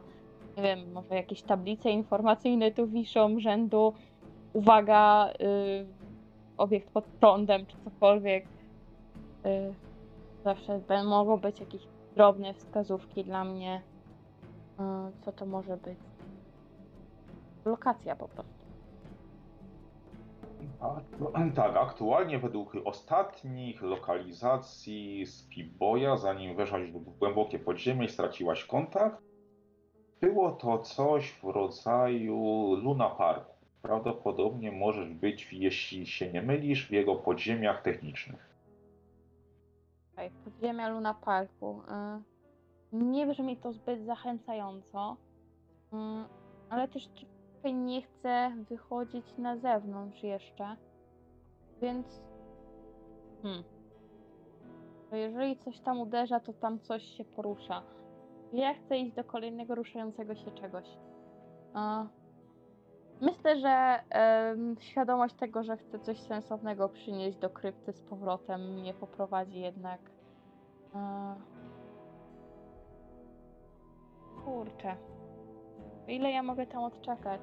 nie 0.57 0.64
wiem, 0.64 0.91
może 0.91 1.15
jakieś 1.15 1.41
tablice 1.41 1.89
informacyjne 1.89 2.72
tu 2.72 2.88
wiszą, 2.88 3.39
rzędu, 3.39 3.94
uwaga, 4.53 5.30
y, 5.41 5.85
obiekt 6.57 6.91
pod 6.91 7.06
prądem, 7.06 7.65
czy 7.65 7.77
cokolwiek. 7.84 8.45
Y, 9.45 9.73
zawsze 10.44 10.81
mogą 11.06 11.38
być 11.38 11.60
jakieś 11.60 11.88
drobne 12.18 12.53
wskazówki 12.53 13.23
dla 13.23 13.44
mnie, 13.44 13.81
y, 14.80 15.22
co 15.22 15.31
to 15.31 15.45
może 15.45 15.77
być. 15.77 15.98
Lokacja 17.65 18.15
po 18.15 18.27
prostu. 18.27 18.53
Tak, 21.56 21.76
aktualnie 21.76 22.39
według 22.39 22.73
ostatnich 22.85 23.81
lokalizacji 23.81 25.26
z 25.26 25.48
zanim 26.15 26.56
weszłaś 26.56 26.91
w 26.91 27.18
głębokie 27.19 27.60
podziemie 27.60 28.06
i 28.06 28.10
straciłaś 28.10 28.65
kontakt, 28.65 29.23
było 30.22 30.52
to 30.52 30.80
coś 30.80 31.31
w 31.31 31.44
rodzaju 31.44 32.73
Luna 32.76 33.10
Parku. 33.10 33.53
Prawdopodobnie 33.81 34.72
możesz 34.72 35.14
być, 35.14 35.53
jeśli 35.53 36.07
się 36.07 36.31
nie 36.31 36.41
mylisz, 36.41 36.88
w 36.88 36.91
jego 36.91 37.15
podziemiach 37.15 37.81
technicznych. 37.81 38.47
Okej, 40.18 40.31
podziemia 40.45 40.89
Luna 40.89 41.14
Parku. 41.14 41.81
Y, 42.91 42.95
Nie 42.95 43.27
brzmi 43.27 43.57
to 43.57 43.73
zbyt 43.73 44.06
zachęcająco, 44.06 45.18
y, 45.94 45.95
ale 46.69 46.88
też 46.88 47.10
nie 47.73 48.02
chcę 48.02 48.52
wychodzić 48.69 49.38
na 49.38 49.57
zewnątrz 49.57 50.23
jeszcze, 50.23 50.76
więc 51.81 52.22
hmm. 53.41 53.64
Jeżeli 55.11 55.57
coś 55.57 55.80
tam 55.80 55.99
uderza, 55.99 56.39
to 56.39 56.53
tam 56.53 56.80
coś 56.80 57.03
się 57.03 57.26
porusza. 57.26 57.84
Ja 58.53 58.73
chcę 58.73 58.98
iść 58.98 59.15
do 59.15 59.23
kolejnego 59.23 59.76
ruszającego 59.76 60.35
się 60.35 60.52
czegoś. 60.52 60.98
A, 61.73 62.06
Myślę, 63.22 63.60
że 63.60 63.99
świadomość 64.80 65.35
tego, 65.35 65.64
że 65.64 65.77
chcę 65.77 65.99
coś 65.99 66.19
sensownego 66.19 66.89
przynieść 66.89 67.38
do 67.38 67.49
krypty 67.49 67.94
z 67.94 68.02
powrotem, 68.02 68.73
mnie 68.73 68.94
poprowadzi 68.94 69.60
jednak. 69.60 69.99
e, 70.95 71.35
Kurczę. 74.45 74.95
Ile 76.07 76.31
ja 76.31 76.44
mogę 76.44 76.68
tam 76.68 76.84
odczekać? 76.84 77.41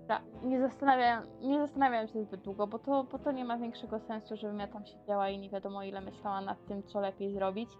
Dobra, 0.00 0.20
nie 0.42 0.60
zastanawiam, 0.60 1.22
nie 1.40 1.58
zastanawiam 1.58 2.08
się 2.08 2.22
zbyt 2.22 2.40
długo, 2.40 2.66
bo 2.66 2.78
to, 2.78 3.04
bo 3.04 3.18
to 3.18 3.32
nie 3.32 3.44
ma 3.44 3.58
większego 3.58 3.98
sensu, 3.98 4.36
żebym 4.36 4.58
ja 4.58 4.66
tam 4.66 4.86
siedziała 4.86 5.28
i 5.28 5.38
nie 5.38 5.50
wiadomo 5.50 5.82
ile 5.82 6.00
myślała 6.00 6.40
nad 6.40 6.66
tym, 6.66 6.82
co 6.82 7.00
lepiej 7.00 7.32
zrobić, 7.32 7.70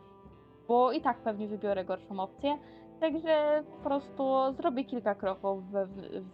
bo 0.68 0.92
i 0.92 1.00
tak 1.00 1.16
pewnie 1.18 1.48
wybiorę 1.48 1.84
gorszą 1.84 2.20
opcję. 2.20 2.58
Także 3.00 3.62
po 3.70 3.88
prostu 3.88 4.24
zrobię 4.56 4.84
kilka 4.84 5.14
kroków 5.14 5.64
w, 5.70 5.72
w, 5.72 6.24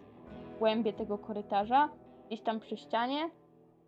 w 0.55 0.59
głębie 0.59 0.93
tego 0.93 1.18
korytarza, 1.18 1.88
gdzieś 2.26 2.40
tam 2.43 2.60
przy 2.60 2.76
ścianie. 2.76 3.30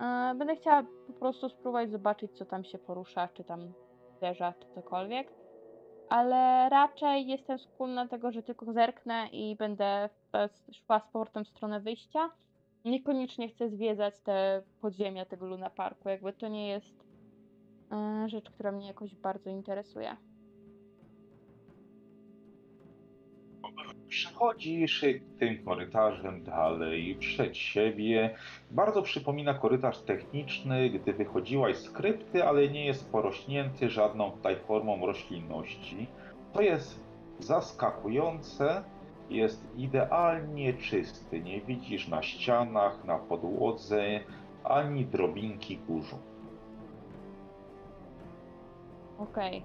E, 0.01 0.35
Będę 0.35 0.57
chciała 0.57 0.83
po 1.07 1.13
prostu 1.13 1.49
spróbować 1.49 1.91
zobaczyć, 1.91 2.33
co 2.33 2.45
tam 2.45 2.65
się 2.65 2.79
porusza, 2.79 3.29
czy 3.29 3.45
tam 3.45 3.73
uderza, 4.17 4.53
czy 4.61 4.69
cokolwiek. 4.75 5.33
Ale 6.09 6.69
raczej 6.69 7.27
jestem 7.27 7.59
skłonna 7.59 8.09
tego, 8.09 8.33
że 8.33 8.43
tylko 8.43 8.73
zerknę 8.73 9.29
i 9.33 9.57
będę 9.57 10.09
szła 10.73 11.01
z 11.01 11.13
powrotem 11.13 11.45
w 11.45 11.49
stronę 11.49 11.81
wyjścia. 11.81 12.31
Niekoniecznie 12.85 13.49
chcę 13.49 13.69
zwiedzać 13.69 14.21
te 14.21 14.63
podziemia 14.81 15.25
tego 15.25 15.47
Luna 15.47 15.71
Parku, 15.71 16.09
jakby 16.09 16.33
to 16.33 16.49
nie 16.49 16.69
jest 16.69 17.05
e, 17.93 18.29
rzecz, 18.29 18.51
która 18.51 18.73
mnie 18.73 18.87
jakoś 18.87 19.15
bardzo 19.15 19.51
interesuje. 19.51 20.17
Przechodzisz 24.09 25.05
tym 25.39 25.65
korytarzem 25.65 26.45
dalej 26.45 27.17
przed 27.21 27.57
siebie. 27.57 28.35
Bardzo 28.71 29.03
przypomina 29.03 29.55
korytarz 29.55 29.99
techniczny, 29.99 30.91
gdy 30.91 31.13
wychodziłaś 31.13 31.77
z 31.77 31.91
krypty, 31.91 32.45
ale 32.45 32.69
nie 32.69 32.87
jest 32.87 33.13
porośnięty 33.13 33.91
żadną 33.91 34.31
tutaj 34.31 34.57
formą 34.57 35.07
roślinności. 35.07 36.07
To 36.53 36.61
jest 36.63 37.05
zaskakujące, 37.39 38.85
jest 39.31 39.67
idealnie 39.77 40.75
czysty. 40.75 41.41
Nie 41.41 41.61
widzisz 41.61 42.09
na 42.09 42.23
ścianach, 42.23 43.05
na 43.05 43.19
podłodze 43.19 44.21
ani 44.65 45.05
drobinki 45.07 45.77
kurzu. 45.79 46.19
Okej. 49.19 49.63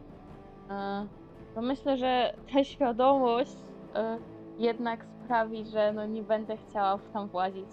E, 0.70 1.08
To 1.56 1.62
myślę, 1.62 1.98
że 1.98 2.34
ta 2.54 2.64
świadomość 2.64 3.56
e, 3.96 4.18
jednak 4.58 5.06
sprawi, 5.06 5.66
że 5.66 5.94
no 5.94 6.06
nie 6.06 6.24
będę 6.24 6.58
chciała 6.58 6.98
w 6.98 7.10
tam 7.10 7.28
włazić. 7.28 7.68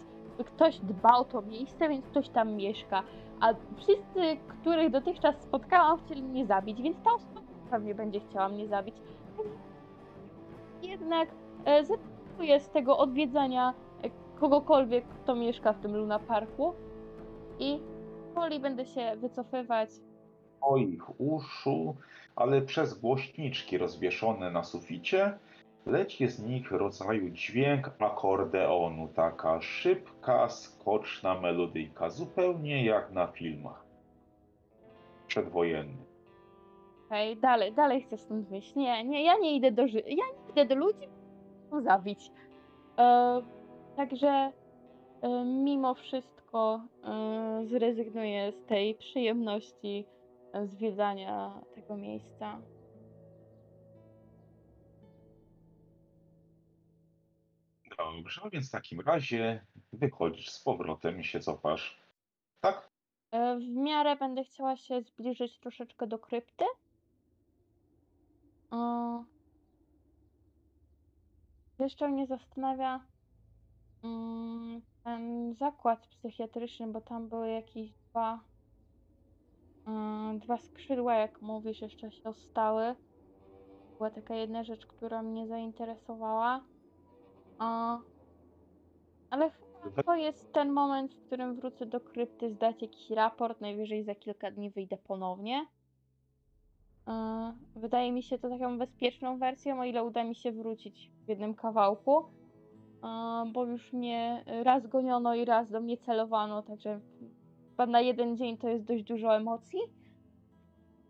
Ktoś 0.47 0.79
dbał 0.79 1.21
o 1.21 1.25
to 1.25 1.43
miejsce, 1.43 1.89
więc 1.89 2.07
ktoś 2.07 2.29
tam 2.29 2.55
mieszka. 2.55 3.03
A 3.41 3.55
wszyscy, 3.77 4.37
których 4.49 4.91
dotychczas 4.91 5.43
spotkałam, 5.43 5.99
chcieli 6.05 6.23
mnie 6.23 6.47
zabić, 6.47 6.83
więc 6.83 6.97
ta 7.05 7.13
osoba 7.13 7.41
pewnie 7.71 7.95
będzie 7.95 8.21
chciała 8.21 8.49
mnie 8.49 8.69
zabić. 8.69 8.95
Jednak 10.83 11.29
e, 11.65 11.85
zrezygnuję 11.85 12.61
z 12.61 12.71
tego 12.71 12.99
odwiedzania 12.99 13.75
e, 14.03 14.11
kogokolwiek, 14.41 15.05
kto 15.09 15.35
mieszka 15.35 15.73
w 15.73 15.81
tym 15.81 15.97
Luna 15.97 16.19
Parku 16.19 16.75
i 17.59 17.81
powoli 18.35 18.61
będę 18.61 18.87
się 18.87 19.17
wycofywać 19.17 19.91
Twoich 20.61 21.21
uszu, 21.21 21.97
ale 22.37 22.63
przez 22.63 23.01
głośniczki 23.01 23.79
rozwieszone 23.79 24.51
na 24.51 24.65
suficie 24.65 25.39
leci 25.87 26.29
z 26.29 26.43
nich 26.43 26.73
rodzaju 26.73 27.31
dźwięk 27.31 27.91
akordeonu, 27.99 29.09
taka 29.09 29.61
szybka, 29.61 30.49
skoczna 30.49 31.41
melodyjka, 31.41 32.11
zupełnie 32.11 32.85
jak 32.85 33.11
na 33.13 33.27
filmach 33.27 33.85
przedwojennych. 35.27 36.11
Okej, 37.07 37.37
dalej, 37.37 37.73
dalej 37.73 38.03
chcę 38.03 38.19
stąd 38.19 38.49
wyjść. 38.49 38.75
Nie, 38.75 39.05
nie, 39.05 39.25
ja 39.25 39.39
nie 39.39 39.57
idę 39.57 39.73
do 39.73 39.89
ży- 39.89 40.03
ja 40.07 40.25
nie 40.47 40.51
idę 40.51 40.67
do 40.67 40.75
ludzi, 40.75 41.09
chcą 41.67 41.83
zabić. 41.83 42.31
E, 42.99 43.43
także 43.97 44.53
e, 45.23 45.45
mimo 45.45 45.95
wszystko 45.95 46.81
e, 47.05 47.67
zrezygnuję 47.67 48.53
z 48.53 48.65
tej 48.65 48.95
przyjemności 48.95 50.07
zwiedzania 50.65 51.61
tego 51.75 51.97
miejsca. 51.97 52.59
Dobrze, 58.01 58.41
więc 58.53 58.69
w 58.69 58.73
takim 58.73 59.01
razie 59.01 59.67
wychodzisz 59.93 60.51
z 60.51 60.61
powrotem 60.61 61.21
i 61.21 61.25
się 61.25 61.41
cofasz. 61.41 62.01
Tak? 62.61 62.91
E, 63.31 63.57
w 63.57 63.69
miarę 63.69 64.17
będę 64.17 64.45
chciała 64.45 64.77
się 64.77 65.03
zbliżyć 65.03 65.59
troszeczkę 65.59 66.07
do 66.07 66.19
krypty. 66.19 66.65
E, 68.73 69.25
jeszcze 71.79 72.09
mnie 72.09 72.27
zastanawia 72.27 73.01
mm, 74.05 74.83
ten 75.05 75.55
zakład 75.55 76.07
psychiatryczny, 76.07 76.87
bo 76.87 77.01
tam 77.01 77.29
były 77.29 77.49
jakieś 77.49 77.91
dwa, 77.91 78.41
e, 79.87 80.39
dwa 80.39 80.59
skrzydła, 80.59 81.15
jak 81.15 81.43
mówisz, 81.43 81.81
jeszcze 81.81 82.11
się 82.11 82.23
ostały. 82.25 82.95
Była 83.97 84.11
taka 84.11 84.35
jedna 84.35 84.65
rzecz, 84.65 84.87
która 84.87 85.23
mnie 85.23 85.47
zainteresowała. 85.47 86.65
E, 87.61 87.99
ale 89.31 89.51
to 90.07 90.15
jest 90.15 90.53
ten 90.53 90.73
moment, 90.73 91.15
w 91.15 91.27
którym 91.27 91.55
wrócę 91.55 91.87
do 91.87 92.01
krypty, 92.01 92.51
zdać 92.51 92.83
jakiś 92.83 93.11
raport. 93.11 93.61
Najwyżej 93.61 94.05
za 94.05 94.15
kilka 94.15 94.51
dni 94.51 94.71
wyjdę 94.71 94.97
ponownie. 94.97 95.67
E, 97.09 97.53
Wydaje 97.77 98.13
mi 98.13 98.23
się 98.23 98.39
to 98.39 98.49
taką 98.51 98.79
bezpieczną 98.79 99.39
wersją, 99.39 99.81
o 99.81 99.85
ile 99.85 100.05
uda 100.05 100.25
mi 100.25 100.35
się 100.35 100.53
wrócić 100.53 101.11
w 101.25 101.29
jednym 101.29 101.55
kawałku. 101.55 102.25
E, 103.05 103.51
Bo 103.53 103.65
już 103.65 103.93
mnie 103.93 104.45
raz 104.63 104.87
goniono 104.87 105.35
i 105.35 105.45
raz 105.45 105.71
do 105.71 105.81
mnie 105.81 105.97
celowano, 105.97 106.63
także 106.63 107.01
chyba 107.71 107.87
na 107.87 108.01
jeden 108.01 108.37
dzień 108.37 108.59
to 108.59 108.69
jest 108.69 108.85
dość 108.85 109.05
dużo 109.05 109.37
emocji. 109.37 109.81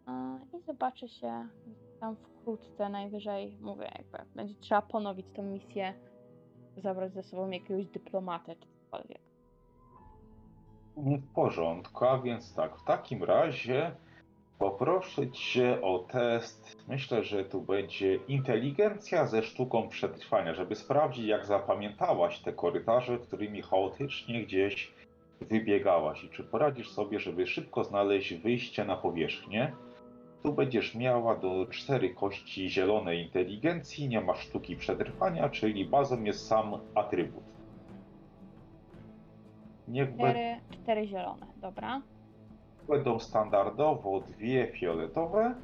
E, 0.09 0.40
I 0.59 0.60
zobaczę 0.60 1.09
się 1.09 1.48
tam 2.01 2.16
wkrótce, 2.16 2.89
najwyżej 2.89 3.59
mówię, 3.60 3.90
jakby 3.98 4.35
będzie 4.35 4.55
trzeba 4.55 4.82
ponowić 4.82 5.27
tą 5.35 5.43
misję, 5.43 5.94
zabrać 6.81 7.12
ze 7.12 7.23
sobą 7.23 7.51
jakiegoś 7.51 7.86
dyplomatę 7.86 8.57
czy 8.57 8.69
cokolwiek. 8.85 9.20
W 10.97 11.32
porządku, 11.35 12.05
a 12.05 12.19
więc 12.19 12.55
tak, 12.55 12.77
w 12.77 12.85
takim 12.85 13.24
razie 13.24 13.93
poproszę 14.59 15.31
Cię 15.31 15.82
o 15.82 15.98
test. 15.98 16.77
Myślę, 16.89 17.24
że 17.24 17.44
tu 17.44 17.61
będzie 17.61 18.15
inteligencja 18.15 19.27
ze 19.27 19.43
sztuką 19.43 19.89
przetrwania, 19.89 20.55
żeby 20.55 20.74
sprawdzić, 20.74 21.27
jak 21.27 21.47
zapamiętałaś 21.47 22.40
te 22.40 22.52
korytarze, 22.52 23.19
którymi 23.19 23.62
chaotycznie 23.62 24.43
gdzieś 24.44 24.93
wybiegałaś 25.40 26.24
i 26.24 26.28
czy 26.28 26.44
poradzisz 26.44 26.90
sobie, 26.90 27.20
żeby 27.20 27.47
szybko 27.47 27.85
znaleźć 27.85 28.35
wyjście 28.35 28.85
na 28.85 28.97
powierzchnię. 28.97 29.73
Tu 30.43 30.53
będziesz 30.53 30.95
miała 30.95 31.37
do 31.37 31.67
cztery 31.71 32.11
kości 32.15 32.71
zielonej 32.71 33.23
inteligencji, 33.25 34.09
nie 34.09 34.21
ma 34.21 34.35
sztuki 34.35 34.77
przetrwania, 34.77 35.49
czyli 35.49 35.85
bazą 35.85 36.23
jest 36.25 36.47
sam 36.47 36.79
atrybut. 36.95 37.43
Niech 39.89 40.11
be- 40.17 40.17
Cztery, 40.31 40.57
cztery 40.71 41.07
zielone, 41.07 41.47
dobra. 41.57 42.03
będą 42.89 43.19
standardowo 43.19 44.21
dwie 44.21 44.67
fioletowe 44.73 45.55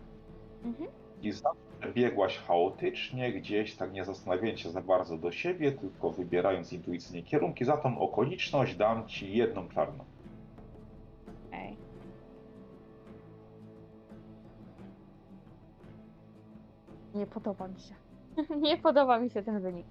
Mhm. 0.65 0.90
i 1.23 1.32
zawsze 1.32 1.93
biegłaś 1.94 2.39
chaotycznie, 2.39 3.32
gdzieś 3.32 3.74
tak 3.77 3.93
nie 3.93 4.05
zastanawiając 4.05 4.61
się 4.61 4.69
za 4.70 4.81
bardzo 4.82 5.19
do 5.19 5.32
siebie, 5.32 5.73
tylko 5.73 6.11
wybierając 6.11 6.73
intuicyjnie 6.73 7.23
kierunki. 7.23 7.65
Za 7.65 7.77
tą 7.77 7.98
okoliczność 7.98 8.77
dam 8.77 9.07
ci 9.09 9.36
jedną 9.36 9.69
czarną. 9.69 10.05
Nie 17.16 17.26
podoba 17.26 17.68
mi 17.68 17.80
się. 17.80 17.94
Nie 18.68 18.76
podoba 18.76 19.18
mi 19.18 19.30
się 19.30 19.43
ten 19.43 19.60
wynik. 19.60 19.86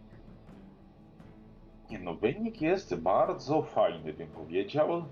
Nie 1.90 2.00
no, 2.00 2.14
wynik 2.14 2.62
jest 2.62 2.96
bardzo 2.96 3.62
fajny, 3.62 4.14
bym 4.14 4.28
powiedział. 4.28 5.06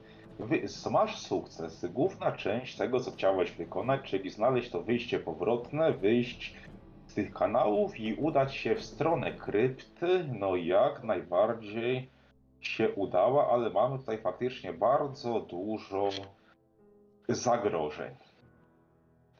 Masz 0.91 1.19
sukces. 1.19 1.85
Główna 1.85 2.31
część 2.31 2.77
tego, 2.77 2.99
co 2.99 3.11
chciałeś 3.11 3.51
wykonać, 3.51 4.01
czyli 4.01 4.29
znaleźć 4.29 4.69
to 4.69 4.81
wyjście 4.81 5.19
powrotne, 5.19 5.93
wyjść 5.93 6.55
z 7.07 7.13
tych 7.13 7.33
kanałów 7.33 7.99
i 7.99 8.13
udać 8.15 8.55
się 8.55 8.75
w 8.75 8.83
stronę 8.83 9.31
krypty, 9.33 10.25
no 10.39 10.55
jak 10.55 11.03
najbardziej 11.03 12.09
się 12.61 12.89
udała, 12.89 13.51
ale 13.51 13.69
mamy 13.69 13.99
tutaj 13.99 14.17
faktycznie 14.17 14.73
bardzo 14.73 15.39
dużo 15.39 16.09
zagrożeń. 17.29 18.15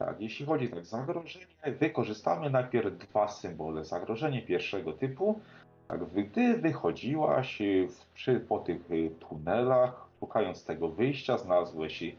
Tak, 0.05 0.21
jeśli 0.21 0.45
chodzi 0.45 0.69
tak 0.69 0.85
zagrożenie, 0.85 1.45
wykorzystamy 1.79 2.49
najpierw 2.49 2.97
dwa 2.97 3.27
symbole. 3.27 3.85
Zagrożenie 3.85 4.41
pierwszego 4.41 4.93
typu, 4.93 5.39
tak, 5.87 6.05
gdy 6.05 6.57
wychodziłaś 6.57 7.61
y, 7.61 7.87
w, 7.87 8.05
przy, 8.05 8.39
po 8.39 8.59
tych 8.59 8.91
y, 8.91 9.11
tunelach, 9.19 10.07
szukając 10.19 10.65
tego 10.65 10.89
wyjścia, 10.89 11.37
znalazłeś 11.37 12.03
y, 12.03 12.15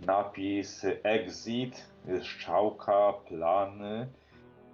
napis 0.00 0.86
exit, 1.02 1.86
strzałka, 2.22 3.12
plany 3.28 4.08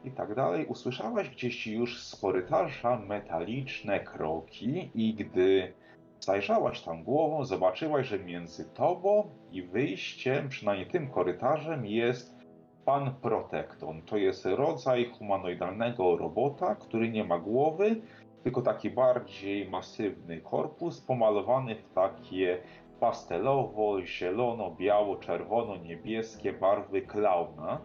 i 0.05 0.11
tak 0.11 0.35
dalej. 0.35 0.67
Usłyszałaś 0.67 1.31
gdzieś 1.31 1.67
już 1.67 2.03
z 2.03 2.21
korytarza 2.21 2.99
metaliczne 2.99 4.01
kroki 4.01 4.91
i 4.95 5.15
gdy 5.15 5.73
zajrzałaś 6.21 6.81
tam 6.81 7.05
głową, 7.05 7.45
zobaczyłaś, 7.45 8.07
że 8.07 8.19
między 8.19 8.65
tobą 8.65 9.31
i 9.53 9.63
wyjściem, 9.63 10.49
przynajmniej 10.49 10.89
tym 10.89 11.11
korytarzem, 11.11 11.87
jest 11.87 12.37
Pan 12.85 13.15
Protecton. 13.23 14.03
To 14.03 14.17
jest 14.17 14.47
rodzaj 14.47 15.11
humanoidalnego 15.19 16.17
robota, 16.17 16.75
który 16.75 17.11
nie 17.11 17.25
ma 17.25 17.39
głowy, 17.39 18.01
tylko 18.43 18.63
taki 18.63 18.91
bardziej 18.91 19.71
masywny 19.71 20.41
korpus, 20.41 21.01
pomalowany 21.01 21.75
w 21.75 21.93
takie 21.95 22.59
pastelowo, 23.01 24.03
zielono, 24.03 24.71
biało, 24.71 25.17
czerwono, 25.17 25.77
niebieskie 25.77 26.53
barwy 26.53 27.03
klauna. 27.03 27.81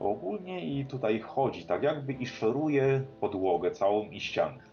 Ogólnie 0.00 0.64
i 0.64 0.86
tutaj 0.86 1.20
chodzi, 1.20 1.66
tak 1.66 1.82
jakby 1.82 2.12
i 2.12 2.26
szoruje 2.26 3.04
podłogę 3.20 3.70
całą 3.70 4.04
i 4.04 4.20
ściany. 4.20 4.71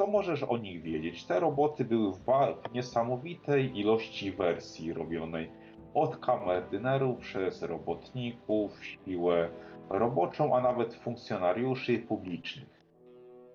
Co 0.00 0.06
możesz 0.06 0.42
o 0.42 0.56
nich 0.56 0.82
wiedzieć? 0.82 1.24
Te 1.26 1.40
roboty 1.40 1.84
były 1.84 2.12
w, 2.12 2.24
niesamowitej 2.72 3.78
ilości 3.78 4.32
wersji 4.32 4.92
robionej. 4.92 5.52
Od 5.94 6.16
kamerdynerów 6.16 7.18
przez 7.18 7.62
robotników, 7.62 8.84
siłę 8.84 9.50
roboczą, 9.88 10.56
a 10.56 10.60
nawet 10.60 10.94
funkcjonariuszy 10.94 11.98
publicznych. 11.98 12.84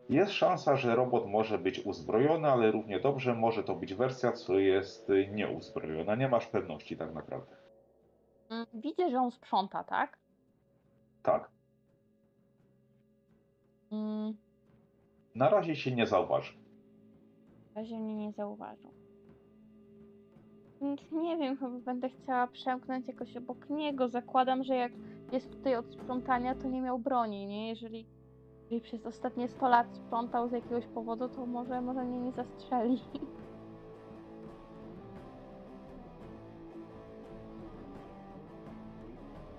Jest 0.10 0.32
szansa, 0.32 0.76
że 0.76 0.96
robot 0.96 1.28
może 1.28 1.58
być 1.58 1.80
uzbrojony, 1.80 2.52
ale 2.52 2.72
równie 2.72 3.00
dobrze 3.00 3.36
może 3.36 3.64
to 3.64 3.76
być 3.76 3.94
wersja, 3.94 4.32
co 4.32 4.60
jest 4.60 5.12
nieuzbrojona. 5.32 6.16
Nie 6.16 6.28
masz 6.28 6.48
pewności 6.48 6.98
tak 6.98 7.14
naprawdę. 7.14 7.56
Mm, 8.50 8.66
Widzę, 8.74 9.10
że 9.10 9.18
on 9.18 9.32
sprząta, 9.32 9.84
tak? 9.84 10.18
Tak, 11.24 11.50
Mm, 13.92 14.38
na 15.36 15.50
razie 15.50 15.76
się 15.76 15.92
nie 15.96 16.08
zauważy. 16.08 16.54
Na 17.76 17.82
razie 17.82 18.00
mnie 18.00 18.16
nie 18.16 18.32
zauważył. 18.32 18.92
Mm, 20.82 20.98
Nie 21.12 21.38
wiem, 21.38 21.58
chyba 21.58 21.80
będę 21.80 22.10
chciała 22.10 22.48
przemknąć 22.48 23.08
jakoś 23.08 23.38
obok 23.38 23.70
niego. 23.70 24.10
Zakładam, 24.10 24.64
że 24.64 24.76
jak 24.76 24.92
jest 25.32 25.52
tutaj 25.52 25.76
od 25.76 25.92
sprzątania, 25.92 26.56
to 26.56 26.68
nie 26.68 26.82
miał 26.82 27.00
broni, 27.00 27.48
nie? 27.48 27.70
Jeżeli, 27.70 28.06
jeżeli 28.64 28.82
przez 28.82 29.06
ostatnie 29.06 29.48
100 29.48 29.68
lat 29.70 29.88
sprzątał 29.96 30.50
z 30.50 30.52
jakiegoś 30.52 30.86
powodu, 30.88 31.30
to 31.30 31.46
może, 31.46 31.82
może 31.82 32.04
mnie 32.04 32.20
nie 32.20 32.32
zastrzeli. 32.32 33.00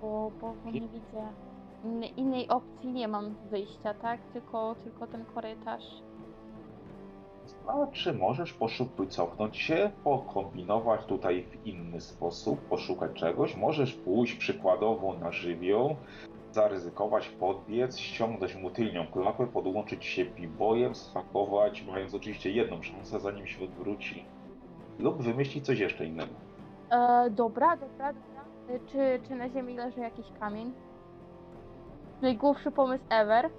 Bo, 0.01 0.31
bo, 0.41 0.53
bo 0.65 0.71
nie 0.71 0.81
widzę 0.81 1.27
innej, 2.17 2.47
opcji, 2.49 2.91
nie 2.93 3.07
mam 3.07 3.35
wyjścia, 3.49 3.93
tak? 3.93 4.19
Tylko, 4.33 4.75
tylko 4.83 5.07
ten 5.07 5.25
korytarz. 5.25 5.83
A 7.67 7.87
czy 7.91 8.13
możesz 8.13 8.53
poszukiwać, 8.53 9.13
cofnąć 9.13 9.57
się, 9.57 9.91
pokombinować 10.03 11.05
tutaj 11.05 11.43
w 11.43 11.67
inny 11.67 12.01
sposób, 12.01 12.61
poszukać 12.61 13.11
czegoś? 13.13 13.57
Możesz 13.57 13.93
pójść 13.93 14.33
przykładowo 14.35 15.13
na 15.13 15.31
żywioł, 15.31 15.95
zaryzykować, 16.51 17.29
podbiec, 17.29 17.97
ściągnąć 17.97 18.55
mu 18.55 18.69
tylnią 18.69 19.07
klapę, 19.07 19.47
podłączyć 19.47 20.05
się 20.05 20.25
pibojem, 20.25 20.95
schakować, 20.95 21.85
mając 21.91 22.13
oczywiście 22.13 22.51
jedną 22.51 22.81
szansę, 22.83 23.19
zanim 23.19 23.47
się 23.47 23.65
odwróci. 23.65 24.25
Lub 24.99 25.21
wymyślić 25.21 25.65
coś 25.65 25.79
jeszcze 25.79 26.05
innego. 26.05 26.33
E, 26.91 27.29
dobra, 27.29 27.77
dobra, 27.77 28.13
dobra. 28.13 28.43
E, 28.69 28.79
Czy, 28.79 29.27
czy 29.27 29.35
na 29.35 29.49
ziemi 29.49 29.75
leży 29.75 29.99
jakiś 29.99 30.25
kamień? 30.39 30.73
Najgłupszy 32.21 32.71
pomysł 32.71 33.03
ever. 33.09 33.49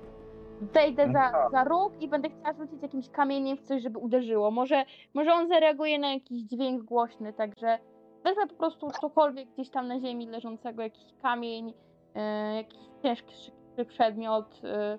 Wejdę 0.61 1.07
za, 1.07 1.13
Tak. 1.13 1.51
za 1.51 1.65
róg 1.65 1.93
i 2.03 2.09
będę 2.09 2.29
chciała 2.31 2.53
rzucić 2.53 2.83
jakimś 2.83 3.09
kamieniem 3.11 3.57
w 3.57 3.63
coś, 3.63 3.83
żeby 3.83 3.99
uderzyło. 3.99 4.51
Może, 4.51 4.85
może 5.15 5.33
on 5.33 5.49
zareaguje 5.49 5.99
na 5.99 6.13
jakiś 6.13 6.43
dźwięk 6.43 6.83
głośny, 6.85 7.33
także 7.33 7.79
wezmę 8.25 8.47
po 8.47 8.55
prostu 8.55 8.91
cokolwiek 9.01 9.49
gdzieś 9.49 9.71
tam 9.71 9.89
na 9.89 10.01
ziemi 10.01 10.27
leżącego, 10.27 10.83
jakiś 10.83 11.05
kamień, 11.23 11.75
e, 12.15 12.55
jakiś 12.57 12.79
ciężki 13.03 13.53
przedmiot, 13.89 14.61
e, 14.65 14.99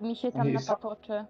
mi 0.00 0.16
się 0.16 0.32
tam 0.32 0.46
sa- 0.46 0.52
napatoczy. 0.70 1.24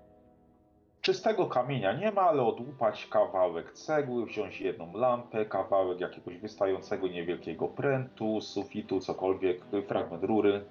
Czystego 1.00 1.46
kamienia 1.46 1.92
nie 1.92 2.12
ma, 2.12 2.22
ale 2.22 2.42
odłupać 2.42 3.06
kawałek 3.06 3.72
cegły, 3.72 4.26
wziąć 4.26 4.60
jedną 4.60 4.92
lampę, 4.92 5.44
kawałek 5.46 6.00
jakiegoś 6.00 6.38
wystającego 6.38 7.08
niewielkiego 7.08 7.68
prętu, 7.68 8.40
sufitu, 8.40 9.00
cokolwiek, 9.00 9.64
fragment 9.88 10.24
rury. 10.24 10.64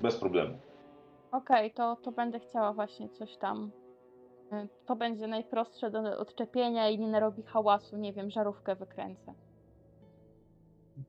Bez 0.00 0.16
problemu. 0.20 0.58
Okej, 1.32 1.72
to, 1.74 1.96
to 1.96 2.12
będę 2.12 2.40
chciała 2.40 2.72
właśnie 2.72 3.08
coś 3.08 3.36
tam. 3.36 3.70
y, 4.52 4.68
To 4.86 4.96
będzie 4.96 5.26
najprostsze 5.26 5.90
do 5.90 6.18
odczepienia 6.18 6.88
i 6.88 6.98
nie 6.98 7.08
narobi 7.08 7.42
hałasu. 7.42 7.96
Nie 7.96 8.12
wiem, 8.12 8.30
żarówkę 8.30 8.76
wykręcę. 8.76 9.34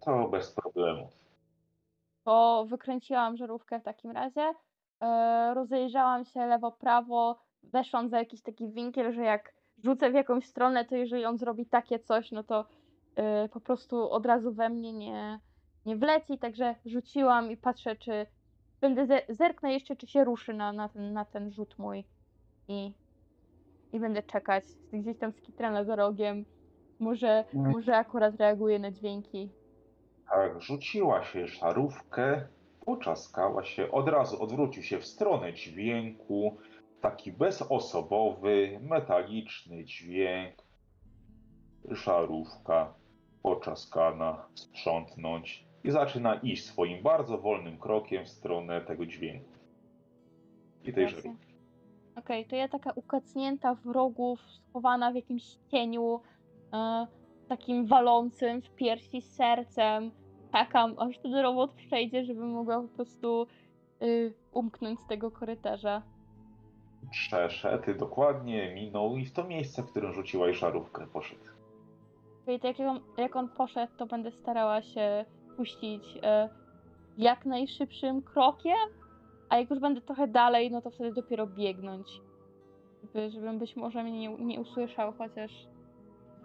To 0.05 0.27
bez 0.29 0.51
problemu. 0.51 1.09
To 2.23 2.65
wykręciłam 2.69 3.37
żarówkę 3.37 3.79
w 3.79 3.83
takim 3.83 4.11
razie. 4.11 4.53
e, 5.01 5.53
Rozejrzałam 5.53 6.25
się 6.25 6.45
lewo, 6.45 6.71
prawo. 6.71 7.39
Weszłam 7.63 8.09
za 8.09 8.17
jakiś 8.19 8.41
taki 8.41 8.67
winkiel, 8.69 9.11
że 9.13 9.21
jak 9.23 9.53
rzucę 9.83 10.11
w 10.11 10.13
jakąś 10.13 10.45
stronę, 10.47 10.85
to 10.85 10.95
jeżeli 10.95 11.25
on 11.25 11.37
zrobi 11.37 11.65
takie 11.65 11.99
coś, 11.99 12.31
no 12.31 12.43
to 12.43 12.65
y, 13.45 13.49
po 13.49 13.59
prostu 13.61 14.09
od 14.11 14.25
razu 14.25 14.53
we 14.53 14.69
mnie 14.69 14.93
nie, 14.93 15.39
nie 15.85 15.95
wleci. 15.95 16.37
Także 16.37 16.75
rzuciłam 16.85 17.51
i 17.51 17.57
patrzę, 17.57 17.95
czy 17.95 18.25
będę 18.81 19.05
ze- 19.05 19.21
zerknę 19.29 19.73
jeszcze, 19.73 19.95
czy 19.95 20.07
się 20.07 20.23
ruszy 20.23 20.53
na, 20.53 20.73
na, 20.73 20.89
ten, 20.89 21.13
na 21.13 21.25
ten 21.25 21.51
rzut 21.51 21.79
mój. 21.79 22.03
I, 22.67 22.93
I 23.93 23.99
będę 23.99 24.23
czekać. 24.23 24.63
Gdzieś 24.93 25.17
tam 25.17 25.31
skitrana 25.31 25.83
za 25.83 25.95
rogiem. 25.95 26.45
Może, 26.99 27.45
Mm. 27.53 27.71
może 27.71 27.97
akurat 27.97 28.35
reaguje 28.35 28.79
na 28.79 28.91
dźwięki. 28.91 29.49
Tak, 30.29 30.61
rzuciła 30.61 31.23
się 31.23 31.47
żarówkę, 31.47 32.47
poczaskała 32.85 33.63
się, 33.63 33.91
od 33.91 34.07
razu 34.09 34.43
odwrócił 34.43 34.83
się 34.83 34.99
w 34.99 35.05
stronę 35.05 35.53
dźwięku. 35.53 36.57
Taki 37.01 37.31
bezosobowy, 37.31 38.79
metaliczny 38.81 39.85
dźwięk. 39.85 40.55
Żarówka 41.91 42.93
poczaskana, 43.43 44.45
sprzątnąć 44.55 45.65
i 45.83 45.91
zaczyna 45.91 46.35
iść 46.35 46.65
swoim 46.65 47.03
bardzo 47.03 47.37
wolnym 47.37 47.77
krokiem 47.77 48.25
w 48.25 48.29
stronę 48.29 48.81
tego 48.81 49.05
dźwięku. 49.05 49.49
I 50.83 50.93
tej 50.93 51.09
żarówki. 51.09 51.51
Okej, 52.15 52.45
to 52.45 52.55
ja 52.55 52.67
taka 52.67 52.91
ukacnięta 52.95 53.75
w 53.75 53.85
rogu, 53.85 54.37
schowana 54.69 55.11
w 55.11 55.15
jakimś 55.15 55.43
cieniu, 55.71 56.21
e, 56.73 57.07
takim 57.51 57.85
walącym 57.85 58.61
w 58.61 58.69
piersi 58.69 59.21
z 59.21 59.35
sercem. 59.35 60.11
Czekam, 60.51 60.95
aż 60.97 61.17
ten 61.17 61.35
robot 61.35 61.71
przejdzie, 61.73 62.23
żebym 62.23 62.49
mogła 62.49 62.81
po 62.81 62.87
prostu 62.87 63.47
y, 64.01 64.33
umknąć 64.51 64.99
z 64.99 65.07
tego 65.07 65.31
korytarza. 65.31 66.01
Przeszedł, 67.09 67.93
dokładnie 67.97 68.75
minął 68.75 69.17
i 69.17 69.25
w 69.25 69.33
to 69.33 69.43
miejsce, 69.43 69.83
w 69.83 69.91
którym 69.91 70.13
rzuciłaś 70.13 70.57
żarówkę, 70.57 71.07
poszedł. 71.07 71.43
Czyli 72.45 72.59
tak 72.59 72.79
jak 72.79 72.89
on, 72.89 72.99
jak 73.17 73.35
on 73.35 73.49
poszedł, 73.49 73.93
to 73.97 74.05
będę 74.05 74.31
starała 74.31 74.81
się 74.81 75.25
puścić 75.57 76.19
e, 76.23 76.49
jak 77.17 77.45
najszybszym 77.45 78.21
krokiem, 78.21 78.77
a 79.49 79.57
jak 79.57 79.69
już 79.69 79.79
będę 79.79 80.01
trochę 80.01 80.27
dalej, 80.27 80.71
no 80.71 80.81
to 80.81 80.89
wtedy 80.89 81.13
dopiero 81.13 81.47
biegnąć. 81.47 82.21
Żeby, 83.03 83.29
żebym 83.29 83.59
być 83.59 83.75
może 83.75 84.03
mnie 84.03 84.19
nie, 84.19 84.45
nie 84.45 84.61
usłyszał, 84.61 85.13
chociaż 85.17 85.51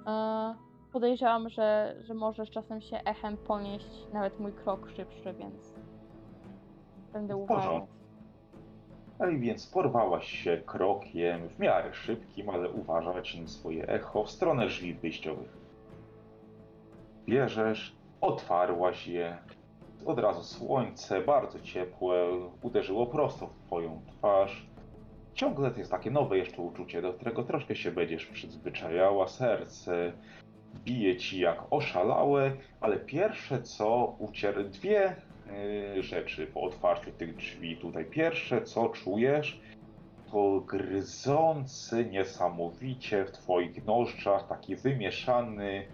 e, 0.06 0.54
podejrzewam, 0.92 1.48
że, 1.48 1.96
że 2.00 2.14
może 2.14 2.46
czasem 2.46 2.80
się 2.80 2.96
echem 2.96 3.36
ponieść 3.36 4.06
nawet 4.12 4.40
mój 4.40 4.52
krok 4.52 4.90
szybszy, 4.90 5.32
więc 5.32 5.74
będę 7.12 7.46
porządku. 7.46 7.96
No 9.18 9.28
i 9.28 9.38
więc 9.38 9.66
porwałaś 9.66 10.26
się 10.26 10.62
krokiem, 10.66 11.48
w 11.48 11.58
miarę 11.58 11.94
szybkim, 11.94 12.50
ale 12.50 12.70
uważać 12.70 13.40
na 13.40 13.46
swoje 13.46 13.88
echo, 13.88 14.24
w 14.24 14.30
stronę 14.30 14.66
drzwi 14.66 14.94
wyjściowych. 14.94 15.56
Bierzesz, 17.26 17.96
otwarłaś 18.26 19.06
je, 19.06 19.36
od 20.06 20.18
razu 20.18 20.42
słońce, 20.42 21.20
bardzo 21.20 21.60
ciepłe, 21.60 22.28
uderzyło 22.62 23.06
prosto 23.06 23.46
w 23.46 23.66
twoją 23.66 24.02
twarz. 24.06 24.66
Ciągle 25.34 25.70
to 25.70 25.78
jest 25.78 25.90
takie 25.90 26.10
nowe 26.10 26.38
jeszcze 26.38 26.62
uczucie, 26.62 27.02
do 27.02 27.12
którego 27.12 27.42
troszkę 27.42 27.76
się 27.76 27.90
będziesz 27.90 28.26
przyzwyczajała, 28.26 29.28
serce 29.28 30.12
bije 30.84 31.16
ci 31.16 31.40
jak 31.40 31.62
oszalałe, 31.70 32.52
ale 32.80 32.96
pierwsze 32.96 33.62
co 33.62 34.16
ucier... 34.18 34.70
dwie 34.70 35.16
y, 35.96 36.02
rzeczy 36.02 36.46
po 36.46 36.62
otwarciu 36.62 37.10
tych 37.10 37.36
drzwi 37.36 37.76
tutaj. 37.76 38.04
Pierwsze 38.04 38.62
co 38.62 38.88
czujesz 38.88 39.60
to 40.32 40.60
gryzący 40.60 42.04
niesamowicie 42.04 43.24
w 43.24 43.30
twoich 43.30 43.84
nozdrzach 43.84 44.48
taki 44.48 44.76
wymieszany 44.76 45.86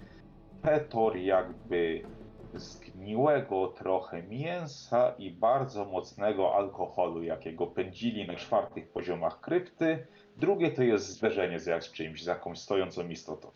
petor 0.62 1.16
jakby 1.16 2.02
zgniłego 2.54 3.68
trochę 3.68 4.22
mięsa 4.22 5.14
i 5.18 5.30
bardzo 5.30 5.84
mocnego 5.84 6.54
alkoholu, 6.54 7.22
jakiego 7.22 7.66
pędzili 7.66 8.26
na 8.26 8.34
czwartych 8.34 8.88
poziomach 8.88 9.40
krypty. 9.40 10.06
Drugie 10.36 10.70
to 10.70 10.82
jest 10.82 11.06
zderzenie 11.06 11.58
z 11.60 11.66
jak 11.66 11.84
z 11.84 11.92
czymś, 11.92 12.22
z 12.22 12.26
jakąś 12.26 12.58
stojącą 12.58 13.08
istotą. 13.08 13.50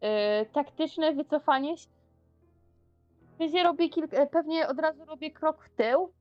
Yy, 0.00 0.08
taktyczne 0.52 1.12
wycofanie 1.12 1.76
się. 1.76 1.88
Pewnie, 3.38 3.62
robię 3.62 3.88
kilk- 3.88 4.26
pewnie 4.26 4.68
od 4.68 4.78
razu 4.78 5.04
robię 5.04 5.30
krok 5.30 5.64
w 5.64 5.76
tył 5.76 6.12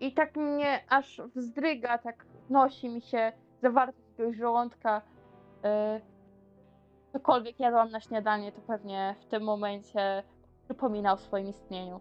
i 0.00 0.12
tak 0.12 0.36
mnie 0.36 0.84
aż 0.88 1.20
wzdryga, 1.34 1.98
tak 1.98 2.26
nosi 2.50 2.88
mi 2.88 3.02
się 3.02 3.32
zawartość 3.62 4.08
jakiegoś 4.08 4.36
żołądka. 4.36 5.02
Yy, 5.62 6.00
cokolwiek 7.12 7.60
jadłam 7.60 7.90
na 7.90 8.00
śniadanie, 8.00 8.52
to 8.52 8.60
pewnie 8.60 9.14
w 9.20 9.26
tym 9.26 9.42
momencie 9.42 10.22
przypomina 10.64 11.12
o 11.12 11.16
swoim 11.16 11.48
istnieniu. 11.48 12.00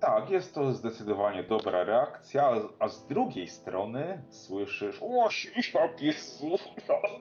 Tak, 0.00 0.30
jest 0.30 0.54
to 0.54 0.72
zdecydowanie 0.72 1.42
dobra 1.42 1.84
reakcja, 1.84 2.52
a- 2.78 2.88
z 2.88 3.06
drugiej 3.06 3.48
strony 3.48 4.22
słyszysz 4.28 5.00
Łoś, 5.02 5.52
jak 5.74 6.02
Jezu, 6.02 6.50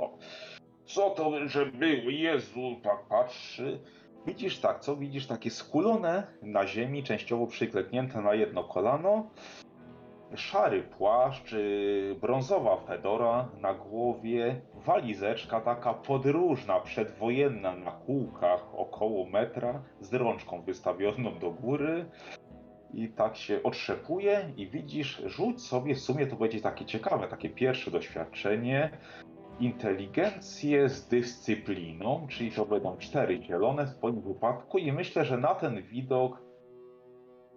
co 0.86 1.10
to 1.10 1.48
że 1.48 1.66
było, 1.66 2.10
Jezu, 2.10 2.76
tak 2.84 3.06
patrzy. 3.10 3.80
Widzisz 4.26 4.60
tak, 4.60 4.80
co? 4.80 4.96
Widzisz 4.96 5.28
takie 5.28 5.50
skulone 5.50 6.28
na 6.42 6.68
ziemi, 6.68 7.04
częściowo 7.04 7.48
przykleknięte 7.48 8.22
na 8.22 8.34
jedno 8.34 8.64
kolano, 8.64 9.30
szary 10.36 10.84
płaszcz, 10.84 11.54
y, 11.54 12.16
brązowa 12.22 12.78
fedora 12.78 13.50
na 13.62 13.74
głowie, 13.74 14.62
walizeczka 14.86 15.62
taka 15.62 15.94
podróżna, 15.94 16.80
przedwojenna 16.80 17.76
na 17.76 17.92
kółkach 17.92 18.76
około 18.76 19.26
metra, 19.26 19.84
z 20.00 20.14
rączką 20.14 20.62
wystawioną 20.62 21.40
do 21.40 21.52
góry. 21.52 22.06
I 22.94 23.10
tak 23.10 23.36
się 23.36 23.64
otrzepuje 23.64 24.54
i 24.58 24.68
widzisz, 24.68 25.22
rzuć 25.26 25.62
sobie, 25.62 25.96
w 25.96 26.00
sumie 26.00 26.28
to 26.28 26.36
będzie 26.36 26.62
takie 26.62 26.86
ciekawe, 26.86 27.28
takie 27.28 27.50
pierwsze 27.50 27.92
doświadczenie. 27.92 28.90
inteligencję 29.60 30.90
z 30.90 31.08
dyscypliną, 31.08 32.28
czyli 32.30 32.52
to 32.52 32.66
będą 32.66 32.98
cztery 32.98 33.44
zielone 33.44 33.86
w 33.86 33.96
twoim 33.96 34.22
wypadku 34.22 34.78
i 34.78 34.92
myślę, 34.92 35.26
że 35.26 35.38
na 35.38 35.56
ten 35.56 35.82
widok 35.82 36.42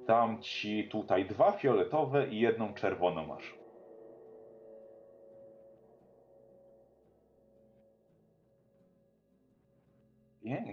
dam 0.07 0.43
ci 0.43 0.89
tutaj 0.89 1.27
dwa 1.27 1.53
fioletowe 1.53 2.29
i 2.29 2.41
jedną 2.41 2.75
czerwoną 2.75 3.27
masz. 3.27 3.58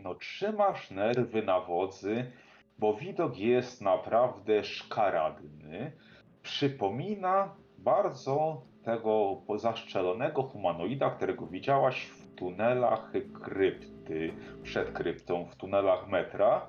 No 0.04 0.16
trzymasz 0.16 0.92
nerwy 0.92 1.44
na 1.44 1.60
wodzy, 1.60 2.32
bo 2.80 2.94
widok 2.94 3.38
jest 3.38 3.82
naprawdę 3.82 4.64
szkaradny. 4.64 5.92
Przypomina 6.42 7.56
bardzo 7.78 8.62
tego 8.84 9.42
zaszczelonego 9.56 10.44
humanoida, 10.44 11.10
którego 11.10 11.48
widziałaś 11.48 12.06
w 12.06 12.36
tunelach 12.36 13.12
krypty, 13.44 14.34
przed 14.64 14.92
kryptą, 14.92 15.46
w 15.46 15.56
tunelach 15.56 16.08
metra, 16.08 16.68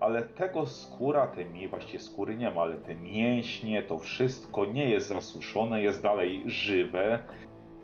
ale 0.00 0.22
tego 0.22 0.66
skóra, 0.66 1.26
te 1.26 1.44
mi 1.44 1.68
właściwie 1.68 1.98
skóry 1.98 2.36
nie 2.36 2.50
ma, 2.50 2.62
ale 2.62 2.76
te 2.76 2.94
mięśnie, 2.94 3.82
to 3.82 3.98
wszystko 3.98 4.64
nie 4.64 4.90
jest 4.90 5.08
zasuszone, 5.08 5.82
jest 5.82 6.02
dalej 6.02 6.42
żywe. 6.46 7.18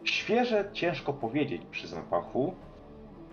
Świeże 0.04 0.70
ciężko 0.72 1.12
powiedzieć 1.12 1.62
przy 1.70 1.86
zapachu, 1.86 2.54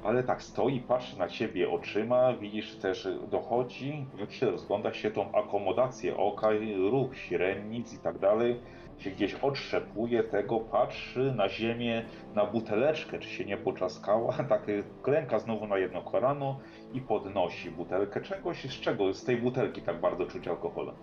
ale 0.03 0.23
tak 0.23 0.43
stoi, 0.43 0.79
patrzy 0.79 1.19
na 1.19 1.27
ciebie 1.27 1.69
oczyma, 1.71 2.33
widzisz 2.33 2.75
też, 2.75 3.07
dochodzi, 3.31 4.05
patrzy, 4.19 4.51
rozgląda 4.51 4.93
się 4.93 5.11
tą 5.11 5.31
akomodację 5.31 6.17
oka, 6.17 6.49
ruch 6.91 7.17
średnic 7.17 7.93
i 7.93 7.97
tak 7.97 8.17
dalej, 8.17 8.59
się 8.97 9.11
gdzieś 9.11 9.33
otrzepuje 9.35 10.23
tego, 10.23 10.59
patrzy 10.59 11.33
na 11.35 11.49
ziemię, 11.49 12.05
na 12.35 12.45
buteleczkę, 12.45 13.19
czy 13.19 13.29
się 13.29 13.45
nie 13.45 13.57
poczaskała, 13.57 14.33
tak 14.49 14.61
klęka 15.01 15.39
znowu 15.39 15.67
na 15.67 15.77
jedno 15.77 16.01
kolano 16.01 16.59
i 16.93 17.01
podnosi 17.01 17.71
butelkę 17.71 18.21
czegoś, 18.21 18.71
z 18.71 18.79
czego 18.79 19.13
z 19.13 19.23
tej 19.23 19.37
butelki 19.37 19.81
tak 19.81 19.99
bardzo 19.99 20.25
czuć 20.25 20.47
alkoholem. 20.47 20.95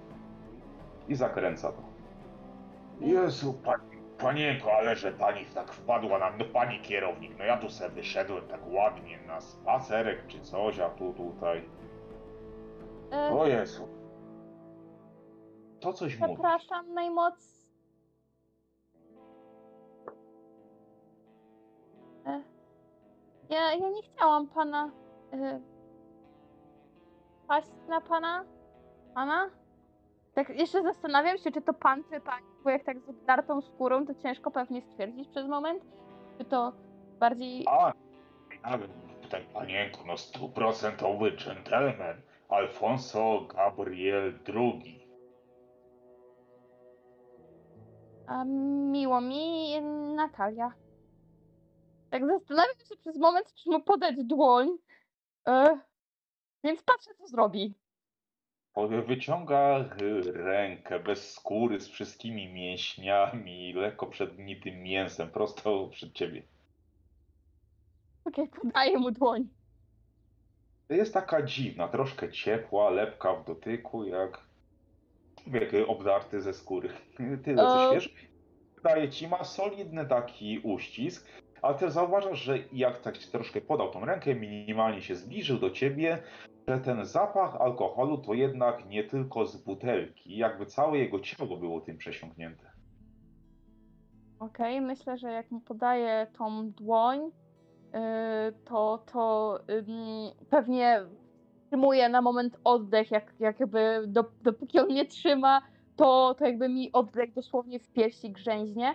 I 1.08 1.14
zakręca 1.14 1.72
to. 1.72 1.82
Jezu, 3.00 3.54
pani, 3.64 3.95
panienko, 4.18 4.72
ale 4.72 4.96
że 4.96 5.12
pani 5.12 5.44
tak 5.46 5.72
wpadła 5.72 6.18
na, 6.18 6.30
no 6.30 6.44
pani 6.44 6.80
kierownik, 6.80 7.38
no 7.38 7.44
ja 7.44 7.56
tu 7.56 7.70
sobie 7.70 7.90
wyszedłem 7.90 8.48
tak 8.48 8.60
ładnie 8.66 9.18
na 9.26 9.40
spacerek 9.40 10.26
czy 10.26 10.40
coś, 10.40 10.78
a 10.80 10.90
tu 10.90 11.12
tutaj. 11.12 11.68
E, 13.12 13.30
O 13.30 13.46
Jezu. 13.46 13.88
To 15.80 15.92
coś 15.92 16.18
mówi. 16.18 16.32
Przepraszam 16.34 16.94
najmocniej. 16.94 17.66
E, 22.26 22.42
Ja, 23.48 23.74
ja 23.74 23.88
nie 23.90 24.02
chciałam 24.02 24.46
pana. 24.48 24.90
E, 25.32 25.60
paść 27.48 27.68
na 27.88 28.00
pana? 28.00 28.44
Pana? 29.14 29.50
Tak 30.34 30.48
jeszcze 30.48 30.82
zastanawiam 30.82 31.38
się, 31.38 31.52
czy 31.52 31.62
to 31.62 31.74
pan, 31.74 32.04
czy 32.04 32.20
pani, 32.20 32.46
jak 32.70 32.84
tak 32.84 33.00
z 33.00 33.08
obdartą 33.08 33.60
skórą, 33.60 34.06
to 34.06 34.14
ciężko 34.14 34.50
pewnie 34.50 34.82
stwierdzić 34.82 35.28
przez 35.28 35.48
moment. 35.48 35.82
Czy 36.38 36.44
to 36.44 36.72
bardziej. 37.18 37.64
A, 37.68 37.92
ale 38.62 38.88
tutaj 39.22 39.46
panienko, 39.52 39.98
no 40.06 40.16
stuprocentowy 40.16 41.36
dżentelmen. 41.36 42.22
Alfonso 42.48 43.40
Gabriel 43.54 44.38
II. 44.48 45.06
A 48.26 48.44
miło 48.44 49.20
mi, 49.20 49.80
Natalia. 50.14 50.72
Tak 52.10 52.26
zastanawiam 52.26 52.74
się 52.88 52.96
przez 52.96 53.18
moment, 53.18 53.54
czy 53.54 53.70
mu 53.70 53.82
podać 53.82 54.24
dłoń. 54.24 54.68
E, 55.48 55.78
więc 56.64 56.82
patrzę, 56.82 57.14
co 57.14 57.26
zrobi. 57.26 57.74
Wyciąga 59.06 59.84
rękę 60.34 61.00
bez 61.00 61.34
skóry, 61.34 61.80
z 61.80 61.88
wszystkimi 61.88 62.52
mięśniami, 62.52 63.72
lekko 63.72 64.06
przednitym 64.06 64.82
mięsem, 64.82 65.30
prosto 65.30 65.88
przed 65.88 66.12
ciebie. 66.12 66.42
Okej, 68.24 68.48
podaję 68.48 68.98
mu 68.98 69.10
dłoń. 69.10 69.48
Jest 70.88 71.14
taka 71.14 71.42
dziwna, 71.42 71.88
troszkę 71.88 72.32
ciepła, 72.32 72.90
lepka 72.90 73.34
w 73.34 73.44
dotyku, 73.44 74.04
jak 74.04 74.40
człowiek 75.42 75.72
obdarty 75.88 76.40
ze 76.40 76.54
skóry. 76.54 76.88
Tyle 77.44 77.62
co 77.62 77.84
E. 77.84 77.90
świeży. 77.90 78.10
Daje 78.82 79.08
ci, 79.10 79.28
ma 79.28 79.44
solidny 79.44 80.06
taki 80.06 80.58
uścisk, 80.58 81.28
ale 81.66 81.78
też 81.78 81.92
zauważasz, 81.92 82.38
że 82.38 82.58
jak 82.72 83.00
tak 83.00 83.18
ci 83.18 83.30
troszkę 83.30 83.60
podał 83.60 83.90
tą 83.90 84.04
rękę, 84.04 84.34
minimalnie 84.34 85.02
się 85.02 85.14
zbliżył 85.14 85.58
do 85.58 85.70
ciebie, 85.70 86.18
że 86.68 86.78
ten 86.78 87.04
zapach 87.04 87.56
alkoholu 87.56 88.18
to 88.18 88.34
jednak 88.34 88.88
nie 88.88 89.04
tylko 89.04 89.46
z 89.46 89.56
butelki, 89.56 90.36
jakby 90.36 90.66
całe 90.66 90.98
jego 90.98 91.20
ciało 91.20 91.56
było 91.56 91.80
tym 91.80 91.96
przesiąknięte. 91.98 92.70
Okej, 94.38 94.80
myślę, 94.80 95.18
że 95.18 95.32
jak 95.32 95.50
mu 95.50 95.60
podaję 95.60 96.26
tą 96.38 96.70
dłoń, 96.70 97.20
y, 97.20 97.30
to, 98.64 99.04
to 99.12 99.58
pewnie 100.50 101.02
wstrzymuje 101.62 102.08
na 102.08 102.22
moment 102.22 102.58
oddech, 102.64 103.10
jak, 103.10 103.34
jakby 103.38 104.04
do, 104.06 104.24
dopóki 104.42 104.78
on 104.78 104.88
nie 104.88 105.04
trzyma, 105.04 105.62
to, 105.96 106.34
to 106.38 106.46
jakby 106.46 106.68
mi 106.68 106.92
oddech 106.92 107.32
dosłownie 107.32 107.80
w 107.80 107.88
piersi 107.88 108.30
grzęźnie. 108.30 108.94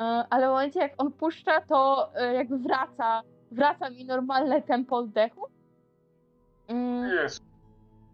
Y, 0.00 0.02
ale 0.30 0.46
w 0.46 0.50
momencie 0.50 0.80
jak 0.80 0.92
on 0.98 1.12
puszcza, 1.12 1.60
to 1.60 2.10
y, 2.30 2.34
jakby 2.34 2.58
wraca, 2.58 3.22
wraca 3.50 3.90
mi 3.90 4.04
normalne 4.04 4.62
tempo 4.62 4.96
oddechu. 4.96 5.46
Ym, 6.70 7.04
Jest. 7.04 7.42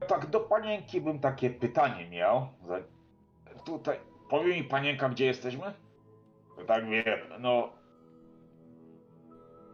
Tak, 0.08 0.26
do 0.26 0.40
panienki 0.40 1.00
bym 1.00 1.18
takie 1.18 1.50
pytanie 1.50 2.10
miał. 2.10 2.46
Tutaj, 3.66 4.00
powie 4.30 4.54
mi 4.54 4.64
panienka, 4.64 5.08
gdzie 5.08 5.26
jesteśmy? 5.26 5.72
Tak 6.66 6.84
wiem, 6.88 7.18
no... 7.40 7.68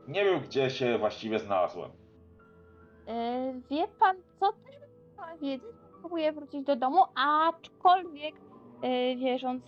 Nie 0.08 0.24
wiem, 0.24 0.40
gdzie 0.40 0.70
się 0.70 0.98
właściwie 0.98 1.38
znalazłem. 1.38 1.90
y, 1.90 3.60
wie 3.70 3.88
pan, 3.88 4.16
co 4.40 4.52
też 4.52 4.78
bym 4.80 4.88
chciała 5.12 5.36
wiedzieć? 5.36 5.76
Próbuję 6.00 6.32
wrócić 6.32 6.64
do 6.66 6.76
domu, 6.76 6.98
aczkolwiek 7.14 8.34
y, 8.34 9.16
wierząc, 9.16 9.64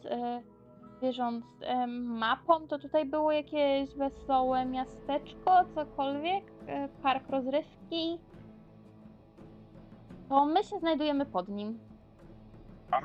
wierząc 1.05 1.45
y, 1.45 1.87
mapą, 2.27 2.67
to 2.69 2.79
tutaj 2.79 3.07
było 3.07 3.33
jakieś 3.33 3.95
wesołe 3.95 4.67
miasteczko, 4.67 5.65
cokolwiek, 5.75 6.45
y, 6.45 7.03
park 7.03 7.31
rozrywki. 7.31 8.19
To 10.29 10.45
my 10.47 10.65
się 10.65 10.79
znajdujemy 10.79 11.27
pod 11.27 11.49
nim. 11.49 11.79
A, 12.91 13.01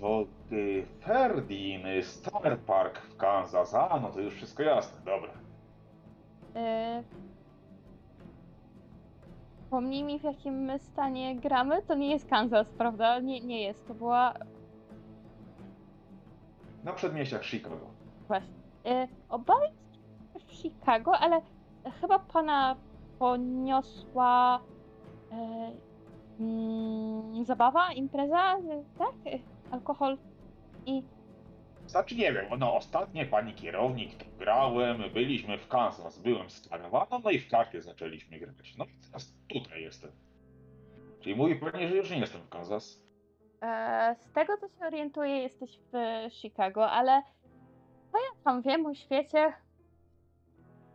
to 0.00 0.24
y, 0.52 0.86
Ferdin, 1.00 1.86
y, 1.86 2.02
Star 2.02 2.58
Park 2.58 2.98
w 2.98 3.16
Kansas. 3.16 3.74
A, 3.74 4.00
no 4.02 4.10
to 4.10 4.20
już 4.20 4.34
wszystko 4.34 4.62
jasne, 4.62 5.00
dobra. 5.04 5.32
Y, 7.00 7.04
Pomnij 9.70 10.04
mi, 10.04 10.18
w 10.18 10.22
jakim 10.22 10.54
my 10.54 10.78
stanie 10.78 11.36
gramy. 11.36 11.82
To 11.82 11.94
nie 11.94 12.10
jest 12.10 12.28
Kansas, 12.30 12.68
prawda? 12.70 13.18
Nie, 13.20 13.40
nie 13.40 13.62
jest. 13.62 13.88
To 13.88 13.94
była 13.94 14.34
Na 16.84 16.92
przedmieściach 16.92 17.44
Chicago. 17.44 17.90
Właśnie. 18.28 18.54
Y, 18.86 19.08
się 20.32 20.40
w 20.46 20.52
Chicago, 20.52 21.18
ale 21.18 21.40
chyba 22.00 22.18
pana 22.18 22.76
poniosła 23.18 24.60
mm, 26.40 27.44
zabawa, 27.44 27.92
impreza, 27.92 28.58
y, 28.58 28.98
tak? 28.98 29.34
Y, 29.34 29.40
Alkohol 29.70 30.18
i 30.86 31.02
Znaczy 31.86 32.14
nie 32.14 32.32
wiem, 32.32 32.46
no 32.58 32.76
ostatnie 32.76 33.26
pani 33.26 33.54
kierownik, 33.54 34.14
to 34.14 34.24
grałem, 34.38 35.02
byliśmy 35.14 35.58
w 35.58 35.68
Kansas, 35.68 36.18
byłem 36.18 36.50
z 36.50 36.68
karawaną, 36.68 37.20
no 37.24 37.30
i 37.30 37.38
w 37.38 37.48
karty 37.48 37.82
zaczęliśmy 37.82 38.38
grać. 38.38 38.74
No 38.78 38.84
i 38.84 39.06
teraz 39.06 39.34
tutaj 39.48 39.82
jestem. 39.82 40.10
Czyli 41.20 41.36
mówi 41.36 41.56
pani, 41.56 41.88
że 41.88 41.96
już 41.96 42.10
nie 42.10 42.18
jestem 42.18 42.40
w 42.42 42.48
Kansas? 42.48 43.09
E, 43.62 44.16
z 44.20 44.32
tego 44.32 44.56
co 44.56 44.68
się 44.68 44.86
orientuję, 44.86 45.42
jesteś 45.42 45.78
w 45.92 45.96
Chicago, 46.30 46.90
ale 46.90 47.22
co 48.12 48.18
ja 48.18 48.42
tam 48.44 48.62
wiem 48.62 48.86
o 48.86 48.94
świecie? 48.94 49.52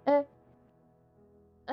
E, 0.08 0.24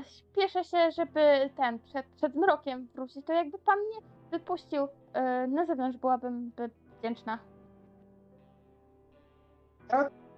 Śpieszę 0.04 0.64
się, 0.64 0.90
żeby 0.90 1.50
ten, 1.56 1.78
przed, 1.78 2.06
przed 2.06 2.34
mrokiem 2.34 2.88
wrócić. 2.94 3.26
To 3.26 3.32
jakby 3.32 3.58
pan 3.58 3.78
mnie 3.78 3.98
wypuścił 4.30 4.88
e, 5.12 5.46
na 5.46 5.66
zewnątrz, 5.66 5.98
byłabym 5.98 6.50
by 6.56 6.70
wdzięczna. 6.98 7.38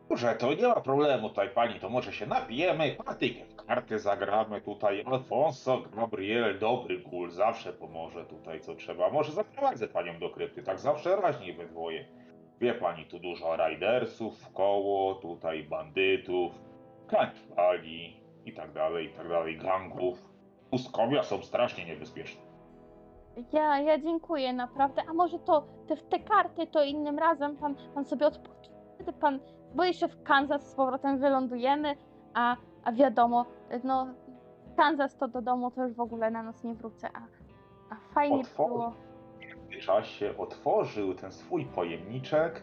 Dobrze, 0.09 0.35
to 0.35 0.55
nie 0.55 0.69
ma 0.69 0.81
problemu 0.81 1.29
tutaj 1.29 1.51
pani, 1.51 1.81
to 1.81 1.89
może 1.91 2.13
się 2.13 2.27
napijemy, 2.27 2.97
partyjkę 3.05 3.45
w 3.45 3.54
karty 3.67 3.99
zagramy 3.99 4.61
tutaj. 4.61 5.05
Alfonso 5.07 5.83
Gabriel, 5.97 6.59
dobry 6.59 7.01
kul, 7.01 7.31
zawsze 7.31 7.73
pomoże 7.73 8.25
tutaj 8.27 8.61
co 8.61 8.75
trzeba. 8.75 9.11
Może 9.11 9.33
zaprowadzę 9.33 9.89
panią 9.89 10.19
do 10.19 10.31
krypty, 10.31 10.63
tak 10.63 10.79
zawsze 10.79 11.17
raźniej 11.17 11.55
we 11.55 11.67
dwoje. 11.67 12.05
Wie 12.61 12.75
pani, 12.75 13.07
tu 13.07 13.19
dużo 13.19 13.57
ridersów 13.57 14.39
w 14.39 14.53
koło, 14.53 15.15
tutaj 15.15 15.65
bandytów. 15.65 16.53
Kanibali 17.07 18.21
i 18.45 18.53
tak 18.53 18.73
dalej, 18.73 19.07
i 19.07 19.13
tak 19.13 19.29
dalej, 19.29 19.59
gangów. 19.59 20.29
Pustkowia 20.71 21.23
są 21.23 21.43
strasznie 21.43 21.85
niebezpieczne. 21.85 22.43
Ja, 23.53 23.81
ja 23.81 23.99
dziękuję 23.99 24.53
naprawdę. 24.53 25.03
A 25.11 25.13
może 25.13 25.39
to 25.39 25.67
te, 25.89 25.97
te 25.97 26.19
karty 26.19 26.67
to 26.67 26.85
innym 26.85 27.19
razem 27.19 27.57
pan, 27.57 27.75
pan 27.95 28.05
sobie 28.05 28.27
odpocznie. 28.27 28.75
Pan, 29.21 29.41
bo 29.75 29.85
jeszcze 29.85 30.09
w 30.09 30.23
Kansas 30.23 30.71
z 30.71 30.75
powrotem 30.75 31.19
wylądujemy, 31.19 31.97
a, 32.35 32.57
a 32.85 32.93
wiadomo, 32.93 33.47
no 33.85 34.07
Kansas 34.77 35.17
to 35.17 35.29
do 35.29 35.43
domu 35.43 35.71
to 35.71 35.83
już 35.85 35.95
w 35.95 36.01
ogóle 36.01 36.31
na 36.31 36.43
nas 36.43 36.65
nie 36.65 36.75
wrócę, 36.75 37.09
a, 37.15 37.21
a 37.91 37.97
fajnie 38.15 38.43
Otwor- 38.43 38.69
było. 38.69 38.93
W 39.71 39.79
czasie 39.79 40.35
otworzył 40.39 41.15
ten 41.15 41.33
swój 41.33 41.65
pojemniczek, 41.65 42.63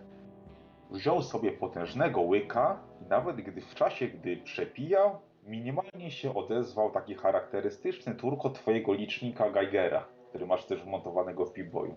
wziął 0.92 1.22
sobie 1.22 1.52
potężnego 1.52 2.22
łyka 2.22 2.80
i 3.02 3.10
nawet 3.10 3.36
gdy 3.36 3.62
w 3.62 3.76
czasie, 3.76 4.08
gdy 4.08 4.38
przepijał, 4.38 5.20
minimalnie 5.44 6.12
się 6.12 6.36
odezwał 6.36 6.92
taki 6.92 7.16
charakterystyczny 7.16 8.16
turkot 8.16 8.54
twojego 8.54 8.94
licznika 8.94 9.50
Geigera, 9.50 10.06
który 10.30 10.46
masz 10.48 10.66
też 10.66 10.84
wmontowanego 10.84 11.46
w 11.46 11.54
Pip-Boyu. 11.54 11.94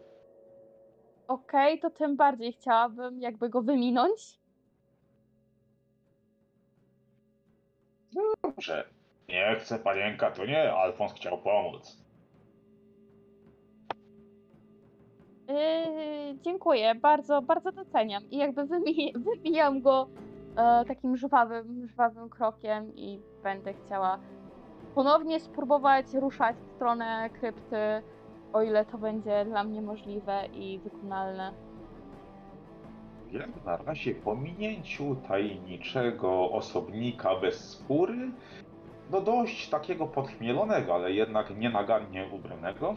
Okej, 1.29 1.81
to 1.81 1.91
tym 1.91 2.17
bardziej 2.17 2.53
chciałabym 2.53 3.21
jakby 3.21 3.49
go 3.49 3.63
wyminąć. 3.63 4.41
Dobrze. 8.43 8.85
Nie 9.29 9.57
chce 9.61 9.79
panienka, 9.79 10.31
to 10.31 10.47
nie, 10.47 10.73
Alfons 10.73 11.13
chciał 11.13 11.39
pomóc. 11.39 12.05
Yy, 15.49 16.39
dziękuję, 16.43 16.95
bardzo, 16.95 17.43
bardzo 17.43 17.73
doceniam. 17.73 18.31
I 18.31 18.37
jakby 18.37 18.65
wymi 18.65 19.13
wymijam 19.35 19.81
go 19.81 20.09
e, 20.57 20.85
takim 20.85 21.17
żwawym, 21.17 21.89
żwawym 21.89 22.29
krokiem 22.29 22.95
i 22.97 23.21
będę 23.43 23.75
chciała 23.75 24.19
ponownie 24.95 25.41
spróbować 25.41 26.15
ruszać 26.15 26.57
w 26.57 26.75
stronę 26.77 27.31
krypty, 27.31 28.03
o 28.53 28.63
ile 28.63 28.85
to 28.85 28.99
będzie 28.99 29.45
dla 29.45 29.65
mnie 29.65 29.83
możliwe 29.83 30.47
i 30.53 30.79
wykonalne. 30.79 31.53
Jak 33.33 33.65
na 33.65 33.77
razie 33.77 34.15
po 34.15 34.37
minięciu 34.37 35.17
tajemniczego 35.29 36.51
osobnika 36.51 37.41
bez 37.41 37.71
skóry, 37.71 38.31
no 39.11 39.21
dość 39.21 39.69
takiego 39.69 40.07
podchmielonego, 40.07 40.95
ale 40.95 41.13
jednak 41.13 41.57
nienagannie 41.57 42.29
ubranego 42.33 42.95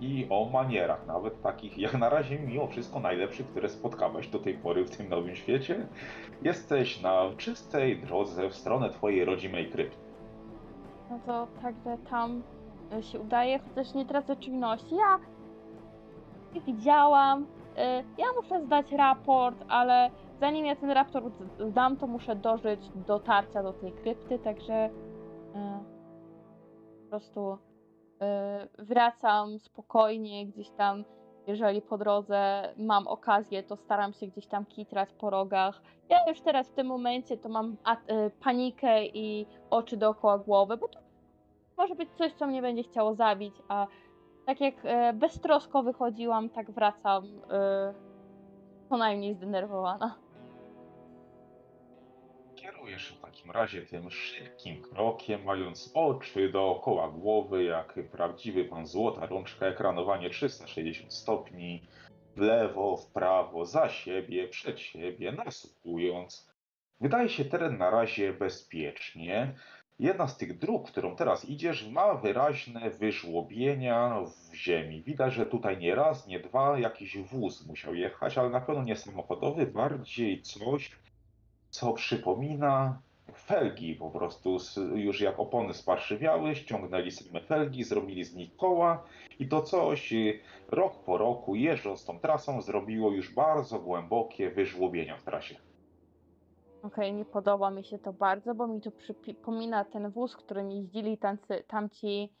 i 0.00 0.26
o 0.30 0.50
manierach, 0.52 1.06
nawet 1.06 1.42
takich 1.42 1.78
jak 1.78 1.98
na 1.98 2.08
razie 2.08 2.38
mimo 2.38 2.66
wszystko 2.66 3.00
najlepszych, 3.00 3.46
które 3.46 3.68
spotkałeś 3.68 4.28
do 4.28 4.38
tej 4.38 4.54
pory 4.54 4.84
w 4.84 4.96
tym 4.96 5.08
nowym 5.08 5.34
świecie, 5.34 5.86
jesteś 6.42 7.02
na 7.02 7.22
czystej 7.36 7.98
drodze 7.98 8.48
w 8.48 8.54
stronę 8.54 8.90
twojej 8.90 9.24
rodzimej 9.24 9.70
krypty. 9.70 9.96
No 11.10 11.18
to 11.26 11.46
także 11.62 11.98
tam 12.10 12.42
y, 12.98 13.02
się 13.02 13.20
udaje, 13.20 13.58
chociaż 13.58 13.94
nie 13.94 14.06
tracę 14.06 14.36
czujności. 14.36 14.94
Ja 14.94 15.18
widziałam. 16.66 17.46
Y, 17.78 18.04
Ja 18.18 18.26
muszę 18.42 18.66
zdać 18.66 18.92
raport, 18.92 19.64
ale 19.68 20.10
zanim 20.40 20.66
ja 20.66 20.76
ten 20.76 20.90
raport 20.90 21.34
zdam, 21.60 21.96
to 21.96 22.06
muszę 22.06 22.36
dożyć 22.36 22.80
dotarcia 23.06 23.62
do 23.62 23.72
tej 23.72 23.92
krypty, 23.92 24.38
także 24.38 24.86
y, 24.86 24.90
po 27.02 27.08
prostu 27.08 27.52
y, 27.52 27.58
wracam 28.84 29.58
spokojnie 29.58 30.46
gdzieś 30.46 30.70
tam. 30.70 31.04
Jeżeli 31.46 31.82
po 31.82 31.98
drodze 31.98 32.72
mam 32.76 33.08
okazję, 33.08 33.62
to 33.62 33.76
staram 33.76 34.12
się 34.12 34.26
gdzieś 34.26 34.46
tam 34.46 34.66
kitrać 34.66 35.12
po 35.12 35.30
rogach. 35.30 35.82
Ja 36.08 36.28
już 36.28 36.40
teraz 36.40 36.68
w 36.68 36.74
tym 36.74 36.86
momencie 36.86 37.36
to 37.36 37.48
mam 37.48 37.76
panikę 38.40 39.06
i 39.06 39.46
oczy 39.70 39.96
dookoła 39.96 40.38
głowy, 40.38 40.76
bo 40.76 40.88
to 40.88 41.00
może 41.76 41.94
być 41.94 42.08
coś, 42.12 42.32
co 42.32 42.46
mnie 42.46 42.62
będzie 42.62 42.82
chciało 42.82 43.14
zabić, 43.14 43.54
a 43.68 43.86
tak 44.46 44.60
jak 44.60 44.74
e, 44.84 45.12
beztrosko 45.12 45.82
wychodziłam, 45.82 46.48
tak 46.48 46.70
wracam 46.70 47.24
e, 47.50 47.94
co 48.88 48.96
najmniej 48.96 49.34
zdenerwowana. 49.34 50.18
Kierujesz 52.54 53.12
w 53.12 53.20
takim 53.20 53.50
razie 53.50 53.82
tym 53.82 54.10
szybkim 54.10 54.82
krokiem, 54.82 55.44
mając 55.44 55.90
oczy 55.94 56.48
dookoła 56.48 57.08
głowy, 57.08 57.64
jak 57.64 57.94
prawdziwy 58.12 58.64
pan 58.64 58.86
złota 58.86 59.26
rączka, 59.26 59.66
ekranowanie 59.66 60.30
360 60.30 61.14
stopni, 61.14 61.82
w 62.36 62.40
lewo, 62.40 62.96
w 62.96 63.06
prawo, 63.06 63.64
za 63.66 63.88
siebie, 63.88 64.48
przed 64.48 64.80
siebie, 64.80 65.32
nasłuchując. 65.32 66.52
Wydaje 67.00 67.28
się 67.28 67.44
teren 67.44 67.78
na 67.78 67.90
razie 67.90 68.32
bezpiecznie. 68.32 69.54
Jedna 70.02 70.28
z 70.28 70.36
tych 70.36 70.58
dróg, 70.58 70.90
którą 70.90 71.16
teraz 71.16 71.44
idziesz, 71.44 71.88
ma 71.88 72.14
wyraźne 72.14 72.90
wyżłobienia 72.90 74.20
w 74.50 74.54
ziemi. 74.54 75.02
Widać, 75.02 75.34
że 75.34 75.46
tutaj 75.46 75.78
nie 75.78 75.94
raz, 75.94 76.26
nie 76.26 76.40
dwa 76.40 76.78
jakiś 76.78 77.18
wóz 77.18 77.66
musiał 77.66 77.94
jechać, 77.94 78.38
ale 78.38 78.50
na 78.50 78.60
pewno 78.60 78.82
nie 78.82 78.96
samochodowy, 78.96 79.66
bardziej 79.66 80.42
coś, 80.42 80.90
co 81.70 81.92
przypomina 81.92 82.98
felgi 83.34 83.94
po 83.94 84.10
prostu. 84.10 84.58
Już 84.94 85.20
jak 85.20 85.38
opony 85.38 85.74
sparszywiały, 85.74 86.56
ściągnęli 86.56 87.10
same 87.10 87.40
felgi, 87.40 87.84
zrobili 87.84 88.24
z 88.24 88.34
nich 88.34 88.56
koła 88.56 89.04
i 89.38 89.48
to 89.48 89.62
coś 89.62 90.12
y, 90.12 90.40
rok 90.68 91.04
po 91.04 91.18
roku, 91.18 91.54
jeżdżąc 91.54 92.04
tą 92.04 92.18
trasą, 92.18 92.62
zrobiło 92.62 93.10
już 93.10 93.34
bardzo 93.34 93.78
głębokie 93.78 94.50
wyżłobienia 94.50 95.16
w 95.16 95.22
trasie. 95.22 95.71
Okej, 96.82 97.12
nie 97.12 97.24
podoba 97.24 97.70
mi 97.70 97.84
się 97.84 97.98
to 97.98 98.12
bardzo, 98.12 98.54
bo 98.54 98.66
mi 98.66 98.80
to 98.80 98.90
przypomina 98.90 99.84
ten 99.84 100.10
wóz, 100.10 100.36
którym 100.36 100.70
jeździli 100.70 101.18
tamcy, 101.18 101.64
tamci 101.66 102.32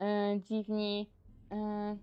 e, 0.00 0.40
dziwni 0.40 1.10
e, 1.52 1.96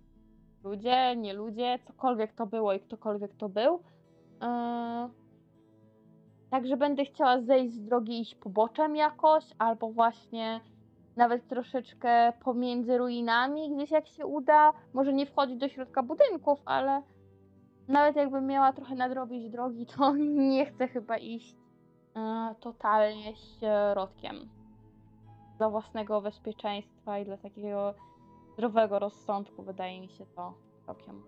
ludzie, 0.64 1.16
nie 1.16 1.34
ludzie, 1.34 1.80
cokolwiek 1.88 2.34
to 2.34 2.46
było 2.46 2.74
i 2.74 2.80
ktokolwiek 2.80 3.36
to 3.36 3.50
był. 3.50 3.80
E, 4.42 5.10
Także 6.50 6.78
będę 6.78 7.06
chciała 7.06 7.42
zejść 7.42 7.74
z 7.74 7.84
drogi 7.84 8.22
iść 8.22 8.36
poboczem 8.36 8.96
jakoś, 8.96 9.44
albo 9.58 9.92
właśnie 9.92 10.60
nawet 11.16 11.48
troszeczkę 11.48 12.34
pomiędzy 12.44 12.98
ruinami, 12.98 13.76
gdzieś 13.76 13.92
jak 13.92 14.08
się 14.08 14.26
uda. 14.26 14.74
Może 14.94 15.14
nie 15.14 15.26
wchodzić 15.26 15.58
do 15.58 15.70
środka 15.70 16.04
budynków, 16.04 16.60
ale 16.66 17.02
nawet 17.88 18.16
jakbym 18.16 18.46
miała 18.46 18.74
trochę 18.74 18.96
nadrobić 18.96 19.50
drogi, 19.50 19.86
to 19.86 20.16
nie 20.52 20.66
chcę 20.66 20.88
chyba 20.88 21.18
iść 21.18 21.56
totalnie 22.60 23.34
środkiem. 23.36 24.36
Dla 25.58 25.70
własnego 25.70 26.22
bezpieczeństwa 26.22 27.20
i 27.20 27.26
dla 27.26 27.38
takiego 27.38 27.94
zdrowego 28.54 29.00
rozsądku 29.00 29.64
wydaje 29.64 30.02
mi 30.02 30.10
się 30.10 30.26
to 30.26 30.54
całkiem. 30.86 31.24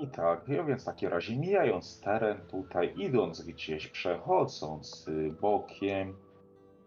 I 0.00 0.08
tak, 0.08 0.48
ja 0.48 0.64
więc 0.64 0.82
w 0.82 0.84
takim 0.84 1.08
razie 1.10 1.36
mijając 1.36 2.00
teren 2.00 2.40
tutaj, 2.50 2.94
idąc 2.96 3.42
gdzieś, 3.42 3.88
przechodząc 3.88 5.10
bokiem, 5.40 6.16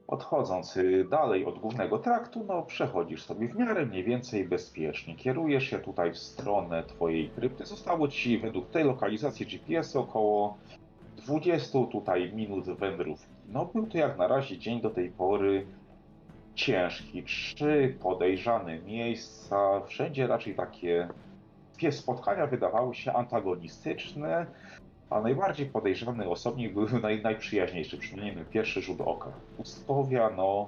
odchodząc 0.08 0.80
dalej 1.10 1.46
od 1.46 1.60
głównego 1.60 2.00
traktu, 2.00 2.44
no 2.48 2.64
przechodzisz 2.64 3.24
sobie 3.24 3.48
w 3.48 3.56
miarę 3.56 3.86
mniej 3.86 4.04
więcej 4.04 4.48
bezpiecznie. 4.48 5.16
Kierujesz 5.16 5.64
się 5.64 5.80
tutaj 5.80 6.14
w 6.14 6.18
stronę 6.18 6.84
twojej 6.84 7.30
krypty. 7.30 7.66
Zostało 7.66 8.08
ci 8.08 8.38
według 8.38 8.70
tej 8.70 8.84
lokalizacji 8.84 9.46
GPS 9.46 9.96
około 9.96 10.58
20 11.26 11.80
tutaj 11.92 12.34
minut 12.34 12.66
wędrówki. 12.66 13.34
No 13.48 13.66
był 13.66 13.88
to 13.88 13.98
jak 13.98 14.18
na 14.18 14.28
razie 14.28 14.58
dzień 14.58 14.82
do 14.82 14.90
tej 14.90 15.10
pory 15.10 15.68
ciężki. 16.56 17.24
Trzy 17.24 17.98
podejrzane 18.02 18.80
miejsca, 18.80 19.82
wszędzie 19.88 20.28
raczej 20.28 20.56
takie 20.56 21.08
Wszystkie 21.74 22.02
spotkania 22.02 22.48
wydawały 22.48 22.96
się 22.96 23.14
antagonistyczne, 23.14 24.46
a 25.10 25.22
najbardziej 25.22 25.66
podejrzany 25.66 26.30
osobnik 26.30 26.74
był 26.74 27.00
naj, 27.02 27.22
najprzyjaźniejszy, 27.22 27.98
przynajmniej 27.98 28.36
na 28.36 28.46
pierwszy 28.46 28.82
rzut 28.82 29.02
oka. 29.02 29.32
Pustkowia, 29.58 30.30
no, 30.38 30.68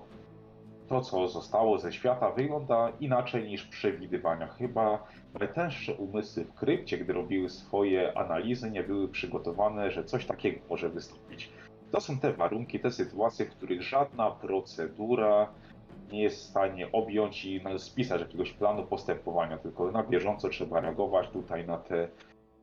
to 0.87 1.01
co 1.01 1.27
zostało 1.27 1.77
ze 1.79 1.93
świata 1.93 2.31
wygląda 2.31 2.91
inaczej 2.99 3.47
niż 3.47 3.65
przewidywania. 3.65 4.47
Chyba 4.47 5.07
najtęższe 5.39 5.93
umysły 5.93 6.43
w 6.43 6.53
krypcie, 6.53 6.97
gdy 6.97 7.13
robiły 7.13 7.49
swoje 7.49 8.17
analizy, 8.17 8.71
nie 8.71 8.83
były 8.83 9.07
przygotowane, 9.07 9.91
że 9.91 10.03
coś 10.03 10.25
takiego 10.25 10.59
może 10.69 10.89
wystąpić. 10.89 11.49
To 11.91 12.01
są 12.01 12.19
te 12.19 12.33
warunki, 12.33 12.79
te 12.79 12.91
sytuacje, 12.91 13.45
w 13.45 13.49
których 13.49 13.81
żadna 13.81 14.31
procedura 14.31 15.47
nie 16.11 16.23
jest 16.23 16.37
w 16.37 16.49
stanie 16.49 16.91
objąć 16.91 17.45
i 17.45 17.61
spisać 17.77 18.21
jakiegoś 18.21 18.51
planu 18.53 18.83
postępowania, 18.83 19.57
tylko 19.57 19.91
na 19.91 20.03
bieżąco 20.03 20.49
trzeba 20.49 20.79
reagować 20.79 21.29
tutaj 21.29 21.67
na 21.67 21.77
te 21.77 22.07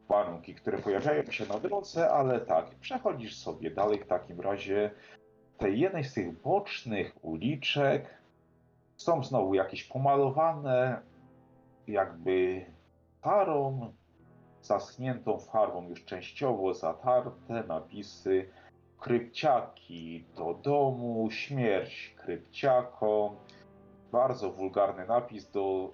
warunki, 0.08 0.54
które 0.54 0.78
pojawiają 0.78 1.30
się 1.30 1.46
na 1.46 1.58
drodze, 1.58 2.10
ale 2.10 2.40
tak, 2.40 2.66
przechodzisz 2.80 3.38
sobie 3.38 3.70
dalej 3.70 3.98
w 3.98 4.06
takim 4.06 4.40
razie 4.40 4.90
tej 5.62 5.80
jednej 5.80 6.04
z 6.04 6.14
tych 6.14 6.40
bocznych 6.42 7.24
uliczek 7.24 8.22
są 8.96 9.24
znowu 9.24 9.54
jakieś 9.54 9.84
pomalowane 9.84 11.00
jakby 11.86 12.66
farą, 13.20 13.92
zaschniętą 14.62 15.38
farbą 15.38 15.88
już 15.88 16.04
częściowo 16.04 16.74
zatarte 16.74 17.64
napisy 17.68 18.48
krypciaki 18.98 20.24
do 20.36 20.54
domu, 20.54 21.30
śmierć 21.30 22.14
krypciakom. 22.18 23.36
Bardzo 24.12 24.52
wulgarny 24.52 25.06
napis 25.06 25.50
do 25.50 25.90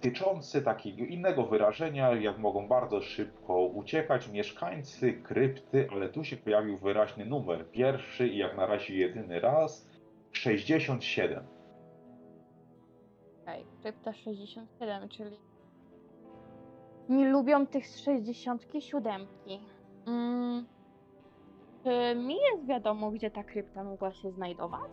tyczący 0.00 0.62
takiego 0.62 1.04
innego 1.04 1.46
wyrażenia, 1.46 2.14
jak 2.14 2.38
mogą 2.38 2.68
bardzo 2.68 3.00
szybko 3.00 3.60
uciekać 3.60 4.28
mieszkańcy 4.28 5.12
krypty, 5.12 5.88
ale 5.92 6.08
tu 6.08 6.24
się 6.24 6.36
pojawił 6.36 6.78
wyraźny 6.78 7.24
numer. 7.26 7.70
Pierwszy 7.70 8.28
i 8.28 8.38
jak 8.38 8.56
na 8.56 8.66
razie 8.66 8.94
jedyny 8.96 9.40
raz 9.40 9.88
67. 10.32 11.44
Okej, 13.42 13.64
krypta 13.82 14.12
67, 14.12 15.08
czyli 15.08 15.36
nie 17.08 17.28
lubią 17.28 17.66
tych 17.66 17.86
z 17.86 17.98
67. 17.98 19.26
Mm. 20.06 20.66
Czy 21.84 22.14
mi 22.14 22.36
jest 22.52 22.66
wiadomo, 22.66 23.10
gdzie 23.10 23.30
ta 23.30 23.44
krypta 23.44 23.84
mogła 23.84 24.12
się 24.12 24.30
znajdować? 24.30 24.90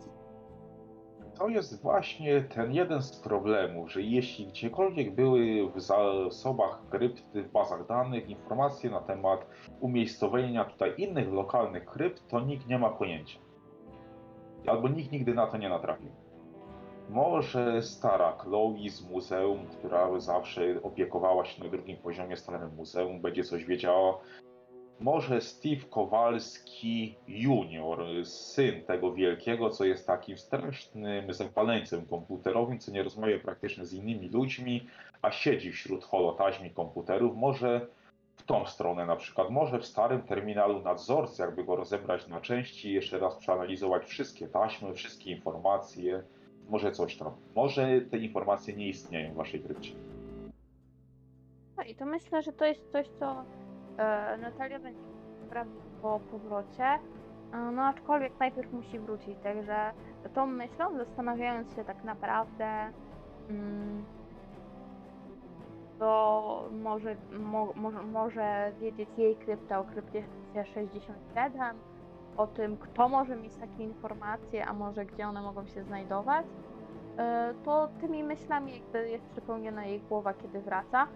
To 1.38 1.48
jest 1.48 1.82
właśnie 1.82 2.42
ten 2.42 2.72
jeden 2.72 3.02
z 3.02 3.20
problemów, 3.20 3.92
że 3.92 4.02
jeśli 4.02 4.46
gdziekolwiek 4.46 5.14
były 5.14 5.70
w 5.70 5.80
zasobach 5.80 6.82
krypty, 6.90 7.42
w 7.42 7.52
bazach 7.52 7.86
danych 7.86 8.28
informacje 8.28 8.90
na 8.90 9.00
temat 9.00 9.46
umiejscowienia 9.80 10.64
tutaj 10.64 10.94
innych 10.98 11.32
lokalnych 11.32 11.84
krypt, 11.84 12.28
to 12.28 12.40
nikt 12.40 12.66
nie 12.66 12.78
ma 12.78 12.90
pojęcia. 12.90 13.38
Albo 14.66 14.88
nikt 14.88 15.12
nigdy 15.12 15.34
na 15.34 15.46
to 15.46 15.56
nie 15.56 15.68
natrafił. 15.68 16.10
Może 17.10 17.82
stara 17.82 18.32
Chloe 18.32 18.88
z 18.88 19.10
muzeum, 19.10 19.66
która 19.66 20.20
zawsze 20.20 20.82
opiekowała 20.82 21.44
się 21.44 21.64
na 21.64 21.70
drugim 21.70 21.96
poziomie 21.96 22.36
starym 22.36 22.74
muzeum, 22.74 23.20
będzie 23.20 23.44
coś 23.44 23.64
wiedziała. 23.64 24.18
Może 25.00 25.40
Steve 25.40 25.82
Kowalski 25.90 27.14
Junior, 27.28 28.04
syn 28.24 28.82
tego 28.84 29.12
wielkiego, 29.12 29.70
co 29.70 29.84
jest 29.84 30.06
takim 30.06 30.38
strasznym 30.38 31.32
zapaleńcem 31.32 32.06
komputerowym, 32.06 32.78
co 32.78 32.92
nie 32.92 33.02
rozmawia 33.02 33.38
praktycznie 33.38 33.86
z 33.86 33.92
innymi 33.92 34.28
ludźmi, 34.28 34.86
a 35.22 35.30
siedzi 35.30 35.72
wśród 35.72 36.04
holotaźmi 36.04 36.70
komputerów. 36.70 37.36
Może 37.36 37.86
w 38.36 38.42
tą 38.42 38.66
stronę 38.66 39.06
na 39.06 39.16
przykład, 39.16 39.50
może 39.50 39.78
w 39.78 39.86
starym 39.86 40.22
terminalu 40.22 40.82
nadzorcy, 40.82 41.42
jakby 41.42 41.64
go 41.64 41.76
rozebrać 41.76 42.28
na 42.28 42.40
części, 42.40 42.92
jeszcze 42.92 43.18
raz 43.18 43.36
przeanalizować 43.36 44.04
wszystkie 44.04 44.48
taśmy, 44.48 44.94
wszystkie 44.94 45.30
informacje, 45.30 46.22
może 46.68 46.92
coś 46.92 47.16
tam. 47.16 47.32
Może 47.54 48.00
te 48.00 48.18
informacje 48.18 48.74
nie 48.74 48.88
istnieją 48.88 49.32
w 49.32 49.36
waszej 49.36 49.60
krypcie. 49.60 49.92
No 51.76 51.84
i 51.84 51.94
to 51.94 52.06
myślę, 52.06 52.42
że 52.42 52.52
to 52.52 52.64
jest 52.64 52.92
coś, 52.92 53.06
co 53.08 53.44
e, 53.98 54.36
Natalia 54.36 54.78
będzie 54.78 55.00
sprawdzić 55.46 55.82
po 56.02 56.20
powrocie. 56.30 56.84
E, 57.52 57.58
no 57.72 57.82
aczkolwiek 57.82 58.32
najpierw 58.40 58.72
musi 58.72 58.98
wrócić, 58.98 59.38
także 59.42 59.92
tą 60.34 60.46
myślą, 60.46 60.98
zastanawiając 60.98 61.76
się 61.76 61.84
tak 61.84 62.04
naprawdę, 62.04 62.66
mm, 63.50 64.04
to 65.98 66.68
może, 66.82 67.16
mo, 67.38 67.72
może, 68.12 68.72
wiedzieć 68.80 69.08
jej 69.18 69.36
krypta 69.36 69.78
o 69.78 69.84
krypcie 69.84 70.24
67, 70.64 71.76
o 72.36 72.46
tym, 72.46 72.76
kto 72.76 73.08
może 73.08 73.36
mieć 73.36 73.56
takie 73.56 73.84
informacje, 73.84 74.66
a 74.66 74.72
może 74.72 75.06
gdzie 75.06 75.28
one 75.28 75.42
mogą 75.42 75.66
się 75.66 75.82
znajdować, 75.82 76.46
e, 77.18 77.54
to 77.64 77.88
tymi 78.00 78.24
myślami 78.24 78.72
jakby 78.72 79.08
jest 79.08 79.24
przepełniona 79.24 79.84
jej 79.84 80.00
głowa, 80.00 80.34
kiedy 80.34 80.60
wraca. 80.60 81.06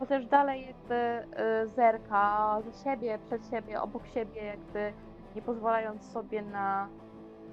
Bo 0.00 0.06
też 0.06 0.26
dalej 0.26 0.66
jakby 0.66 0.94
e, 0.94 1.66
zerka 1.66 2.58
za 2.62 2.84
siebie, 2.84 3.18
przed 3.26 3.50
siebie, 3.50 3.80
obok 3.80 4.06
siebie, 4.06 4.44
jakby 4.44 4.92
nie 5.34 5.42
pozwalając 5.42 6.12
sobie 6.12 6.42
na 6.42 6.88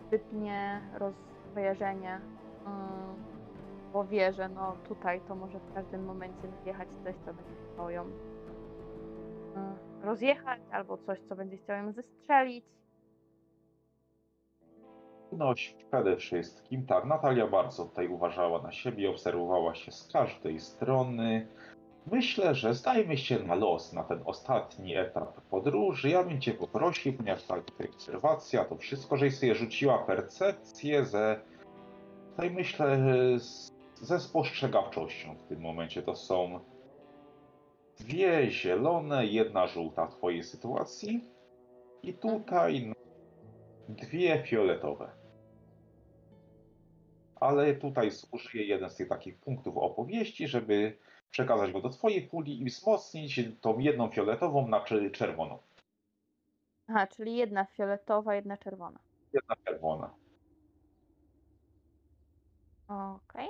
zbytnie 0.08 0.82
rozkojarzenie, 0.94 2.22
mm, 2.66 3.16
bo 3.94 4.06
wie, 4.06 4.34
że 4.34 4.50
no 4.50 4.76
tutaj 4.88 5.22
to 5.28 5.36
może 5.36 5.60
w 5.60 5.74
każdym 5.74 6.06
momencie 6.06 6.48
wjechać 6.64 6.88
coś, 7.04 7.16
co 7.26 7.34
będzie 7.34 7.54
chciało 7.74 7.90
ją 7.90 8.02
mm, 9.56 9.76
rozjechać, 10.02 10.62
albo 10.72 10.98
coś, 10.98 11.20
co 11.30 11.36
będzie 11.36 11.58
chciało 11.58 11.80
ją 11.80 11.92
zestrzelić. 11.92 12.66
No, 15.32 15.54
przede 15.88 16.18
wszystkim, 16.18 16.86
tak, 16.86 17.06
Natalia 17.06 17.48
bardzo 17.48 17.86
tutaj 17.86 18.08
uważała 18.08 18.62
na 18.62 18.72
siebie, 18.72 19.10
obserwowała 19.10 19.76
się 19.76 19.92
z 19.92 20.12
każdej 20.14 20.60
strony. 20.60 21.48
Myślę, 22.12 22.56
że 22.56 22.74
zdajmy 22.74 23.18
się 23.18 23.40
na 23.40 23.56
los 23.56 23.94
na 23.94 24.04
ten 24.04 24.20
ostatni 24.26 24.96
etap 24.96 25.42
podróży. 25.42 26.10
Ja 26.10 26.24
bym 26.24 26.42
Cię 26.42 26.54
poprosił, 26.54 27.14
ponieważ 27.14 27.44
ta 27.44 27.56
obserwacja, 27.90 28.66
to 28.66 28.78
wszystko, 28.78 29.18
żeś 29.18 29.38
sobie 29.38 29.56
rzuciła 29.56 29.98
percepcję 29.98 31.06
ze, 31.06 31.42
tutaj 32.30 32.52
myślę, 32.52 33.00
ze 34.02 34.20
spostrzegawczością 34.20 35.36
w 35.36 35.44
tym 35.44 35.62
momencie. 35.62 36.02
To 36.02 36.16
są 36.16 36.60
dwie 38.00 38.52
zielone, 38.52 39.26
jedna 39.26 39.68
żółta 39.68 40.08
w 40.08 40.16
Twojej 40.16 40.44
sytuacji 40.44 41.24
i 42.04 42.14
tutaj 42.14 42.94
dwie 43.90 44.44
fioletowe. 44.44 45.12
Ale 47.36 47.76
tutaj 47.76 48.10
użyję 48.32 48.66
jeden 48.66 48.90
z 48.90 48.96
tych 48.96 49.10
takich 49.10 49.40
punktów 49.40 49.78
opowieści, 49.78 50.48
żeby 50.48 50.98
przekazać 51.32 51.72
go 51.72 51.82
do 51.82 51.90
Twojej 51.90 52.22
puli 52.22 52.62
i 52.62 52.66
wzmocnić 52.66 53.40
tą 53.62 53.80
jedną 53.80 54.10
fioletową 54.10 54.68
na 54.68 54.80
czer- 54.80 55.12
czerwoną. 55.12 55.58
Aha, 56.88 57.08
czyli 57.08 57.36
jedna 57.38 57.66
fioletowa, 57.66 58.36
jedna 58.36 58.58
czerwona. 58.58 59.00
Jedna 59.34 59.56
czerwona. 59.66 60.14
Okej. 62.88 63.48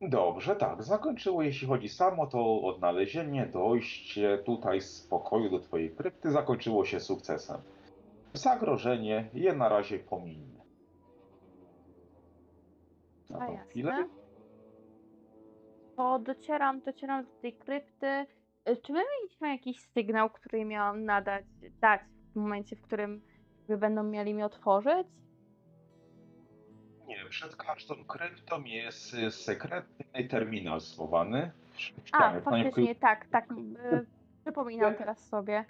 Dobrze, 0.00 0.56
tak. 0.56 0.82
Zakończyło, 0.82 1.42
jeśli 1.42 1.68
chodzi 1.68 1.88
samo 1.88 2.26
to 2.26 2.62
odnalezienie, 2.62 3.46
dojście 3.46 4.38
tutaj 4.38 4.80
z 4.80 5.00
pokoju 5.02 5.50
do 5.50 5.58
Twojej 5.58 5.90
krypty, 5.90 6.30
zakończyło 6.30 6.84
się 6.84 7.00
sukcesem. 7.00 7.60
Zagrożenie 8.34 9.30
je 9.34 9.52
na 9.52 9.68
razie 9.68 9.98
pomińmy. 9.98 10.53
Na 13.34 13.40
A 13.44 13.46
tą 13.46 13.52
jasne. 13.52 13.70
chwilę. 13.70 14.08
To 15.96 16.18
docieram, 16.18 16.80
docieram 16.80 17.24
do 17.24 17.30
tej 17.30 17.52
krypty. 17.52 18.06
Y, 18.68 18.76
Czy 18.76 18.92
my 18.92 19.02
mieliśmy 19.18 19.48
jakiś 19.48 19.80
sygnał, 19.80 20.30
który 20.30 20.64
miałam 20.64 21.04
nadać, 21.04 21.44
dać 21.80 22.00
w 22.32 22.36
momencie, 22.36 22.76
w 22.76 22.82
którym 22.82 23.22
będą 23.68 24.02
mieli 24.02 24.34
mi 24.34 24.42
otworzyć? 24.42 25.06
Nie, 27.06 27.16
przed 27.30 27.56
każdą 27.56 27.94
kryptą 28.04 28.62
jest 28.64 29.14
y, 29.14 29.30
sekretny 29.30 30.24
terminal 30.28 30.80
schowany. 30.80 31.50
A. 32.12 32.18
Panie 32.40 32.64
faktycznie, 32.64 32.94
tak, 32.94 33.26
tak. 33.26 33.50
y, 33.52 34.06
Przypominam 34.44 34.94
teraz 34.94 35.28
sobie. 35.28 35.64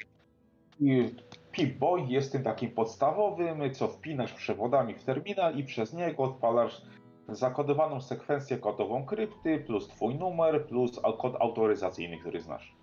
I 0.81 1.15
Pip-Boy 1.53 2.07
jest 2.09 2.33
tym 2.33 2.43
takim 2.43 2.71
podstawowym, 2.71 3.75
co 3.75 3.89
wpinasz 3.89 4.33
przewodami 4.33 4.95
w 4.95 5.05
terminal 5.05 5.57
i 5.57 5.65
przez 5.65 5.93
niego 5.93 6.23
odpalasz 6.23 6.83
zakodowaną 7.29 8.01
sekwencję 8.01 8.59
kodową 8.59 9.05
krypty, 9.07 9.59
plus 9.67 9.89
twój 9.89 10.15
numer, 10.15 10.67
plus 10.67 11.01
kod 11.19 11.37
autoryzacyjny, 11.41 12.19
który 12.19 12.41
znasz. 12.41 12.77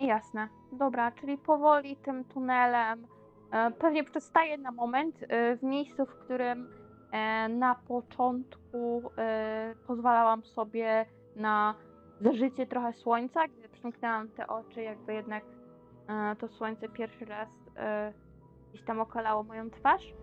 Jasne. 0.00 0.48
Dobra, 0.72 1.12
czyli 1.12 1.38
powoli 1.38 1.96
tym 1.96 2.24
tunelem. 2.24 3.06
e, 3.52 3.70
Pewnie 3.70 4.04
przestaję 4.04 4.58
na 4.58 4.70
moment 4.72 5.16
e, 5.28 5.56
w 5.56 5.62
miejscu, 5.62 6.06
w 6.06 6.14
którym 6.14 6.70
e, 7.12 7.48
na 7.48 7.74
początku 7.74 9.02
pozwalałam 9.86 10.44
sobie 10.44 11.06
na 11.36 11.74
zażycie 12.20 12.66
trochę 12.66 12.92
słońca, 12.92 13.48
gdy 13.48 13.68
przymknęłam 13.68 14.28
te 14.28 14.46
oczy, 14.46 14.82
jakby 14.82 15.14
jednak 15.14 15.44
to 16.38 16.48
słońce 16.48 16.88
pierwszy 16.88 17.24
raz 17.24 17.48
gdzieś 18.70 18.84
tam 18.84 19.00
okalało 19.00 19.42
moją 19.42 19.70
twarz. 19.70 20.14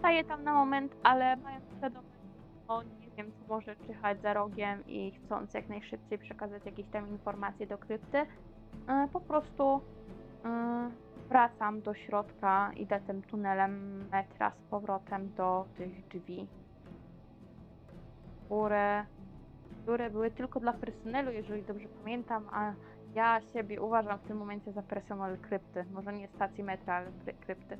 Staję 0.00 0.24
tam 0.24 0.44
na 0.44 0.52
moment, 0.54 0.96
ale 1.02 1.36
mając 1.36 1.64
świadomość, 1.76 2.14
o 2.68 2.82
nie 2.82 3.10
wiem, 3.16 3.32
co 3.32 3.54
może 3.54 3.76
czyhać 3.76 4.22
za 4.22 4.32
rogiem 4.34 4.86
i 4.86 5.12
chcąc 5.12 5.54
jak 5.54 5.68
najszybciej 5.68 6.18
przekazać 6.18 6.64
jakieś 6.66 6.86
tam 6.86 7.08
informacje 7.08 7.66
do 7.66 7.78
krypty, 7.78 8.18
e, 8.18 8.26
po 9.12 9.20
prostu 9.20 9.80
e, 10.44 10.90
wracam 11.28 11.80
do 11.80 11.94
środka, 11.94 12.72
idę 12.76 13.00
tym 13.00 13.22
tunelem 13.22 14.04
metra 14.08 14.50
z 14.50 14.70
powrotem 14.70 15.34
do 15.34 15.66
tych 15.76 16.08
drzwi, 16.08 16.46
które, 18.44 19.04
które 19.82 20.10
były 20.10 20.30
tylko 20.30 20.60
dla 20.60 20.72
personelu, 20.72 21.30
jeżeli 21.30 21.62
dobrze 21.62 21.88
pamiętam, 21.88 22.48
a 22.52 22.72
ja 23.14 23.40
siebie 23.40 23.82
uważam 23.82 24.18
w 24.18 24.22
tym 24.28 24.36
momencie 24.36 24.72
za 24.72 24.82
personel 24.82 25.38
krypty. 25.38 25.84
Może 25.92 26.12
nie 26.12 26.28
stacji 26.28 26.64
metra, 26.64 26.94
ale 26.94 27.06
kry- 27.06 27.34
krypty. 27.40 27.78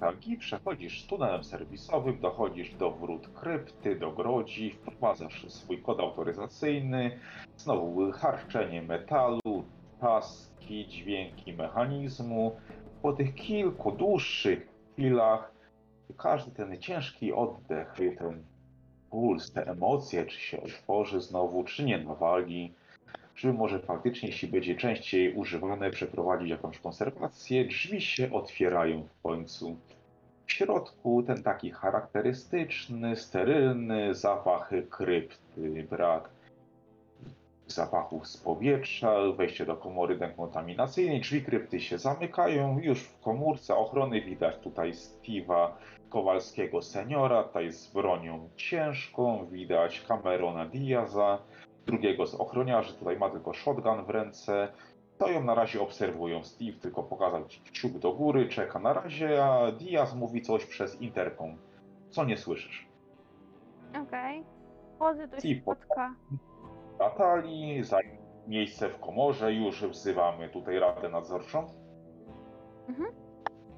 Tak, 0.00 0.28
i 0.28 0.36
przechodzisz 0.36 1.06
tunelem 1.06 1.44
serwisowym, 1.44 2.20
dochodzisz 2.20 2.74
do 2.74 2.90
wrót 2.90 3.28
krypty, 3.28 3.96
do 3.96 4.12
grodzi, 4.12 4.70
wprowadzasz 4.70 5.46
swój 5.48 5.82
kod 5.82 6.00
autoryzacyjny, 6.00 7.18
znowu 7.56 8.12
harczenie 8.12 8.82
metalu, 8.82 9.64
paski, 10.00 10.88
dźwięki 10.88 11.52
mechanizmu. 11.52 12.56
Po 13.02 13.12
tych 13.12 13.34
kilku 13.34 13.92
dłuższych 13.92 14.68
chwilach 14.92 15.52
każdy 16.18 16.50
ten 16.50 16.78
ciężki 16.80 17.32
oddech, 17.32 17.94
ten 18.18 18.44
puls, 19.10 19.52
te 19.52 19.66
emocje, 19.66 20.26
czy 20.26 20.40
się 20.40 20.62
otworzy 20.62 21.20
znowu, 21.20 21.64
czy 21.64 21.84
nie 21.84 21.98
nawali, 21.98 22.74
czy 23.40 23.52
może 23.52 23.78
faktycznie, 23.78 24.28
jeśli 24.28 24.48
będzie 24.48 24.76
częściej 24.76 25.34
używane, 25.34 25.90
przeprowadzić 25.90 26.50
jakąś 26.50 26.78
konserwację, 26.78 27.64
drzwi 27.64 28.00
się 28.00 28.32
otwierają 28.32 29.02
w 29.02 29.22
końcu. 29.22 29.76
W 30.46 30.52
środku 30.52 31.22
ten 31.22 31.42
taki 31.42 31.70
charakterystyczny, 31.70 33.16
sterylny 33.16 34.14
zapach 34.14 34.70
krypty, 34.90 35.86
brak 35.90 36.28
zapachów 37.66 38.26
z 38.28 38.36
powietrza, 38.36 39.32
wejście 39.36 39.66
do 39.66 39.76
komory 39.76 40.18
dekontaminacyjnej, 40.18 41.20
drzwi 41.20 41.42
krypty 41.42 41.80
się 41.80 41.98
zamykają, 41.98 42.78
już 42.78 43.02
w 43.02 43.20
komórce 43.20 43.76
ochrony 43.76 44.22
widać 44.22 44.56
tutaj 44.58 44.92
Steve'a 44.92 45.68
Kowalskiego 46.08 46.82
seniora, 46.82 47.44
tutaj 47.44 47.72
z 47.72 47.86
bronią 47.86 48.48
ciężką, 48.56 49.46
widać 49.46 50.00
Camerona 50.08 50.66
Diaza, 50.66 51.38
drugiego 51.90 52.26
z 52.26 52.34
ochroniarzy, 52.34 52.94
tutaj 52.94 53.18
ma 53.18 53.30
tylko 53.30 53.52
shotgun 53.52 54.04
w 54.04 54.10
ręce. 54.10 54.72
To 55.18 55.30
ją 55.30 55.44
na 55.44 55.54
razie 55.54 55.80
obserwują. 55.80 56.44
Steve 56.44 56.78
tylko 56.78 57.02
pokazał 57.02 57.44
ci 57.44 57.60
kciuk 57.60 57.92
do 57.92 58.12
góry, 58.12 58.48
czeka 58.48 58.78
na 58.78 58.92
razie, 58.92 59.44
a 59.44 59.72
Diaz 59.72 60.14
mówi 60.14 60.42
coś 60.42 60.66
przez 60.66 61.00
interkom. 61.00 61.56
Co 62.10 62.24
nie 62.24 62.36
słyszysz? 62.36 62.88
Okej. 64.02 64.44
Wchodzę 64.96 65.28
do 65.28 65.40
środka. 65.40 66.14
Natalii, 66.98 67.84
zajmie 67.84 68.18
miejsce 68.46 68.88
w 68.88 69.00
komorze, 69.00 69.52
już 69.52 69.84
wzywamy 69.84 70.48
tutaj 70.48 70.78
Radę 70.78 71.08
Nadzorczą. 71.08 71.66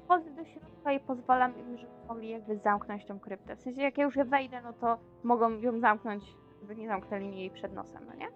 Wchodzę 0.05 0.31
do 0.31 0.45
środka 0.45 0.93
i 0.93 0.99
pozwalam 0.99 1.57
im, 1.59 1.77
żeby 1.77 1.91
mogli 2.07 2.29
jakby 2.29 2.57
zamknąć 2.57 3.05
tą 3.05 3.19
kryptę. 3.19 3.55
W 3.55 3.61
sensie 3.61 3.81
jak 3.81 3.97
ja 3.97 4.03
już 4.03 4.15
wejdę, 4.15 4.61
no 4.61 4.73
to 4.73 4.97
mogą 5.23 5.49
ją 5.49 5.79
zamknąć, 5.79 6.23
żeby 6.63 6.75
nie 6.75 6.87
zamknęli 6.87 7.27
mi 7.29 7.39
jej 7.39 7.49
przed 7.49 7.73
nosem, 7.73 8.05
no 8.07 8.15
nie? 8.15 8.27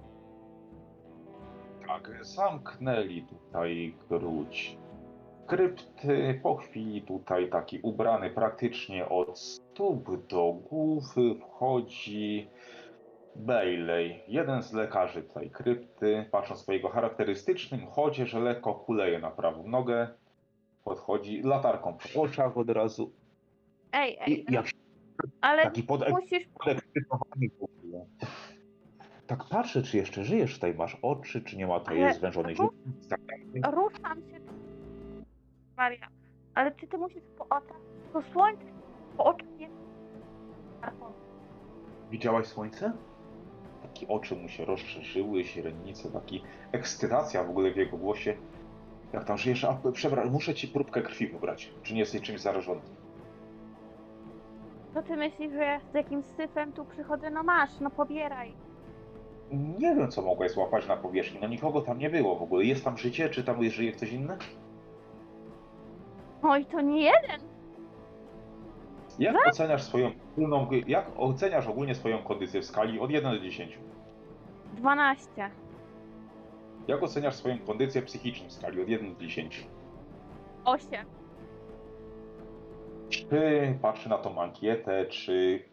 Tak, 1.87 2.25
zamknęli 2.25 3.23
tutaj 3.23 3.95
gruć 4.09 4.77
krypty. 5.47 6.39
Po 6.43 6.55
chwili 6.55 7.01
tutaj 7.01 7.49
taki 7.49 7.79
ubrany 7.79 8.29
praktycznie 8.29 9.09
od 9.09 9.39
stóp 9.39 10.27
do 10.27 10.53
głowy 10.53 11.35
wchodzi 11.35 12.49
Bailey, 13.35 14.23
jeden 14.27 14.63
z 14.63 14.73
lekarzy 14.73 15.23
tutaj 15.23 15.49
krypty. 15.49 16.25
Patrząc 16.31 16.63
po 16.63 16.73
jego 16.73 16.89
charakterystycznym 16.89 17.87
chodzie, 17.87 18.25
że 18.25 18.39
lekko 18.39 18.73
kuleje 18.75 19.19
na 19.19 19.31
prawą 19.31 19.67
nogę. 19.67 20.07
Podchodzi 20.83 21.41
latarką 21.41 21.97
po 22.13 22.21
oczach 22.21 22.57
od 22.57 22.69
razu 22.69 23.11
Ej, 23.91 24.17
ej, 24.21 24.51
i 24.51 24.53
jak 24.53 24.65
ale 25.41 25.63
taki 25.63 25.83
podek 25.83 26.09
musisz... 26.09 26.49
w 27.09 27.63
ogóle. 27.63 28.05
Tak 29.27 29.43
patrzę, 29.49 29.81
czy 29.83 29.97
jeszcze 29.97 30.23
żyjesz 30.23 30.53
tutaj, 30.53 30.75
masz 30.75 30.97
oczy, 31.01 31.41
czy 31.41 31.57
nie 31.57 31.67
ma 31.67 31.79
tutaj 31.79 32.03
Ale- 32.03 32.13
zwężonej 32.13 32.55
Ru- 32.55 32.69
źrenicy. 32.73 33.15
Ruszam 33.71 34.17
się. 34.21 34.39
Maria, 35.77 36.07
ale 36.55 36.71
ty, 36.71 36.87
ty 36.87 36.97
musisz 36.97 37.23
po 37.37 37.45
oczach, 37.45 37.77
to 38.13 38.21
słońce 38.21 38.65
po 39.17 39.23
oczach 39.25 39.59
jest... 39.59 39.73
Widziałaś 42.11 42.47
słońce? 42.47 42.93
Takie 43.81 44.07
oczy 44.07 44.35
mu 44.35 44.49
się 44.49 44.65
rozszerzyły, 44.65 45.43
źrenice, 45.43 46.11
taki 46.11 46.43
ekscytacja 46.71 47.43
w 47.43 47.49
ogóle 47.49 47.71
w 47.71 47.77
jego 47.77 47.97
głosie. 47.97 48.37
Jak 49.13 49.23
tam 49.23 49.37
żyjesz? 49.37 49.63
A, 49.63 49.73
przebra- 49.73 50.31
muszę 50.31 50.55
ci 50.55 50.67
próbkę 50.67 51.01
krwi 51.01 51.27
wybrać. 51.27 51.73
Czy 51.83 51.93
nie 51.93 51.99
jesteś 51.99 52.21
czymś 52.21 52.41
zarażony? 52.41 52.81
To 54.97 55.03
ty 55.03 55.17
myślisz, 55.17 55.51
że 55.51 55.79
z 55.91 55.93
jakimś 55.93 56.25
syfem 56.25 56.73
tu 56.73 56.85
przychodzę? 56.85 57.29
No 57.29 57.43
masz, 57.43 57.79
no 57.79 57.89
pobieraj. 57.89 58.53
Nie 59.51 59.95
wiem, 59.95 60.11
co 60.11 60.21
mogłeś 60.21 60.51
złapać 60.51 60.87
na 60.87 60.97
powierzchni. 60.97 61.39
No 61.41 61.47
nikogo 61.47 61.81
tam 61.81 61.99
nie 61.99 62.09
było 62.09 62.35
w 62.35 62.41
ogóle. 62.41 62.65
Jest 62.65 62.83
tam 62.83 62.97
życie, 62.97 63.29
czy 63.29 63.43
tam 63.43 63.69
żyje 63.69 63.91
ktoś 63.91 64.11
inny? 64.11 64.37
Oj, 66.41 66.65
to 66.65 66.81
nie 66.81 67.01
jeden. 67.01 67.41
Jak 69.19 69.47
oceniasz 69.47 69.83
swoją 69.83 70.11
ogólną, 70.33 70.69
jak 70.87 71.11
oceniasz 71.17 71.67
ogólnie 71.67 71.95
swoją 71.95 72.23
kondycję 72.23 72.61
w 72.61 72.65
skali 72.65 72.99
od 72.99 73.11
1 73.11 73.31
do 73.31 73.39
10? 73.39 73.79
12. 74.73 75.49
Jak 76.87 77.03
oceniasz 77.03 77.35
swoją 77.35 77.59
kondycję 77.59 78.01
psychiczną 78.01 78.47
w 78.49 78.51
skali 78.51 78.81
od 78.81 78.89
1 78.89 79.13
do 79.13 79.19
10? 79.19 79.67
8. 80.65 81.16
Czy 83.09 83.77
patrzy 83.81 84.09
na 84.09 84.17
tą 84.17 84.41
ankietę, 84.41 85.05
czy 85.05 85.63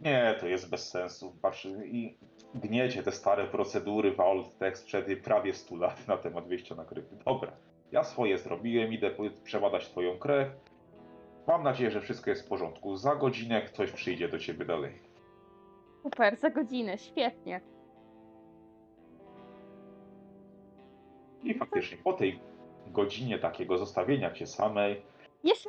nie, 0.00 0.34
to 0.40 0.46
jest 0.46 0.70
bez 0.70 0.90
sensu. 0.90 1.36
Patrzy 1.42 1.82
i 1.86 2.18
gniecie 2.54 3.02
te 3.02 3.12
stare 3.12 3.46
procedury 3.46 4.12
w 4.12 4.20
Alt 4.20 4.46
sprzed 4.74 5.22
prawie 5.24 5.54
100 5.54 5.76
lat 5.76 6.08
na 6.08 6.16
temat 6.16 6.48
wyjścia 6.48 6.74
na. 6.74 6.84
Dobra, 7.24 7.52
ja 7.92 8.04
swoje 8.04 8.38
zrobiłem, 8.38 8.92
idę 8.92 9.10
przebadać 9.44 9.88
twoją 9.88 10.18
krew. 10.18 10.48
Mam 11.46 11.62
nadzieję, 11.62 11.90
że 11.90 12.00
wszystko 12.00 12.30
jest 12.30 12.46
w 12.46 12.48
porządku. 12.48 12.96
Za 12.96 13.16
godzinę 13.16 13.62
ktoś 13.62 13.92
przyjdzie 13.92 14.28
do 14.28 14.38
ciebie 14.38 14.64
dalej. 14.64 15.02
Super, 16.02 16.36
za 16.36 16.50
godzinę, 16.50 16.98
świetnie. 16.98 17.60
I 21.44 21.54
faktycznie 21.54 21.98
po 21.98 22.12
tej 22.12 22.40
godzinie 22.86 23.38
takiego 23.38 23.78
zostawienia 23.78 24.30
cię 24.30 24.46
samej, 24.46 25.02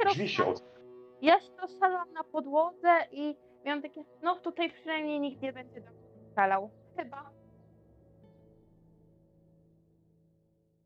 roz... 0.04 0.14
drzwi 0.14 0.30
się 0.30 0.46
od... 0.46 0.77
ja 1.22 1.40
się 1.40 1.52
rozsiadłam 1.62 2.14
na 2.14 2.24
podłodze 2.24 2.90
i 3.12 3.36
miałam 3.66 3.82
takie, 3.82 4.04
no 4.22 4.36
tutaj 4.36 4.72
przynajmniej 4.72 5.20
nikt 5.20 5.42
nie 5.42 5.54
będzie 5.54 5.82
do 5.82 5.92
mnie 5.92 6.08
strzelał. 6.30 6.70
Chyba. 6.98 7.30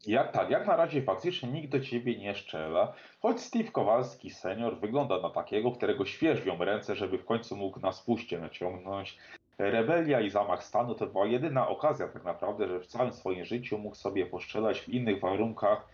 Jak 0.07 0.31
tak, 0.31 0.49
jak 0.49 0.67
na 0.67 0.75
razie 0.75 1.01
faktycznie 1.01 1.49
nikt 1.49 1.71
do 1.71 1.79
ciebie 1.79 2.17
nie 2.17 2.35
szczela, 2.35 2.93
choć 3.21 3.39
Steve 3.39 3.71
Kowalski 3.71 4.29
senior 4.29 4.79
wygląda 4.79 5.21
na 5.21 5.29
takiego, 5.29 5.71
którego 5.71 6.05
świeżbią 6.05 6.57
ręce, 6.57 6.95
żeby 6.95 7.17
w 7.17 7.25
końcu 7.25 7.55
mógł 7.55 7.79
na 7.79 7.91
spuście 7.91 8.39
naciągnąć. 8.39 9.17
Rebelia 9.57 10.21
i 10.21 10.29
zamach 10.29 10.63
stanu 10.63 10.95
to 10.95 11.07
była 11.07 11.25
jedyna 11.25 11.67
okazja 11.67 12.07
tak 12.07 12.23
naprawdę, 12.23 12.67
że 12.67 12.79
w 12.79 12.87
całym 12.87 13.13
swoim 13.13 13.45
życiu 13.45 13.77
mógł 13.77 13.95
sobie 13.95 14.25
postrzelać 14.25 14.81
w 14.81 14.89
innych 14.89 15.19
warunkach 15.19 15.87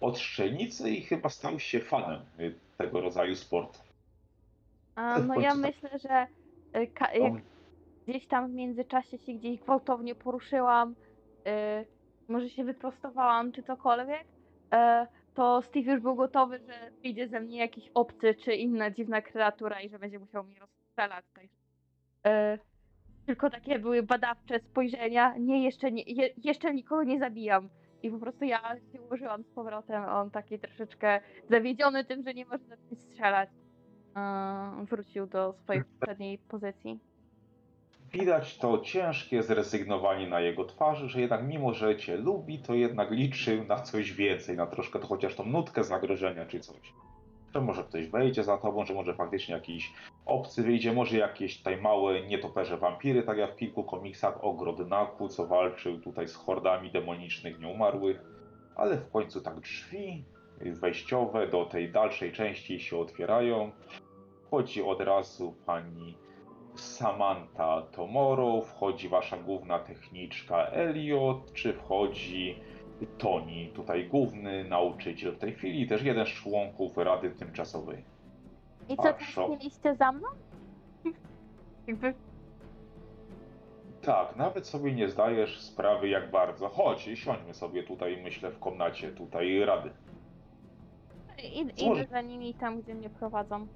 od 0.00 0.18
strzelnicy 0.18 0.90
i 0.90 1.02
chyba 1.02 1.28
stał 1.28 1.58
się 1.58 1.80
fanem 1.80 2.20
y, 2.40 2.54
tego 2.80 3.00
rodzaju 3.00 3.34
sportu. 3.36 3.78
A, 4.94 5.18
no 5.28 5.40
ja 5.40 5.50
tak. 5.50 5.58
myślę, 5.58 5.90
że 5.98 6.26
y, 6.80 6.86
ka- 6.86 7.14
jak 7.14 7.32
gdzieś 8.06 8.26
tam 8.26 8.50
w 8.50 8.54
międzyczasie 8.54 9.18
się 9.18 9.32
gdzieś 9.32 9.60
gwałtownie 9.60 10.14
poruszyłam, 10.14 10.90
y, 10.92 11.86
może 12.28 12.48
się 12.48 12.64
wyprostowałam 12.64 13.52
czy 13.52 13.62
cokolwiek, 13.62 14.24
y, 14.24 15.06
to 15.34 15.62
Steve 15.62 15.92
już 15.92 16.02
był 16.02 16.14
gotowy, 16.14 16.58
że 16.58 16.90
wyjdzie 17.02 17.28
ze 17.28 17.40
mnie 17.40 17.58
jakiś 17.58 17.90
obcy 17.94 18.34
czy 18.34 18.54
inna 18.54 18.90
dziwna 18.90 19.22
kreatura 19.22 19.80
i 19.80 19.88
że 19.88 19.98
będzie 19.98 20.18
musiał 20.18 20.44
mnie 20.44 20.58
rozstrzelać. 20.60 21.24
Y, 21.36 22.58
tylko 23.26 23.50
takie 23.50 23.78
były 23.78 24.02
badawcze 24.02 24.60
spojrzenia, 24.60 25.34
nie 25.38 25.64
jeszcze, 25.64 25.92
nie, 25.92 26.02
je, 26.02 26.28
jeszcze 26.36 26.74
nikogo 26.74 27.02
nie 27.02 27.18
zabijam. 27.18 27.68
I 28.02 28.10
po 28.10 28.18
prostu 28.18 28.44
ja 28.44 28.76
się 28.92 29.00
ułożyłam 29.00 29.42
z 29.42 29.48
powrotem, 29.48 30.04
on 30.04 30.30
taki 30.30 30.58
troszeczkę 30.58 31.20
zawiedziony 31.50 32.04
tym, 32.04 32.22
że 32.22 32.34
nie 32.34 32.44
może 32.44 32.64
do 32.64 32.76
mnie 32.76 32.96
strzelać. 32.96 33.50
wrócił 34.84 35.26
do 35.26 35.52
swojej 35.52 35.84
poprzedniej 35.98 36.38
pozycji. 36.38 37.00
Widać 38.12 38.58
to 38.58 38.78
ciężkie 38.78 39.42
zrezygnowanie 39.42 40.28
na 40.28 40.40
jego 40.40 40.64
twarzy, 40.64 41.08
że 41.08 41.20
jednak 41.20 41.46
mimo, 41.46 41.74
że 41.74 41.96
cię 41.96 42.16
lubi, 42.16 42.58
to 42.58 42.74
jednak 42.74 43.10
liczył 43.10 43.64
na 43.64 43.80
coś 43.80 44.12
więcej, 44.12 44.56
na 44.56 44.66
troszkę 44.66 44.98
to 44.98 45.06
chociaż 45.06 45.34
tą 45.34 45.44
nutkę 45.44 45.84
zagrożenia 45.84 46.46
czy 46.46 46.60
coś. 46.60 46.92
Że 47.54 47.60
może 47.60 47.84
ktoś 47.84 48.08
wejdzie 48.08 48.44
za 48.44 48.58
tobą, 48.58 48.84
że 48.84 48.94
może 48.94 49.14
faktycznie 49.14 49.54
jakiś 49.54 49.92
obcy 50.26 50.62
wyjdzie, 50.62 50.92
może 50.92 51.18
jakieś 51.18 51.58
tutaj 51.58 51.80
małe 51.80 52.22
nietoperze 52.22 52.76
wampiry, 52.76 53.22
tak 53.22 53.38
jak 53.38 53.52
w 53.52 53.56
kilku 53.56 53.84
komiksach 53.84 54.44
o 54.44 54.52
Grodnaku, 54.52 55.28
co 55.28 55.46
walczył 55.46 56.00
tutaj 56.00 56.28
z 56.28 56.34
hordami 56.34 56.90
demonicznych 56.90 57.58
nieumarłych. 57.60 58.20
Ale 58.76 58.96
w 58.96 59.10
końcu 59.10 59.40
tak 59.40 59.60
drzwi 59.60 60.24
wejściowe 60.60 61.46
do 61.46 61.64
tej 61.64 61.92
dalszej 61.92 62.32
części 62.32 62.80
się 62.80 62.98
otwierają. 62.98 63.70
Wchodzi 64.46 64.82
od 64.82 65.00
razu 65.00 65.54
pani 65.66 66.14
Samantha 66.74 67.82
Tomorrow, 67.82 68.68
wchodzi 68.68 69.08
wasza 69.08 69.36
główna 69.36 69.78
techniczka 69.78 70.66
Elliot, 70.66 71.52
czy 71.52 71.72
wchodzi 71.72 72.60
Tony, 73.06 73.66
tutaj 73.74 74.08
główny 74.08 74.64
nauczyciel 74.64 75.32
w 75.32 75.38
tej 75.38 75.52
chwili, 75.54 75.88
też 75.88 76.02
jeden 76.02 76.26
z 76.26 76.28
członków 76.28 76.96
Rady 76.96 77.30
Tymczasowej. 77.30 78.04
I 78.88 78.96
co, 78.96 79.02
tęskniliście 79.02 79.94
za 79.96 80.12
mną? 80.12 80.28
Jakby, 81.86 82.14
Tak, 84.02 84.36
nawet 84.36 84.66
sobie 84.66 84.92
nie 84.94 85.08
zdajesz 85.08 85.60
sprawy 85.60 86.08
jak 86.08 86.30
bardzo. 86.30 86.68
Chodź, 86.68 87.00
siądźmy 87.14 87.54
sobie 87.54 87.82
tutaj, 87.82 88.22
myślę, 88.22 88.50
w 88.50 88.58
komnacie 88.58 89.08
tutaj 89.12 89.60
rady. 89.64 89.90
Może- 91.86 92.00
idę 92.02 92.10
za 92.10 92.20
nimi 92.20 92.54
tam, 92.54 92.80
gdzie 92.80 92.94
mnie 92.94 93.10
prowadzą. 93.10 93.66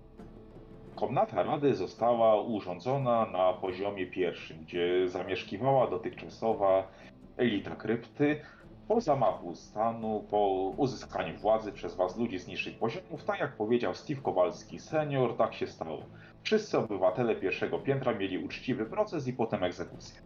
Komnata 0.96 1.42
Rady 1.42 1.74
została 1.74 2.40
urządzona 2.42 3.26
na 3.26 3.52
poziomie 3.52 4.06
pierwszym, 4.06 4.56
gdzie 4.60 5.08
zamieszkiwała 5.08 5.90
dotychczasowa 5.90 6.88
elita 7.36 7.76
krypty. 7.76 8.40
Po 8.88 9.00
zamachu 9.00 9.54
stanu, 9.54 10.24
po 10.30 10.72
uzyskaniu 10.76 11.38
władzy 11.38 11.72
przez 11.72 11.94
was 11.94 12.16
ludzi 12.16 12.38
z 12.38 12.46
niższych 12.46 12.78
poziomów, 12.78 13.24
tak 13.24 13.40
jak 13.40 13.56
powiedział 13.56 13.94
Steve 13.94 14.22
Kowalski 14.22 14.78
senior, 14.78 15.36
tak 15.36 15.54
się 15.54 15.66
stało. 15.66 16.02
Wszyscy 16.42 16.78
obywatele 16.78 17.36
pierwszego 17.36 17.78
piętra 17.78 18.14
mieli 18.14 18.44
uczciwy 18.44 18.86
proces 18.86 19.28
i 19.28 19.32
potem 19.32 19.64
egzekucję. 19.64 20.20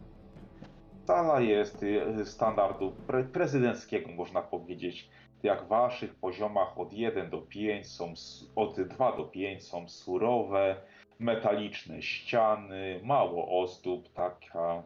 Sala 1.07 1.41
jest 1.41 1.83
y, 1.83 2.27
standardu 2.27 2.93
pre 3.07 3.25
prezydenckiego, 3.25 4.13
można 4.13 4.43
powiedzieć. 4.43 5.09
Jak 5.43 5.65
w 5.65 5.69
waszych 5.69 6.15
poziomach 6.15 6.79
od 6.79 6.93
1 6.93 7.31
do 7.31 7.41
5 7.41 7.87
są, 7.87 8.13
od 8.57 8.81
2 8.81 9.17
do 9.17 9.25
5 9.25 9.65
są 9.65 9.89
surowe, 9.89 10.77
metaliczne 11.19 12.03
ściany, 12.03 13.01
mało 13.05 13.63
ozdób, 13.63 14.13
taka 14.13 14.83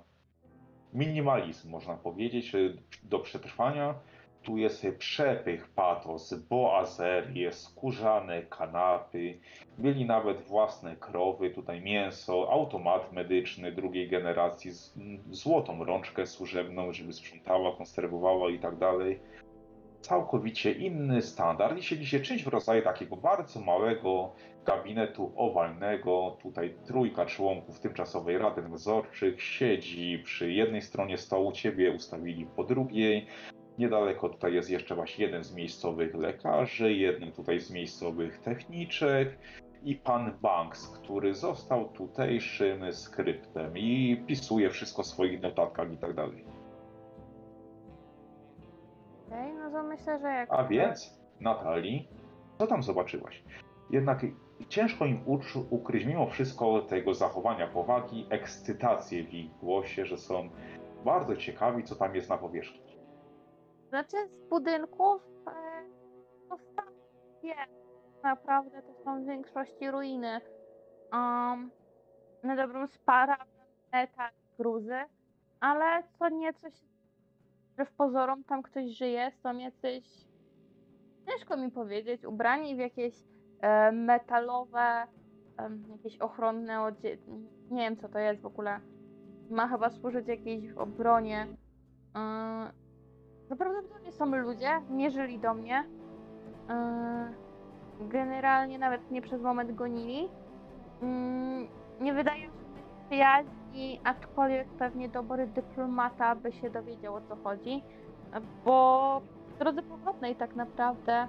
minimalizm 0.93 1.71
można 1.71 1.95
powiedzieć 1.97 2.55
y, 2.55 2.77
do 3.03 3.19
przetrwania. 3.19 3.95
Tu 4.43 4.57
jest 4.57 4.87
przepych, 4.99 5.69
patos, 5.69 6.35
boazerie, 6.35 7.53
skórzane 7.53 8.43
kanapy. 8.43 9.39
Mieli 9.79 10.05
nawet 10.05 10.41
własne 10.41 10.97
krowy, 10.97 11.51
tutaj 11.51 11.81
mięso, 11.81 12.51
automat 12.53 13.13
medyczny 13.13 13.73
drugiej 13.73 14.09
generacji, 14.09 14.71
z- 14.71 14.95
złotą 15.31 15.85
rączkę 15.85 16.27
służebną, 16.27 16.93
żeby 16.93 17.13
sprzątała, 17.13 17.77
konserwowała 17.77 18.51
i 18.51 18.59
tak 18.59 18.77
dalej 18.79 19.21
całkowicie 20.03 20.73
inny 20.73 21.23
standard 21.23 21.79
i 21.79 21.83
siedzi 21.83 22.07
się 22.07 22.21
czymś 22.21 22.45
w 22.45 22.49
rodzaju 22.49 22.83
takiego 22.83 23.17
bardzo 23.17 23.61
małego 23.61 24.33
gabinetu 24.65 25.33
owalnego. 25.37 26.37
Tutaj 26.43 26.75
trójka 26.87 27.27
członków 27.27 27.81
tymczasowej 27.81 28.39
Rady 28.39 28.63
Nadzorczych 28.63 29.43
siedzi 29.43 30.23
przy 30.25 30.53
jednej 30.53 30.83
stronie 30.83 31.19
stołu, 31.19 31.53
ciebie 31.53 31.93
ustawili 31.93 32.47
po 32.57 32.65
drugiej. 32.65 33.27
Niedaleko 33.79 34.29
tutaj 34.29 34.55
jest 34.55 34.71
jeszcze 34.71 34.95
właśnie 34.95 35.25
jeden 35.25 35.45
z 35.45 35.55
miejscowych 35.55 36.15
lekarzy, 36.15 36.93
jeden 36.93 37.33
tutaj 37.33 37.61
z 37.61 37.71
miejscowych 37.71 38.39
techniczek 38.39 39.39
i 39.85 39.97
pan 39.97 40.39
Banks, 40.43 40.89
który 40.89 41.35
został 41.35 41.89
tutejszym 41.89 42.93
skryptem 42.93 43.79
i 43.79 44.23
pisuje 44.27 44.71
wszystko 44.71 45.03
w 45.03 45.07
swoich 45.07 45.41
notatkach 45.43 45.93
i 45.93 45.97
tak 45.97 46.15
dalej. 46.15 46.45
No 49.73 49.83
myślę, 49.83 50.19
że 50.19 50.29
jak... 50.29 50.49
A 50.53 50.65
więc, 50.65 51.21
Natalii, 51.41 52.09
co 52.59 52.67
tam 52.67 52.83
zobaczyłaś? 52.83 53.45
Jednak 53.91 54.19
ciężko 54.69 55.07
im 55.07 55.25
ukryć 55.71 56.05
mimo 56.05 56.27
wszystko 56.27 56.83
tego 56.83 57.15
zachowania 57.15 57.67
powagi, 57.67 58.27
ekscytację 58.31 59.25
w 59.25 59.35
ich 59.35 59.57
głosie, 59.57 60.07
że 60.07 60.19
są 60.19 60.49
bardzo 61.05 61.37
ciekawi, 61.37 61.85
co 61.85 61.95
tam 61.95 62.15
jest 62.15 62.29
na 62.29 62.39
powierzchni. 62.39 62.97
Znaczy 63.89 64.17
z 64.29 64.49
budynków 64.51 65.23
e, 65.47 65.53
to 66.49 66.59
sam 66.59 66.95
wie. 67.43 67.55
Naprawdę 68.23 68.83
to 68.83 69.05
są 69.05 69.23
w 69.23 69.27
większości 69.27 69.91
ruiny. 69.91 70.41
Um, 71.13 71.71
na 72.43 72.57
dobrą 72.57 72.87
spara, 72.87 73.37
metal, 73.93 74.31
gruzy, 74.59 74.99
ale 75.61 76.03
co 76.19 76.29
nieco 76.29 76.71
się, 76.71 76.87
że 77.79 77.85
w 77.85 77.93
pozorom 77.93 78.45
tam 78.45 78.63
ktoś 78.63 78.91
żyje, 78.91 79.31
są 79.43 79.59
jacyś, 79.59 80.05
ciężko 81.27 81.57
mi 81.57 81.71
powiedzieć, 81.71 82.25
ubrani 82.25 82.77
w 82.77 82.79
jakieś 82.79 83.15
e, 83.61 83.93
metalowe, 83.93 85.07
em, 85.57 85.85
jakieś 85.91 86.19
ochronne 86.19 86.83
odzie... 86.83 87.19
Nie 87.71 87.81
wiem 87.81 87.97
co 87.97 88.09
to 88.09 88.19
jest 88.19 88.41
w 88.41 88.47
ogóle. 88.47 88.81
Ma 89.51 89.69
chyba 89.69 89.91
służyć 89.91 90.29
jakiejś 90.29 90.73
obronie. 90.73 91.47
Yy, 92.15 92.73
to 93.49 93.57
prawdopodobnie 93.57 94.13
są 94.13 94.37
ludzie, 94.37 94.71
mierzyli 94.91 95.39
do 95.39 95.55
mnie. 95.55 95.85
Yy, 96.69 98.09
generalnie 98.09 98.79
nawet 98.79 99.11
mnie 99.11 99.23
przez 99.23 99.43
moment 99.43 99.73
gonili. 99.73 100.23
Yy, 100.23 101.69
nie 102.01 102.13
wydaje 102.13 102.49
mi 102.49 102.53
się 102.53 102.65
być 102.75 102.85
przyjaźni, 103.73 104.01
aczkolwiek 104.05 104.69
pewnie 104.69 105.09
dobry 105.09 105.47
dyplomata 105.47 106.35
by 106.35 106.53
się 106.53 106.71
dowiedział 106.71 107.15
o 107.15 107.21
co 107.21 107.37
chodzi. 107.37 107.83
Bo 108.65 109.21
w 109.55 109.59
drodze 109.59 109.83
powrotnej 109.83 110.37
tak 110.37 110.57
naprawdę 110.57 111.29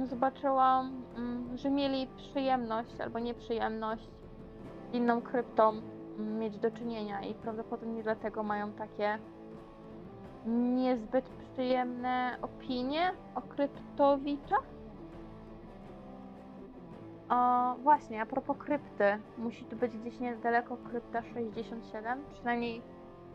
yy, 0.00 0.06
zobaczyłam, 0.06 1.02
yy, 1.50 1.58
że 1.58 1.70
mieli 1.70 2.06
przyjemność 2.16 3.00
albo 3.00 3.18
nieprzyjemność 3.18 4.08
z 4.90 4.94
inną 4.94 5.22
kryptą 5.22 5.74
yy, 5.74 6.24
mieć 6.24 6.58
do 6.58 6.70
czynienia 6.70 7.22
i 7.22 7.34
prawdopodobnie 7.34 8.02
dlatego 8.02 8.42
mają 8.42 8.72
takie 8.72 9.18
niezbyt 10.46 11.24
przyjemne 11.52 12.38
opinie 12.42 13.12
o 13.34 13.42
kryptowiczach. 13.42 14.75
O, 17.28 17.74
właśnie, 17.82 18.22
a 18.22 18.26
propos 18.26 18.56
krypty, 18.58 19.04
musi 19.38 19.64
tu 19.64 19.76
być 19.76 19.98
gdzieś 19.98 20.20
niedaleko 20.20 20.76
krypta 20.76 21.22
67, 21.22 22.24
przynajmniej 22.32 22.82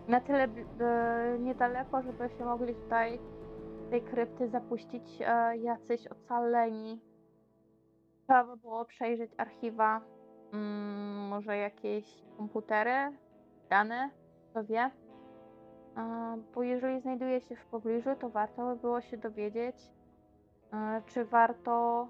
na 0.07 0.21
tyle 0.21 0.43
e, 0.43 1.39
niedaleko, 1.39 2.01
żeby 2.01 2.29
się 2.29 2.45
mogli 2.45 2.75
tutaj 2.75 3.19
tej 3.89 4.01
krypty 4.01 4.49
zapuścić 4.49 5.21
e, 5.21 5.57
jacyś 5.57 6.07
ocaleni. 6.07 7.01
Trzeba 8.23 8.43
by 8.43 8.57
było 8.57 8.85
przejrzeć 8.85 9.31
archiwa, 9.37 10.01
mm, 10.53 11.27
może 11.27 11.57
jakieś 11.57 12.23
komputery, 12.37 13.17
dane, 13.69 14.09
kto 14.49 14.63
wie. 14.63 14.91
A, 15.95 16.35
Bo 16.55 16.63
jeżeli 16.63 17.01
znajduje 17.01 17.41
się 17.41 17.55
w 17.55 17.65
pobliżu, 17.65 18.09
to 18.19 18.29
warto 18.29 18.65
by 18.65 18.75
było 18.75 19.01
się 19.01 19.17
dowiedzieć, 19.17 19.75
e, 20.73 21.01
czy 21.05 21.25
warto 21.25 22.07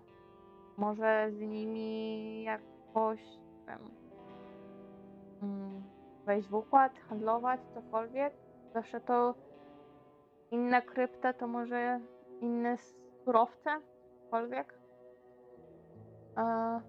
może 0.78 1.32
z 1.32 1.40
nimi 1.40 2.44
jakoś 2.44 3.20
wiem, 3.68 3.92
mm, 5.42 5.84
wejść 6.26 6.50
w 6.50 6.54
układ, 6.54 7.00
handlować, 7.00 7.62
cokolwiek. 7.74 8.34
Zawsze 8.74 9.02
to 9.02 9.36
inna 10.52 10.82
krypta, 10.82 11.34
to 11.34 11.48
może 11.48 12.00
inne 12.42 12.78
surowce, 13.26 13.82
cokolwiek. 14.24 14.80
E, 16.38 16.82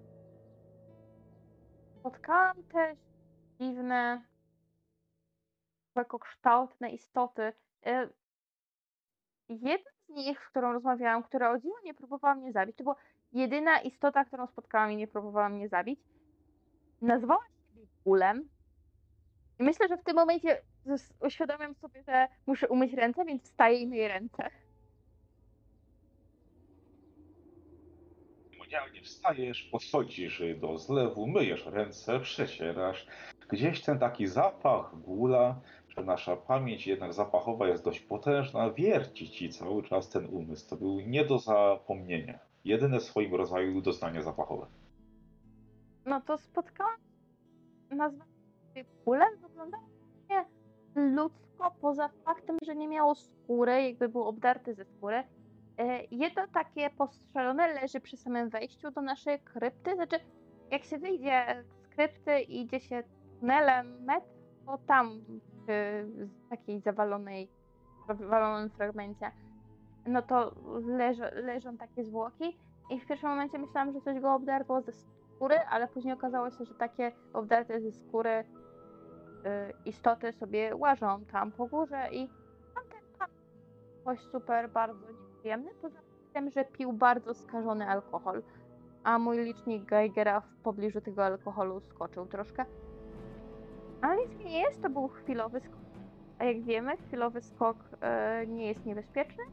Spotkałam 1.99 2.63
też 2.63 2.97
dziwne 3.59 4.21
kształtne 6.19 6.89
istoty. 6.89 7.53
E, 7.85 8.09
Jedna 9.49 9.91
z 10.05 10.09
nich, 10.09 10.39
z 10.45 10.49
którą 10.49 10.73
rozmawiałam, 10.73 11.23
która 11.23 11.51
o 11.51 11.57
dziwo 11.59 11.75
nie 11.83 11.93
próbowała 11.93 12.35
mnie 12.35 12.51
zabić, 12.51 12.77
to 12.77 12.83
była 12.83 12.95
jedyna 13.33 13.81
istota, 13.81 14.25
którą 14.25 14.47
spotkałam 14.47 14.91
i 14.91 14.95
nie 14.95 15.07
próbowała 15.07 15.49
mnie 15.49 15.69
zabić. 15.69 15.99
Nazwała 17.01 17.45
siebie 17.45 17.87
Gulem. 18.05 18.49
I 19.59 19.63
myślę, 19.63 19.87
że 19.87 19.97
w 19.97 20.03
tym 20.03 20.15
momencie 20.15 20.61
uświadamiam 21.19 21.75
sobie, 21.75 22.03
że 22.07 22.27
muszę 22.47 22.67
umyć 22.67 22.93
ręce, 22.93 23.25
więc 23.25 23.43
wstaję 23.43 23.79
i 23.79 23.87
myję 23.87 24.07
ręce. 24.07 24.49
Demonialnie 28.51 29.01
wstajesz, 29.01 29.63
podchodzisz 29.63 30.43
do 30.61 30.77
zlewu, 30.77 31.27
myjesz 31.27 31.65
ręce, 31.65 32.19
przecierasz. 32.19 33.07
Gdzieś 33.49 33.81
ten 33.81 33.99
taki 33.99 34.27
zapach 34.27 34.95
gula, 35.01 35.61
że 35.87 36.03
nasza 36.03 36.35
pamięć 36.37 36.87
jednak 36.87 37.13
zapachowa 37.13 37.67
jest 37.67 37.83
dość 37.83 37.99
potężna, 37.99 38.71
wierci 38.71 39.29
ci 39.29 39.49
cały 39.49 39.83
czas 39.83 40.09
ten 40.09 40.25
umysł. 40.25 40.69
To 40.69 40.75
był 40.75 40.99
nie 40.99 41.25
do 41.25 41.39
zapomnienia. 41.39 42.52
Jedyne 42.65 42.99
w 42.99 43.03
swoim 43.03 43.35
rodzaju 43.35 43.81
doznanie 43.81 44.21
zapachowe. 44.23 44.65
No 46.05 46.21
to 46.21 46.37
spotkałam 46.37 46.95
nazwę 47.89 48.23
Gulem. 49.05 49.37
Wyglądało 49.41 49.83
nie 50.29 50.45
ludzko, 50.95 51.71
poza 51.81 52.09
faktem, 52.25 52.57
że 52.65 52.75
nie 52.75 52.87
miało 52.87 53.15
skóry, 53.15 53.83
jakby 53.83 54.09
był 54.09 54.23
obdarty 54.23 54.73
ze 54.73 54.85
skóry. 54.85 55.23
E, 55.77 56.03
Jedno 56.11 56.47
takie 56.53 56.89
postrzelone 56.89 57.73
leży 57.73 57.99
przy 57.99 58.17
samym 58.17 58.49
wejściu 58.49 58.91
do 58.91 59.01
naszej 59.01 59.39
krypty. 59.39 59.95
Znaczy, 59.95 60.15
jak 60.71 60.83
się 60.83 60.97
wyjdzie 60.97 61.63
z 61.83 61.87
krypty 61.87 62.41
i 62.41 62.61
idzie 62.61 62.79
się 62.79 63.03
tunelem 63.39 64.03
metr, 64.03 64.27
to 64.65 64.77
tam 64.87 65.21
przy 65.63 66.05
takiej 66.49 66.79
zawalonej, 66.81 67.49
zawalonym 68.07 68.69
fragmencie, 68.69 69.31
no 70.05 70.21
to 70.21 70.51
leżą, 70.85 71.23
leżą 71.33 71.77
takie 71.77 72.03
zwłoki. 72.03 72.57
I 72.89 72.99
w 72.99 73.07
pierwszym 73.07 73.29
momencie 73.29 73.57
myślałam, 73.57 73.93
że 73.93 74.01
coś 74.01 74.19
go 74.19 74.33
obdarło 74.33 74.81
ze 74.81 74.91
skóry, 74.91 75.59
ale 75.69 75.87
później 75.87 76.13
okazało 76.13 76.51
się, 76.51 76.65
że 76.65 76.73
takie 76.73 77.11
obdarte 77.33 77.81
ze 77.81 77.91
skóry 77.91 78.29
y, 78.29 78.43
istoty 79.85 80.33
sobie 80.33 80.75
łażą 80.75 81.25
tam 81.31 81.51
po 81.51 81.65
górze 81.65 82.07
i 82.11 82.29
tamten 82.75 83.01
pan 83.19 83.29
coś 84.03 84.19
super 84.19 84.69
bardzo 84.69 85.11
nieprzyjemny, 85.11 85.71
poza 85.81 85.99
tym, 86.33 86.49
że 86.49 86.65
pił 86.65 86.93
bardzo 86.93 87.33
skażony 87.33 87.87
alkohol, 87.87 88.43
a 89.03 89.19
mój 89.19 89.37
licznik 89.37 89.85
Geigera 89.85 90.41
w 90.41 90.55
pobliżu 90.55 91.01
tego 91.01 91.25
alkoholu 91.25 91.79
skoczył 91.79 92.25
troszkę. 92.25 92.65
Ale 94.01 94.17
nic 94.17 94.45
nie 94.45 94.59
jest, 94.61 94.81
to 94.81 94.89
był 94.89 95.07
chwilowy 95.07 95.59
skok. 95.59 95.79
A 96.39 96.43
jak 96.43 96.63
wiemy, 96.63 96.97
chwilowy 96.97 97.41
skok 97.41 97.77
e, 98.01 98.47
nie 98.47 98.67
jest 98.67 98.85
niebezpieczny. 98.85 99.43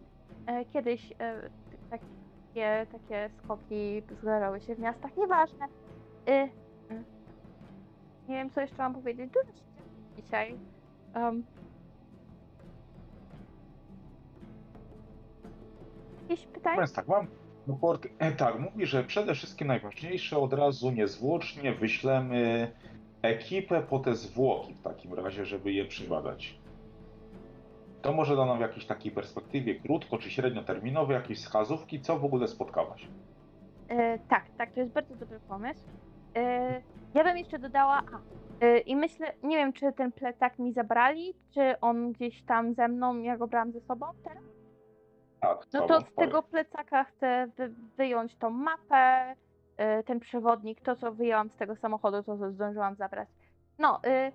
E, 0.47 0.65
kiedyś 0.65 1.13
e, 1.19 1.51
takie, 1.91 2.87
takie 2.93 3.31
skoki 3.39 4.03
zdarzały 4.23 4.61
się 4.61 4.75
w 4.75 4.79
miastach, 4.79 5.17
nieważne. 5.17 5.67
Y, 6.29 6.33
y. 6.33 6.51
Nie 8.29 8.35
wiem, 8.35 8.51
co 8.51 8.61
jeszcze 8.61 8.79
mam 8.79 8.95
powiedzieć. 8.95 9.31
Dużo 9.31 9.59
się 9.59 9.65
dzisiaj. 10.23 10.59
Um, 11.15 11.45
jakieś 16.31 16.47
pytania? 16.47 16.87
Tak, 16.87 17.09
mam 17.09 17.27
raport. 17.69 18.07
E, 18.19 18.33
tak, 18.33 18.59
mówi, 18.59 18.87
że 18.87 19.05
przede 19.05 19.35
wszystkim 19.35 19.69
najważniejsze 19.69 20.39
od 20.39 20.53
razu 20.53 20.91
niezwłocznie 20.91 21.73
wyślemy 21.73 22.73
ekipę 23.23 23.83
po 23.83 23.99
te 23.99 24.17
zwłoki 24.17 24.75
w 24.75 24.83
takim 24.83 25.15
razie, 25.15 25.45
żeby 25.47 25.73
je 25.73 25.85
przybadać. 25.85 26.60
To 28.03 28.13
może 28.13 28.37
da 28.37 28.47
nam 28.47 28.59
w 28.59 28.61
jakiejś 28.61 28.87
takiej 28.87 29.13
perspektywie 29.13 29.75
krótko 29.75 30.19
czy 30.19 30.31
średnioterminowej 30.31 31.15
jakieś 31.15 31.39
wskazówki, 31.39 32.01
co 32.01 32.19
w 32.19 32.25
ogóle 32.25 32.49
spotkałaś. 32.49 33.09
E, 33.89 34.19
tak, 34.19 34.45
tak, 34.59 34.73
to 34.73 34.81
jest 34.81 34.93
bardzo 34.93 35.17
dobry 35.17 35.41
pomysł. 35.41 35.81
E, 36.37 36.83
ja 37.15 37.25
bym 37.25 37.39
jeszcze 37.39 37.59
dodała. 37.59 38.03
A, 38.13 38.21
e, 38.65 38.79
I 38.79 38.97
myślę, 38.97 39.33
nie 39.43 39.57
wiem, 39.57 39.73
czy 39.73 39.93
ten 39.93 40.13
plecak 40.13 40.59
mi 40.59 40.73
zabrali, 40.73 41.35
czy 41.55 41.81
on 41.81 42.13
gdzieś 42.13 42.43
tam 42.43 42.75
ze 42.75 42.89
mną, 42.89 43.19
ja 43.19 43.37
go 43.37 43.47
brałam 43.47 43.73
ze 43.73 43.81
sobą 43.81 44.07
teraz. 44.25 44.45
Tak, 45.41 45.67
No 45.73 45.87
to 45.87 46.01
z 46.01 46.15
tego 46.15 46.43
plecaka 46.43 47.05
chcę 47.05 47.47
wy, 47.57 47.75
wyjąć 47.97 48.37
tą 48.37 48.51
mapę, 48.51 49.35
y, 50.01 50.05
ten 50.05 50.21
przewodnik, 50.21 50.81
to 50.81 50.97
co 50.97 51.13
wyjęłam 51.13 51.51
z 51.51 51.57
tego 51.57 51.77
samochodu, 51.77 52.23
to 52.23 52.39
co 52.39 52.51
zdążyłam 52.51 52.95
zabrać. 52.95 53.29
No, 53.79 54.01
y, 54.07 54.33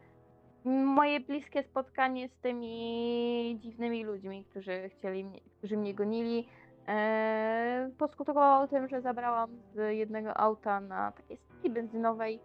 moje 0.66 1.20
bliskie 1.20 1.64
spotkanie 1.64 2.30
z 2.30 2.38
tymi 2.38 3.60
dziwnymi 3.62 4.04
ludźmi, 4.04 4.46
którzy 4.46 4.90
chcieli 4.90 5.24
mnie, 5.24 5.40
którzy 5.58 5.78
mnie 5.78 5.94
gonili, 5.94 6.48
e, 6.88 7.90
poskutkowało 7.98 8.68
tym, 8.68 8.88
że 8.88 9.02
zabrałam 9.02 9.50
z 9.74 9.96
jednego 9.98 10.38
auta 10.38 10.80
na 10.80 11.12
takiej 11.12 11.38
stacji 11.38 11.70
benzynowej 11.70 12.40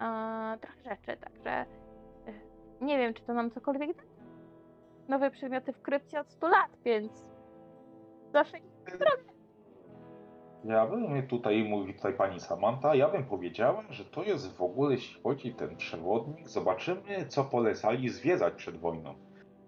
e, 0.00 0.58
trochę 0.60 0.82
rzeczy, 0.82 1.16
także 1.20 1.66
y, 2.28 2.84
nie 2.84 2.98
wiem, 2.98 3.14
czy 3.14 3.22
to 3.22 3.34
nam 3.34 3.50
cokolwiek 3.50 3.96
da. 3.96 4.02
Nowe 5.08 5.30
przedmioty 5.30 5.72
w 5.72 5.82
krypcie 5.82 6.20
od 6.20 6.30
100 6.30 6.48
lat, 6.48 6.70
więc 6.84 7.24
zawsze 8.32 8.58
Ja 10.64 10.86
bym 10.86 11.26
tutaj, 11.26 11.64
mówi 11.64 11.94
tutaj 11.94 12.12
pani 12.12 12.40
Samantha, 12.40 12.94
ja 12.94 13.08
bym 13.08 13.24
powiedziała, 13.24 13.82
że 13.90 14.04
to 14.04 14.22
jest 14.22 14.56
w 14.56 14.62
ogóle, 14.62 14.94
jeśli 14.94 15.22
chodzi 15.22 15.54
ten 15.54 15.76
przewodnik, 15.76 16.48
zobaczymy, 16.48 17.26
co 17.28 17.44
polecali 17.44 18.08
zwiedzać 18.08 18.54
przed 18.54 18.76
wojną. 18.76 19.14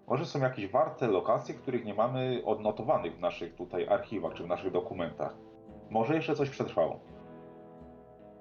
Może 0.07 0.25
są 0.25 0.39
jakieś 0.39 0.71
warte 0.71 1.07
lokacje, 1.07 1.55
których 1.55 1.85
nie 1.85 1.93
mamy 1.93 2.41
odnotowanych 2.45 3.17
w 3.17 3.19
naszych 3.19 3.55
tutaj 3.55 3.87
archiwach 3.87 4.33
czy 4.33 4.43
w 4.43 4.47
naszych 4.47 4.71
dokumentach. 4.71 5.35
Może 5.89 6.15
jeszcze 6.15 6.35
coś 6.35 6.49
przetrwało. 6.49 6.99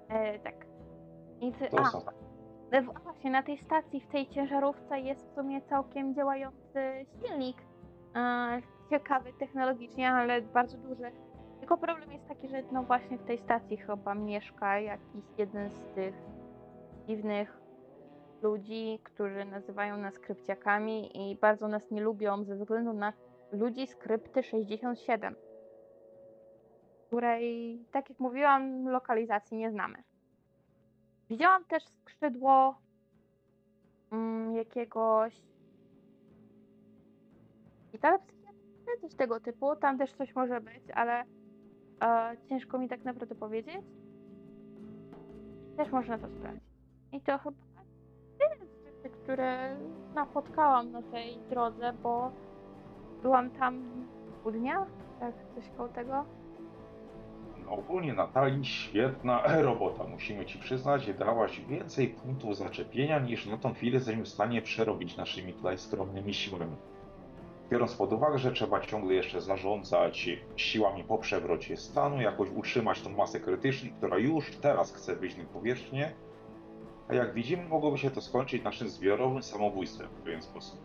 E, 0.08 0.38
tak. 0.38 0.66
I 1.40 1.52
ty, 1.52 1.68
To 1.68 1.80
a, 1.80 1.84
są 1.84 2.00
właśnie 3.04 3.30
na 3.30 3.42
tej 3.42 3.58
stacji, 3.58 4.00
w 4.00 4.06
tej 4.06 4.28
ciężarówce 4.28 5.00
jest 5.00 5.30
w 5.30 5.34
sumie 5.34 5.62
całkiem 5.62 6.14
działający 6.14 7.06
silnik. 7.22 7.56
E, 8.16 8.62
ciekawy 8.90 9.32
technologicznie, 9.32 10.10
ale 10.10 10.42
bardzo 10.42 10.78
duży. 10.78 11.25
Tylko 11.66 11.86
problem 11.86 12.12
jest 12.12 12.28
taki, 12.28 12.48
że 12.48 12.62
no 12.72 12.82
właśnie 12.82 13.18
w 13.18 13.24
tej 13.24 13.38
stacji 13.38 13.76
chyba 13.76 14.14
mieszka 14.14 14.80
jakiś 14.80 15.24
jeden 15.38 15.70
z 15.70 15.94
tych 15.94 16.14
dziwnych 17.06 17.60
ludzi, 18.43 18.98
którzy 19.02 19.44
nazywają 19.44 19.97
nas 19.97 20.18
krypciakami 20.18 21.30
i 21.30 21.36
bardzo 21.36 21.68
nas 21.68 21.90
nie 21.90 22.01
lubią 22.01 22.44
ze 22.44 22.56
względu 22.56 22.93
na 22.93 23.12
ludzi 23.52 23.86
z 23.86 23.97
krypty 23.97 24.43
67, 24.43 25.34
której, 27.06 27.78
tak 27.93 28.10
jak 28.10 28.20
mówiłam, 28.20 28.88
lokalizacji 28.88 29.56
nie 29.56 29.70
znamy. 29.70 30.02
Widziałam 31.30 31.64
też 31.64 31.84
skrzydło 31.84 32.78
mm, 34.12 34.55
jakiegoś 34.56 35.43
szpitala 37.88 38.18
psychiatrycznego, 38.18 39.01
coś 39.01 39.14
tego 39.14 39.40
typu. 39.40 39.76
Tam 39.76 39.98
też 39.98 40.12
coś 40.12 40.34
może 40.34 40.60
być, 40.60 40.90
ale 40.94 41.24
e, 42.02 42.36
ciężko 42.48 42.78
mi 42.78 42.89
tak 42.89 43.05
naprawdę 43.05 43.35
powiedzieć. 43.35 43.85
Też 45.77 45.93
można 45.93 46.18
to 46.18 46.28
sprawdzić. 46.28 46.62
I 47.12 47.20
to 47.20 47.39
chyba 47.39 47.56
tyle 48.39 48.66
z 48.66 48.85
rzeczy, 48.85 49.10
które 49.23 49.77
napotkałam 50.14 50.93
na 50.93 51.02
tej 51.02 51.39
drodze, 51.51 51.93
bo 52.02 52.31
byłam 53.23 53.51
tam 53.51 54.06
pół 54.43 54.52
dnia, 54.52 54.86
tak 55.20 55.35
coś 55.55 55.64
koło 55.77 55.89
tego. 55.89 56.24
Ogólnie 57.68 58.14
Natalii 58.14 58.64
świetna 58.64 59.43
robota, 59.62 60.05
musimy 60.05 60.47
ci 60.47 60.59
przyznać, 60.59 61.14
dałaś 61.14 61.60
więcej 61.60 62.09
punktów 62.09 62.56
zaczepienia 62.56 63.18
niż 63.18 63.47
na 63.47 63.56
tą 63.56 63.74
chwilę 63.74 63.94
jesteśmy 63.94 64.23
w 64.23 64.28
stanie 64.28 64.62
przerobić 64.62 65.16
naszymi 65.16 65.52
tutaj 65.52 65.78
skromnymi 65.78 66.35
siłami. 66.35 66.77
Biorąc 67.70 67.94
pod 67.94 68.12
uwagę, 68.12 68.38
że 68.38 68.52
trzeba 68.52 68.80
ciągle 68.80 69.14
jeszcze 69.14 69.40
zarządzać 69.40 70.28
siłami 70.56 71.05
po 71.05 71.18
przewrocie 71.18 71.76
stanu, 71.76 72.20
jakoś 72.20 72.48
utrzymać 72.51 73.01
tą 73.01 73.10
masę 73.10 73.40
krytyczną, 73.40 73.90
która 73.98 74.18
już 74.18 74.56
teraz 74.56 74.93
chce 74.93 75.16
wyjść 75.16 75.36
na 75.36 75.44
powierzchnię, 75.44 76.12
a 77.09 77.14
jak 77.14 77.34
widzimy, 77.34 77.68
mogłoby 77.68 77.98
się 77.98 78.10
to 78.10 78.20
skończyć 78.20 78.62
naszym 78.64 78.88
zbiorowym 78.88 79.43
samobójstwem 79.43 80.09
w 80.09 80.22
pewien 80.22 80.43
sposób. 80.43 80.80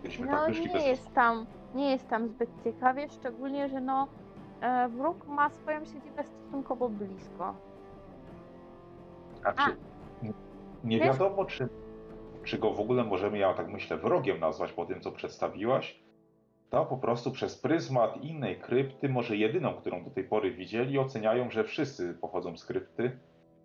Gdybyśmy 0.00 0.26
No 0.26 0.32
tak 0.32 0.48
wyszli 0.48 0.66
nie 0.66 0.72
bez 0.72 0.86
jest 0.86 1.12
tam, 1.14 1.46
nie 1.74 1.90
jest 1.90 2.08
tam 2.08 2.28
zbyt 2.28 2.50
ciekawie, 2.64 3.08
szczególnie, 3.08 3.68
że 3.68 3.80
no 3.80 4.08
e, 4.60 4.88
wróg 4.88 5.26
ma 5.26 5.50
swoją 5.50 5.84
siedzibę 5.84 6.24
stosunkowo 6.24 6.88
blisko. 6.88 7.54
Znaczy, 9.40 9.76
n- 10.22 10.32
nie 10.84 10.98
Wiesz- 10.98 11.06
wiadomo, 11.06 11.44
czy, 11.44 11.68
czy 12.44 12.58
go 12.58 12.70
w 12.70 12.80
ogóle 12.80 13.04
możemy, 13.04 13.38
ja 13.38 13.54
tak 13.54 13.68
myślę, 13.68 13.96
wrogiem 13.96 14.40
nazwać 14.40 14.72
po 14.72 14.86
tym, 14.86 15.00
co 15.00 15.12
przedstawiłaś. 15.12 16.02
To 16.70 16.86
po 16.86 16.96
prostu 16.96 17.30
przez 17.30 17.58
pryzmat 17.58 18.24
innej 18.24 18.56
krypty, 18.60 19.08
może 19.08 19.36
jedyną, 19.36 19.74
którą 19.74 20.04
do 20.04 20.10
tej 20.10 20.24
pory 20.24 20.50
widzieli, 20.50 20.98
oceniają, 20.98 21.50
że 21.50 21.64
wszyscy 21.64 22.14
pochodzą 22.14 22.56
z 22.56 22.64
krypty. 22.64 23.18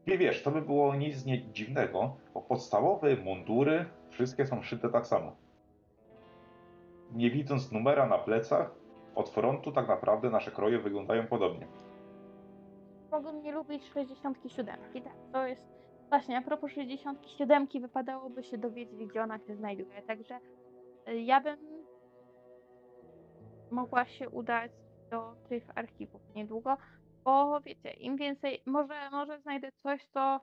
Nie 0.07 0.17
wiesz, 0.17 0.43
to 0.43 0.51
by 0.51 0.61
było 0.61 0.95
nic 0.95 1.25
nie 1.25 1.51
dziwnego, 1.51 2.15
bo 2.33 2.41
podstawowe 2.41 3.15
mundury 3.15 3.85
wszystkie 4.09 4.45
są 4.45 4.61
szyte 4.61 4.89
tak 4.89 5.07
samo. 5.07 5.35
Nie 7.13 7.31
widząc 7.31 7.71
numera 7.71 8.07
na 8.07 8.17
plecach, 8.17 8.71
od 9.15 9.29
frontu 9.29 9.71
tak 9.71 9.87
naprawdę 9.87 10.29
nasze 10.29 10.51
kroje 10.51 10.79
wyglądają 10.79 11.27
podobnie. 11.27 11.67
Mogą 13.11 13.41
nie 13.41 13.51
lubić 13.51 13.89
67. 13.89 14.75
Tak, 15.03 15.13
to 15.33 15.47
jest 15.47 15.67
właśnie 16.09 16.37
a 16.37 16.41
propos 16.41 16.71
67 16.71 17.67
wypadałoby 17.81 18.43
się 18.43 18.57
dowiedzieć, 18.57 19.05
gdzie 19.05 19.23
ona 19.23 19.39
się 19.39 19.55
znajduje. 19.55 20.01
Także 20.01 20.39
y, 21.09 21.21
ja 21.21 21.41
bym 21.41 21.57
mogła 23.71 24.05
się 24.05 24.29
udać 24.29 24.71
do 25.11 25.35
tych 25.49 25.77
archiwów 25.77 26.21
niedługo, 26.35 26.77
bo 27.23 27.61
wiecie, 27.61 27.91
im 27.91 28.17
więcej, 28.17 28.61
może, 28.65 29.09
może 29.09 29.39
znajdę 29.39 29.71
coś, 29.71 30.05
co, 30.05 30.39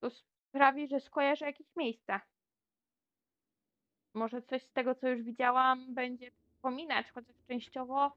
co 0.00 0.10
sprawi, 0.10 0.88
że 0.88 1.00
skojarzę 1.00 1.46
jakieś 1.46 1.76
miejsca. 1.76 2.20
Może 4.14 4.42
coś 4.42 4.62
z 4.62 4.72
tego, 4.72 4.94
co 4.94 5.08
już 5.08 5.22
widziałam, 5.22 5.94
będzie 5.94 6.30
przypominać, 6.30 7.10
chociaż 7.10 7.36
częściowo 7.48 8.12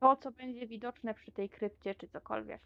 to, 0.00 0.16
co 0.16 0.32
będzie 0.32 0.66
widoczne 0.66 1.14
przy 1.14 1.32
tej 1.32 1.48
krypcie, 1.48 1.94
czy 1.94 2.08
cokolwiek. 2.08 2.62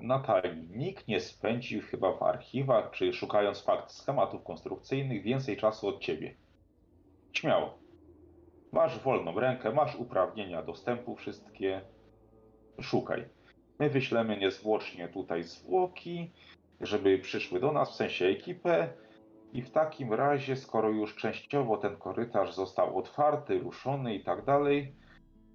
Natalii, 0.00 0.68
nikt 0.70 1.08
nie 1.08 1.20
spędził 1.20 1.82
chyba 1.82 2.12
w 2.12 2.22
archiwach, 2.22 2.90
czy 2.90 3.12
szukając 3.12 3.62
fakt 3.62 3.92
schematów 3.92 4.44
konstrukcyjnych, 4.44 5.22
więcej 5.22 5.56
czasu 5.56 5.88
od 5.88 6.00
ciebie. 6.00 6.34
Śmiało. 7.32 7.78
Masz 8.72 8.98
wolną 8.98 9.40
rękę, 9.40 9.72
masz 9.72 9.96
uprawnienia 9.96 10.62
dostępu 10.62 11.16
wszystkie. 11.16 11.80
Szukaj. 12.80 13.24
My 13.78 13.90
wyślemy 13.90 14.36
niezwłocznie 14.36 15.08
tutaj 15.08 15.42
zwłoki, 15.42 16.30
żeby 16.80 17.18
przyszły 17.18 17.60
do 17.60 17.72
nas, 17.72 17.90
w 17.90 17.94
sensie 17.94 18.26
ekipę. 18.26 18.88
I 19.52 19.62
w 19.62 19.70
takim 19.70 20.14
razie, 20.14 20.56
skoro 20.56 20.88
już 20.88 21.16
częściowo 21.16 21.76
ten 21.76 21.96
korytarz 21.96 22.54
został 22.54 22.98
otwarty, 22.98 23.58
ruszony 23.58 24.14
i 24.14 24.24
tak 24.24 24.44
dalej, 24.44 24.94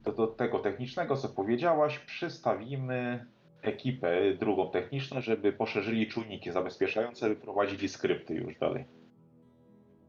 to 0.03 0.11
do 0.11 0.27
tego 0.27 0.59
technicznego, 0.59 1.15
co 1.17 1.29
powiedziałaś, 1.29 1.99
przystawimy 1.99 3.25
ekipę 3.67 4.33
drugą 4.39 4.69
techniczną, 4.71 5.21
żeby 5.21 5.53
poszerzyli 5.53 6.07
czujniki 6.07 6.51
zabezpieczające, 6.51 7.29
wyprowadzili 7.29 7.89
skrypty 7.89 8.33
już 8.35 8.57
dalej. 8.59 8.85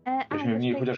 E, 0.05 0.27
Byśmy 0.31 0.59
mieli 0.59 0.79
chociaż... 0.79 0.97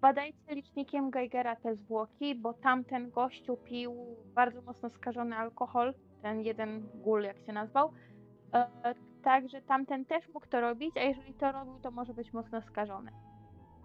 Badajcie 0.00 0.54
licznikiem 0.54 1.10
Geigera 1.10 1.56
te 1.56 1.76
zwłoki, 1.76 2.34
bo 2.34 2.52
tamten 2.52 3.10
gościu 3.10 3.56
pił 3.56 4.16
bardzo 4.34 4.62
mocno 4.62 4.90
skażony 4.90 5.36
alkohol, 5.36 5.94
ten 6.22 6.40
jeden 6.40 6.88
gul, 6.94 7.22
jak 7.22 7.36
się 7.46 7.52
nazwał. 7.52 7.92
E, 8.54 8.94
także 9.24 9.62
tamten 9.62 10.04
też 10.04 10.28
mógł 10.34 10.46
to 10.46 10.60
robić, 10.60 10.96
a 10.96 11.00
jeżeli 11.00 11.34
to 11.34 11.52
robił, 11.52 11.78
to 11.82 11.90
może 11.90 12.14
być 12.14 12.32
mocno 12.32 12.62
skażony. 12.62 13.10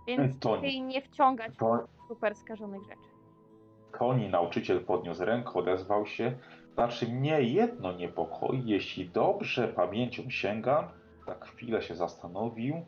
Więc 0.07 0.39
To- 0.39 0.55
lepiej 0.55 0.81
nie 0.81 1.01
wciągać 1.01 1.57
To, 1.57 1.87
super 2.07 2.35
skażonych 2.35 2.81
rzeczy. 2.83 3.11
Koni 3.91 4.29
nauczyciel 4.29 4.85
podniósł 4.85 5.25
rękę, 5.25 5.51
odezwał 5.53 6.05
się. 6.05 6.37
Znaczy 6.73 7.07
mnie 7.07 7.41
jedno 7.41 7.91
niepokoi, 7.91 8.63
jeśli 8.65 9.09
dobrze 9.09 9.67
pamięcią 9.67 10.29
sięgam, 10.29 10.85
tak 11.25 11.45
chwilę 11.45 11.81
się 11.81 11.95
zastanowił. 11.95 12.85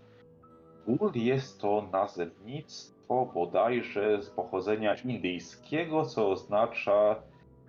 Gul 0.88 1.11
jest 1.15 1.61
to 1.61 1.89
nazewnictwo 1.91 3.26
bodajże 3.34 4.22
z 4.22 4.30
pochodzenia 4.30 4.95
indyjskiego, 4.95 6.05
co 6.05 6.31
oznacza 6.31 7.15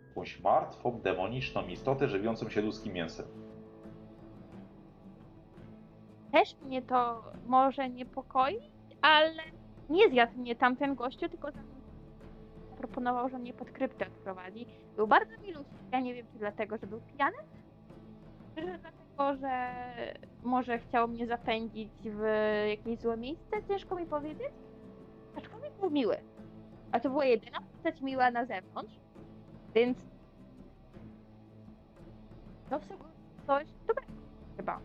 jakąś 0.08 0.40
martwą, 0.40 1.00
demoniczną 1.00 1.66
istotę 1.66 2.08
żywiącą 2.08 2.48
się 2.48 2.60
ludzkim 2.60 2.92
mięsem. 2.92 3.26
Też 6.32 6.56
mnie 6.62 6.82
to 6.82 7.24
może 7.46 7.90
niepokoić, 7.90 8.62
ale 9.02 9.42
nie 9.90 10.10
zjadł 10.10 10.38
mnie 10.38 10.56
tamten 10.56 10.94
gościu, 10.94 11.28
tylko 11.28 11.48
proponował, 12.74 13.28
że 13.28 13.38
mnie 13.38 13.52
pod 13.52 13.70
kryptę 13.70 14.06
odprowadzi. 14.06 14.66
Był 14.96 15.06
bardzo 15.06 15.38
miluśki, 15.42 15.74
ja 15.92 16.00
nie 16.00 16.14
wiem 16.14 16.26
czy 16.32 16.38
dlatego, 16.38 16.76
że 16.78 16.86
był 16.86 17.00
pijany, 17.00 17.36
czy 18.54 18.62
dlatego, 18.64 19.36
że 19.36 19.74
może 20.42 20.78
chciał 20.78 21.08
mnie 21.08 21.26
zapędzić 21.26 21.90
w 22.04 22.22
jakieś 22.68 22.98
złe 22.98 23.16
miejsce, 23.16 23.62
ciężko 23.68 23.96
mi 23.96 24.06
powiedzieć. 24.06 24.52
Aczkolwiek 25.36 25.72
był 25.80 25.90
miły. 25.90 26.16
A 26.92 27.00
to 27.00 27.10
była 27.10 27.24
jedyna 27.24 27.60
postać 27.60 28.00
miła 28.00 28.30
na 28.30 28.44
zewnątrz, 28.44 28.94
więc 29.74 29.98
to 32.70 32.78
w 32.78 32.84
sobie 32.84 33.04
coś 33.46 33.66
dobrego 33.86 34.12
chyba. 34.56 34.80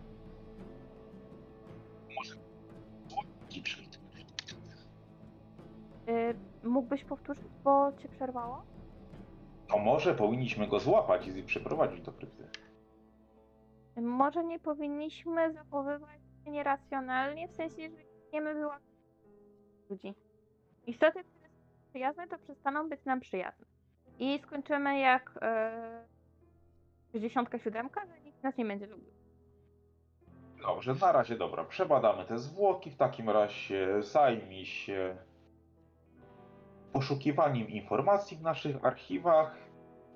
Y, 6.09 6.48
mógłbyś 6.63 7.03
powtórzyć, 7.03 7.45
bo 7.63 7.91
cię 7.97 8.09
przerwało? 8.09 8.63
To 9.69 9.77
może 9.77 10.15
powinniśmy 10.15 10.67
go 10.67 10.79
złapać 10.79 11.27
i 11.27 11.43
przyprowadzić 11.43 12.01
do 12.01 12.11
krypty. 12.11 12.47
Może 14.01 14.43
nie 14.43 14.59
powinniśmy 14.59 15.53
zachowywać 15.53 16.19
się 16.45 16.51
nieracjonalnie, 16.51 17.47
w 17.47 17.55
sensie, 17.55 17.89
że 17.89 18.03
chcemy 18.27 18.53
wyłapać 18.53 18.81
ludzi. 19.89 20.13
Istoty, 20.87 21.23
które 21.23 21.49
są 21.49 21.89
przyjazne, 21.89 22.27
to 22.27 22.37
przestaną 22.37 22.89
być 22.89 23.05
nam 23.05 23.19
przyjazne. 23.19 23.65
I 24.19 24.39
skończymy 24.39 24.99
jak 24.99 25.39
e, 25.41 26.05
67, 27.11 27.89
że 27.95 28.21
nikt 28.21 28.43
nas 28.43 28.57
nie 28.57 28.65
będzie 28.65 28.87
lubił. 28.87 29.13
Dobrze, 30.61 30.95
na 31.01 31.11
razie 31.11 31.37
dobra. 31.37 31.63
Przebadamy 31.63 32.25
te 32.25 32.37
zwłoki. 32.37 32.91
W 32.91 32.97
takim 32.97 33.29
razie 33.29 34.01
zajmij 34.01 34.65
się 34.65 35.17
poszukiwaniem 36.93 37.69
informacji 37.69 38.37
w 38.37 38.41
naszych 38.41 38.85
archiwach. 38.85 39.55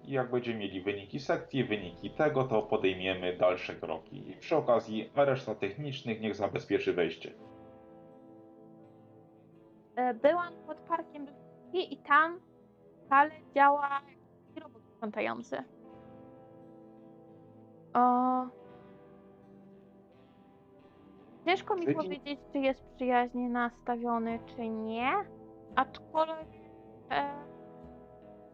Jak 0.04 0.32
będziemy 0.32 0.60
mieli 0.60 0.82
wyniki 0.82 1.20
sekcji, 1.20 1.64
wyniki 1.64 2.10
tego, 2.10 2.44
to 2.44 2.62
podejmiemy 2.62 3.38
dalsze 3.38 3.76
kroki. 3.76 4.30
I 4.30 4.34
przy 4.34 4.56
okazji 4.56 5.10
reszta 5.16 5.56
technicznych 5.56 6.22
niech 6.22 6.36
zabezpieczy 6.36 6.94
wejście. 6.94 7.34
E, 9.96 10.14
byłam 10.14 10.54
pod 10.68 10.78
parkiem 10.78 11.28
i 11.74 11.98
tam 11.98 12.40
wcale 13.06 13.32
działa 13.56 14.02
robot 14.64 14.82
sprzątający. 14.88 15.64
O... 17.94 18.46
Ciężko 21.46 21.76
mi 21.76 21.82
Czyli- 21.84 21.96
powiedzieć, 21.96 22.40
czy 22.52 22.60
jest 22.60 22.86
przyjaźnie 22.96 23.50
nastawiony, 23.50 24.40
czy 24.56 24.70
nie. 24.70 25.12
Aczkolwiek 25.76 26.63
e, 27.14 27.44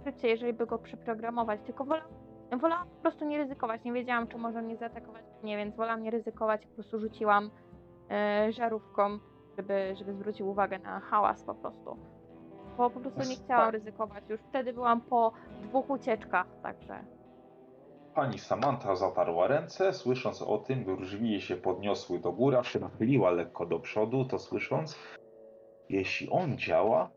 życie, 0.06 0.28
jeżeli 0.28 0.54
by 0.54 0.66
go 0.66 0.78
przeprogramować, 0.78 1.60
tylko 1.66 1.86
wolałam, 1.86 2.10
wolałam 2.60 2.88
po 2.88 3.02
prostu 3.02 3.26
nie 3.26 3.38
ryzykować. 3.38 3.84
Nie 3.84 3.94
wiedziałam, 3.94 4.28
czy 4.28 4.38
może 4.38 4.62
mnie 4.62 4.78
zaatakować, 4.78 5.26
czy 5.40 5.46
nie, 5.46 5.58
więc 5.58 5.76
wolałam 5.76 6.04
nie 6.04 6.12
ryzykować. 6.12 6.66
Po 6.66 6.74
prostu 6.74 7.00
rzuciłam 7.00 7.52
e, 8.12 8.52
żarówką, 8.52 9.20
żeby, 9.58 9.96
żeby 9.98 10.14
zwrócił 10.14 10.50
uwagę 10.50 10.80
na 10.80 11.00
hałas 11.00 11.44
po 11.44 11.56
prostu. 11.56 11.98
Bo 12.78 12.90
po 12.90 13.00
prostu 13.00 13.30
nie 13.30 13.36
chciałam 13.36 13.70
ryzykować. 13.70 14.24
Już 14.30 14.40
wtedy 14.42 14.74
byłam 14.74 15.02
po 15.02 15.32
dwóch 15.62 15.90
ucieczkach, 15.90 16.48
także. 16.64 17.04
Pani 18.16 18.40
Samantha 18.40 18.96
zatarła 18.96 19.48
ręce, 19.48 19.94
słysząc 19.94 20.42
o 20.42 20.58
tym, 20.58 20.98
drzwi 20.98 21.42
się 21.42 21.56
podniosły 21.56 22.20
do 22.20 22.32
góry, 22.32 22.58
aż 22.58 22.74
się 22.74 22.80
nachyliła 22.80 23.32
lekko 23.32 23.66
do 23.66 23.80
przodu, 23.80 24.26
to 24.26 24.40
słysząc, 24.40 25.00
jeśli 25.90 26.30
on 26.30 26.58
działa, 26.58 27.10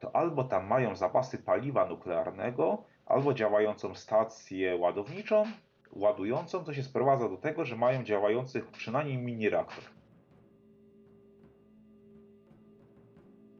to 0.00 0.16
albo 0.16 0.44
tam 0.44 0.66
mają 0.66 0.96
zapasy 0.96 1.38
paliwa 1.38 1.86
nuklearnego, 1.86 2.84
albo 3.06 3.34
działającą 3.34 3.94
stację 3.94 4.76
ładowniczą, 4.76 5.44
ładującą, 5.92 6.64
to 6.64 6.74
się 6.74 6.82
sprowadza 6.82 7.28
do 7.28 7.36
tego, 7.36 7.64
że 7.64 7.76
mają 7.76 8.02
działający 8.04 8.62
przynajmniej 8.72 9.18
mini 9.18 9.48
reaktor. 9.48 9.84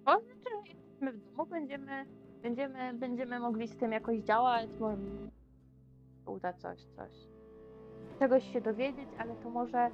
To 0.05 0.21
znaczy, 0.21 0.69
jesteśmy 0.69 1.13
w 1.13 1.31
domu, 1.31 1.47
będziemy, 1.47 2.07
będziemy, 2.43 2.95
będziemy 2.95 3.41
mogli 3.41 3.69
z 3.69 3.77
tym 3.77 3.93
jakoś 3.93 4.19
działać, 4.19 4.71
może 4.81 4.97
uda 6.27 6.53
coś, 6.53 6.79
coś. 6.97 7.13
Czegoś 8.19 8.53
się 8.53 8.61
dowiedzieć, 8.61 9.09
ale 9.19 9.35
to 9.35 9.51
może, 9.51 9.91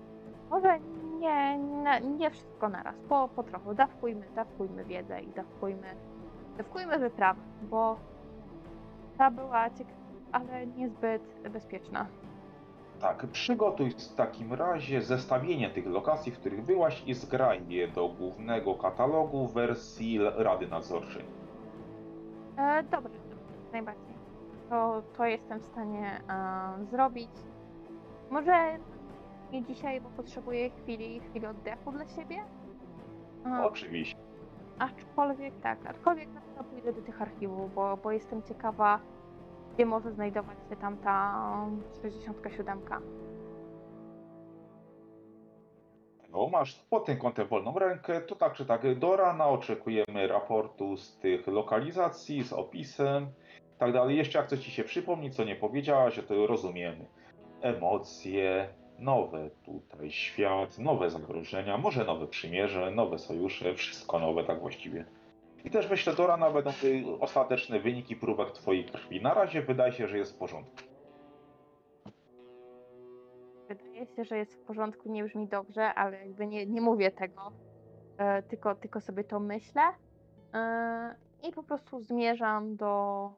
może 0.51 0.81
nie, 1.19 1.59
nie, 1.59 2.01
nie 2.01 2.31
wszystko 2.31 2.69
naraz, 2.69 2.97
po, 3.09 3.29
po 3.29 3.43
trochu. 3.43 3.75
Dawkujmy, 3.75 4.27
dawkujmy 4.35 4.85
wiedzę 4.85 5.21
i 5.21 5.29
dawkujmy, 5.29 5.97
dawkujmy 6.57 6.99
wyprawę, 6.99 7.41
bo 7.63 7.97
ta 9.19 9.31
była 9.31 9.71
ciekawa, 9.71 9.97
ale 10.33 10.67
niezbyt 10.67 11.23
bezpieczna. 11.51 12.07
Tak, 13.01 13.27
przygotuj 13.27 13.91
w 13.91 14.15
takim 14.15 14.53
razie 14.53 15.03
zestawienie 15.03 15.71
tych 15.71 15.87
lokacji, 15.87 16.33
w 16.33 16.39
których 16.39 16.63
byłaś 16.65 17.03
i 17.07 17.15
zgraj 17.15 17.69
je 17.69 17.89
do 17.89 18.09
głównego 18.09 18.75
katalogu 18.75 19.47
wersji 19.47 20.19
Rady 20.37 20.67
Nadzorczej. 20.67 21.25
E, 22.57 22.83
dobrze, 22.83 23.19
najbardziej. 23.73 24.17
To, 24.71 25.03
to 25.17 25.25
jestem 25.25 25.61
w 25.61 25.65
stanie 25.65 26.21
e, 26.29 26.87
zrobić. 26.91 27.31
Może 28.31 28.79
nie 29.53 29.65
dzisiaj, 29.65 30.01
bo 30.01 30.09
potrzebuję 30.09 30.71
chwili, 30.71 31.21
chwili 31.21 31.47
oddechu 31.47 31.93
dla 31.93 32.09
siebie. 32.09 32.37
E, 33.47 33.65
Oczywiście. 33.65 34.26
Aczkolwiek 34.79 35.61
tak, 35.63 35.87
aczkolwiek 35.87 36.29
na 36.29 36.41
pewno 36.41 36.65
pójdę 36.65 36.93
do 36.93 37.03
tych 37.03 37.23
archiwów, 37.23 37.75
bo, 37.75 37.97
bo 37.97 38.13
jestem 38.13 38.43
ciekawa, 38.43 39.01
gdzie 39.75 39.87
może 39.87 40.13
znajdować 40.13 40.59
się 40.71 40.77
tam 40.77 40.97
ta 40.97 41.67
67. 42.03 42.81
No, 46.33 46.49
masz 46.49 46.75
pod 46.91 47.05
tym 47.05 47.19
kątem 47.19 47.49
wolną 47.49 47.79
rękę, 47.79 48.21
to 48.21 48.37
tak 48.37 48.53
czy 48.53 48.67
tak 48.67 48.99
do 48.99 49.17
rana 49.17 49.49
oczekujemy 49.49 50.29
raportu 50.29 50.97
z 50.97 51.19
tych 51.19 51.47
lokalizacji, 51.47 52.45
z 52.45 52.53
opisem 52.53 53.27
tak 53.79 53.93
dalej. 53.93 54.17
Jeszcze 54.17 54.39
jak 54.39 54.49
coś 54.49 54.59
ci 54.59 54.71
się 54.71 54.85
przypomni, 54.85 55.31
co 55.31 55.45
nie 55.45 55.57
powiedziałaś, 55.57 56.21
to 56.29 56.47
rozumiemy. 56.47 57.07
Emocje, 57.61 58.69
nowe 58.99 59.51
tutaj 59.65 60.11
świat, 60.11 60.79
nowe 60.79 61.11
zagrożenia, 61.11 61.79
może 61.79 62.05
nowe 62.05 62.27
przymierze, 62.27 62.91
nowe 62.91 63.19
sojusze, 63.19 63.75
wszystko 63.75 64.19
nowe 64.19 64.45
tak 64.45 64.61
właściwie. 64.61 65.05
I 65.65 65.71
też 65.71 65.91
myślę, 65.91 66.15
do 66.15 66.27
rana 66.27 66.51
będą 66.51 66.71
ostateczne 67.21 67.81
wyniki 67.81 68.17
próbek 68.17 68.53
twojej 68.53 68.85
krwi. 68.85 69.23
Na 69.23 69.35
razie 69.35 69.63
wydaje 69.63 69.93
się, 69.93 70.09
że 70.09 70.19
jest 70.19 70.35
w 70.35 70.39
porządku. 70.39 70.77
Wydaje 73.69 74.07
się, 74.07 74.25
że 74.25 74.39
jest 74.39 74.55
w 74.55 74.61
porządku, 74.61 75.09
nie 75.09 75.25
brzmi 75.25 75.49
dobrze, 75.49 75.95
ale 75.95 76.27
jakby 76.27 76.47
nie, 76.47 76.67
nie 76.67 76.81
mówię 76.81 77.11
tego, 77.11 77.53
e, 78.19 78.43
tylko, 78.43 78.75
tylko 78.75 79.01
sobie 79.01 79.25
to 79.25 79.41
myślę 79.41 79.83
e, 80.55 81.17
i 81.49 81.53
po 81.53 81.63
prostu 81.63 82.01
zmierzam 82.01 82.77
do, 82.77 83.31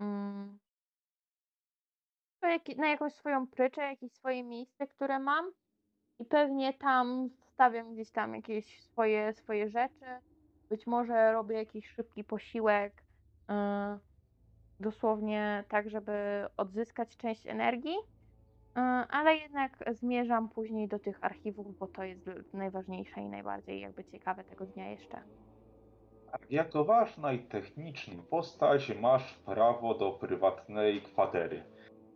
mm, 0.00 0.58
do 0.58 0.69
na 2.76 2.88
jakąś 2.88 3.12
swoją 3.12 3.46
pryczę, 3.46 3.82
jakieś 3.82 4.12
swoje 4.12 4.44
miejsce, 4.44 4.86
które 4.86 5.18
mam 5.18 5.52
i 6.18 6.24
pewnie 6.24 6.74
tam 6.74 7.30
stawiam 7.52 7.92
gdzieś 7.92 8.10
tam 8.10 8.34
jakieś 8.34 8.80
swoje, 8.82 9.32
swoje 9.32 9.68
rzeczy. 9.68 10.06
Być 10.68 10.86
może 10.86 11.32
robię 11.32 11.56
jakiś 11.56 11.88
szybki 11.88 12.24
posiłek, 12.24 13.02
e, 13.48 13.98
dosłownie 14.80 15.64
tak, 15.68 15.90
żeby 15.90 16.46
odzyskać 16.56 17.16
część 17.16 17.46
energii 17.46 17.96
E, 18.76 18.80
ale 19.10 19.36
jednak 19.36 19.84
zmierzam 19.92 20.48
później 20.48 20.88
do 20.88 20.98
tych 20.98 21.24
archiwów, 21.24 21.78
bo 21.78 21.86
to 21.86 22.04
jest 22.04 22.54
najważniejsze 22.54 23.20
i 23.20 23.28
najbardziej 23.28 23.80
jakby 23.80 24.04
ciekawe 24.04 24.44
tego 24.44 24.66
dnia 24.66 24.90
jeszcze. 24.90 25.22
Jako 26.50 26.84
ważna 26.84 27.32
i 27.32 27.38
techniczna 27.38 28.22
postać 28.30 28.92
masz 29.00 29.34
prawo 29.34 29.94
do 29.94 30.12
prywatnej 30.12 31.02
kwatery, 31.02 31.62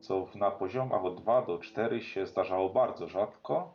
co 0.05 0.29
na 0.35 0.51
poziomach 0.51 1.05
od 1.05 1.23
2 1.23 1.43
do 1.43 1.59
4 1.59 2.01
się 2.03 2.27
zdarzało 2.27 2.71
bardzo 2.71 3.09
rzadko. 3.09 3.75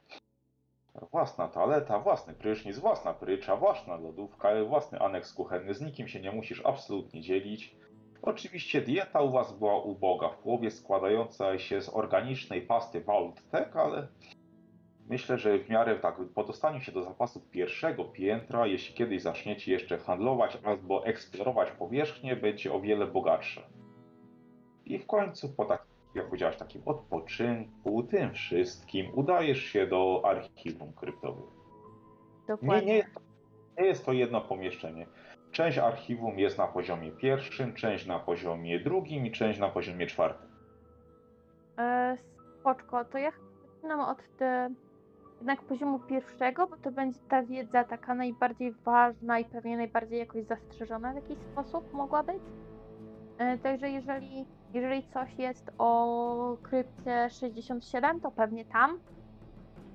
Własna 1.11 1.47
toaleta, 1.47 1.99
własny 1.99 2.33
prysznic, 2.33 2.79
własna 2.79 3.13
prycza, 3.13 3.55
własna 3.55 3.95
lodówka, 3.97 4.49
własny 4.65 4.99
aneks 4.99 5.33
kuchenny, 5.33 5.73
z 5.73 5.81
nikim 5.81 6.07
się 6.07 6.19
nie 6.19 6.31
musisz 6.31 6.65
absolutnie 6.65 7.21
dzielić. 7.21 7.75
Oczywiście 8.21 8.81
dieta 8.81 9.21
u 9.21 9.31
Was 9.31 9.57
była 9.57 9.83
uboga, 9.83 10.29
w 10.29 10.37
połowie 10.37 10.71
składająca 10.71 11.59
się 11.59 11.81
z 11.81 11.89
organicznej 11.89 12.61
pasty 12.61 13.01
Vault-Tec, 13.01 13.75
ale 13.75 14.07
myślę, 15.09 15.37
że 15.37 15.59
w 15.59 15.69
miarę 15.69 15.95
tak 15.95 16.15
po 16.35 16.43
dostaniu 16.43 16.81
się 16.81 16.91
do 16.91 17.03
zapasów 17.03 17.49
pierwszego 17.49 18.05
piętra, 18.05 18.67
jeśli 18.67 18.95
kiedyś 18.95 19.21
zaczniecie 19.21 19.71
jeszcze 19.71 19.97
handlować 19.97 20.57
albo 20.63 21.05
eksplorować 21.05 21.71
powierzchnię, 21.71 22.35
będzie 22.35 22.73
o 22.73 22.81
wiele 22.81 23.07
bogatsze. 23.07 23.61
I 24.85 24.99
w 24.99 25.07
końcu 25.07 25.49
po 25.49 25.65
tak, 25.65 25.88
jak 26.15 26.25
powiedziałeś, 26.25 26.57
takim 26.57 26.81
odpoczynku, 26.85 28.03
tym 28.03 28.33
wszystkim, 28.33 29.11
udajesz 29.15 29.59
się 29.63 29.87
do 29.87 30.21
archiwum 30.25 30.93
kryptowego. 30.93 31.47
Nie, 31.47 32.47
Dokładnie. 32.47 32.85
nie, 32.87 32.95
jest 32.97 33.13
to- 33.13 33.21
nie 33.79 33.85
jest 33.87 34.05
to 34.05 34.13
jedno 34.13 34.41
pomieszczenie. 34.41 35.07
Część 35.51 35.77
archiwum 35.77 36.39
jest 36.39 36.57
na 36.57 36.67
poziomie 36.67 37.11
pierwszym, 37.11 37.73
część 37.73 38.05
na 38.05 38.19
poziomie 38.19 38.79
drugim 38.79 39.25
i 39.25 39.31
część 39.31 39.59
na 39.59 39.69
poziomie 39.69 40.07
czwartym. 40.07 40.49
E, 41.77 42.17
spoczko, 42.59 43.05
to 43.05 43.17
ja 43.17 43.31
zaczynam 43.75 43.99
od 43.99 44.17
te, 44.37 44.69
jednak 45.37 45.61
poziomu 45.61 45.99
pierwszego, 45.99 46.67
bo 46.67 46.77
to 46.77 46.91
będzie 46.91 47.19
ta 47.29 47.43
wiedza 47.43 47.83
taka 47.83 48.13
najbardziej 48.13 48.71
ważna 48.71 49.39
i 49.39 49.45
pewnie 49.45 49.77
najbardziej 49.77 50.19
jakoś 50.19 50.43
zastrzeżona 50.43 51.11
w 51.11 51.15
jakiś 51.15 51.37
sposób 51.37 51.93
mogła 51.93 52.23
być. 52.23 52.41
E, 53.37 53.57
także 53.57 53.89
jeżeli, 53.89 54.45
jeżeli 54.73 55.03
coś 55.03 55.39
jest 55.39 55.71
o 55.77 56.57
krypcie 56.63 57.29
67, 57.29 58.19
to 58.19 58.31
pewnie 58.31 58.65
tam. 58.65 58.99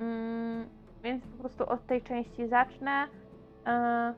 Mm, 0.00 0.68
więc 1.02 1.26
po 1.26 1.38
prostu 1.38 1.68
od 1.68 1.86
tej 1.86 2.02
części 2.02 2.48
zacznę. 2.48 3.06
E, 3.66 4.14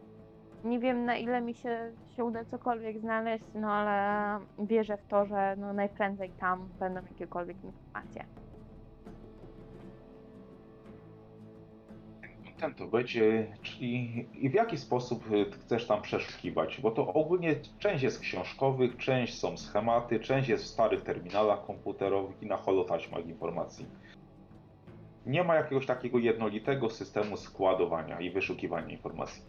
nie 0.64 0.78
wiem 0.78 1.04
na 1.04 1.16
ile 1.16 1.40
mi 1.40 1.54
się, 1.54 1.92
się 2.16 2.24
uda 2.24 2.44
cokolwiek 2.44 2.98
znaleźć, 2.98 3.44
no 3.54 3.72
ale 3.72 4.38
wierzę 4.58 4.96
w 4.96 5.06
to, 5.06 5.26
że 5.26 5.54
no 5.58 5.72
najprędzej 5.72 6.30
tam 6.30 6.68
będą 6.78 7.00
jakiekolwiek 7.02 7.64
informacje. 7.64 8.24
Ten 12.60 12.74
to 12.74 12.86
będzie, 12.86 13.46
czyli 13.62 14.26
i 14.44 14.50
w 14.50 14.54
jaki 14.54 14.78
sposób 14.78 15.32
y, 15.32 15.50
chcesz 15.50 15.86
tam 15.86 16.02
przeszukiwać? 16.02 16.80
Bo 16.80 16.90
to 16.90 17.12
ogólnie 17.12 17.56
część 17.78 18.02
jest 18.02 18.20
książkowych, 18.20 18.96
część 18.96 19.38
są 19.38 19.56
schematy, 19.56 20.20
część 20.20 20.48
jest 20.48 20.64
w 20.64 20.66
starych 20.66 21.02
terminalach 21.02 21.66
komputerowych 21.66 22.42
i 22.42 22.46
na 22.46 22.56
holotaśmach 22.56 23.26
informacji. 23.26 23.86
Nie 25.26 25.44
ma 25.44 25.54
jakiegoś 25.54 25.86
takiego 25.86 26.18
jednolitego 26.18 26.90
systemu 26.90 27.36
składowania 27.36 28.20
i 28.20 28.30
wyszukiwania 28.30 28.88
informacji. 28.88 29.44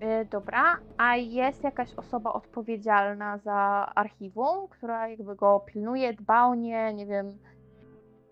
Yy, 0.00 0.24
dobra, 0.24 0.78
a 0.96 1.16
jest 1.16 1.64
jakaś 1.64 1.94
osoba 1.94 2.32
odpowiedzialna 2.32 3.38
za 3.38 3.92
archiwum, 3.94 4.68
która 4.68 5.08
jakby 5.08 5.36
go 5.36 5.60
pilnuje, 5.60 6.12
dba 6.12 6.44
o 6.44 6.54
nie, 6.54 6.94
nie 6.94 7.06
wiem. 7.06 7.38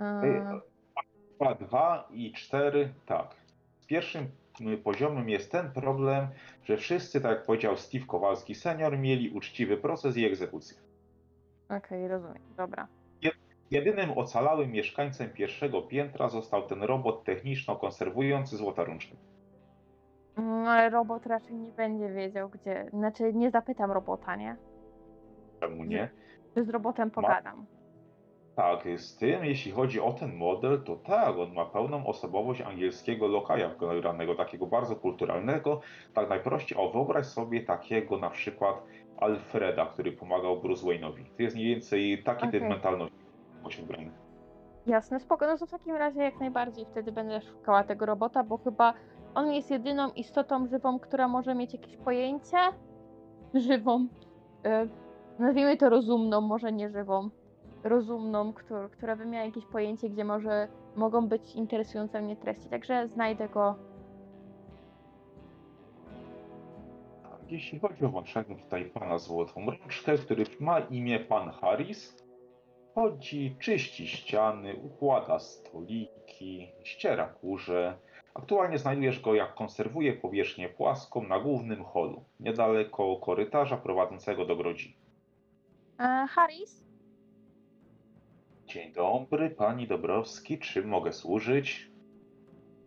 Yy, 0.00 0.60
2, 1.40 1.54
2 1.54 2.08
i 2.10 2.32
4, 2.32 2.92
tak. 3.06 3.39
Z 3.90 3.92
pierwszym 3.92 4.26
y, 4.60 4.78
poziomem 4.78 5.28
jest 5.28 5.52
ten 5.52 5.72
problem, 5.72 6.26
że 6.64 6.76
wszyscy, 6.76 7.20
tak 7.20 7.30
jak 7.30 7.46
powiedział 7.46 7.76
Steve 7.76 8.06
Kowalski 8.06 8.54
senior, 8.54 8.98
mieli 8.98 9.30
uczciwy 9.30 9.76
proces 9.76 10.16
i 10.16 10.24
egzekucję. 10.24 10.78
Okej, 11.68 12.08
rozumiem, 12.08 12.42
dobra. 12.56 12.88
Jedynym 13.70 14.18
ocalałym 14.18 14.72
mieszkańcem 14.72 15.30
pierwszego 15.30 15.82
piętra 15.82 16.28
został 16.28 16.66
ten 16.66 16.82
robot 16.82 17.24
techniczno-konserwujący 17.24 18.56
złotorączny. 18.56 19.16
Mm, 20.36 20.66
ale 20.66 20.90
robot 20.90 21.26
raczej 21.26 21.54
nie 21.54 21.72
będzie 21.72 22.08
wiedział, 22.08 22.48
gdzie. 22.48 22.86
Znaczy, 22.92 23.32
nie 23.34 23.50
zapytam 23.50 23.90
robota, 23.90 24.36
nie? 24.36 24.56
Czemu 25.60 25.84
nie? 25.84 26.10
Czy 26.54 26.64
z 26.64 26.68
robotem 26.68 27.10
pogadam. 27.10 27.66
Tak, 28.60 29.00
z 29.00 29.16
tym, 29.16 29.44
jeśli 29.44 29.72
chodzi 29.72 30.00
o 30.00 30.12
ten 30.12 30.36
model, 30.36 30.82
to 30.84 30.96
tak, 30.96 31.38
on 31.38 31.52
ma 31.52 31.64
pełną 31.64 32.06
osobowość 32.06 32.60
angielskiego 32.60 33.26
lokaja 33.26 33.70
generalnego, 33.80 34.34
takiego 34.34 34.66
bardzo 34.66 34.96
kulturalnego. 34.96 35.80
Tak 36.14 36.28
najprościej, 36.28 36.78
o 36.78 36.90
wyobraź 36.90 37.26
sobie 37.26 37.62
takiego 37.62 38.18
na 38.18 38.30
przykład 38.30 38.82
Alfreda, 39.20 39.86
który 39.86 40.12
pomagał 40.12 40.60
Bruce 40.60 40.86
Wayne'owi. 40.86 41.24
To 41.36 41.42
jest 41.42 41.56
mniej 41.56 41.68
więcej 41.68 42.22
taki 42.22 42.48
typ 42.48 42.62
Okej. 42.62 42.68
mentalności 42.68 43.16
osiągany. 43.64 44.10
Jasne, 44.86 45.20
spoko. 45.20 45.46
No 45.46 45.58
to 45.58 45.66
w 45.66 45.70
takim 45.70 45.96
razie 45.96 46.22
jak 46.22 46.40
najbardziej 46.40 46.84
wtedy 46.84 47.12
będę 47.12 47.40
szukała 47.40 47.84
tego 47.84 48.06
robota, 48.06 48.44
bo 48.44 48.58
chyba 48.58 48.94
on 49.34 49.52
jest 49.52 49.70
jedyną 49.70 50.12
istotą 50.12 50.66
żywą, 50.66 50.98
która 50.98 51.28
może 51.28 51.54
mieć 51.54 51.72
jakieś 51.72 51.96
pojęcie. 51.96 52.58
Żywą. 53.54 54.06
E, 54.64 54.86
nazwijmy 55.38 55.76
to 55.76 55.88
rozumną, 55.88 56.40
może 56.40 56.72
nie 56.72 56.90
żywą. 56.90 57.30
Rozumną, 57.84 58.52
która, 58.52 58.88
która 58.88 59.16
by 59.16 59.26
miała 59.26 59.44
jakieś 59.44 59.66
pojęcie, 59.66 60.10
gdzie 60.10 60.24
może 60.24 60.68
mogą 60.96 61.28
być 61.28 61.54
interesujące 61.54 62.22
mnie 62.22 62.36
treści. 62.36 62.68
Także 62.68 63.08
znajdę 63.08 63.48
go. 63.48 63.74
Tak, 67.22 67.52
Jeśli 67.52 67.78
chodzi 67.78 68.04
o 68.04 68.08
waszego 68.08 68.54
tutaj 68.54 68.84
pana 68.84 69.18
Złotą 69.18 69.66
Rączkę, 69.66 70.18
który 70.18 70.44
ma 70.60 70.80
imię 70.80 71.20
pan 71.20 71.50
Harris, 71.50 72.24
chodzi, 72.94 73.56
czyści 73.58 74.06
ściany, 74.06 74.76
układa 74.76 75.38
stoliki, 75.38 76.68
ściera 76.84 77.26
kurze. 77.26 77.98
Aktualnie 78.34 78.78
znajdujesz 78.78 79.20
go, 79.20 79.34
jak 79.34 79.54
konserwuje 79.54 80.12
powierzchnię 80.12 80.68
płaską 80.68 81.22
na 81.22 81.40
głównym 81.40 81.84
holu, 81.84 82.24
niedaleko 82.40 83.16
korytarza 83.16 83.76
prowadzącego 83.76 84.44
do 84.44 84.56
grodzi. 84.56 84.96
E, 85.98 86.26
Harris? 86.30 86.89
Dzień 88.72 88.92
dobry, 88.92 89.50
pani 89.50 89.86
Dobrowski, 89.86 90.58
czym 90.58 90.88
mogę 90.88 91.12
służyć? 91.12 91.90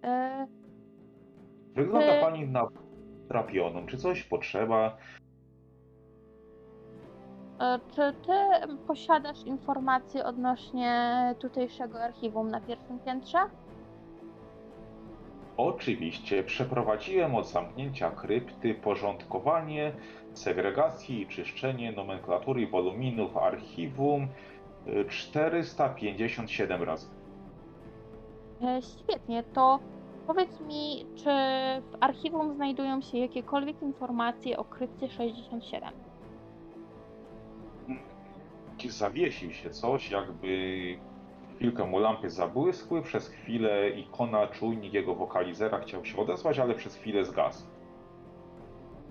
E, 0.03 0.47
Wygląda 1.75 2.13
Ty- 2.15 2.21
pani 2.21 2.47
na 2.47 2.67
trapioną. 3.29 3.85
Czy 3.85 3.97
coś 3.97 4.23
potrzeba? 4.23 4.97
e, 7.59 7.79
czy 7.95 8.13
ty 8.25 8.33
posiadasz 8.87 9.43
informacje 9.43 10.25
odnośnie 10.25 11.11
tutejszego 11.39 12.03
archiwum 12.03 12.51
na 12.51 12.61
pierwszym 12.61 12.99
piętrze? 12.99 13.37
Oczywiście 15.57 16.43
przeprowadziłem 16.43 17.35
od 17.35 17.47
zamknięcia 17.49 18.11
krypty 18.11 18.73
porządkowanie, 18.75 19.91
segregacji 20.33 21.21
i 21.21 21.27
czyszczenie 21.27 21.91
nomenklatury 21.91 22.61
i 22.61 22.67
woluminów 22.67 23.37
archiwum 23.37 24.27
457 25.09 26.83
razy. 26.83 27.07
E, 28.61 28.81
Świetnie, 28.81 29.43
to 29.43 29.79
powiedz 30.27 30.59
mi, 30.61 31.05
czy 31.15 31.29
w 31.91 31.97
archiwum 31.99 32.55
znajdują 32.55 33.01
się 33.01 33.17
jakiekolwiek 33.17 33.81
informacje 33.81 34.57
o 34.57 34.63
krypcie 34.65 35.09
67? 35.09 35.89
Zawiesił 38.89 39.51
się 39.51 39.69
coś, 39.69 40.11
jakby 40.11 40.47
chwilkę 41.55 41.85
mu 41.85 41.99
lampy 41.99 42.29
zabłysły, 42.29 43.01
przez 43.01 43.27
chwilę 43.29 43.89
ikona, 43.89 44.47
czujnik 44.47 44.93
jego 44.93 45.15
wokalizera 45.15 45.79
chciał 45.79 46.05
się 46.05 46.17
odezwać, 46.17 46.59
ale 46.59 46.73
przez 46.75 46.95
chwilę 46.95 47.25
zgasł. 47.25 47.63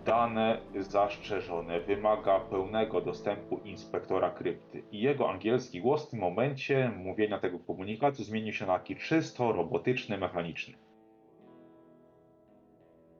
Dane 0.04 0.60
zastrzeżone 0.76 1.80
wymaga 1.80 2.40
pełnego 2.40 3.00
dostępu 3.00 3.60
inspektora 3.64 4.30
krypty 4.30 4.82
i 4.92 5.00
jego 5.00 5.30
angielski 5.30 5.80
głos 5.80 6.06
w 6.06 6.10
tym 6.10 6.20
momencie 6.20 6.92
mówienia 6.96 7.38
tego 7.38 7.58
komunikatu 7.58 8.24
zmienił 8.24 8.52
się 8.52 8.66
na 8.66 8.78
taki 8.78 8.96
czysto 8.96 9.52
robotyczny, 9.52 10.18
mechaniczny. 10.18 10.74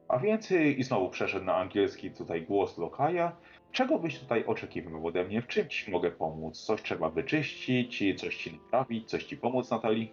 A 0.08 0.18
więc 0.18 0.50
y, 0.50 0.72
i 0.72 0.82
znowu 0.82 1.10
przeszedł 1.10 1.44
na 1.44 1.56
angielski 1.56 2.10
tutaj 2.10 2.42
głos 2.42 2.78
lokaja. 2.78 3.36
Czego 3.72 3.98
byś 3.98 4.18
tutaj 4.20 4.44
oczekiwał 4.44 5.06
ode 5.06 5.24
mnie? 5.24 5.42
W 5.42 5.46
czym 5.46 5.68
ci 5.68 5.90
mogę 5.90 6.10
pomóc? 6.10 6.62
Coś 6.62 6.82
trzeba 6.82 7.10
wyczyścić, 7.10 8.20
coś 8.20 8.36
ci 8.36 8.52
naprawić, 8.52 9.10
coś 9.10 9.24
ci 9.24 9.36
pomóc, 9.36 9.70
Natalii? 9.70 10.12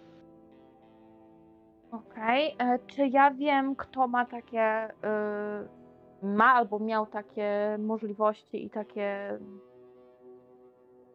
Okej, 1.92 2.56
e, 2.58 2.78
czy 2.86 3.06
ja 3.06 3.30
wiem, 3.30 3.76
kto 3.76 4.08
ma 4.08 4.26
takie, 4.26 4.84
y, 4.84 5.79
ma 6.22 6.44
albo 6.44 6.78
miał 6.78 7.06
takie 7.06 7.76
możliwości 7.78 8.64
i 8.64 8.70
takie... 8.70 9.38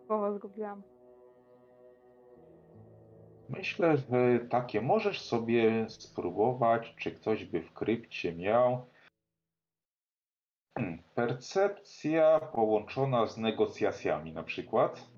Słowo 0.06 0.34
zgubiłam. 0.34 0.82
Myślę, 3.49 3.98
że 3.98 4.40
takie 4.49 4.82
możesz 4.82 5.22
sobie 5.22 5.90
spróbować, 5.90 6.95
czy 6.98 7.11
ktoś 7.11 7.45
by 7.45 7.61
w 7.61 7.73
krypcie 7.73 8.36
miał. 8.36 8.86
Hmm, 10.77 10.99
percepcja 11.15 12.40
połączona 12.40 13.27
z 13.27 13.38
negocjacjami 13.38 14.34
na 14.34 14.44
przykład. 14.44 15.10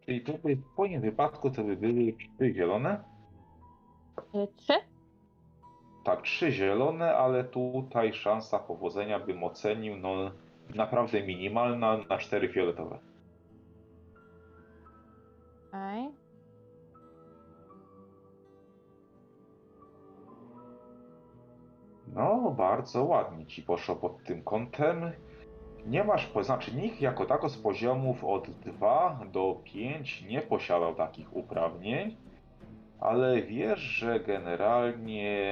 Czyli 0.00 0.20
to 0.20 0.32
by 0.32 0.56
w 0.56 0.72
twoim 0.72 1.00
wypadku 1.00 1.50
to 1.50 1.64
by 1.64 1.76
były 1.76 2.12
trzy 2.12 2.54
zielone. 2.54 3.04
Y, 4.34 4.48
Trzy? 4.56 4.72
Tak, 6.08 6.22
trzy 6.22 6.52
zielone, 6.52 7.16
ale 7.16 7.44
tutaj 7.44 8.12
szansa 8.12 8.58
powodzenia 8.58 9.18
bym 9.20 9.44
ocenił 9.44 9.96
no 9.96 10.30
naprawdę 10.74 11.22
minimalna 11.22 11.96
na 12.08 12.18
cztery 12.18 12.48
fioletowe. 12.48 12.98
Okej. 15.68 16.08
No, 22.14 22.50
bardzo 22.50 23.04
ładnie 23.04 23.46
ci 23.46 23.62
poszło 23.62 23.96
pod 23.96 24.24
tym 24.24 24.42
kątem. 24.42 25.12
Nie 25.86 26.04
masz, 26.04 26.32
znaczy 26.42 26.76
nikt 26.76 27.00
jako 27.00 27.26
tako 27.26 27.48
z 27.48 27.58
poziomów 27.58 28.24
od 28.24 28.50
2 28.50 29.20
do 29.32 29.60
5 29.64 30.22
nie 30.22 30.40
posiadał 30.40 30.94
takich 30.94 31.36
uprawnień, 31.36 32.27
ale 33.00 33.42
wiesz, 33.42 33.80
że 33.80 34.20
generalnie 34.20 35.48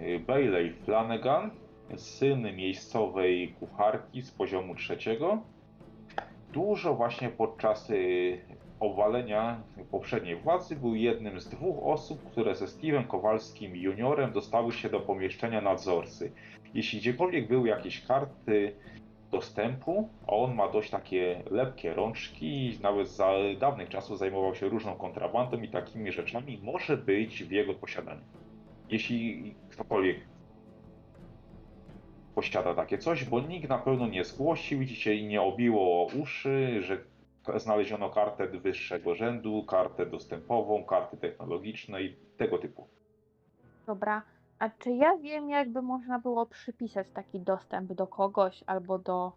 y, 0.00 0.18
Bailey 0.18 0.72
Flanagan, 0.72 1.50
syn 1.96 2.56
miejscowej 2.56 3.54
kucharki 3.60 4.22
z 4.22 4.30
poziomu 4.30 4.74
trzeciego, 4.74 5.42
dużo 6.52 6.94
właśnie 6.94 7.28
podczas 7.28 7.90
y, 7.90 8.38
obalenia 8.80 9.60
poprzedniej 9.90 10.36
władzy 10.36 10.76
był 10.76 10.94
jednym 10.94 11.40
z 11.40 11.48
dwóch 11.48 11.86
osób, 11.86 12.30
które 12.30 12.54
ze 12.54 12.66
Steve'em 12.66 13.06
Kowalskim 13.06 13.76
juniorem 13.76 14.32
dostały 14.32 14.72
się 14.72 14.88
do 14.88 15.00
pomieszczenia 15.00 15.60
nadzorcy. 15.60 16.32
Jeśli 16.74 16.98
gdziekolwiek 16.98 17.48
były 17.48 17.68
jakieś 17.68 18.06
karty 18.06 18.72
dostępu, 19.30 20.08
a 20.26 20.30
on 20.32 20.54
ma 20.54 20.68
dość 20.68 20.90
takie 20.90 21.42
lepkie 21.50 21.94
rączki, 21.94 22.78
nawet 22.82 23.08
za 23.08 23.30
dawnych 23.60 23.88
czasów 23.88 24.18
zajmował 24.18 24.54
się 24.54 24.68
różną 24.68 24.94
kontrabandą 24.94 25.62
i 25.62 25.68
takimi 25.68 26.12
rzeczami, 26.12 26.60
może 26.62 26.96
być 26.96 27.44
w 27.44 27.50
jego 27.50 27.74
posiadaniu. 27.74 28.20
Jeśli 28.90 29.54
ktokolwiek 29.70 30.16
posiada 32.34 32.74
takie 32.74 32.98
coś, 32.98 33.24
bo 33.24 33.40
nikt 33.40 33.68
na 33.68 33.78
pewno 33.78 34.06
nie 34.06 34.24
zgłosił 34.24 34.84
dzisiaj 34.84 35.18
i 35.18 35.26
nie 35.26 35.42
obiło 35.42 36.06
uszy, 36.22 36.82
że 36.82 36.98
znaleziono 37.56 38.10
kartę 38.10 38.46
wyższego 38.46 39.14
rzędu, 39.14 39.64
kartę 39.64 40.06
dostępową, 40.06 40.84
karty 40.84 41.16
technologiczne 41.16 42.02
i 42.02 42.16
tego 42.36 42.58
typu. 42.58 42.88
Dobra. 43.86 44.22
A 44.58 44.70
czy 44.70 44.90
ja 44.92 45.16
wiem, 45.16 45.50
jakby 45.50 45.82
można 45.82 46.18
było 46.18 46.46
przypisać 46.46 47.10
taki 47.10 47.40
dostęp 47.40 47.92
do 47.92 48.06
kogoś 48.06 48.64
albo 48.66 48.98
do. 48.98 49.32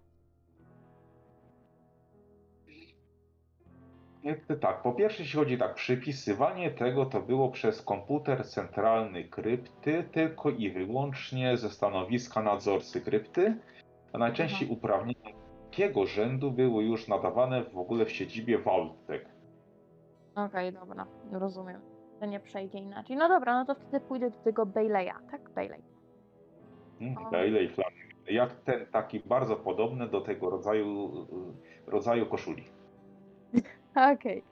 Tak, 4.62 4.82
po 4.82 4.94
pierwsze, 4.94 5.24
jeśli 5.24 5.40
chodzi 5.40 5.58
tak, 5.58 5.76
przypisywanie 5.76 6.72
tego 6.72 7.06
to 7.06 7.22
było 7.22 7.50
przez 7.50 7.82
komputer 7.82 8.48
centralny 8.48 9.24
krypty, 9.24 10.04
tylko 10.12 10.50
i 10.50 10.72
wyłącznie 10.72 11.58
ze 11.58 11.70
stanowiska 11.70 12.42
nadzorcy 12.42 13.02
krypty, 13.02 13.58
a 14.14 14.18
najczęściej 14.18 14.70
uprawnienia 14.70 15.32
takiego 15.70 16.06
rzędu 16.06 16.52
były 16.52 16.84
już 16.84 17.08
nadawane 17.08 17.64
w 17.64 17.78
ogóle 17.78 18.06
w 18.06 18.12
siedzibie 18.12 18.58
Vaultek. 18.58 19.26
Okej, 20.36 20.74
dobra, 20.74 21.08
rozumiem. 21.32 21.91
To 22.22 22.26
nie 22.28 22.40
przejdzie 22.40 22.78
inaczej. 22.78 23.16
No 23.18 23.30
dobra, 23.30 23.54
no 23.54 23.66
to 23.66 23.76
wtedy 23.76 24.00
pójdę 24.06 24.30
do 24.30 24.38
tego 24.38 24.66
Baileya, 24.66 25.14
tak? 25.32 25.50
Bailey. 25.50 25.82
Hmm. 27.00 27.32
Bailey. 27.32 27.72
Jak 28.30 28.54
ten 28.54 28.86
taki 28.86 29.20
bardzo 29.20 29.56
podobny 29.56 30.08
do 30.08 30.22
tego 30.22 30.50
rodzaju, 30.50 31.12
rodzaju 31.88 32.26
koszuli. 32.26 32.64
Okej. 34.14 34.44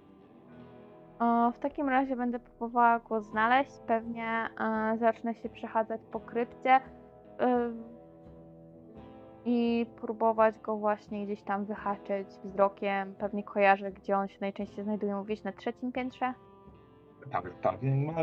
O, 1.19 1.51
W 1.51 1.59
takim 1.59 1.89
razie 1.89 2.15
będę 2.15 2.39
próbowała 2.39 2.99
go 2.99 3.21
znaleźć. 3.21 3.71
Pewnie 3.87 4.49
e, 4.59 4.97
zacznę 4.97 5.35
się 5.35 5.49
przechadzać 5.49 6.01
po 6.11 6.19
krypcie 6.19 6.79
ym, 7.41 7.83
i 9.45 9.85
próbować 10.01 10.59
go 10.59 10.77
właśnie 10.77 11.25
gdzieś 11.25 11.41
tam 11.41 11.65
wyhaczyć 11.65 12.27
wzrokiem. 12.43 13.15
Pewnie 13.15 13.43
kojarzę, 13.43 13.91
gdzie 13.91 14.17
on 14.17 14.27
się 14.27 14.37
najczęściej 14.41 14.83
znajduje. 14.83 15.15
Mówisz 15.15 15.43
na 15.43 15.51
trzecim 15.51 15.91
piętrze? 15.91 16.33
Tak, 17.31 17.53
tak. 17.61 17.75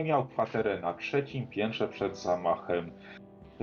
Miał 0.05 0.27
kwaterę 0.27 0.81
na 0.81 0.95
trzecim 0.95 1.47
piętrze 1.47 1.89
przed 1.89 2.19
zamachem 2.19 2.91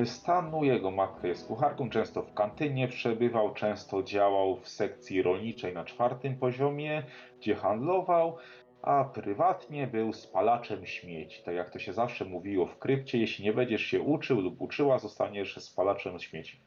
stanu. 0.05 0.63
Jego 0.63 0.91
matka 0.91 1.27
jest 1.27 1.47
kucharką, 1.47 1.89
często 1.89 2.21
w 2.21 2.33
kantynie 2.33 2.87
przebywał, 2.87 3.53
często 3.53 4.03
działał 4.03 4.57
w 4.57 4.69
sekcji 4.69 5.21
rolniczej 5.21 5.73
na 5.73 5.85
czwartym 5.85 6.37
poziomie, 6.37 7.03
gdzie 7.39 7.55
handlował, 7.55 8.37
a 8.81 9.03
prywatnie 9.03 9.87
był 9.87 10.13
spalaczem 10.13 10.85
śmieci. 10.85 11.43
Tak 11.43 11.55
jak 11.55 11.69
to 11.69 11.79
się 11.79 11.93
zawsze 11.93 12.25
mówiło 12.25 12.65
w 12.65 12.79
krypcie, 12.79 13.17
jeśli 13.17 13.45
nie 13.45 13.53
będziesz 13.53 13.81
się 13.81 14.01
uczył 14.01 14.41
lub 14.41 14.61
uczyła, 14.61 14.99
zostaniesz 14.99 15.57
spalaczem 15.63 16.19
śmieci. 16.19 16.59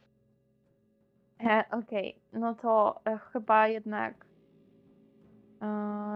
E, 1.40 1.64
Okej, 1.72 2.16
no 2.32 2.54
to 2.54 3.00
e, 3.04 3.18
chyba 3.18 3.68
jednak 3.68 4.26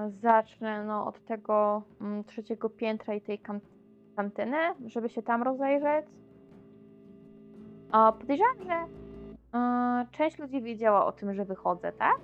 zacznę 0.09 0.85
no, 0.85 1.07
od 1.07 1.25
tego 1.25 1.83
mm, 2.01 2.25
trzeciego 2.25 2.71
piętra 2.71 3.15
i 3.15 3.21
tej 3.21 3.39
kan 3.39 3.61
kantyny, 4.17 4.59
żeby 4.87 5.09
się 5.09 5.23
tam 5.23 5.43
rozejrzeć. 5.43 6.07
A 7.93 8.13
podejrzewam, 8.13 8.57
że 8.67 8.87
e, 9.59 10.07
część 10.11 10.39
ludzi 10.39 10.63
wiedziała 10.63 11.07
o 11.07 11.13
tym, 11.13 11.35
że 11.35 11.45
wychodzę, 11.45 11.93
tak? 11.93 12.17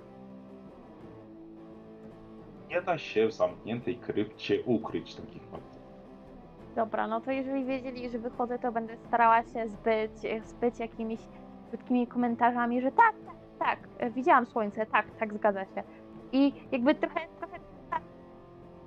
Nie 2.69 2.81
da 2.81 2.97
się 2.97 3.27
w 3.27 3.33
zamkniętej 3.33 3.97
krypcie 3.97 4.63
ukryć 4.63 5.15
takich 5.15 5.43
faktów. 5.43 5.77
Dobra, 6.75 7.07
no 7.07 7.21
to 7.21 7.31
jeżeli 7.31 7.65
wiedzieli, 7.65 8.09
że 8.09 8.19
wychodzę, 8.19 8.59
to 8.59 8.71
będę 8.71 8.97
starała 8.97 9.43
się 9.43 9.67
zbyć, 9.67 10.11
zbyć 10.43 10.79
jakimiś 10.79 11.19
krótkimi 11.69 12.07
komentarzami, 12.07 12.81
że 12.81 12.91
tak, 12.91 13.15
tak, 13.25 13.35
tak, 13.59 13.79
e, 13.97 14.09
widziałam 14.09 14.45
słońce, 14.45 14.85
tak, 14.85 15.05
tak, 15.19 15.33
zgadza 15.33 15.65
się. 15.65 15.83
I 16.31 16.53
jakby 16.71 16.95
trochę, 16.95 17.19
trochę 17.39 17.59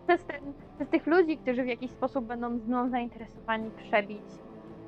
przez, 0.07 0.25
ten, 0.25 0.53
przez 0.77 0.89
tych 0.89 1.07
ludzi, 1.07 1.37
którzy 1.37 1.63
w 1.63 1.67
jakiś 1.67 1.91
sposób 1.91 2.25
będą 2.25 2.51
mną 2.51 2.89
zainteresowani, 2.91 3.71
przebić. 3.71 4.23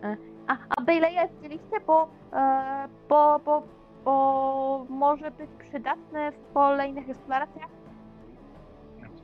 e, 0.02 0.16
A, 0.46 0.56
a 0.76 0.82
Baileya 0.82 1.28
widzieliście, 1.36 1.80
bo, 1.86 2.08
e, 2.32 2.88
bo, 3.08 3.40
bo, 3.44 3.62
bo 4.04 4.86
może 4.88 5.30
być 5.30 5.50
przydatny 5.68 6.32
w 6.32 6.52
kolejnych 6.54 7.10
eksploracjach? 7.10 7.68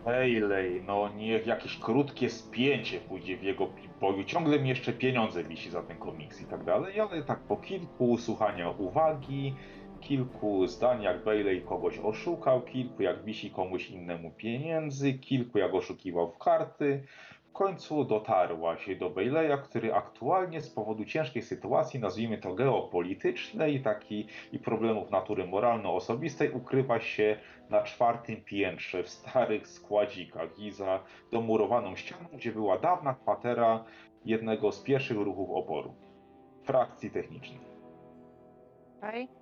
Bailey, 0.05 0.83
no 0.87 1.09
niech 1.17 1.47
jakieś 1.47 1.79
krótkie 1.79 2.31
spięcie 2.31 3.01
pójdzie 3.01 3.37
w 3.37 3.43
jego 3.43 3.69
boju. 4.01 4.25
Ciągle 4.25 4.59
mi 4.61 4.69
jeszcze 4.69 4.93
pieniądze 4.93 5.45
wisi 5.45 5.71
za 5.71 5.83
ten 5.83 5.97
komiks 5.97 6.41
i 6.41 6.45
tak 6.45 6.65
dalej, 6.65 7.01
ale 7.01 7.23
tak 7.23 7.39
po 7.39 7.57
kilku 7.57 8.19
słuchania 8.19 8.71
uwagi, 8.71 9.55
kilku 10.01 10.67
zdań 10.67 11.03
jak 11.03 11.25
Bailey 11.25 11.63
kogoś 11.63 11.99
oszukał, 11.99 12.63
kilku 12.63 13.03
jak 13.03 13.25
wisi 13.25 13.51
komuś 13.51 13.91
innemu 13.91 14.31
pieniędzy, 14.31 15.15
kilku 15.15 15.59
jak 15.59 15.75
oszukiwał 15.75 16.33
w 16.33 16.39
karty. 16.39 17.03
W 17.49 17.53
końcu 17.53 18.05
dotarła 18.05 18.77
się 18.77 18.97
do 18.97 19.11
Baileya, 19.11 19.59
który 19.65 19.95
aktualnie 19.95 20.61
z 20.61 20.71
powodu 20.71 21.05
ciężkiej 21.05 21.43
sytuacji, 21.43 22.01
nazwijmy 22.01 22.39
to 22.39 22.55
geopolitycznej 22.55 23.83
taki, 23.83 24.27
i 24.53 24.59
problemów 24.59 25.11
natury 25.11 25.47
moralno-osobistej, 25.47 26.51
ukrywa 26.51 27.01
się 27.01 27.37
na 27.71 27.83
czwartym 27.83 28.37
piętrze 28.37 29.03
w 29.03 29.09
starych 29.09 29.69
składzikach 29.69 30.59
i 30.59 30.71
za 30.71 31.05
domurowaną 31.33 31.97
ścianą, 31.97 32.25
gdzie 32.33 32.53
była 32.53 32.79
dawna 32.79 33.15
kwatera 33.15 33.85
jednego 34.25 34.73
z 34.73 34.83
pierwszych 34.83 35.19
ruchów 35.19 35.51
oporu. 35.51 35.95
Frakcji 36.63 37.11
technicznej. 37.11 37.61
Okej. 38.99 39.38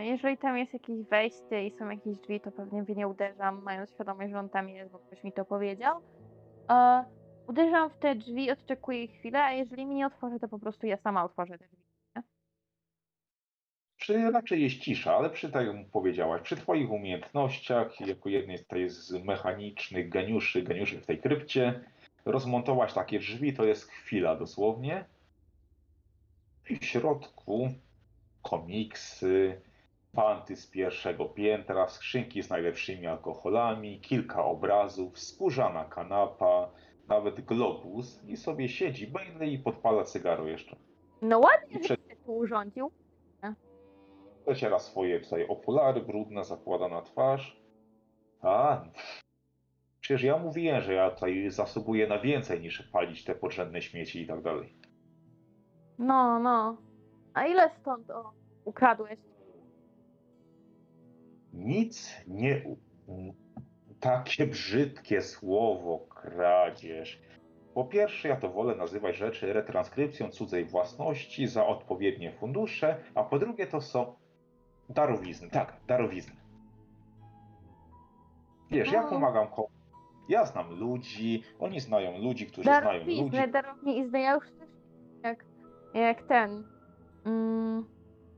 Jeżeli 0.00 0.38
tam 0.38 0.58
jest 0.58 0.72
jakieś 0.72 1.02
wejście 1.02 1.66
i 1.66 1.70
są 1.70 1.90
jakieś 1.90 2.18
drzwi, 2.18 2.40
to 2.40 2.52
pewnie 2.52 2.82
w 2.82 2.96
nie 2.96 3.08
uderzam, 3.08 3.62
mając 3.62 3.90
świadomość, 3.90 4.30
że 4.30 4.38
on 4.38 4.48
tam 4.48 4.68
jest, 4.68 4.92
bo 4.92 4.98
ktoś 4.98 5.24
mi 5.24 5.32
to 5.32 5.44
powiedział. 5.44 6.00
Uderzam 7.48 7.90
w 7.90 7.98
te 7.98 8.14
drzwi, 8.14 8.50
odczekuję 8.50 9.08
chwilę, 9.08 9.42
a 9.42 9.52
jeżeli 9.52 9.86
mi 9.86 9.94
nie 9.94 10.06
otworzy, 10.06 10.40
to 10.40 10.48
po 10.48 10.58
prostu 10.58 10.86
ja 10.86 10.96
sama 10.96 11.24
otworzę 11.24 11.58
te 11.58 11.64
drzwi. 11.64 11.80
Przy, 13.96 14.30
raczej 14.30 14.62
jest 14.62 14.76
cisza, 14.76 15.16
ale 15.16 15.30
przy, 15.30 15.50
tak 15.50 15.66
jak 15.66 15.76
powiedziałaś, 15.92 16.42
przy 16.42 16.56
Twoich 16.56 16.90
umiejętnościach, 16.90 18.00
jako 18.00 18.28
jednej 18.28 18.58
z, 18.58 18.66
tej 18.66 18.90
z 18.90 19.12
mechanicznych 19.24 20.08
geniuszy, 20.08 20.62
geniuszy 20.62 21.00
w 21.00 21.06
tej 21.06 21.18
krypcie, 21.18 21.80
rozmontować 22.24 22.94
takie 22.94 23.18
drzwi 23.18 23.52
to 23.52 23.64
jest 23.64 23.88
chwila 23.88 24.36
dosłownie. 24.36 25.04
W 26.64 26.84
środku 26.84 27.68
komiksy, 28.42 29.60
Panty 30.12 30.56
z 30.56 30.66
pierwszego 30.66 31.24
piętra, 31.24 31.88
skrzynki 31.88 32.42
z 32.42 32.50
najlepszymi 32.50 33.06
alkoholami, 33.06 34.00
kilka 34.00 34.44
obrazów, 34.44 35.18
skórzana 35.18 35.84
kanapa, 35.84 36.70
nawet 37.08 37.40
globus 37.40 38.24
i 38.24 38.36
sobie 38.36 38.68
siedzi 38.68 39.06
Bailey 39.06 39.52
i 39.54 39.58
podpala 39.58 40.04
cygaro 40.04 40.46
jeszcze. 40.46 40.76
No 41.22 41.38
ładnie, 41.38 41.76
I 41.76 41.78
przed- 41.80 42.08
się 42.08 42.16
tu 42.16 42.36
urządził. 42.36 42.90
Przeciera 44.46 44.78
swoje 44.78 45.20
tutaj 45.20 45.46
okulary 45.48 46.00
brudne, 46.02 46.44
zakłada 46.44 46.88
na 46.88 47.02
twarz. 47.02 47.60
A, 48.42 48.84
przecież 50.00 50.22
ja 50.22 50.38
mówiłem, 50.38 50.80
że 50.82 50.94
ja 50.94 51.10
tutaj 51.10 51.50
zasługuję 51.50 52.06
na 52.06 52.18
więcej 52.18 52.60
niż 52.60 52.82
palić 52.82 53.24
te 53.24 53.34
podrzędne 53.34 53.82
śmieci 53.82 54.22
i 54.22 54.26
tak 54.26 54.42
dalej. 54.42 54.74
No, 55.98 56.38
no. 56.38 56.76
A 57.34 57.46
ile 57.46 57.70
stąd 57.80 58.10
o, 58.10 58.32
ukradłeś? 58.64 59.18
Nic 61.52 62.10
nie. 62.26 62.62
u- 63.06 63.34
Takie 64.00 64.46
brzydkie 64.46 65.22
słowo, 65.22 65.98
kradzież. 65.98 67.20
Po 67.74 67.84
pierwsze, 67.84 68.28
ja 68.28 68.36
to 68.36 68.50
wolę 68.50 68.74
nazywać 68.74 69.16
rzeczy 69.16 69.52
retranskrypcją 69.52 70.28
cudzej 70.30 70.64
własności 70.64 71.46
za 71.46 71.66
odpowiednie 71.66 72.32
fundusze, 72.32 72.96
a 73.14 73.24
po 73.24 73.38
drugie, 73.38 73.66
to 73.66 73.80
są 73.80 74.14
darowizny. 74.88 75.50
Tak, 75.50 75.76
darowizny. 75.86 76.36
Wiesz, 78.70 78.92
ja 78.92 79.02
No. 79.02 79.08
pomagam 79.08 79.48
komuś. 79.48 79.70
Ja 80.28 80.44
znam 80.46 80.70
ludzi, 80.78 81.42
oni 81.58 81.80
znają 81.80 82.18
ludzi, 82.18 82.46
którzy 82.46 82.62
znają 82.62 83.04
ludzi. 83.04 83.30
Darowizny, 83.30 83.48
darowizny. 83.48 84.20
Ja 84.20 84.34
już 84.34 84.44
też 84.50 84.68
jak, 85.22 85.44
jak 85.94 86.22
ten. 86.22 86.64
Mm, 87.24 87.84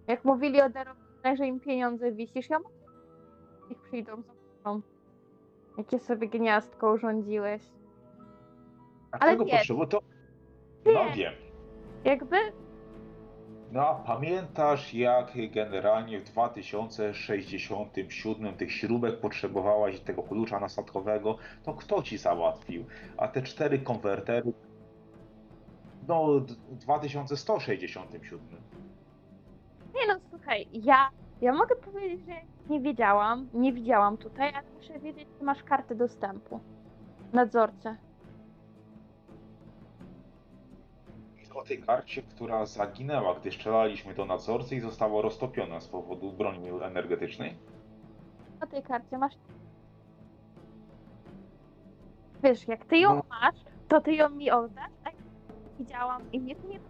jak 0.06 0.24
mówili 0.24 0.62
o 0.62 0.68
darowiznach, 0.68 1.36
że 1.36 1.46
im 1.46 1.60
pieniądze 1.60 2.12
wisisz, 2.12 2.50
ja 2.50 2.58
mówię, 2.58 2.74
ich 3.70 3.78
przyjdą 3.78 4.22
za. 4.64 4.80
Jakie 5.78 5.98
sobie 5.98 6.28
gniazdko 6.28 6.92
urządziłeś. 6.92 7.62
A 9.12 9.18
ale 9.18 9.32
tego 9.32 9.46
potrzebuję, 9.46 9.88
to. 9.88 10.00
No 10.86 11.04
wiesz. 11.04 11.16
wiem. 11.16 11.32
Jakby 12.04 12.36
No 13.72 13.88
a 13.88 13.94
pamiętasz, 13.94 14.94
jak 14.94 15.32
generalnie 15.50 16.20
w 16.20 16.24
2067 16.24 18.56
tych 18.56 18.72
śrubek 18.72 19.20
potrzebowałaś 19.20 20.00
tego 20.00 20.22
klucza 20.22 20.60
nasadkowego? 20.60 21.38
To 21.62 21.74
kto 21.74 22.02
ci 22.02 22.18
załatwił? 22.18 22.84
A 23.16 23.28
te 23.28 23.42
cztery 23.42 23.78
konwertery. 23.78 24.52
No, 26.08 26.40
w 26.70 26.76
2167. 26.76 28.40
Nie 29.94 30.14
no, 30.14 30.20
słuchaj, 30.30 30.68
ja, 30.72 31.10
ja 31.40 31.52
mogę 31.52 31.76
powiedzieć, 31.76 32.26
że 32.26 32.32
nie 32.70 32.80
wiedziałam, 32.80 33.48
nie 33.54 33.72
widziałam 33.72 34.16
tutaj, 34.16 34.54
ale 34.54 34.66
muszę 34.76 34.98
wiedzieć, 34.98 35.28
czy 35.38 35.44
masz 35.44 35.62
kartę 35.62 35.94
dostępu. 35.94 36.60
Nadzorcę. 37.32 37.96
O 41.54 41.64
tej 41.64 41.82
karcie, 41.82 42.22
która 42.22 42.66
zaginęła, 42.66 43.34
gdy 43.34 43.52
strzelaliśmy 43.52 44.14
do 44.14 44.24
nadzorcy 44.24 44.76
i 44.76 44.80
została 44.80 45.22
roztopiona 45.22 45.80
z 45.80 45.88
powodu 45.88 46.32
broni 46.32 46.68
energetycznej. 46.68 47.56
Na 48.60 48.66
tej 48.66 48.82
karcie 48.82 49.18
masz. 49.18 49.34
Wiesz, 52.42 52.68
jak 52.68 52.84
ty 52.84 52.96
ją 52.98 53.14
No. 53.14 53.22
masz, 53.28 53.54
to 53.88 54.00
ty 54.00 54.12
ją 54.14 54.28
mi 54.28 54.50
oddasz, 54.50 54.90
a 55.04 55.08
ja 55.10 55.16
widziałam 55.78 56.32
i 56.32 56.40
mnie 56.40 56.56
tu 56.56 56.68
nie. 56.68 56.80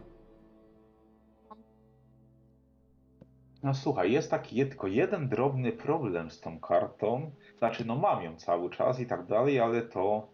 No 3.62 3.74
słuchaj, 3.74 4.12
jest 4.12 4.30
taki 4.30 4.66
tylko 4.66 4.86
jeden 4.86 5.28
drobny 5.28 5.72
problem 5.72 6.30
z 6.30 6.40
tą 6.40 6.60
kartą. 6.60 7.30
Znaczy, 7.58 7.84
no 7.84 7.96
mam 7.96 8.22
ją 8.22 8.36
cały 8.36 8.70
czas 8.70 9.00
i 9.00 9.06
tak 9.06 9.26
dalej, 9.26 9.60
ale 9.60 9.82
to 9.82 10.28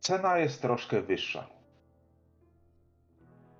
cena 0.00 0.38
jest 0.38 0.62
troszkę 0.62 1.02
wyższa. 1.02 1.46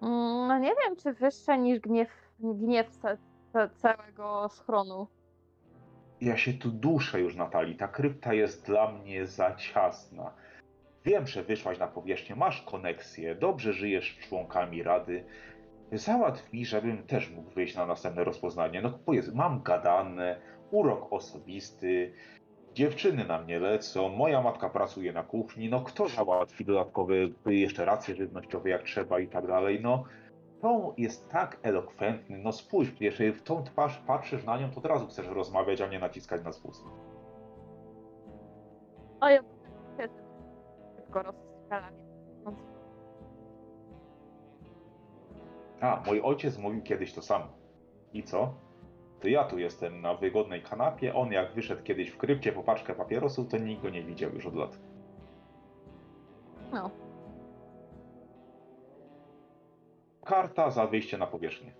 Mm, 0.02 0.48
No 0.48 0.58
nie 0.58 0.68
wiem, 0.84 0.96
czy 0.96 1.12
wyższa 1.12 1.56
niż 1.56 1.80
gniew, 1.80 2.08
gniew 2.40 2.90
ca- 2.90 3.16
ca- 3.52 3.68
całego 3.68 4.48
schronu. 4.48 5.06
Ja 6.20 6.36
się 6.36 6.52
tu 6.52 6.70
duszę 6.70 7.20
już, 7.20 7.36
Natalii. 7.36 7.76
Ta 7.76 7.88
krypta 7.88 8.34
jest 8.34 8.66
dla 8.66 8.92
mnie 8.92 9.26
za 9.26 9.54
ciasna. 9.56 10.32
Wiem, 11.04 11.26
że 11.26 11.42
wyszłaś 11.42 11.78
na 11.78 11.86
powierzchnię, 11.86 12.36
masz 12.36 12.62
koneksję, 12.62 13.34
dobrze 13.34 13.72
żyjesz 13.72 14.18
z 14.22 14.28
członkami 14.28 14.82
rady. 14.82 15.24
Załatw 15.98 16.52
mi, 16.52 16.64
żebym 16.66 17.06
też 17.06 17.30
mógł 17.30 17.50
wyjść 17.50 17.76
na 17.76 17.86
następne 17.86 18.24
rozpoznanie. 18.24 18.82
No 18.82 18.90
powiedz, 19.06 19.34
mam 19.34 19.62
gadane, 19.62 20.40
urok 20.70 21.12
osobisty, 21.12 22.12
dziewczyny 22.74 23.24
na 23.24 23.40
mnie 23.42 23.58
lecą, 23.58 24.08
moja 24.08 24.42
matka 24.42 24.68
pracuje 24.70 25.12
na 25.12 25.22
kuchni, 25.22 25.68
no 25.70 25.80
kto 25.80 26.08
załatwi 26.08 26.64
dodatkowe 26.64 27.14
jeszcze 27.46 27.84
racje 27.84 28.14
żywnościowe 28.14 28.70
jak 28.70 28.82
trzeba 28.82 29.20
i 29.20 29.28
tak 29.28 29.46
dalej, 29.46 29.80
no 29.82 30.04
to 30.60 30.94
jest 30.98 31.28
tak 31.28 31.58
elokwentny, 31.62 32.38
no 32.38 32.52
spójrz, 32.52 33.00
jeżeli 33.00 33.32
w 33.32 33.42
tą 33.42 33.62
twarz 33.64 34.02
patrzysz 34.06 34.44
na 34.44 34.58
nią, 34.58 34.70
to 34.70 34.76
od 34.78 34.86
razu 34.86 35.06
chcesz 35.06 35.28
rozmawiać, 35.28 35.80
a 35.80 35.86
nie 35.88 35.98
naciskać 35.98 36.44
na 36.44 36.52
spust. 36.52 36.84
O, 39.20 39.28
ja 39.28 39.42
się 39.42 40.08
szybko 40.96 41.22
rozstrzela. 41.22 41.90
więc- 42.44 42.73
A, 45.80 46.02
mój 46.06 46.20
ojciec 46.20 46.58
mówił 46.58 46.82
kiedyś 46.82 47.12
to 47.12 47.22
samo. 47.22 47.46
I 48.12 48.22
co? 48.22 48.54
To 49.20 49.28
ja 49.28 49.44
tu 49.44 49.58
jestem 49.58 50.00
na 50.00 50.14
wygodnej 50.14 50.62
kanapie, 50.62 51.14
on 51.14 51.32
jak 51.32 51.54
wyszedł 51.54 51.82
kiedyś 51.82 52.10
w 52.10 52.16
krypcie 52.16 52.52
po 52.52 52.62
paczkę 52.62 52.94
papierosów, 52.94 53.48
to 53.48 53.58
nikt 53.58 53.82
go 53.82 53.90
nie 53.90 54.02
widział 54.02 54.30
już 54.30 54.46
od 54.46 54.54
lat. 54.54 54.78
No. 56.72 56.90
Karta 60.24 60.70
za 60.70 60.86
wyjście 60.86 61.18
na 61.18 61.26
powierzchnię. 61.26 61.74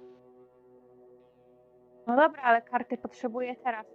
No 2.07 2.17
dobra, 2.17 2.43
ale 2.43 2.63
karty 2.63 2.99
potrzebuję 2.99 3.57
teraz. 3.57 3.87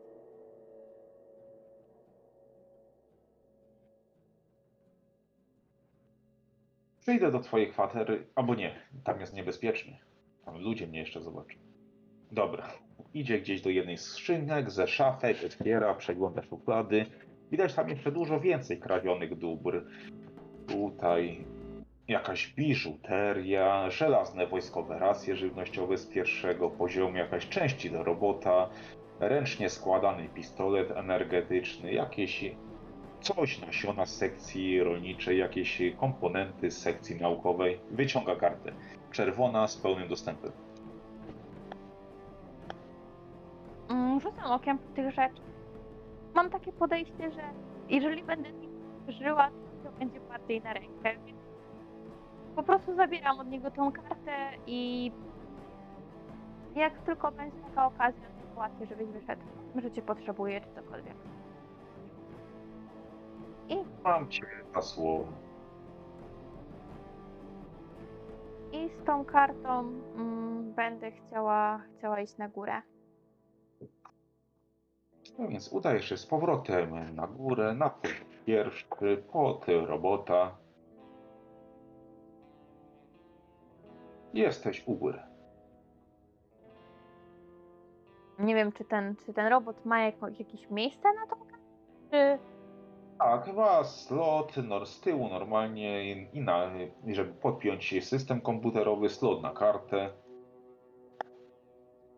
Przyjdę 7.09 7.31
do 7.31 7.39
twojej 7.39 7.67
kwatery, 7.67 8.27
albo 8.35 8.55
nie, 8.55 8.75
tam 9.03 9.19
jest 9.19 9.33
niebezpiecznie. 9.33 9.99
Tam 10.45 10.57
ludzie 10.57 10.87
mnie 10.87 10.99
jeszcze 10.99 11.21
zobaczą. 11.21 11.57
Dobra, 12.31 12.67
idzie 13.13 13.39
gdzieś 13.39 13.61
do 13.61 13.69
jednej 13.69 13.97
z 13.97 14.01
skrzynek, 14.01 14.71
ze 14.71 14.87
szafek, 14.87 15.37
otwiera, 15.45 15.93
przegląda 15.93 16.41
szuflady. 16.43 17.05
Widać 17.51 17.73
tam 17.73 17.89
jeszcze 17.89 18.11
dużo 18.11 18.39
więcej 18.39 18.79
kradzionych 18.79 19.37
dóbr. 19.37 19.85
Tutaj 20.67 21.45
jakaś 22.07 22.53
biżuteria, 22.53 23.89
żelazne 23.89 24.47
wojskowe 24.47 24.99
racje 24.99 25.35
żywnościowe 25.35 25.97
z 25.97 26.07
pierwszego 26.07 26.69
poziomu, 26.69 27.17
jakaś 27.17 27.49
części 27.49 27.91
do 27.91 28.03
robota, 28.03 28.69
ręcznie 29.19 29.69
składany 29.69 30.29
pistolet 30.29 30.91
energetyczny, 30.91 31.93
jakieś 31.93 32.43
coś 33.21 33.61
nasiona 33.61 34.05
z 34.05 34.15
sekcji 34.15 34.83
rolniczej, 34.83 35.37
jakieś 35.37 35.81
komponenty 35.99 36.71
z 36.71 36.77
sekcji 36.77 37.21
naukowej. 37.21 37.79
Wyciąga 37.91 38.35
kartę. 38.35 38.71
Czerwona 39.11 39.67
z 39.67 39.77
pełnym 39.77 40.07
dostępem. 40.07 40.51
Mm, 43.89 44.19
Rzucam 44.19 44.51
okiem 44.51 44.77
tych 44.95 45.11
rzeczy. 45.11 45.41
Mam 46.35 46.49
takie 46.49 46.71
podejście, 46.71 47.31
że 47.31 47.41
jeżeli 47.89 48.23
będę 48.23 48.51
nim 48.51 48.71
żyła, 49.07 49.49
to 49.83 49.91
będzie 49.91 50.19
bardziej 50.19 50.61
na 50.61 50.73
rękę. 50.73 51.15
Więc 51.25 51.39
po 52.55 52.63
prostu 52.63 52.95
zabieram 52.95 53.39
od 53.39 53.47
niego 53.49 53.71
tą 53.71 53.91
kartę 53.91 54.51
i 54.67 55.11
jak 56.75 56.97
tylko 57.01 57.31
będzie 57.31 57.57
taka 57.69 57.85
okazja, 57.85 58.27
załatwię, 58.55 58.85
żebyś 58.85 59.07
wyszedł. 59.07 59.41
Że 59.75 59.91
cię 59.91 60.01
potrzebuję, 60.01 60.61
czy 60.61 60.67
cokolwiek. 60.81 61.15
Mam 64.03 64.29
cię 64.29 64.45
na 64.75 64.81
słowo. 64.81 65.27
I 68.71 68.89
z 68.89 69.05
tą 69.05 69.25
kartą 69.25 69.79
mm, 70.15 70.73
będę 70.73 71.11
chciała, 71.11 71.81
chciała 71.97 72.21
iść 72.21 72.37
na 72.37 72.49
górę. 72.49 72.81
No 75.39 75.47
więc 75.47 75.73
udajesz 75.73 76.09
się 76.09 76.17
z 76.17 76.25
powrotem 76.25 77.15
na 77.15 77.27
górę, 77.27 77.73
na 77.73 77.89
poziom 77.89 78.27
pierwszy, 78.45 79.23
pod 79.31 79.65
robota. 79.67 80.57
Jesteś 84.33 84.87
u 84.87 84.95
góry. 84.95 85.19
Nie 88.39 88.55
wiem, 88.55 88.71
czy 88.71 88.85
ten, 88.85 89.15
czy 89.25 89.33
ten 89.33 89.47
robot 89.47 89.85
ma 89.85 89.99
jako, 89.99 90.27
jakieś 90.27 90.69
miejsce 90.69 91.13
na 91.13 91.27
tą 91.27 91.35
kartę, 91.35 91.65
czy... 92.11 92.39
Tak, 93.19 93.53
ma 93.55 93.83
slot 93.83 94.57
no, 94.57 94.85
z 94.85 95.01
tyłu 95.01 95.29
normalnie 95.29 96.11
i 96.11 96.41
na, 96.41 96.71
żeby 97.07 97.33
podpiąć 97.33 98.05
system 98.05 98.41
komputerowy, 98.41 99.09
slot 99.09 99.41
na 99.41 99.53
kartę. 99.53 100.09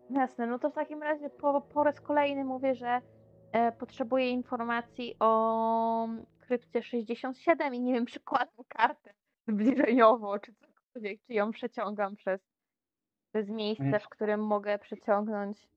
Jasne, 0.09 0.47
no 0.47 0.59
to 0.59 0.69
w 0.69 0.73
takim 0.73 1.03
razie 1.03 1.29
po, 1.29 1.61
po 1.61 1.83
raz 1.83 2.01
kolejny 2.01 2.43
mówię, 2.43 2.75
że 2.75 3.01
e, 3.51 3.71
potrzebuję 3.71 4.29
informacji 4.29 5.15
o 5.19 6.07
krypcie 6.39 6.83
67 6.83 7.75
i 7.75 7.81
nie 7.81 7.93
wiem, 7.93 8.05
przykładam 8.15 8.65
kartę 8.67 9.13
zbliżeniowo, 9.47 10.39
czy 10.39 10.53
cokolwiek, 10.53 11.21
czy 11.21 11.33
ją 11.33 11.51
przeciągam 11.51 12.15
przez, 12.15 12.41
przez 13.29 13.49
miejsce, 13.49 13.99
w 13.99 14.09
którym 14.09 14.45
mogę 14.45 14.79
przeciągnąć. 14.79 15.67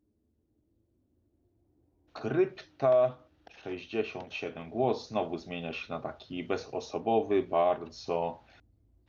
Krypta 2.12 3.23
67. 3.64 4.70
Głos 4.70 5.08
znowu 5.08 5.38
zmienia 5.38 5.72
się 5.72 5.92
na 5.92 6.00
taki 6.00 6.44
bezosobowy, 6.44 7.42
bardzo 7.42 8.40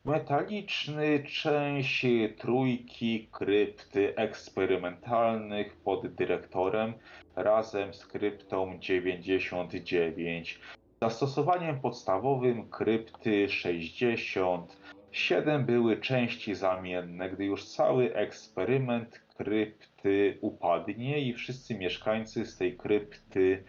metaliczny. 0.06 1.24
Część 1.24 2.06
trójki 2.38 3.27
krypty 3.32 4.16
eksperymentalnych 4.16 5.75
pod 5.75 6.08
dyrektorem 6.08 6.93
razem 7.35 7.93
z 7.93 8.06
kryptą 8.06 8.80
99. 8.80 10.59
Zastosowaniem 11.01 11.80
podstawowym 11.80 12.69
krypty 12.69 13.50
67 13.50 15.66
były 15.66 15.98
części 15.98 16.56
zamienne, 16.56 17.30
gdy 17.30 17.45
już 17.45 17.66
cały 17.66 18.16
eksperyment 18.16 19.22
krypty 19.38 20.38
upadnie 20.42 21.19
i 21.19 21.34
wszyscy 21.34 21.77
mieszkańcy 21.77 22.45
z 22.45 22.58
tej 22.58 22.77
krypty 22.77 23.64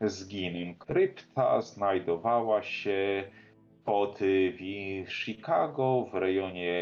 zginą. 0.00 0.74
Krypta 0.78 1.60
znajdowała 1.60 2.62
się 2.62 3.24
pod 3.84 4.18
w 5.06 5.12
Chicago, 5.12 6.06
w 6.12 6.14
rejonie 6.14 6.72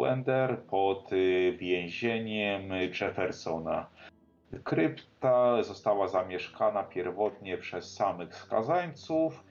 Wender, 0.00 0.62
pod 0.62 1.10
więzieniem 1.58 2.62
Jeffersona. 3.00 3.86
Krypta 4.64 5.62
została 5.62 6.08
zamieszkana 6.08 6.82
pierwotnie 6.82 7.58
przez 7.58 7.94
samych 7.94 8.34
skazańców. 8.34 9.44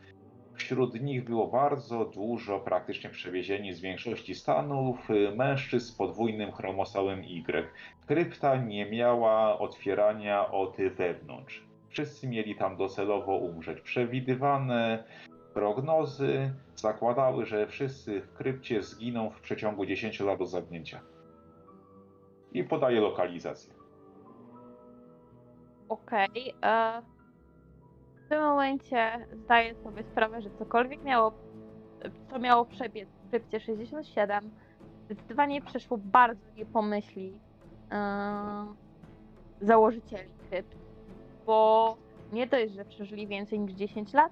Wśród 0.53 1.01
nich 1.01 1.23
było 1.23 1.47
bardzo 1.47 2.05
dużo 2.05 2.59
praktycznie 2.59 3.09
przewiezieni 3.09 3.73
z 3.73 3.81
większości 3.81 4.35
stanów 4.35 5.07
mężczyzn 5.35 5.85
z 5.85 5.91
podwójnym 5.91 6.51
chromosomem 6.51 7.23
Y. 7.23 7.67
Krypta 8.05 8.55
nie 8.55 8.85
miała 8.91 9.59
otwierania 9.59 10.51
od 10.51 10.77
wewnątrz. 10.97 11.70
Wszyscy 11.91 12.27
mieli 12.27 12.55
tam 12.55 12.77
docelowo 12.77 13.37
umrzeć. 13.37 13.81
Przewidywane 13.81 15.03
prognozy 15.53 16.51
zakładały, 16.75 17.45
że 17.45 17.67
wszyscy 17.67 18.21
w 18.21 18.33
krypcie 18.33 18.83
zginą 18.83 19.29
w 19.29 19.41
przeciągu 19.41 19.85
10 19.85 20.19
lat 20.19 20.39
do 20.39 20.45
zamknięcia. 20.45 21.01
I 22.53 22.63
podaje 22.63 22.99
lokalizację. 22.99 23.73
Okej. 25.89 26.55
e, 26.63 27.01
w 28.25 28.29
tym 28.29 28.41
momencie 28.41 29.27
zdaję 29.33 29.75
sobie 29.75 30.03
sprawę, 30.03 30.41
że 30.41 30.49
cokolwiek 30.59 31.03
miało, 31.03 31.33
co 32.29 32.39
miało 32.39 32.65
przebiec 32.65 33.09
w 33.09 33.29
krypcie 33.29 33.59
67, 33.59 34.51
zdecydowanie 35.05 35.61
przeszło 35.61 35.97
bardzo 35.97 36.45
nie 36.55 36.65
pomyśli 36.65 37.33
e, 37.91 38.65
założycieli 39.61 40.29
krypt, 40.49 40.80
bo 41.45 41.97
nie 42.33 42.47
dość, 42.47 42.73
że 42.73 42.85
przeżyli 42.85 43.27
więcej 43.27 43.59
niż 43.59 43.73
10 43.73 44.13
lat, 44.13 44.31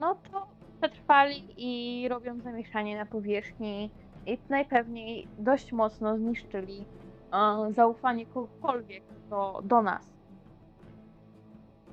no 0.00 0.16
to 0.32 0.46
przetrwali 0.80 1.44
i 1.56 2.08
robią 2.08 2.40
zamieszanie 2.40 2.96
na 2.96 3.06
powierzchni 3.06 3.90
i 4.26 4.38
najpewniej 4.48 5.28
dość 5.38 5.72
mocno 5.72 6.18
zniszczyli 6.18 6.84
e, 7.32 7.72
zaufanie 7.72 8.26
kogokolwiek 8.26 9.02
do, 9.30 9.60
do 9.64 9.82
nas. 9.82 10.14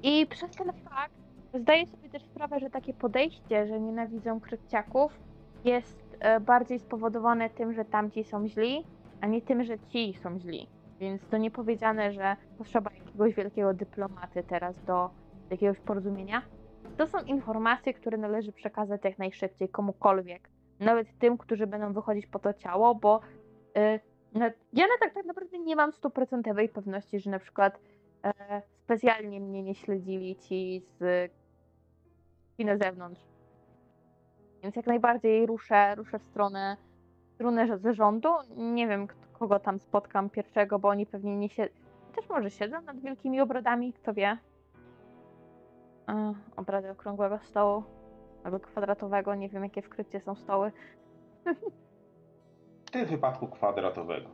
I 0.03 0.27
przez 0.27 0.51
ten 0.51 0.73
fakt 0.73 1.13
zdaję 1.53 1.87
sobie 1.87 2.09
też 2.09 2.23
sprawę, 2.23 2.59
że 2.59 2.69
takie 2.69 2.93
podejście, 2.93 3.67
że 3.67 3.79
nienawidzą 3.79 4.39
krypciaków, 4.39 5.19
jest 5.65 6.17
e, 6.19 6.39
bardziej 6.39 6.79
spowodowane 6.79 7.49
tym, 7.49 7.73
że 7.73 7.85
tamci 7.85 8.23
są 8.23 8.47
źli, 8.47 8.83
a 9.21 9.27
nie 9.27 9.41
tym, 9.41 9.63
że 9.63 9.79
ci 9.79 10.13
są 10.13 10.39
źli. 10.39 10.67
Więc 11.01 11.21
to 11.27 11.37
nie 11.37 11.51
powiedziane, 11.51 12.11
że 12.11 12.35
potrzeba 12.57 12.91
jakiegoś 12.93 13.35
wielkiego 13.35 13.73
dyplomaty 13.73 14.43
teraz 14.43 14.83
do 14.85 15.09
jakiegoś 15.49 15.79
porozumienia. 15.79 16.41
To 16.97 17.07
są 17.07 17.17
informacje, 17.23 17.93
które 17.93 18.17
należy 18.17 18.51
przekazać 18.51 19.01
jak 19.03 19.19
najszybciej 19.19 19.69
komukolwiek, 19.69 20.49
nawet 20.79 21.07
tym, 21.19 21.37
którzy 21.37 21.67
będą 21.67 21.93
wychodzić 21.93 22.27
po 22.27 22.39
to 22.39 22.53
ciało, 22.53 22.95
bo 22.95 23.19
y, 23.77 23.99
no, 24.33 24.45
ja 24.73 24.85
na 24.87 24.93
tak, 24.99 25.13
tak 25.13 25.25
naprawdę 25.25 25.59
nie 25.59 25.75
mam 25.75 25.91
stuprocentowej 25.91 26.69
pewności, 26.69 27.19
że 27.19 27.31
na 27.31 27.39
przykład 27.39 27.79
e, 28.23 28.61
specjalnie 28.83 29.39
mnie 29.39 29.63
nie 29.63 29.75
śledzili 29.75 30.35
ci 30.35 30.81
z 30.99 31.31
ci 32.57 32.65
na 32.65 32.77
zewnątrz. 32.77 33.21
Więc 34.63 34.75
jak 34.75 34.87
najbardziej 34.87 35.45
ruszę, 35.45 35.95
ruszę 35.95 36.19
w 36.19 36.23
stronę, 36.23 36.77
stronę 37.35 37.77
zarządu. 37.77 38.29
Nie 38.57 38.87
wiem, 38.87 39.07
k- 39.07 39.15
kogo 39.41 39.59
tam 39.59 39.79
spotkam 39.79 40.29
pierwszego, 40.29 40.79
bo 40.79 40.87
oni 40.89 41.05
pewnie 41.05 41.37
nie 41.37 41.49
siedzą. 41.49 41.73
Też 42.15 42.29
może 42.29 42.51
siedzą 42.51 42.81
nad 42.81 42.99
wielkimi 42.99 43.41
obradami, 43.41 43.93
kto 43.93 44.13
wie. 44.13 44.37
E, 46.09 46.33
obrady 46.55 46.89
okrągłego 46.89 47.39
stołu 47.39 47.83
albo 48.43 48.59
kwadratowego, 48.59 49.35
nie 49.35 49.49
wiem 49.49 49.63
jakie 49.63 49.81
w 49.81 49.89
krypcie 49.89 50.19
są 50.19 50.35
stoły. 50.35 50.71
W 52.85 52.91
tym 52.91 53.05
wypadku 53.05 53.47
kwadratowego. 53.47 54.29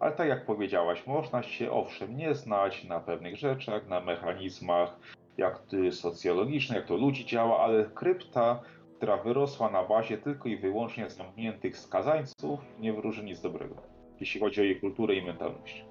Ale 0.00 0.12
tak 0.12 0.28
jak 0.28 0.46
powiedziałaś, 0.46 1.06
można 1.06 1.42
się 1.42 1.70
owszem 1.70 2.16
nie 2.16 2.34
znać 2.34 2.84
na 2.84 3.00
pewnych 3.00 3.36
rzeczach, 3.36 3.88
na 3.88 4.00
mechanizmach, 4.00 4.96
jak 5.36 5.58
to 5.58 5.76
socjologiczne, 5.92 6.76
jak 6.76 6.86
to 6.86 6.96
ludzi 6.96 7.26
działa, 7.26 7.60
ale 7.60 7.84
krypta, 7.84 8.60
która 8.96 9.16
wyrosła 9.16 9.70
na 9.70 9.82
bazie 9.82 10.18
tylko 10.18 10.48
i 10.48 10.56
wyłącznie 10.56 11.10
zamkniętych 11.10 11.78
skazańców, 11.78 12.60
nie 12.80 12.92
wróży 12.92 13.24
nic 13.24 13.40
dobrego, 13.40 13.89
jeśli 14.20 14.40
chodzi 14.40 14.60
o 14.60 14.64
jej 14.64 14.80
kulturę 14.80 15.14
i 15.14 15.26
mentalność. 15.26 15.86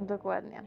Dokładnie. 0.00 0.62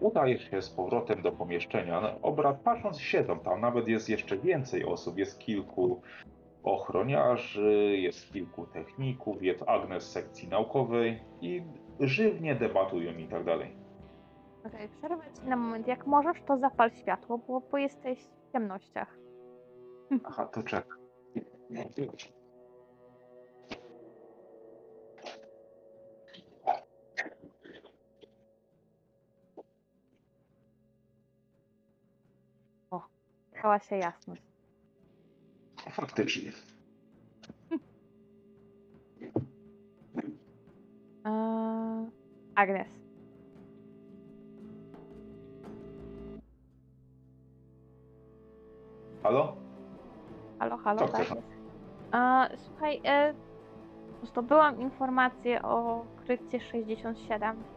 Udaje 0.00 0.38
się 0.38 0.62
z 0.62 0.70
powrotem 0.70 1.22
do 1.22 1.32
pomieszczenia. 1.32 2.20
Obrad 2.22 2.60
patrząc 2.60 3.00
siedzą 3.00 3.38
tam, 3.38 3.60
nawet 3.60 3.88
jest 3.88 4.08
jeszcze 4.08 4.36
więcej 4.36 4.84
osób, 4.84 5.18
jest 5.18 5.38
kilku 5.38 6.00
ochroniarzy, 6.62 7.96
jest 7.98 8.32
kilku 8.32 8.66
techników, 8.66 9.42
jest 9.42 9.62
Agnes 9.66 10.04
z 10.04 10.12
sekcji 10.12 10.48
naukowej 10.48 11.22
i 11.40 11.62
żywnie 12.00 12.54
debatują 12.54 13.18
i 13.18 13.28
tak 13.28 13.44
dalej. 13.44 13.76
Okej, 14.66 14.88
przerwę 14.88 15.24
ci 15.40 15.48
na 15.48 15.56
moment. 15.56 15.86
Jak 15.86 16.06
możesz, 16.06 16.42
to 16.42 16.58
zapal 16.58 16.90
światło, 16.90 17.38
bo, 17.38 17.60
bo 17.60 17.78
jesteś 17.78 18.18
w 18.18 18.52
ciemnościach. 18.52 19.18
Aha, 20.24 20.46
to 20.46 20.62
czek. 20.62 20.86
Stała 33.64 33.78
się 33.78 33.96
jasność. 33.96 34.42
Faktycznie. 35.90 36.52
Eee, 41.24 42.10
Agnes. 42.54 42.88
Halo? 49.22 49.56
Halo, 50.58 50.76
halo, 50.76 50.98
Co 50.98 51.08
tak 51.08 51.26
chcesz? 51.26 51.38
Eee, 52.12 52.58
słuchaj, 52.58 53.00
e, 53.04 53.34
zdobyłam 54.22 54.80
informację 54.80 55.62
o 55.62 56.04
krypcie 56.24 56.60
67. 56.60 57.73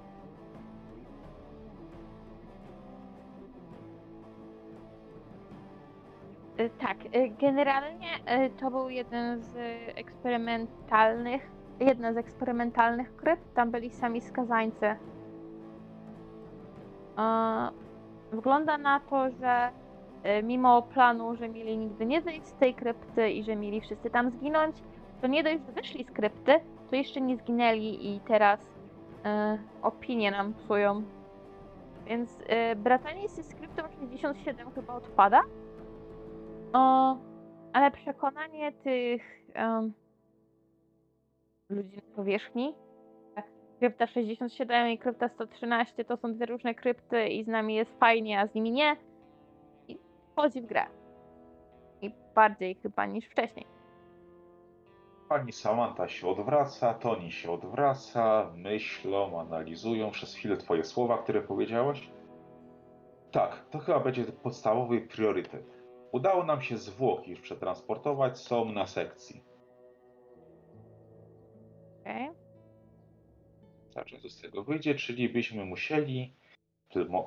Tak, 6.80 6.98
e, 7.12 7.30
generalnie 7.30 8.08
e, 8.26 8.50
to 8.50 8.72
był 8.72 8.90
jeden 8.90 9.42
z 9.42 9.56
eksperymentalnych, 9.96 11.52
jedna 11.80 12.14
z 12.14 12.18
eksperymentalnych 12.18 13.16
krypt. 13.16 13.54
Tam 13.54 13.72
byli 13.72 13.90
sami 13.90 14.22
skazańcy. 14.22 14.86
E, 14.86 14.98
Wygląda 18.32 18.78
na 18.78 19.00
to, 19.00 19.30
że 19.30 19.70
e, 20.24 20.44
mimo 20.44 20.82
planu, 20.82 21.36
że 21.36 21.50
mieli 21.50 21.78
nigdy 21.78 22.06
nie 22.06 22.22
zejść 22.22 22.46
z 22.46 22.54
tej 22.54 22.74
krypty 22.74 23.30
i 23.30 23.44
że 23.44 23.56
mieli 23.56 23.82
wszyscy 23.82 24.10
tam 24.10 24.32
zginąć, 24.32 24.76
to 25.22 25.28
nie 25.28 25.44
dość, 25.44 25.60
że 25.66 25.72
wyszli 25.72 26.04
z 26.04 26.12
krypty, 26.12 26.60
to 26.90 26.96
jeszcze 26.96 27.22
nie 27.22 27.38
zginęli 27.38 28.16
i 28.16 28.20
teraz 28.20 28.60
e, 29.26 29.58
opinie 29.82 30.32
nam 30.32 30.54
psują. 30.54 31.04
Więc 32.06 32.40
e, 32.48 32.76
bratanie 32.76 33.30
z 33.30 33.56
kryptą 33.56 33.84
67 34.00 34.72
chyba 34.72 34.94
odpada. 34.94 35.42
O, 36.74 37.18
ale 37.74 37.92
przekonanie 37.92 38.72
tych 38.72 39.22
em, 39.54 39.94
ludzi 41.70 41.96
na 41.96 42.16
powierzchni, 42.16 42.76
że 43.36 43.44
krypta 43.80 44.08
67 44.08 44.90
i 44.90 44.98
krypta 44.98 45.30
113 45.30 46.06
to 46.06 46.18
są 46.18 46.34
dwie 46.34 46.46
różne 46.46 46.76
krypty 46.76 47.28
i 47.28 47.44
z 47.44 47.48
nami 47.48 47.76
jest 47.76 48.00
fajnie, 48.00 48.40
a 48.40 48.48
z 48.48 48.54
nimi 48.54 48.72
nie. 48.72 48.96
I 49.88 49.98
wchodzi 50.32 50.62
w 50.62 50.66
grę. 50.66 50.86
I 52.02 52.12
bardziej 52.36 52.76
chyba 52.76 53.06
niż 53.06 53.26
wcześniej. 53.26 53.66
Pani 55.30 55.52
Samantha 55.52 56.08
się 56.08 56.28
odwraca, 56.28 56.94
Toni 56.94 57.32
się 57.32 57.52
odwraca, 57.52 58.52
myślą, 58.56 59.40
analizują 59.40 60.12
przez 60.12 60.36
chwilę 60.36 60.58
twoje 60.58 60.84
słowa, 60.84 61.18
które 61.18 61.42
powiedziałaś. 61.42 62.10
Tak, 63.32 63.66
to 63.70 63.80
chyba 63.80 64.00
będzie 64.00 64.24
podstawowy 64.24 65.02
priorytet. 65.02 65.77
Udało 66.18 66.44
nam 66.44 66.62
się 66.62 66.78
zwłoki 66.78 67.32
już 67.32 67.42
przetransportować, 67.42 68.40
są 68.40 68.66
na 68.66 68.88
sekcji. 68.88 69.44
Okej. 72.02 72.30
Zobaczmy, 73.90 74.20
co 74.20 74.30
z 74.30 74.42
tego 74.42 74.64
wyjdzie, 74.64 74.96
czyli 74.96 75.30
byśmy 75.30 75.66
musieli, 75.66 76.34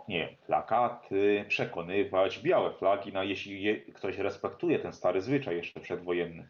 nie 0.09 0.37
plakaty, 0.47 1.45
przekonywać, 1.49 2.39
białe 2.43 2.73
flagi, 2.73 3.13
na, 3.13 3.25
jeśli 3.25 3.63
je, 3.63 3.77
ktoś 3.81 4.19
respektuje 4.19 4.79
ten 4.79 4.93
stary 4.93 5.21
zwyczaj 5.21 5.57
jeszcze 5.57 5.81
przedwojenny. 5.81 6.49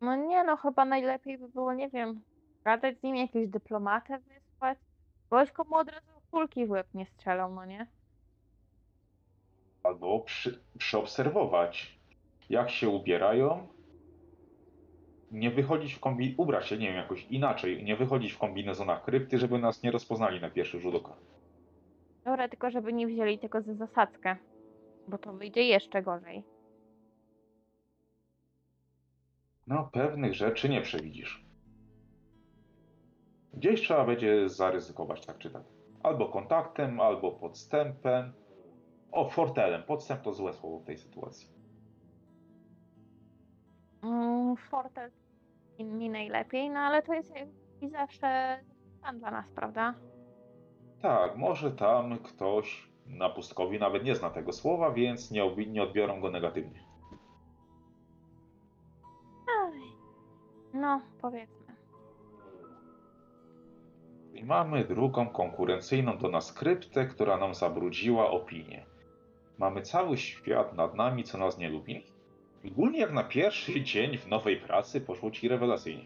No 0.00 0.16
nie 0.16 0.44
no, 0.44 0.56
chyba 0.56 0.84
najlepiej 0.84 1.38
by 1.38 1.48
było, 1.48 1.74
nie 1.74 1.88
wiem, 1.88 2.20
gadać 2.64 2.98
z 2.98 3.02
nim, 3.02 3.16
jakieś 3.16 3.48
dyplomatę 3.48 4.18
wysłać. 4.18 4.78
Kogoś, 5.30 5.50
komu 5.50 5.76
od 5.76 5.88
razu 5.88 6.20
kulki 6.30 6.66
w 6.66 6.70
łeb 6.70 6.86
nie 6.94 7.06
strzelą, 7.06 7.54
no 7.54 7.64
nie? 7.64 7.86
Albo 9.82 10.20
przy, 10.20 10.62
przeobserwować, 10.78 11.98
jak 12.50 12.70
się 12.70 12.88
ubierają, 12.88 13.68
nie 15.30 15.50
wychodzić 15.50 15.94
w 15.94 16.00
kombi... 16.00 16.34
ubrać 16.38 16.66
się, 16.66 16.78
nie 16.78 16.86
wiem, 16.86 16.96
jakoś 16.96 17.26
inaczej, 17.30 17.84
nie 17.84 17.96
wychodzić 17.96 18.32
w 18.32 18.38
kombinezonach 18.38 19.04
krypty, 19.04 19.38
żeby 19.38 19.58
nas 19.58 19.82
nie 19.82 19.90
rozpoznali 19.90 20.40
na 20.40 20.50
pierwszy 20.50 20.80
rzut 20.80 20.94
oka. 20.94 21.16
Dobra, 22.24 22.48
tylko 22.48 22.70
żeby 22.70 22.92
nie 22.92 23.06
wzięli 23.06 23.38
tego 23.38 23.62
za 23.62 23.74
zasadzkę, 23.74 24.36
bo 25.08 25.18
to 25.18 25.32
wyjdzie 25.32 25.62
jeszcze 25.62 26.02
gorzej. 26.02 26.44
No, 29.66 29.90
pewnych 29.92 30.34
rzeczy 30.34 30.68
nie 30.68 30.80
przewidzisz. 30.80 31.44
Gdzieś 33.54 33.80
trzeba 33.80 34.04
będzie 34.04 34.48
zaryzykować, 34.48 35.26
tak 35.26 35.38
czy 35.38 35.50
tak. 35.50 35.62
Albo 36.02 36.28
kontaktem, 36.28 37.00
albo 37.00 37.32
podstępem. 37.32 38.32
O, 39.12 39.30
fortelem. 39.30 39.82
Podstęp 39.82 40.22
to 40.22 40.32
złe 40.34 40.52
słowo 40.52 40.78
w 40.78 40.84
tej 40.84 40.98
sytuacji. 40.98 41.48
Mm, 44.02 44.56
Fortel 44.56 45.10
mi 45.78 46.10
najlepiej, 46.10 46.70
no 46.70 46.80
ale 46.80 47.02
to 47.02 47.14
jest 47.14 47.32
i 47.80 47.88
zawsze 47.88 48.58
plan 49.00 49.18
dla 49.18 49.30
nas, 49.30 49.46
prawda? 49.54 49.94
Tak, 51.00 51.36
może 51.36 51.70
tam 51.72 52.18
ktoś 52.18 52.88
na 53.06 53.28
pustkowi 53.30 53.78
nawet 53.78 54.04
nie 54.04 54.14
zna 54.16 54.30
tego 54.30 54.52
słowa, 54.52 54.90
więc 54.90 55.30
nie, 55.30 55.44
obi- 55.44 55.68
nie 55.68 55.82
odbiorą 55.82 56.20
go 56.20 56.30
negatywnie. 56.30 56.80
No, 60.74 61.00
powiedzmy. 61.20 61.74
I 64.34 64.44
mamy 64.44 64.84
drugą 64.84 65.26
konkurencyjną 65.28 66.18
do 66.18 66.28
nas 66.28 66.52
kryptę, 66.52 67.06
która 67.06 67.36
nam 67.36 67.54
zabrudziła 67.54 68.30
opinię. 68.30 68.86
Mamy 69.62 69.82
cały 69.82 70.18
świat 70.18 70.74
nad 70.74 70.94
nami, 70.94 71.24
co 71.24 71.38
nas 71.38 71.58
nie 71.58 71.68
lubi. 71.68 72.04
Ogólnie 72.66 72.98
jak 72.98 73.12
na 73.12 73.24
pierwszy 73.24 73.82
dzień 73.90 74.18
w 74.18 74.26
nowej 74.26 74.56
pracy 74.56 75.00
poszło 75.00 75.30
ci 75.30 75.48
rewelacyjnie. 75.48 76.04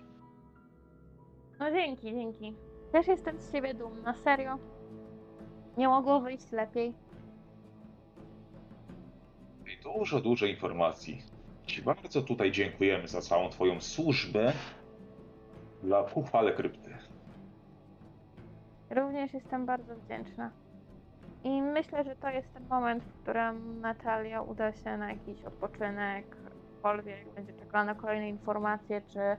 No 1.58 1.70
dzięki, 1.70 2.12
dzięki. 2.12 2.54
Też 2.92 3.06
jestem 3.06 3.40
z 3.40 3.52
siebie 3.52 3.74
dumna, 3.74 4.14
serio. 4.14 4.58
Nie 5.76 5.88
mogło 5.88 6.20
wyjść 6.20 6.52
lepiej. 6.52 6.94
I 9.66 9.82
dużo, 9.82 10.20
dużo 10.20 10.46
informacji. 10.46 11.22
Ci 11.66 11.82
bardzo 11.82 12.22
tutaj 12.22 12.52
dziękujemy 12.52 13.08
za 13.08 13.20
całą 13.20 13.50
Twoją 13.50 13.80
służbę 13.80 14.52
dla 15.82 16.02
pochwale 16.02 16.52
krypty. 16.52 16.96
Również 18.90 19.34
jestem 19.34 19.66
bardzo 19.66 19.96
wdzięczna. 19.96 20.65
I 21.46 21.62
myślę, 21.62 22.04
że 22.04 22.16
to 22.16 22.30
jest 22.30 22.52
ten 22.54 22.66
moment, 22.68 23.04
w 23.04 23.22
którym 23.22 23.80
Natalia 23.80 24.42
uda 24.42 24.72
się 24.72 24.96
na 24.96 25.08
jakiś 25.08 25.44
odpoczynek, 25.44 26.36
cokolwiek, 26.76 27.28
będzie 27.34 27.52
czekała 27.52 27.84
na 27.84 27.94
kolejne 27.94 28.28
informacje, 28.28 29.02
czy 29.12 29.20
y, 29.20 29.36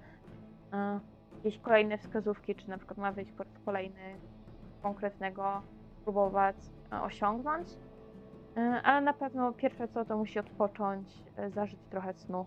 jakieś 1.35 1.59
kolejne 1.59 1.97
wskazówki, 1.97 2.55
czy 2.55 2.69
na 2.69 2.77
przykład 2.77 2.97
ma 2.97 3.11
wyjść 3.11 3.31
po 3.31 3.43
raz 3.43 3.53
kolejny 3.65 4.15
konkretnego 4.81 5.61
próbować 6.03 6.55
y, 6.93 7.01
osiągnąć. 7.01 7.67
Y, 7.67 8.61
ale 8.83 9.01
na 9.01 9.13
pewno 9.13 9.53
pierwsze 9.53 9.87
co 9.87 10.05
to 10.05 10.17
musi 10.17 10.39
odpocząć, 10.39 11.07
zażyć 11.49 11.79
trochę 11.89 12.13
snu. 12.13 12.45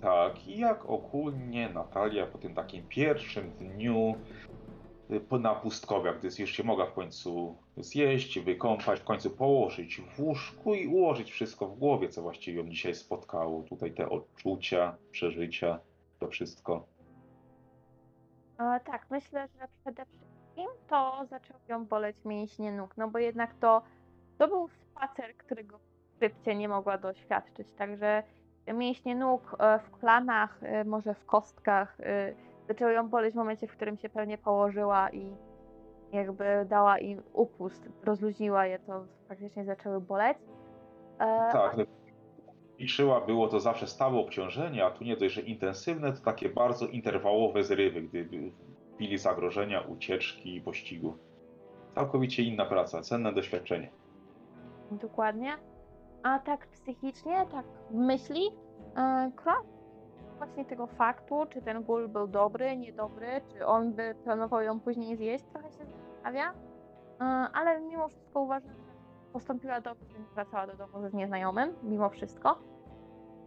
Tak, 0.00 0.48
i 0.48 0.58
jak 0.58 0.90
ogólnie 0.90 1.68
Natalia 1.68 2.26
po 2.26 2.38
tym 2.38 2.54
takim 2.54 2.82
pierwszym 2.88 3.50
dniu 3.50 4.14
na 5.40 5.54
pustkowiach, 5.54 6.18
gdy 6.18 6.28
już 6.38 6.50
się 6.50 6.64
mogła 6.64 6.86
w 6.86 6.92
końcu 6.92 7.56
zjeść, 7.76 8.38
wykąpać, 8.40 9.00
w 9.00 9.04
końcu 9.04 9.30
położyć 9.30 10.00
w 10.00 10.20
łóżku 10.20 10.74
i 10.74 10.86
ułożyć 10.86 11.30
wszystko 11.30 11.66
w 11.68 11.78
głowie, 11.78 12.08
co 12.08 12.22
właściwie 12.22 12.62
ją 12.62 12.68
dzisiaj 12.68 12.94
spotkało. 12.94 13.62
Tutaj 13.62 13.92
te 13.92 14.08
odczucia, 14.08 14.96
przeżycia, 15.10 15.78
to 16.18 16.28
wszystko. 16.28 16.86
E, 18.58 18.80
tak, 18.80 19.06
myślę, 19.10 19.48
że 19.60 19.68
przede 19.80 20.04
wszystkim 20.06 20.66
to 20.88 21.26
zaczęło 21.30 21.60
ją 21.68 21.86
boleć 21.86 22.16
mięśnie 22.24 22.72
nóg, 22.72 22.96
no 22.96 23.08
bo 23.08 23.18
jednak 23.18 23.54
to, 23.60 23.82
to 24.38 24.48
był 24.48 24.68
spacer, 24.68 25.36
którego 25.36 25.78
w 26.20 26.56
nie 26.56 26.68
mogła 26.68 26.98
doświadczyć, 26.98 27.68
także 27.78 28.22
mięśnie 28.74 29.16
nóg 29.16 29.56
e, 29.58 29.78
w 29.78 29.90
klanach, 29.90 30.62
e, 30.62 30.84
może 30.84 31.14
w 31.14 31.26
kostkach, 31.26 32.00
e, 32.00 32.34
zaczęły 32.68 32.92
ją 32.92 33.08
boleć 33.08 33.34
w 33.34 33.36
momencie, 33.36 33.66
w 33.66 33.72
którym 33.72 33.96
się 33.96 34.08
pewnie 34.08 34.38
położyła 34.38 35.10
i 35.10 35.36
jakby 36.12 36.66
dała 36.68 36.98
im 36.98 37.22
upust, 37.32 37.88
rozluźniła 38.04 38.66
je, 38.66 38.78
to 38.78 39.04
faktycznie 39.28 39.64
zaczęły 39.64 40.00
boleć. 40.00 40.38
E, 41.18 41.52
Tak, 41.52 41.76
no, 41.76 41.84
liczyła 42.78 43.20
było 43.20 43.48
to 43.48 43.60
zawsze 43.60 43.86
stałe 43.86 44.18
obciążenie, 44.18 44.84
a 44.84 44.90
tu 44.90 45.04
nie 45.04 45.16
dość, 45.16 45.34
że 45.34 45.40
intensywne, 45.40 46.12
to 46.12 46.20
takie 46.24 46.48
bardzo 46.48 46.86
interwałowe 46.86 47.64
zrywy, 47.64 48.02
gdy 48.02 48.52
chwili 48.94 49.18
zagrożenia, 49.18 49.80
ucieczki 49.80 50.56
i 50.56 50.60
pościgu. 50.60 51.16
Całkowicie 51.94 52.42
inna 52.42 52.64
praca, 52.64 53.02
cenne 53.02 53.32
doświadczenie. 53.32 53.90
Dokładnie. 54.90 55.56
A 56.22 56.38
tak 56.38 56.66
psychicznie, 56.66 57.46
tak 57.50 57.66
myśli, 57.90 58.50
e, 58.96 59.30
Król 59.36 59.77
właśnie 60.38 60.64
tego 60.64 60.86
faktu, 60.86 61.46
czy 61.48 61.62
ten 61.62 61.82
ból 61.82 62.08
był 62.08 62.26
dobry, 62.26 62.76
niedobry, 62.76 63.26
czy 63.48 63.66
on 63.66 63.92
by 63.92 64.14
planował 64.24 64.62
ją 64.62 64.80
później 64.80 65.16
zjeść, 65.16 65.44
trochę 65.44 65.70
się 65.70 65.84
zastanawia. 65.86 66.52
E, 67.20 67.24
ale 67.52 67.80
mimo 67.80 68.08
wszystko 68.08 68.40
uważam, 68.40 68.70
że 68.70 69.32
postąpiła 69.32 69.80
dobrze, 69.80 70.18
nie 70.18 70.34
wracała 70.34 70.66
do 70.66 70.76
domu 70.76 71.00
ze 71.00 71.16
nieznajomym, 71.16 71.74
mimo 71.82 72.08
wszystko. 72.08 72.58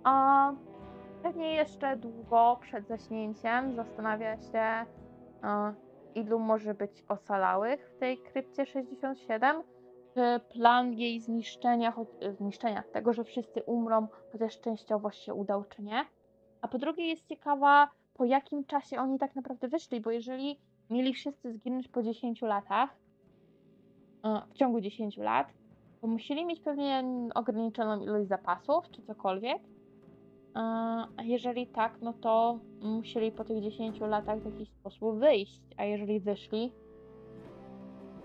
A 0.03 0.53
pewnie 1.23 1.55
jeszcze 1.55 1.97
długo 1.97 2.57
przed 2.61 2.87
zaśnięciem 2.87 3.75
zastanawia 3.75 4.37
się, 4.37 4.59
e, 4.59 4.85
ilu 6.15 6.39
może 6.39 6.73
być 6.73 7.05
ocalałych 7.07 7.89
w 7.89 7.99
tej 7.99 8.17
krypcie 8.17 8.65
67 8.65 9.63
czy 10.13 10.39
plan 10.53 10.93
jej 10.93 11.19
zniszczenia, 11.19 11.93
e, 12.21 12.33
zniszczenia, 12.33 12.83
tego, 12.93 13.13
że 13.13 13.23
wszyscy 13.23 13.63
umrą, 13.63 14.07
chociaż 14.31 14.59
częściowo 14.59 15.11
się 15.11 15.33
udał, 15.33 15.63
czy 15.63 15.81
nie. 15.83 16.05
A 16.61 16.67
po 16.67 16.77
drugie 16.77 17.07
jest 17.07 17.27
ciekawa, 17.27 17.89
po 18.13 18.25
jakim 18.25 18.65
czasie 18.65 18.99
oni 18.99 19.19
tak 19.19 19.35
naprawdę 19.35 19.67
wyszli, 19.67 20.01
bo 20.01 20.11
jeżeli 20.11 20.59
mieli 20.89 21.13
wszyscy 21.13 21.53
zginąć 21.53 21.87
po 21.87 22.03
10 22.03 22.41
latach, 22.41 22.89
e, 24.23 24.41
w 24.49 24.53
ciągu 24.53 24.81
10 24.81 25.17
lat, 25.17 25.53
to 26.01 26.07
musieli 26.07 26.45
mieć 26.45 26.59
pewnie 26.59 27.03
ograniczoną 27.35 28.01
ilość 28.03 28.27
zapasów, 28.27 28.89
czy 28.91 29.01
cokolwiek. 29.01 29.57
E, 30.55 30.59
A 31.17 31.23
jeżeli 31.23 31.67
tak, 31.67 31.97
no 32.01 32.13
to 32.13 32.59
musieli 32.81 33.31
po 33.31 33.43
tych 33.43 33.61
10 33.61 33.99
latach 33.99 34.39
w 34.39 34.45
jakiś 34.45 34.69
sposób 34.69 35.19
wyjść. 35.19 35.61
A 35.77 35.83
jeżeli 35.83 36.19
wyszli, 36.19 36.73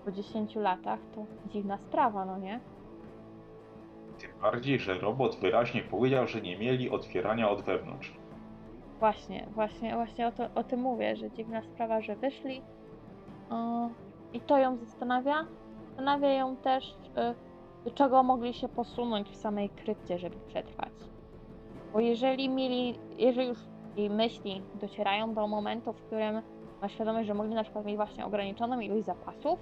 po 0.05 0.11
10 0.11 0.55
latach, 0.55 0.99
to 1.15 1.25
dziwna 1.49 1.77
sprawa, 1.77 2.25
no 2.25 2.37
nie? 2.37 2.59
Tym 4.19 4.31
bardziej, 4.41 4.79
że 4.79 4.99
robot 4.99 5.35
wyraźnie 5.35 5.81
powiedział, 5.81 6.27
że 6.27 6.41
nie 6.41 6.57
mieli 6.57 6.89
otwierania 6.89 7.49
od 7.49 7.61
wewnątrz. 7.61 8.13
Właśnie, 8.99 9.47
właśnie, 9.55 9.95
właśnie 9.95 10.27
o, 10.27 10.31
to, 10.31 10.43
o 10.55 10.63
tym 10.63 10.81
mówię, 10.81 11.15
że 11.15 11.31
dziwna 11.31 11.61
sprawa, 11.61 12.01
że 12.01 12.15
wyszli. 12.15 12.61
O, 13.49 13.89
I 14.33 14.41
to 14.41 14.57
ją 14.57 14.77
zastanawia. 14.77 15.45
Zastanawia 15.87 16.33
ją 16.33 16.55
też, 16.55 16.89
y, 16.89 16.95
do 17.85 17.91
czego 17.91 18.23
mogli 18.23 18.53
się 18.53 18.69
posunąć 18.69 19.29
w 19.29 19.35
samej 19.35 19.69
krypcie, 19.69 20.19
żeby 20.19 20.35
przetrwać. 20.47 20.93
Bo 21.93 21.99
jeżeli 21.99 22.49
mieli, 22.49 22.99
jeżeli 23.17 23.47
już 23.47 23.57
jej 23.95 24.09
myśli 24.09 24.61
docierają 24.75 25.33
do 25.33 25.47
momentu, 25.47 25.93
w 25.93 26.01
którym 26.01 26.41
ma 26.81 26.89
świadomość, 26.89 27.27
że 27.27 27.33
mogli 27.33 27.55
na 27.55 27.63
przykład 27.63 27.85
mieć 27.85 27.95
właśnie 27.95 28.25
ograniczoną 28.25 28.79
ilość 28.79 29.05
zapasów, 29.05 29.59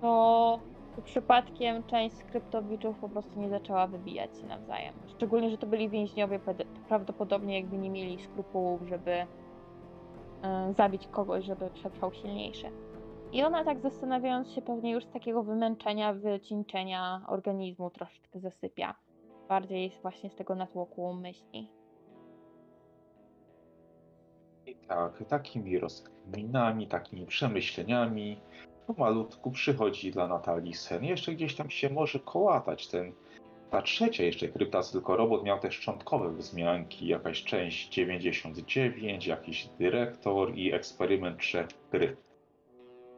to 0.00 0.58
przypadkiem 1.02 1.82
część 1.82 2.16
skryptowiczów 2.16 2.98
po 2.98 3.08
prostu 3.08 3.40
nie 3.40 3.48
zaczęła 3.48 3.86
wybijać 3.86 4.38
się 4.38 4.46
nawzajem. 4.46 4.94
Szczególnie, 5.06 5.50
że 5.50 5.58
to 5.58 5.66
byli 5.66 5.88
więźniowie, 5.88 6.40
prawdopodobnie 6.88 7.60
jakby 7.60 7.78
nie 7.78 7.90
mieli 7.90 8.22
skrupułów, 8.22 8.80
żeby 8.88 9.12
y, 9.12 9.26
zabić 10.74 11.06
kogoś, 11.06 11.44
żeby 11.44 11.70
przetrwał 11.70 12.12
silniejszy. 12.12 12.66
I 13.32 13.42
ona 13.42 13.64
tak 13.64 13.80
zastanawiając 13.80 14.50
się 14.50 14.62
pewnie 14.62 14.92
już 14.92 15.04
z 15.04 15.10
takiego 15.10 15.42
wymęczenia, 15.42 16.12
wycieńczenia 16.12 17.22
organizmu 17.26 17.90
troszeczkę 17.90 18.40
zasypia. 18.40 18.94
Bardziej 19.48 19.92
właśnie 20.02 20.30
z 20.30 20.34
tego 20.34 20.54
natłoku 20.54 21.14
myśli. 21.14 21.70
I 24.66 24.74
tak, 24.74 25.24
takimi 25.28 25.78
rozkminami, 25.78 26.86
takimi 26.86 27.26
przemyśleniami 27.26 28.40
pomalutku 28.86 29.50
przychodzi 29.50 30.10
dla 30.10 30.28
Natalii 30.28 30.74
sen. 30.74 31.04
Jeszcze 31.04 31.32
gdzieś 31.32 31.54
tam 31.54 31.70
się 31.70 31.90
może 31.90 32.18
kołatać 32.18 32.88
ten 32.88 33.12
ta 33.70 33.82
trzecia 33.82 34.24
jeszcze 34.24 34.48
krypta, 34.48 34.82
tylko 34.82 35.16
robot 35.16 35.44
miał 35.44 35.58
te 35.58 35.72
szczątkowe 35.72 36.30
wzmianki, 36.30 37.06
jakaś 37.06 37.44
część 37.44 37.88
99, 37.88 39.26
jakiś 39.26 39.68
dyrektor 39.78 40.54
i 40.54 40.72
eksperyment 40.72 41.40
trzech 41.40 41.66
krypt. 41.90 42.26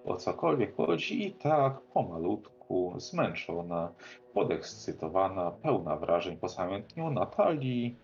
O 0.04 0.16
cokolwiek 0.16 0.76
chodzi 0.76 1.26
i 1.26 1.32
tak 1.32 1.80
pomalutku, 1.80 2.94
zmęczona, 2.96 3.92
podekscytowana, 4.34 5.50
pełna 5.50 5.96
wrażeń 5.96 6.36
po 6.36 6.48
samym 6.48 6.82
dniu 6.82 7.10
Natalii 7.10 7.96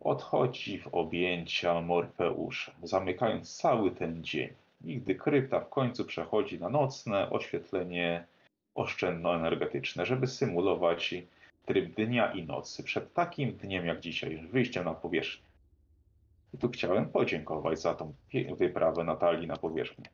odchodzi 0.00 0.78
w 0.78 0.88
objęcia 0.94 1.80
Morfeusza, 1.80 2.72
zamykając 2.82 3.56
cały 3.56 3.90
ten 3.90 4.24
dzień. 4.24 4.65
I 4.84 5.00
gdy 5.00 5.14
krypta 5.14 5.60
w 5.60 5.68
końcu 5.68 6.04
przechodzi 6.04 6.60
na 6.60 6.68
nocne 6.68 7.30
oświetlenie 7.30 8.26
oszczędnoenergetyczne, 8.74 10.06
żeby 10.06 10.26
symulować 10.26 11.14
tryb 11.66 11.94
dnia 11.94 12.32
i 12.32 12.46
nocy 12.46 12.82
przed 12.82 13.12
takim 13.14 13.52
dniem 13.52 13.86
jak 13.86 14.00
dzisiaj, 14.00 14.48
wyjściem 14.50 14.84
na 14.84 14.94
powierzchnię. 14.94 15.46
I 16.54 16.58
tu 16.58 16.68
chciałem 16.68 17.08
podziękować 17.08 17.80
za 17.80 17.94
tą 17.94 18.12
wyprawę 18.58 19.04
Natalii 19.04 19.46
na 19.46 19.56
powierzchnię. 19.56 20.04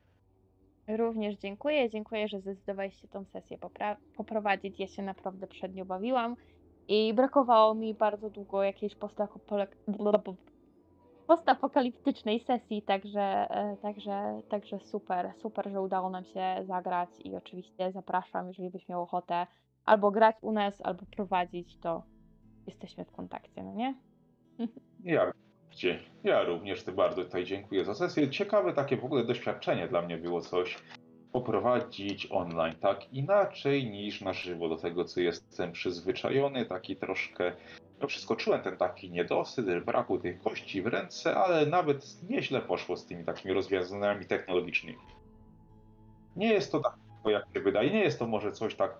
Również 0.87 1.35
dziękuję. 1.35 1.89
Dziękuję, 1.89 2.27
że 2.27 2.39
zdecydowałeś 2.39 3.01
się 3.01 3.07
tą 3.07 3.25
sesję 3.25 3.57
poprowadzić. 4.15 4.79
Ja 4.79 4.87
się 4.87 5.01
naprawdę 5.01 5.47
przed 5.47 5.75
nią 5.75 5.85
bawiłam 5.85 6.35
i 6.87 7.13
brakowało 7.13 7.75
mi 7.75 7.93
bardzo 7.93 8.29
długo 8.29 8.63
jakiejś 8.63 8.95
postapokaliptycznej 11.27 12.39
sesji, 12.39 12.81
także, 12.81 13.21
e, 13.49 13.77
także, 13.81 14.41
także 14.49 14.79
super, 14.79 15.33
super, 15.41 15.71
że 15.71 15.81
udało 15.81 16.09
nam 16.09 16.25
się 16.25 16.55
zagrać 16.67 17.09
i 17.19 17.35
oczywiście 17.35 17.91
zapraszam, 17.91 18.47
jeżeli 18.47 18.69
byś 18.69 18.89
miał 18.89 19.01
ochotę 19.01 19.47
albo 19.85 20.11
grać 20.11 20.35
u 20.41 20.51
nas, 20.51 20.81
albo 20.81 21.05
prowadzić, 21.15 21.77
to 21.77 22.03
jesteśmy 22.67 23.05
w 23.05 23.11
kontakcie, 23.11 23.63
no 23.63 23.73
nie? 23.73 23.95
Ja, 25.03 25.31
gdzie? 25.71 25.99
Ja 26.23 26.43
również 26.43 26.83
bardzo 26.83 27.23
tutaj 27.23 27.45
dziękuję 27.45 27.85
za 27.85 27.93
sesję. 27.93 28.29
Ciekawe 28.29 28.73
takie 28.73 28.97
w 28.97 29.05
ogóle 29.05 29.23
doświadczenie 29.23 29.87
dla 29.87 30.01
mnie 30.01 30.17
było 30.17 30.41
coś 30.41 30.77
poprowadzić 31.31 32.27
online 32.31 32.75
tak 32.79 33.13
inaczej 33.13 33.91
niż 33.91 34.21
na 34.21 34.33
żywo 34.33 34.69
do 34.69 34.77
tego, 34.77 35.05
co 35.05 35.19
jestem 35.19 35.71
przyzwyczajony, 35.71 36.65
taki 36.65 36.95
troszkę 36.95 37.55
no 38.03 38.07
wszystko 38.07 38.35
czułem 38.35 38.61
ten 38.61 38.77
taki 38.77 39.11
niedosyt, 39.11 39.83
braku 39.85 40.19
tych 40.19 40.41
kości 40.41 40.81
w 40.81 40.87
ręce, 40.87 41.35
ale 41.35 41.65
nawet 41.65 42.29
nieźle 42.29 42.61
poszło 42.61 42.97
z 42.97 43.05
tymi 43.05 43.23
takimi 43.25 43.53
rozwiązaniami 43.53 44.25
technologicznymi. 44.25 44.97
Nie 46.35 46.53
jest 46.53 46.71
to 46.71 46.79
tak, 46.79 46.93
jak 47.25 47.45
się 47.53 47.59
wydaje, 47.59 47.91
nie 47.91 48.03
jest 48.03 48.19
to 48.19 48.27
może 48.27 48.51
coś 48.51 48.75
tak 48.75 48.97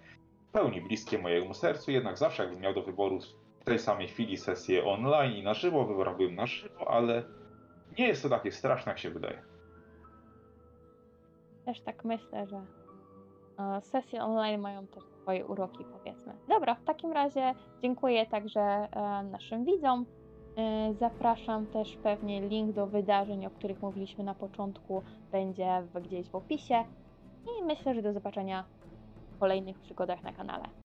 w 0.47 0.51
pełni 0.51 0.81
bliskie 0.81 1.17
mojemu 1.17 1.53
sercu, 1.53 1.91
jednak 1.91 2.17
zawsze 2.17 2.43
jakbym 2.43 2.61
miał 2.61 2.73
do 2.73 2.81
wyboru 2.81 3.19
w 3.59 3.63
tej 3.63 3.79
samej 3.79 4.07
chwili 4.07 4.37
sesję 4.37 4.85
online 4.85 5.33
i 5.33 5.43
na 5.43 5.53
żywo, 5.53 5.85
wybrałbym 5.85 6.35
na 6.35 6.45
żywo, 6.45 6.91
ale 6.91 7.23
nie 7.99 8.07
jest 8.07 8.23
to 8.23 8.29
takie 8.29 8.51
straszne, 8.51 8.91
jak 8.91 8.99
się 8.99 9.09
wydaje. 9.09 9.43
Też 11.65 11.81
tak 11.81 12.05
myślę, 12.05 12.47
że 12.47 12.65
e, 13.59 13.81
sesje 13.81 14.23
online 14.23 14.61
mają 14.61 14.87
też 14.87 15.12
swoje 15.23 15.45
uroki, 15.45 15.85
powiedzmy. 15.97 16.33
Dobra, 16.49 16.75
w 16.75 16.83
takim 16.83 17.11
razie 17.11 17.53
dziękuję 17.81 18.25
także 18.25 18.61
e, 18.61 19.23
naszym 19.23 19.65
widzom. 19.65 20.05
E, 20.57 20.93
zapraszam 20.93 21.65
też 21.65 21.97
pewnie 21.97 22.41
link 22.41 22.75
do 22.75 22.87
wydarzeń, 22.87 23.45
o 23.45 23.49
których 23.49 23.81
mówiliśmy 23.81 24.23
na 24.23 24.35
początku, 24.35 25.03
będzie 25.31 25.83
gdzieś 26.03 26.29
w 26.29 26.35
opisie. 26.35 26.83
I 27.45 27.63
myślę, 27.63 27.95
że 27.95 28.01
do 28.01 28.13
zobaczenia 28.13 28.63
w 29.35 29.39
kolejnych 29.39 29.79
przygodach 29.79 30.23
na 30.23 30.33
kanale. 30.33 30.65